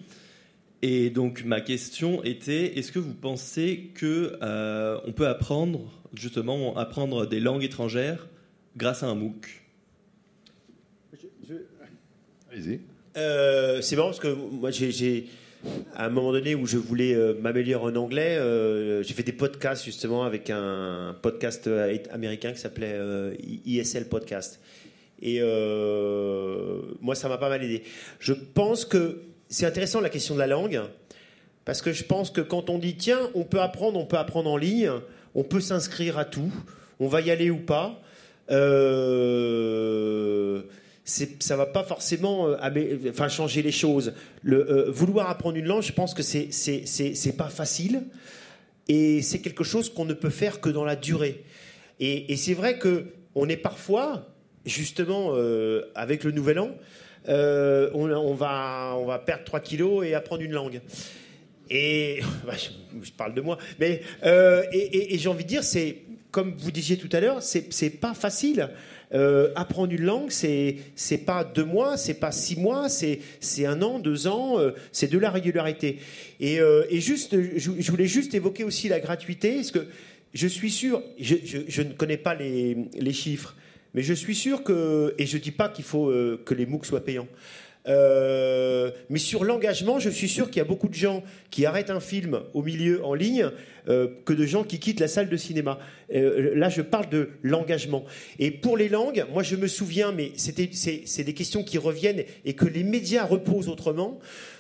Et 0.83 1.11
donc 1.11 1.45
ma 1.45 1.61
question 1.61 2.23
était 2.25 2.79
est-ce 2.79 2.93
que 2.93 2.99
vous 2.99 3.15
pensez 3.15 3.91
que 3.95 4.39
euh, 4.43 4.99
on 5.07 5.13
peut 5.13 5.27
apprendre 5.27 5.91
justement 6.15 6.77
apprendre 6.77 7.27
des 7.27 7.41
langues 7.41 7.65
étrangères 7.65 8.29
grâce 8.77 9.03
à 9.03 9.07
un 9.09 9.15
MOOC? 9.15 9.63
Allez-y. 12.51 12.81
Euh, 13.17 13.81
c'est 13.83 13.97
marrant 13.97 14.09
parce 14.09 14.21
que 14.21 14.29
moi, 14.33 14.71
j'ai, 14.71 14.91
j'ai- 14.91 15.27
à 15.95 16.07
un 16.07 16.09
moment 16.11 16.33
donné 16.33 16.55
où 16.55 16.67
je 16.67 16.77
voulais 16.77 17.15
euh, 17.15 17.35
m'améliorer 17.41 17.93
en 17.93 17.97
anglais, 17.97 18.37
euh, 18.37 19.03
j'ai 19.03 19.15
fait 19.15 19.23
des 19.23 19.33
podcasts 19.33 19.85
justement 19.85 20.25
avec 20.25 20.51
un 20.51 21.17
podcast 21.21 21.67
euh, 21.67 21.97
américain 22.13 22.53
qui 22.53 22.61
s'appelait 22.61 22.99
ISL 23.65 24.09
Podcast. 24.09 24.61
Et 25.21 25.41
moi, 27.01 27.15
ça 27.15 27.29
m'a 27.29 27.39
pas 27.39 27.49
mal 27.49 27.63
aidé. 27.65 27.83
Je 28.21 28.33
pense 28.33 28.85
que 28.85 29.23
c'est 29.49 29.67
intéressant 29.67 30.01
la 30.01 30.11
question 30.11 30.35
de 30.35 30.39
la 30.39 30.47
langue, 30.47 30.81
parce 31.65 31.83
que 31.83 31.93
je 31.93 32.05
pense 32.05 32.31
que 32.31 32.41
quand 32.41 32.71
on 32.71 32.79
dit 32.79 32.95
tiens, 32.95 33.29
on 33.35 33.43
peut 33.43 33.61
apprendre, 33.61 33.99
on 33.99 34.07
peut 34.07 34.17
apprendre 34.17 34.49
en 34.49 34.57
ligne, 34.57 34.91
on 35.35 35.43
peut 35.43 35.61
s'inscrire 35.61 36.19
à 36.19 36.25
tout, 36.25 36.53
on 37.01 37.09
va 37.09 37.21
y 37.21 37.33
aller 37.33 37.51
ou 37.51 37.59
pas. 37.59 38.01
Ça 41.09 41.57
va 41.57 41.67
pas 41.67 41.85
forcément 41.85 42.49
euh, 42.49 43.29
changer 43.29 43.63
les 43.63 43.73
choses. 43.73 44.13
Euh, 44.47 44.91
vouloir 44.91 45.31
apprendre 45.31 45.57
une 45.57 45.65
langue, 45.65 45.83
je 45.83 45.93
pense 45.93 46.13
que 46.13 46.23
c'est, 46.23 46.53
c'est, 46.53 47.37
pas 47.37 47.49
facile 47.49 48.03
et 48.89 49.23
c'est 49.23 49.41
quelque 49.41 49.65
chose 49.65 49.93
qu'on 49.93 50.05
ne 50.05 50.13
peut 50.13 50.31
faire 50.31 50.61
que 50.61 50.69
dans 50.69 50.85
la 50.85 50.97
durée. 50.97 51.45
Et, 51.99 52.37
c'est 52.37 52.55
vrai 52.55 52.79
que 52.79 53.07
on 53.35 53.49
est 53.49 53.57
parfois, 53.57 54.27
justement, 54.67 55.31
euh, 55.33 55.91
avec 55.95 56.25
le 56.25 56.31
nouvel 56.31 56.59
an, 56.59 56.71
on, 57.27 58.35
va, 58.35 59.23
perdre 59.25 59.45
3 59.45 59.61
kilos 59.61 60.07
et 60.07 60.15
apprendre 60.15 60.43
une 60.43 60.53
langue. 60.53 60.81
Et 61.71 62.21
je, 63.03 63.13
parle 63.13 63.33
de 63.35 63.41
moi, 63.41 63.57
mais 63.81 64.03
et, 64.73 65.19
j'ai 65.19 65.29
envie 65.29 65.45
de 65.45 65.49
dire, 65.49 65.65
c'est 65.65 66.03
comme 66.31 66.55
vous 66.59 66.71
disiez 66.71 66.99
tout 66.99 67.09
à 67.13 67.21
l'heure, 67.21 67.43
c'est 67.43 67.91
pas 67.99 68.13
facile. 68.13 68.69
Euh, 69.15 69.51
apprendre 69.57 69.91
une 69.93 70.03
langue, 70.03 70.31
c'est 70.31 70.77
c'est 70.95 71.19
pas 71.25 71.43
deux 71.43 71.65
mois, 71.65 71.97
c'est 71.97 72.15
pas 72.21 72.31
six 72.31 72.57
mois, 72.57 72.91
c'est 72.91 73.21
c'est 73.41 73.65
un 73.65 73.81
an, 73.81 73.99
deux 73.99 74.27
ans, 74.27 74.59
euh, 74.59 74.73
c'est 74.93 75.11
de 75.11 75.17
la 75.19 75.31
régularité. 75.31 75.99
Et, 76.41 76.61
euh, 76.61 76.85
juste, 76.91 77.35
je, 77.57 77.91
voulais 77.91 78.07
juste 78.07 78.35
évoquer 78.35 78.65
aussi 78.65 78.89
la 78.91 79.01
gratuité, 79.01 79.55
parce 79.57 79.71
que 79.71 79.87
je 80.35 80.47
suis 80.47 80.71
sûr, 80.71 81.03
je, 81.19 81.37
je- 81.43 81.59
je 81.67 81.83
ne 81.83 81.93
connais 81.95 82.19
pas 82.19 82.35
les, 82.35 82.77
les 82.99 83.13
chiffres, 83.15 83.57
mais 83.95 84.03
je 84.03 84.13
suis 84.13 84.35
sûr 84.35 84.63
que, 84.63 85.15
et 85.17 85.25
je 85.25 85.39
dis 85.39 85.53
pas 85.53 85.71
qu'il 85.71 85.87
faut 85.87 86.13
que 86.45 86.53
les 86.55 86.67
MOOC 86.67 86.85
soient 86.85 87.03
payants. 87.05 87.29
Euh, 87.89 88.91
mais 89.09 89.19
sur 89.19 89.45
l'engagement, 89.45 89.99
je 89.99 90.11
suis 90.11 90.29
sûr 90.29 90.47
qu'il 90.49 90.59
y 90.59 90.61
a 90.61 90.65
beaucoup 90.65 90.89
de 90.89 90.95
gens 90.95 91.23
qui 91.51 91.65
arrêtent 91.67 91.91
un 91.91 92.01
film 92.01 92.41
au 92.55 92.63
milieu 92.63 93.05
en 93.05 93.15
ligne 93.15 93.51
euh, 93.89 94.09
que 94.25 94.33
de 94.33 94.45
gens 94.45 94.65
qui 94.65 94.79
quittent 94.79 95.01
la 95.01 95.09
salle 95.09 95.29
de 95.29 95.37
cinéma. 95.37 95.79
Euh, 96.15 96.55
là, 96.55 96.69
je 96.69 96.83
parle 96.83 97.09
de 97.09 97.31
l'engagement. 97.43 98.05
Et 98.39 98.51
pour 98.51 98.77
les 98.77 98.89
langues, 98.89 99.25
moi, 99.33 99.43
je 99.43 99.57
me 99.57 99.67
souviens, 99.67 100.13
mais 100.13 100.33
c'est 100.37 101.25
des 101.25 101.35
questions 101.35 101.65
qui 101.65 101.79
reviennent 101.79 102.25
et 102.45 102.55
que 102.55 102.67
les 102.67 102.85
médias 102.85 103.25
reposent 103.25 103.69
autrement. 103.69 104.19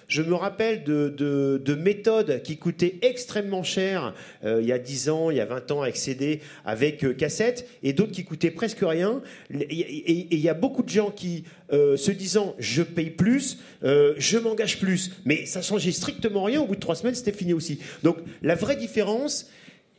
Je 0.08 0.22
me 0.22 0.34
rappelle 0.34 0.84
de, 0.84 1.10
de- 1.14 1.60
de 1.62 1.74
méthodes 1.74 2.40
qui 2.42 2.56
coûtaient 2.56 2.94
extrêmement 3.02 3.62
cher 3.62 4.14
euh, 4.42 4.60
il 4.62 4.66
y 4.66 4.72
a 4.72 4.78
10 4.78 5.10
ans, 5.10 5.30
il 5.30 5.36
y 5.36 5.40
a 5.40 5.44
20 5.44 5.70
ans 5.70 5.82
avec 5.82 5.98
CD, 5.98 6.40
avec 6.64 7.04
euh, 7.04 7.12
cassette, 7.12 7.68
et 7.82 7.92
d'autres 7.92 8.12
qui 8.12 8.24
coûtaient 8.24 8.50
presque 8.50 8.78
rien. 8.80 9.20
Et 9.52 10.26
il 10.34 10.40
y 10.40 10.48
a 10.48 10.54
beaucoup 10.54 10.82
de 10.82 10.88
gens 10.88 11.10
qui, 11.10 11.44
euh, 11.74 11.98
se 11.98 12.10
disant 12.10 12.54
je 12.58 12.82
paye 12.82 13.10
plus, 13.10 13.58
je 13.82 14.38
m'engage 14.38 14.80
plus, 14.80 15.12
mais 15.26 15.44
ça 15.44 15.60
changeait 15.60 15.92
strictement 15.92 16.44
rien. 16.44 16.62
Au 16.62 16.66
bout 16.66 16.76
de 16.76 16.80
trois 16.80 16.96
semaines, 16.96 17.14
c'était 17.14 17.32
fini 17.32 17.52
aussi. 17.52 17.78
Donc 18.02 18.16
la 18.40 18.54
vraie 18.54 18.76
différence, 18.76 19.50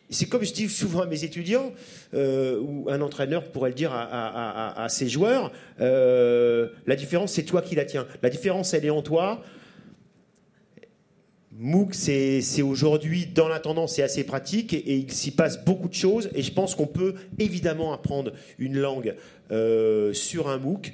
c'est 0.10 0.26
comme 0.28 0.44
je 0.44 0.54
dis 0.54 0.70
souvent 0.70 1.02
à 1.02 1.06
mes 1.06 1.24
étudiants, 1.24 1.72
ou 2.14 2.88
un 2.90 3.02
entraîneur 3.02 3.44
pourrait 3.52 3.70
le 3.70 3.76
dire 3.76 3.92
à, 3.94 4.88
ses 4.90 5.08
joueurs, 5.08 5.52
la 5.80 6.96
différence, 6.98 7.34
c'est 7.34 7.44
toi 7.44 7.62
qui 7.62 7.76
la 7.76 7.86
tiens. 7.86 8.08
La 8.24 8.32
différence, 8.32 8.74
elle 8.74 8.86
est 8.86 8.90
en 8.90 9.04
toi. 9.04 9.44
MOOC, 11.58 11.96
c'est 11.96 12.62
aujourd'hui, 12.62 13.26
dans 13.26 13.48
la 13.48 13.60
tendance, 13.60 13.96
c'est 13.96 14.04
assez 14.04 14.24
pratique 14.24 14.74
et, 14.74 14.96
il 14.98 15.12
s'y 15.12 15.32
passe 15.32 15.64
beaucoup 15.66 15.88
de 15.90 15.94
choses. 15.94 16.30
Et 16.36 16.42
je 16.42 16.54
pense 16.54 16.76
qu'on 16.76 16.88
peut 16.88 17.16
évidemment 17.40 17.92
apprendre 17.92 18.34
une 18.60 18.78
langue 18.78 19.16
euh, 19.52 20.14
sur 20.14 20.48
un 20.48 20.58
MOOC. 20.58 20.94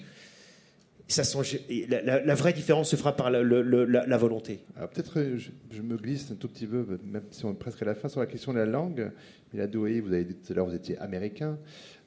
Ça 1.07 1.23
change- 1.23 1.59
la, 1.89 2.01
la- 2.01 2.25
la 2.25 2.35
vraie 2.35 2.53
différence 2.53 2.89
se 2.89 2.95
fera 2.95 3.15
par 3.15 3.29
la, 3.29 3.43
la- 3.43 4.05
la 4.07 4.17
volonté. 4.17 4.61
Peut-être 4.93 5.19
euh, 5.19 5.37
je, 5.37 5.49
je 5.75 5.81
me 5.83 5.97
glisse 5.97 6.31
un 6.31 6.35
tout 6.35 6.47
petit 6.47 6.65
peu, 6.65 6.83
même 7.05 7.21
si 7.29 7.45
on 7.45 7.51
est 7.51 7.59
presque 7.59 7.81
à 7.83 7.85
la 7.85 7.93
fin, 7.93 8.07
sur 8.09 8.21
la 8.21 8.25
question 8.25 8.53
de 8.53 8.57
la 8.57 8.65
langue. 8.65 9.11
Mais 9.53 9.59
là, 9.59 9.67
vous 9.71 9.85
avez 9.85 10.23
dit 10.23 10.33
tout 10.35 10.51
à 10.51 10.55
l'heure, 10.55 10.65
vous 10.65 10.73
étiez 10.73 10.97
américain. 10.97 11.59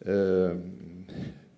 Euh, 0.09 0.55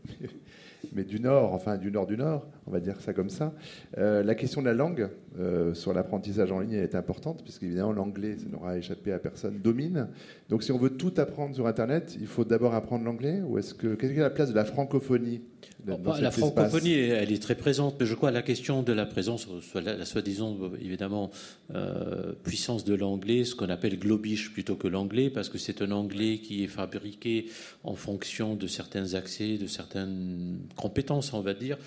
mais 0.92 1.04
du 1.04 1.20
Nord, 1.20 1.54
enfin 1.54 1.78
du 1.78 1.90
Nord 1.90 2.06
du 2.06 2.16
Nord, 2.16 2.46
on 2.66 2.70
va 2.70 2.80
dire 2.80 3.00
ça 3.00 3.12
comme 3.12 3.30
ça. 3.30 3.52
Euh, 3.98 4.22
la 4.22 4.34
question 4.34 4.60
de 4.60 4.66
la 4.66 4.74
langue 4.74 5.08
euh, 5.38 5.74
sur 5.74 5.92
l'apprentissage 5.92 6.52
en 6.52 6.60
ligne 6.60 6.74
est 6.74 6.94
importante, 6.94 7.42
puisqu'évidemment 7.42 7.92
l'anglais, 7.92 8.36
ça 8.38 8.48
n'aura 8.48 8.76
échappé 8.76 9.12
à 9.12 9.18
personne, 9.18 9.58
domine. 9.62 10.08
Donc 10.48 10.62
si 10.62 10.72
on 10.72 10.78
veut 10.78 10.90
tout 10.90 11.14
apprendre 11.16 11.54
sur 11.54 11.66
Internet, 11.66 12.16
il 12.20 12.26
faut 12.26 12.44
d'abord 12.44 12.74
apprendre 12.74 13.04
l'anglais 13.04 13.40
Ou 13.46 13.58
est-ce 13.58 13.74
que 13.74 13.94
quelle 13.94 14.12
est 14.12 14.16
la 14.16 14.30
place 14.30 14.50
de 14.50 14.54
la 14.54 14.64
francophonie 14.64 15.42
dans 15.84 15.98
Bon, 15.98 16.12
cet 16.12 16.22
la 16.22 16.28
espace 16.28 16.50
francophonie, 16.50 16.92
elle 16.92 17.32
est 17.32 17.42
très 17.42 17.54
présente, 17.54 17.96
mais 17.98 18.06
je 18.06 18.14
crois 18.14 18.30
la 18.30 18.42
question 18.42 18.82
de 18.82 18.92
la 18.92 19.06
présence, 19.06 19.48
soit 19.62 19.80
la, 19.80 19.96
la 19.96 20.04
soi-disant 20.04 20.56
évidemment 20.80 21.30
euh, 21.74 22.32
puissance 22.42 22.84
de 22.84 22.94
l'anglais, 22.94 23.44
ce 23.44 23.54
qu'on 23.54 23.68
appelle 23.68 23.98
globish 23.98 24.52
plutôt 24.52 24.76
que 24.76 24.88
l'anglais, 24.88 25.30
parce 25.30 25.48
que 25.48 25.58
c'est 25.58 25.82
un 25.82 25.90
anglais 25.92 26.38
qui 26.38 26.64
est 26.64 26.68
fabriqué 26.68 27.46
en 27.84 27.94
fonction 27.94 28.56
de 28.56 28.66
certains 28.66 29.14
accès, 29.14 29.56
de 29.56 29.66
certaines 29.66 30.58
compétences, 30.76 31.32
on 31.32 31.40
va 31.40 31.54
dire. 31.54 31.78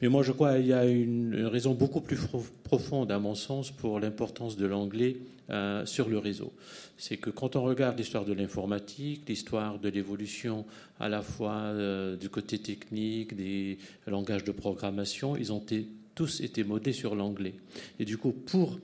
Mais 0.00 0.08
moi, 0.08 0.22
je 0.22 0.32
crois 0.32 0.56
qu'il 0.56 0.66
y 0.66 0.72
a 0.72 0.86
une, 0.86 1.46
raison 1.46 1.74
beaucoup 1.74 2.00
plus 2.00 2.18
profonde, 2.62 3.10
à 3.10 3.18
mon 3.18 3.34
sens, 3.34 3.70
pour 3.70 4.00
l'importance 4.00 4.56
de 4.56 4.66
l'anglais 4.66 5.16
sur 5.84 6.08
le 6.08 6.16
réseau. 6.16 6.54
C'est 6.96 7.18
que 7.18 7.28
quand 7.28 7.54
on 7.54 7.62
regarde 7.62 7.98
l'histoire 7.98 8.24
de 8.24 8.32
l'informatique, 8.32 9.28
l'histoire 9.28 9.78
de 9.78 9.90
l'évolution 9.90 10.64
à 10.98 11.10
la 11.10 11.20
fois 11.20 11.72
du 12.18 12.30
côté 12.30 12.58
technique, 12.58 13.36
des 13.36 13.76
langages 14.06 14.44
de 14.44 14.52
programmation, 14.52 15.36
ils 15.36 15.52
ont 15.52 15.62
tous 16.14 16.40
été 16.40 16.64
modés 16.64 16.92
sur 16.92 17.14
l'anglais. 17.14 17.54
Et 17.98 18.04
du 18.04 18.16
coup, 18.16 18.32
pour 18.32 18.78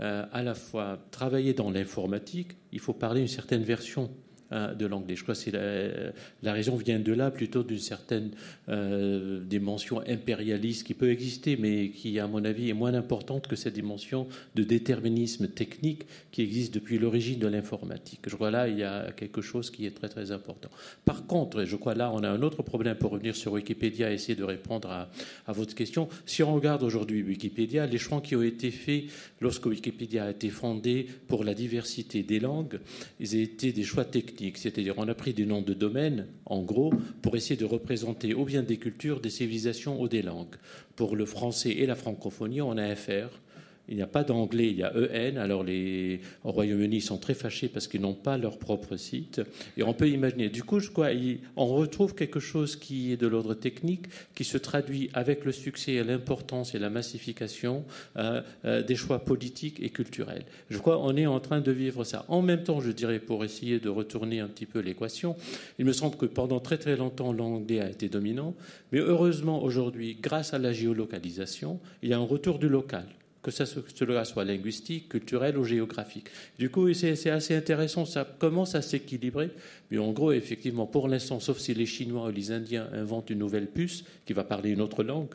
euh, 0.00 0.26
à 0.30 0.42
la 0.42 0.54
fois 0.54 0.98
travailler 1.10 1.54
dans 1.54 1.70
l'informatique, 1.70 2.52
il 2.72 2.80
faut 2.80 2.92
parler 2.92 3.22
une 3.22 3.28
certaine 3.28 3.62
version 3.62 4.10
de 4.52 4.86
l'anglais. 4.86 5.16
Je 5.16 5.22
crois 5.24 5.34
que 5.34 5.50
la, 5.50 6.12
la, 6.42 6.52
raison 6.52 6.76
vient 6.76 7.00
de 7.00 7.12
là, 7.12 7.32
plutôt 7.32 7.64
d'une 7.64 7.80
certaine 7.80 8.30
euh, 8.68 9.40
dimension 9.40 10.00
impérialiste 10.06 10.86
qui 10.86 10.94
peut 10.94 11.10
exister, 11.10 11.56
mais 11.56 11.90
qui, 11.90 12.20
à 12.20 12.28
mon 12.28 12.44
avis, 12.44 12.70
est 12.70 12.74
moins 12.74 12.94
importante 12.94 13.48
que 13.48 13.56
cette 13.56 13.74
dimension 13.74 14.28
de 14.54 14.62
déterminisme 14.62 15.48
technique 15.48 16.06
qui 16.30 16.42
existe 16.42 16.72
depuis 16.72 16.98
l'origine 16.98 17.40
de 17.40 17.48
l'informatique. 17.48 18.20
Je 18.26 18.36
crois 18.36 18.52
là, 18.52 18.68
il 18.68 18.78
y 18.78 18.84
a 18.84 19.10
quelque 19.12 19.40
chose 19.40 19.70
qui 19.70 19.84
est 19.84 19.90
très 19.90 20.08
très 20.08 20.30
important. 20.30 20.68
Par 21.04 21.26
contre, 21.26 21.64
je 21.64 21.74
crois 21.74 21.94
là, 21.94 22.12
on 22.12 22.22
a 22.22 22.28
un 22.28 22.42
autre 22.42 22.62
problème 22.62 22.96
pour 22.96 23.10
revenir 23.10 23.34
sur 23.34 23.52
Wikipédia 23.52 24.12
et 24.12 24.14
essayer 24.14 24.36
de 24.36 24.44
répondre 24.44 24.90
à, 24.90 25.10
à 25.46 25.52
votre 25.52 25.74
question. 25.74 26.08
Si 26.24 26.42
on 26.44 26.54
regarde 26.54 26.84
aujourd'hui 26.84 27.22
Wikipédia, 27.22 27.86
les 27.86 27.98
choix 27.98 28.20
qui 28.20 28.36
ont 28.36 28.42
été 28.42 28.70
faits 28.70 29.04
lorsque 29.40 29.66
Wikipédia 29.66 30.26
a 30.26 30.30
été 30.30 30.50
fondé 30.50 31.08
pour 31.26 31.42
la 31.42 31.54
diversité 31.54 32.22
des 32.22 32.38
langues, 32.38 32.78
ils 33.18 33.34
ont 33.34 33.40
été 33.40 33.72
des 33.72 33.82
choix 33.82 34.04
techniques 34.04 34.35
c'est-à-dire 34.54 34.94
on 34.96 35.08
a 35.08 35.14
pris 35.14 35.32
des 35.32 35.46
noms 35.46 35.62
de 35.62 35.74
domaines, 35.74 36.26
en 36.44 36.62
gros, 36.62 36.92
pour 37.22 37.36
essayer 37.36 37.56
de 37.56 37.64
représenter 37.64 38.34
ou 38.34 38.44
bien 38.44 38.62
des 38.62 38.76
cultures, 38.76 39.20
des 39.20 39.30
civilisations 39.30 40.00
ou 40.00 40.08
des 40.08 40.22
langues. 40.22 40.56
Pour 40.94 41.16
le 41.16 41.26
français 41.26 41.70
et 41.70 41.86
la 41.86 41.94
francophonie, 41.94 42.60
on 42.60 42.76
a 42.76 42.94
FR, 42.94 43.40
il 43.88 43.96
n'y 43.96 44.02
a 44.02 44.06
pas 44.06 44.24
d'anglais, 44.24 44.68
il 44.70 44.78
y 44.78 44.82
a 44.82 44.92
EN. 44.94 45.38
Alors 45.38 45.62
les 45.62 46.20
au 46.44 46.52
Royaume-Uni 46.52 47.00
sont 47.00 47.18
très 47.18 47.34
fâchés 47.34 47.68
parce 47.68 47.86
qu'ils 47.86 48.00
n'ont 48.00 48.14
pas 48.14 48.38
leur 48.38 48.58
propre 48.58 48.96
site. 48.96 49.40
Et 49.76 49.82
on 49.82 49.94
peut 49.94 50.08
imaginer. 50.08 50.48
Du 50.48 50.62
coup, 50.62 50.80
je 50.80 50.90
crois, 50.90 51.08
on 51.56 51.66
retrouve 51.66 52.14
quelque 52.14 52.40
chose 52.40 52.76
qui 52.76 53.12
est 53.12 53.16
de 53.16 53.26
l'ordre 53.26 53.54
technique, 53.54 54.06
qui 54.34 54.44
se 54.44 54.58
traduit 54.58 55.10
avec 55.14 55.44
le 55.44 55.52
succès 55.52 55.92
et 55.92 56.04
l'importance 56.04 56.74
et 56.74 56.78
la 56.78 56.90
massification 56.90 57.84
euh, 58.16 58.42
euh, 58.64 58.82
des 58.82 58.96
choix 58.96 59.20
politiques 59.20 59.78
et 59.80 59.90
culturels. 59.90 60.44
Je 60.70 60.78
crois 60.78 60.96
qu'on 60.96 61.16
est 61.16 61.26
en 61.26 61.40
train 61.40 61.60
de 61.60 61.72
vivre 61.72 62.04
ça. 62.04 62.24
En 62.28 62.42
même 62.42 62.62
temps, 62.62 62.80
je 62.80 62.90
dirais, 62.90 63.18
pour 63.18 63.44
essayer 63.44 63.78
de 63.78 63.88
retourner 63.88 64.40
un 64.40 64.48
petit 64.48 64.66
peu 64.66 64.80
l'équation, 64.80 65.36
il 65.78 65.84
me 65.84 65.92
semble 65.92 66.16
que 66.16 66.26
pendant 66.26 66.60
très 66.60 66.78
très 66.78 66.96
longtemps, 66.96 67.32
l'anglais 67.32 67.80
a 67.80 67.90
été 67.90 68.08
dominant. 68.08 68.54
Mais 68.92 68.98
heureusement, 68.98 69.62
aujourd'hui, 69.62 70.16
grâce 70.20 70.54
à 70.54 70.58
la 70.58 70.72
géolocalisation, 70.72 71.80
il 72.02 72.10
y 72.10 72.12
a 72.12 72.18
un 72.18 72.24
retour 72.24 72.58
du 72.58 72.68
local 72.68 73.06
que 73.46 73.92
cela 73.94 74.24
soit 74.24 74.44
linguistique, 74.44 75.08
culturel 75.08 75.56
ou 75.58 75.64
géographique. 75.64 76.28
Du 76.58 76.70
coup, 76.70 76.92
c'est 76.92 77.30
assez 77.30 77.54
intéressant, 77.54 78.04
ça 78.04 78.24
commence 78.38 78.74
à 78.74 78.82
s'équilibrer, 78.82 79.50
mais 79.90 79.98
en 79.98 80.12
gros, 80.12 80.32
effectivement, 80.32 80.86
pour 80.86 81.08
l'instant, 81.08 81.40
sauf 81.40 81.58
si 81.58 81.74
les 81.74 81.86
Chinois 81.86 82.28
ou 82.28 82.32
les 82.32 82.50
Indiens 82.50 82.88
inventent 82.92 83.30
une 83.30 83.38
nouvelle 83.38 83.68
puce 83.68 84.04
qui 84.24 84.32
va 84.32 84.44
parler 84.44 84.70
une 84.70 84.80
autre 84.80 85.02
langue, 85.02 85.34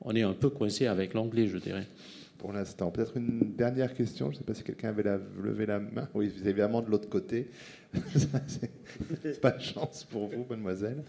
on 0.00 0.14
est 0.14 0.22
un 0.22 0.34
peu 0.34 0.50
coincé 0.50 0.86
avec 0.86 1.14
l'anglais, 1.14 1.46
je 1.46 1.58
dirais. 1.58 1.86
Pour 2.38 2.52
l'instant. 2.52 2.90
Peut-être 2.90 3.16
une 3.16 3.54
dernière 3.56 3.94
question. 3.94 4.26
Je 4.26 4.32
ne 4.32 4.38
sais 4.38 4.44
pas 4.44 4.54
si 4.54 4.62
quelqu'un 4.62 4.90
avait 4.90 5.04
levé 5.42 5.64
la 5.64 5.78
main. 5.78 6.08
Oui, 6.14 6.30
évidemment 6.44 6.82
de 6.82 6.90
l'autre 6.90 7.08
côté. 7.08 7.48
C'est 9.22 9.40
pas 9.40 9.52
de 9.52 9.62
chance 9.62 10.04
pour 10.04 10.28
vous, 10.28 10.44
mademoiselle. 10.48 11.02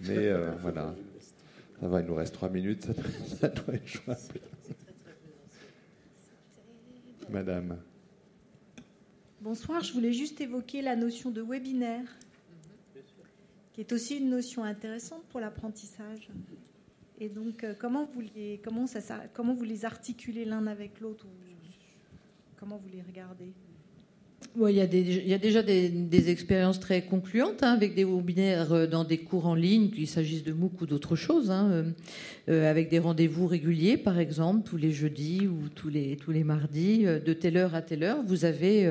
Mais 0.00 0.16
euh, 0.16 0.50
voilà. 0.60 0.94
Ça 1.80 1.86
va, 1.86 2.00
il 2.00 2.06
nous 2.06 2.14
reste 2.14 2.34
trois 2.34 2.50
minutes. 2.50 2.86
Ça 2.86 2.92
doit, 2.92 3.04
ça 3.40 3.48
doit 3.48 3.74
être 3.74 3.86
jouable. 3.86 4.40
Madame. 7.30 7.78
Bonsoir, 9.40 9.82
je 9.82 9.92
voulais 9.92 10.12
juste 10.12 10.40
évoquer 10.40 10.82
la 10.82 10.96
notion 10.96 11.30
de 11.30 11.42
webinaire, 11.42 12.08
qui 13.72 13.80
est 13.80 13.92
aussi 13.92 14.18
une 14.18 14.30
notion 14.30 14.64
intéressante 14.64 15.22
pour 15.28 15.40
l'apprentissage. 15.40 16.28
Et 17.20 17.28
donc, 17.28 17.64
euh, 17.64 17.74
comment 17.78 18.04
vous 18.06 18.20
les, 18.20 18.60
comment 18.64 18.86
ça, 18.86 19.00
comment 19.34 19.54
vous 19.54 19.64
les 19.64 19.84
articulez 19.84 20.44
l'un 20.44 20.66
avec 20.66 21.00
l'autre 21.00 21.26
Comment 22.56 22.76
vous 22.76 22.88
les 22.88 23.02
regardez? 23.02 23.52
Il, 24.66 24.74
y 24.74 25.34
a 25.34 25.38
déjà 25.38 25.62
des, 25.62 26.30
expériences 26.30 26.80
très 26.80 27.02
concluantes 27.02 27.62
hein, 27.62 27.72
avec 27.72 27.94
des 27.94 28.04
webinaires 28.04 28.72
euh, 28.72 28.86
dans 28.86 29.04
des 29.04 29.18
cours 29.18 29.46
en 29.46 29.54
ligne, 29.54 29.90
qu'il 29.90 30.08
s'agisse 30.08 30.42
de 30.42 30.52
MOOC 30.52 30.80
ou 30.80 30.86
d'autres 30.86 31.16
choses, 31.16 31.50
hein, 31.50 31.68
euh, 31.70 31.82
euh, 32.48 32.70
avec 32.70 32.88
des 32.88 32.98
rendez-vous 32.98 33.46
réguliers, 33.46 33.96
par 33.96 34.18
exemple, 34.18 34.68
tous 34.68 34.76
les 34.76 34.90
jeudis 34.90 35.46
ou 35.46 35.68
tous 35.74 35.88
les, 35.88 36.16
tous 36.16 36.32
les 36.32 36.44
mardis, 36.44 37.04
de 37.04 37.32
telle 37.32 37.56
heure 37.56 37.74
à 37.74 37.82
telle 37.82 38.02
heure. 38.02 38.22
Vous 38.26 38.44
avez 38.44 38.90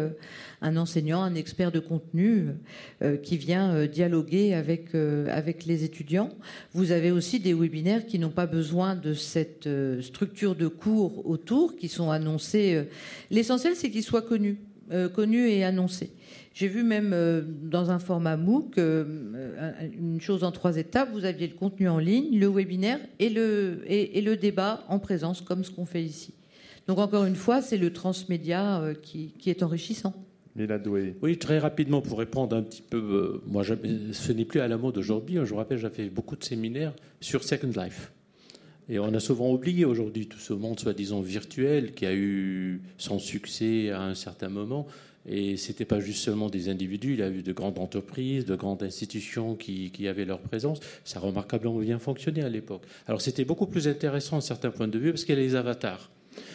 un 0.61 0.77
enseignant, 0.77 1.21
un 1.21 1.35
expert 1.35 1.71
de 1.71 1.79
contenu 1.79 2.49
qui 3.23 3.37
vient 3.37 3.85
dialoguer 3.85 4.53
avec, 4.53 4.93
avec 4.95 5.65
les 5.65 5.83
étudiants. 5.83 6.29
Vous 6.73 6.91
avez 6.91 7.11
aussi 7.11 7.39
des 7.39 7.53
webinaires 7.53 8.05
qui 8.05 8.19
n'ont 8.19 8.29
pas 8.29 8.45
besoin 8.45 8.95
de 8.95 9.13
cette 9.13 9.67
structure 10.01 10.55
de 10.55 10.67
cours 10.67 11.27
autour, 11.27 11.75
qui 11.75 11.87
sont 11.87 12.11
annoncés. 12.11 12.85
L'essentiel, 13.31 13.75
c'est 13.75 13.89
qu'ils 13.89 14.03
soient 14.03 14.21
connus. 14.21 14.57
Euh, 14.91 15.09
connu 15.09 15.49
et 15.49 15.65
annoncé. 15.65 16.11
J'ai 16.53 16.69
vu 16.69 16.81
même 16.81 17.11
euh, 17.13 17.41
dans 17.45 17.91
un 17.91 17.99
format 17.99 18.37
MOOC 18.37 18.77
euh, 18.77 19.03
une 19.99 20.21
chose 20.21 20.45
en 20.45 20.51
trois 20.53 20.77
étapes. 20.77 21.09
Vous 21.11 21.25
aviez 21.25 21.47
le 21.47 21.55
contenu 21.55 21.89
en 21.89 21.99
ligne, 21.99 22.39
le 22.39 22.47
webinaire 22.47 22.99
et 23.19 23.29
le, 23.29 23.81
et, 23.85 24.21
le 24.21 24.37
débat 24.37 24.85
en 24.87 24.99
présence, 24.99 25.41
comme 25.41 25.65
ce 25.65 25.71
qu'on 25.71 25.85
fait 25.85 26.03
ici. 26.03 26.33
Donc 26.87 26.99
encore 26.99 27.25
une 27.25 27.35
fois, 27.35 27.61
c'est 27.61 27.75
le 27.75 27.91
transmédia 27.91 28.81
qui, 29.01 29.33
qui, 29.37 29.49
est 29.49 29.61
enrichissant. 29.61 30.13
Oui, 31.21 31.37
très 31.37 31.59
rapidement 31.59 32.01
pour 32.01 32.17
répondre 32.17 32.55
un 32.55 32.63
petit 32.63 32.81
peu. 32.81 33.41
moi, 33.45 33.63
ce 33.65 34.31
n'est 34.31 34.45
plus 34.45 34.61
à 34.61 34.69
la 34.69 34.77
mode 34.77 34.97
aujourd'hui. 34.97 35.35
Je 35.35 35.49
vous 35.49 35.57
rappelle, 35.57 35.79
j'ai 35.79 35.89
fait 35.89 36.09
beaucoup 36.09 36.37
de 36.37 36.45
séminaires 36.45 36.93
sur 37.19 37.43
Second 37.43 37.71
Life. 37.75 38.13
Et 38.89 38.99
on 38.99 39.13
a 39.13 39.19
souvent 39.19 39.51
oublié 39.51 39.83
aujourd'hui 39.83 40.27
tout 40.27 40.39
ce 40.39 40.53
monde 40.53 40.79
soi-disant 40.79 41.21
virtuel 41.21 41.93
qui 41.93 42.05
a 42.05 42.13
eu 42.13 42.81
son 42.97 43.19
succès 43.19 43.89
à 43.89 44.01
un 44.01 44.15
certain 44.15 44.47
moment. 44.47 44.87
Et 45.29 45.57
ce 45.57 45.69
n'était 45.69 45.83
pas 45.83 45.99
juste 45.99 46.23
seulement 46.23 46.49
des 46.49 46.69
individus, 46.69 47.13
il 47.13 47.19
y 47.19 47.23
a 47.23 47.29
eu 47.29 47.43
de 47.43 47.51
grandes 47.51 47.79
entreprises, 47.79 48.45
de 48.45 48.55
grandes 48.55 48.81
institutions 48.83 49.55
qui, 49.55 50.07
avaient 50.07 50.23
leur 50.23 50.39
présence. 50.39 50.79
Ça 51.03 51.19
a 51.19 51.21
remarquablement 51.21 51.79
bien 51.79 51.99
fonctionné 51.99 52.43
à 52.43 52.49
l'époque. 52.49 52.83
Alors 53.07 53.19
c'était 53.19 53.43
beaucoup 53.43 53.67
plus 53.67 53.89
intéressant 53.89 54.37
à 54.37 54.41
certains 54.41 54.71
points 54.71 54.87
de 54.87 54.97
vue 54.97 55.11
parce 55.11 55.25
qu'il 55.25 55.35
y 55.35 55.37
a 55.37 55.41
les 55.41 55.55
avatars. 55.55 56.09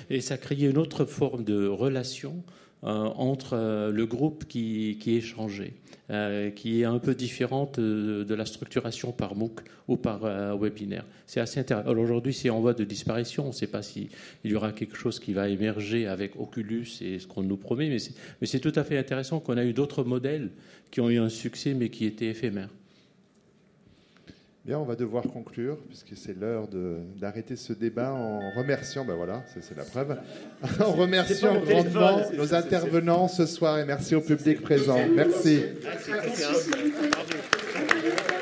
Et 0.08 0.22
ça 0.22 0.38
créait 0.38 0.70
une 0.70 0.78
autre 0.78 1.04
forme 1.04 1.44
de 1.44 1.66
relation 1.66 2.42
euh, 2.84 2.88
entre 2.88 3.54
euh, 3.54 3.90
le 3.90 4.06
groupe 4.06 4.46
qui 4.46 4.98
échangeait, 5.06 5.74
euh, 6.10 6.50
qui 6.50 6.82
est 6.82 6.84
un 6.84 6.98
peu 6.98 7.14
différente 7.14 7.78
de, 7.78 8.34
la 8.34 8.44
structuration 8.44 9.12
par 9.12 9.34
MOOC 9.34 9.60
ou 9.88 9.96
par 9.96 10.20
webinaire. 10.58 11.04
C'est 11.26 11.40
assez 11.40 11.60
intéressant. 11.60 11.90
Aujourd'hui, 11.90 12.32
c'est 12.32 12.50
en 12.50 12.60
voie 12.60 12.74
de 12.74 12.84
disparition. 12.84 13.44
On 13.44 13.48
ne 13.48 13.52
sait 13.52 13.66
pas 13.66 13.82
s'il 13.82 14.08
y 14.44 14.54
aura 14.54 14.72
quelque 14.72 14.96
chose 14.96 15.20
qui 15.20 15.32
va 15.32 15.48
émerger 15.48 16.06
avec 16.06 16.36
Oculus 16.36 16.88
et 17.00 17.18
ce 17.18 17.26
qu'on 17.26 17.42
nous 17.42 17.56
promet, 17.56 17.88
mais 17.88 18.46
c'est 18.46 18.60
tout 18.60 18.72
à 18.74 18.84
fait 18.84 18.98
intéressant 18.98 19.40
qu'on 19.40 19.56
a 19.56 19.64
eu 19.64 19.72
d'autres 19.72 20.04
modèles 20.04 20.50
qui 20.90 21.00
ont 21.00 21.10
eu 21.10 21.18
un 21.18 21.28
succès 21.28 21.74
mais 21.74 21.88
qui 21.88 22.06
étaient 22.06 22.28
éphémères. 22.28 22.70
Bien, 24.64 24.78
on 24.78 24.84
va 24.84 24.94
devoir 24.94 25.24
conclure, 25.24 25.76
puisque 25.88 26.16
c'est 26.16 26.38
l'heure 26.38 26.68
d'arrêter 27.16 27.56
ce 27.56 27.72
débat 27.72 28.12
en 28.12 28.48
remerciant, 28.52 29.04
ben 29.04 29.14
voilà, 29.14 29.42
c'est 29.60 29.76
la 29.76 29.82
preuve, 29.82 30.16
en 30.80 30.92
remerciant 30.92 31.60
grandement 31.60 32.20
nos 32.32 32.54
intervenants 32.54 33.26
ce 33.26 33.44
soir 33.46 33.80
et 33.80 33.84
merci 33.84 34.14
au 34.14 34.20
public 34.20 34.62
présent. 34.62 35.00
Merci. 35.16 35.64
merci. 35.84 36.70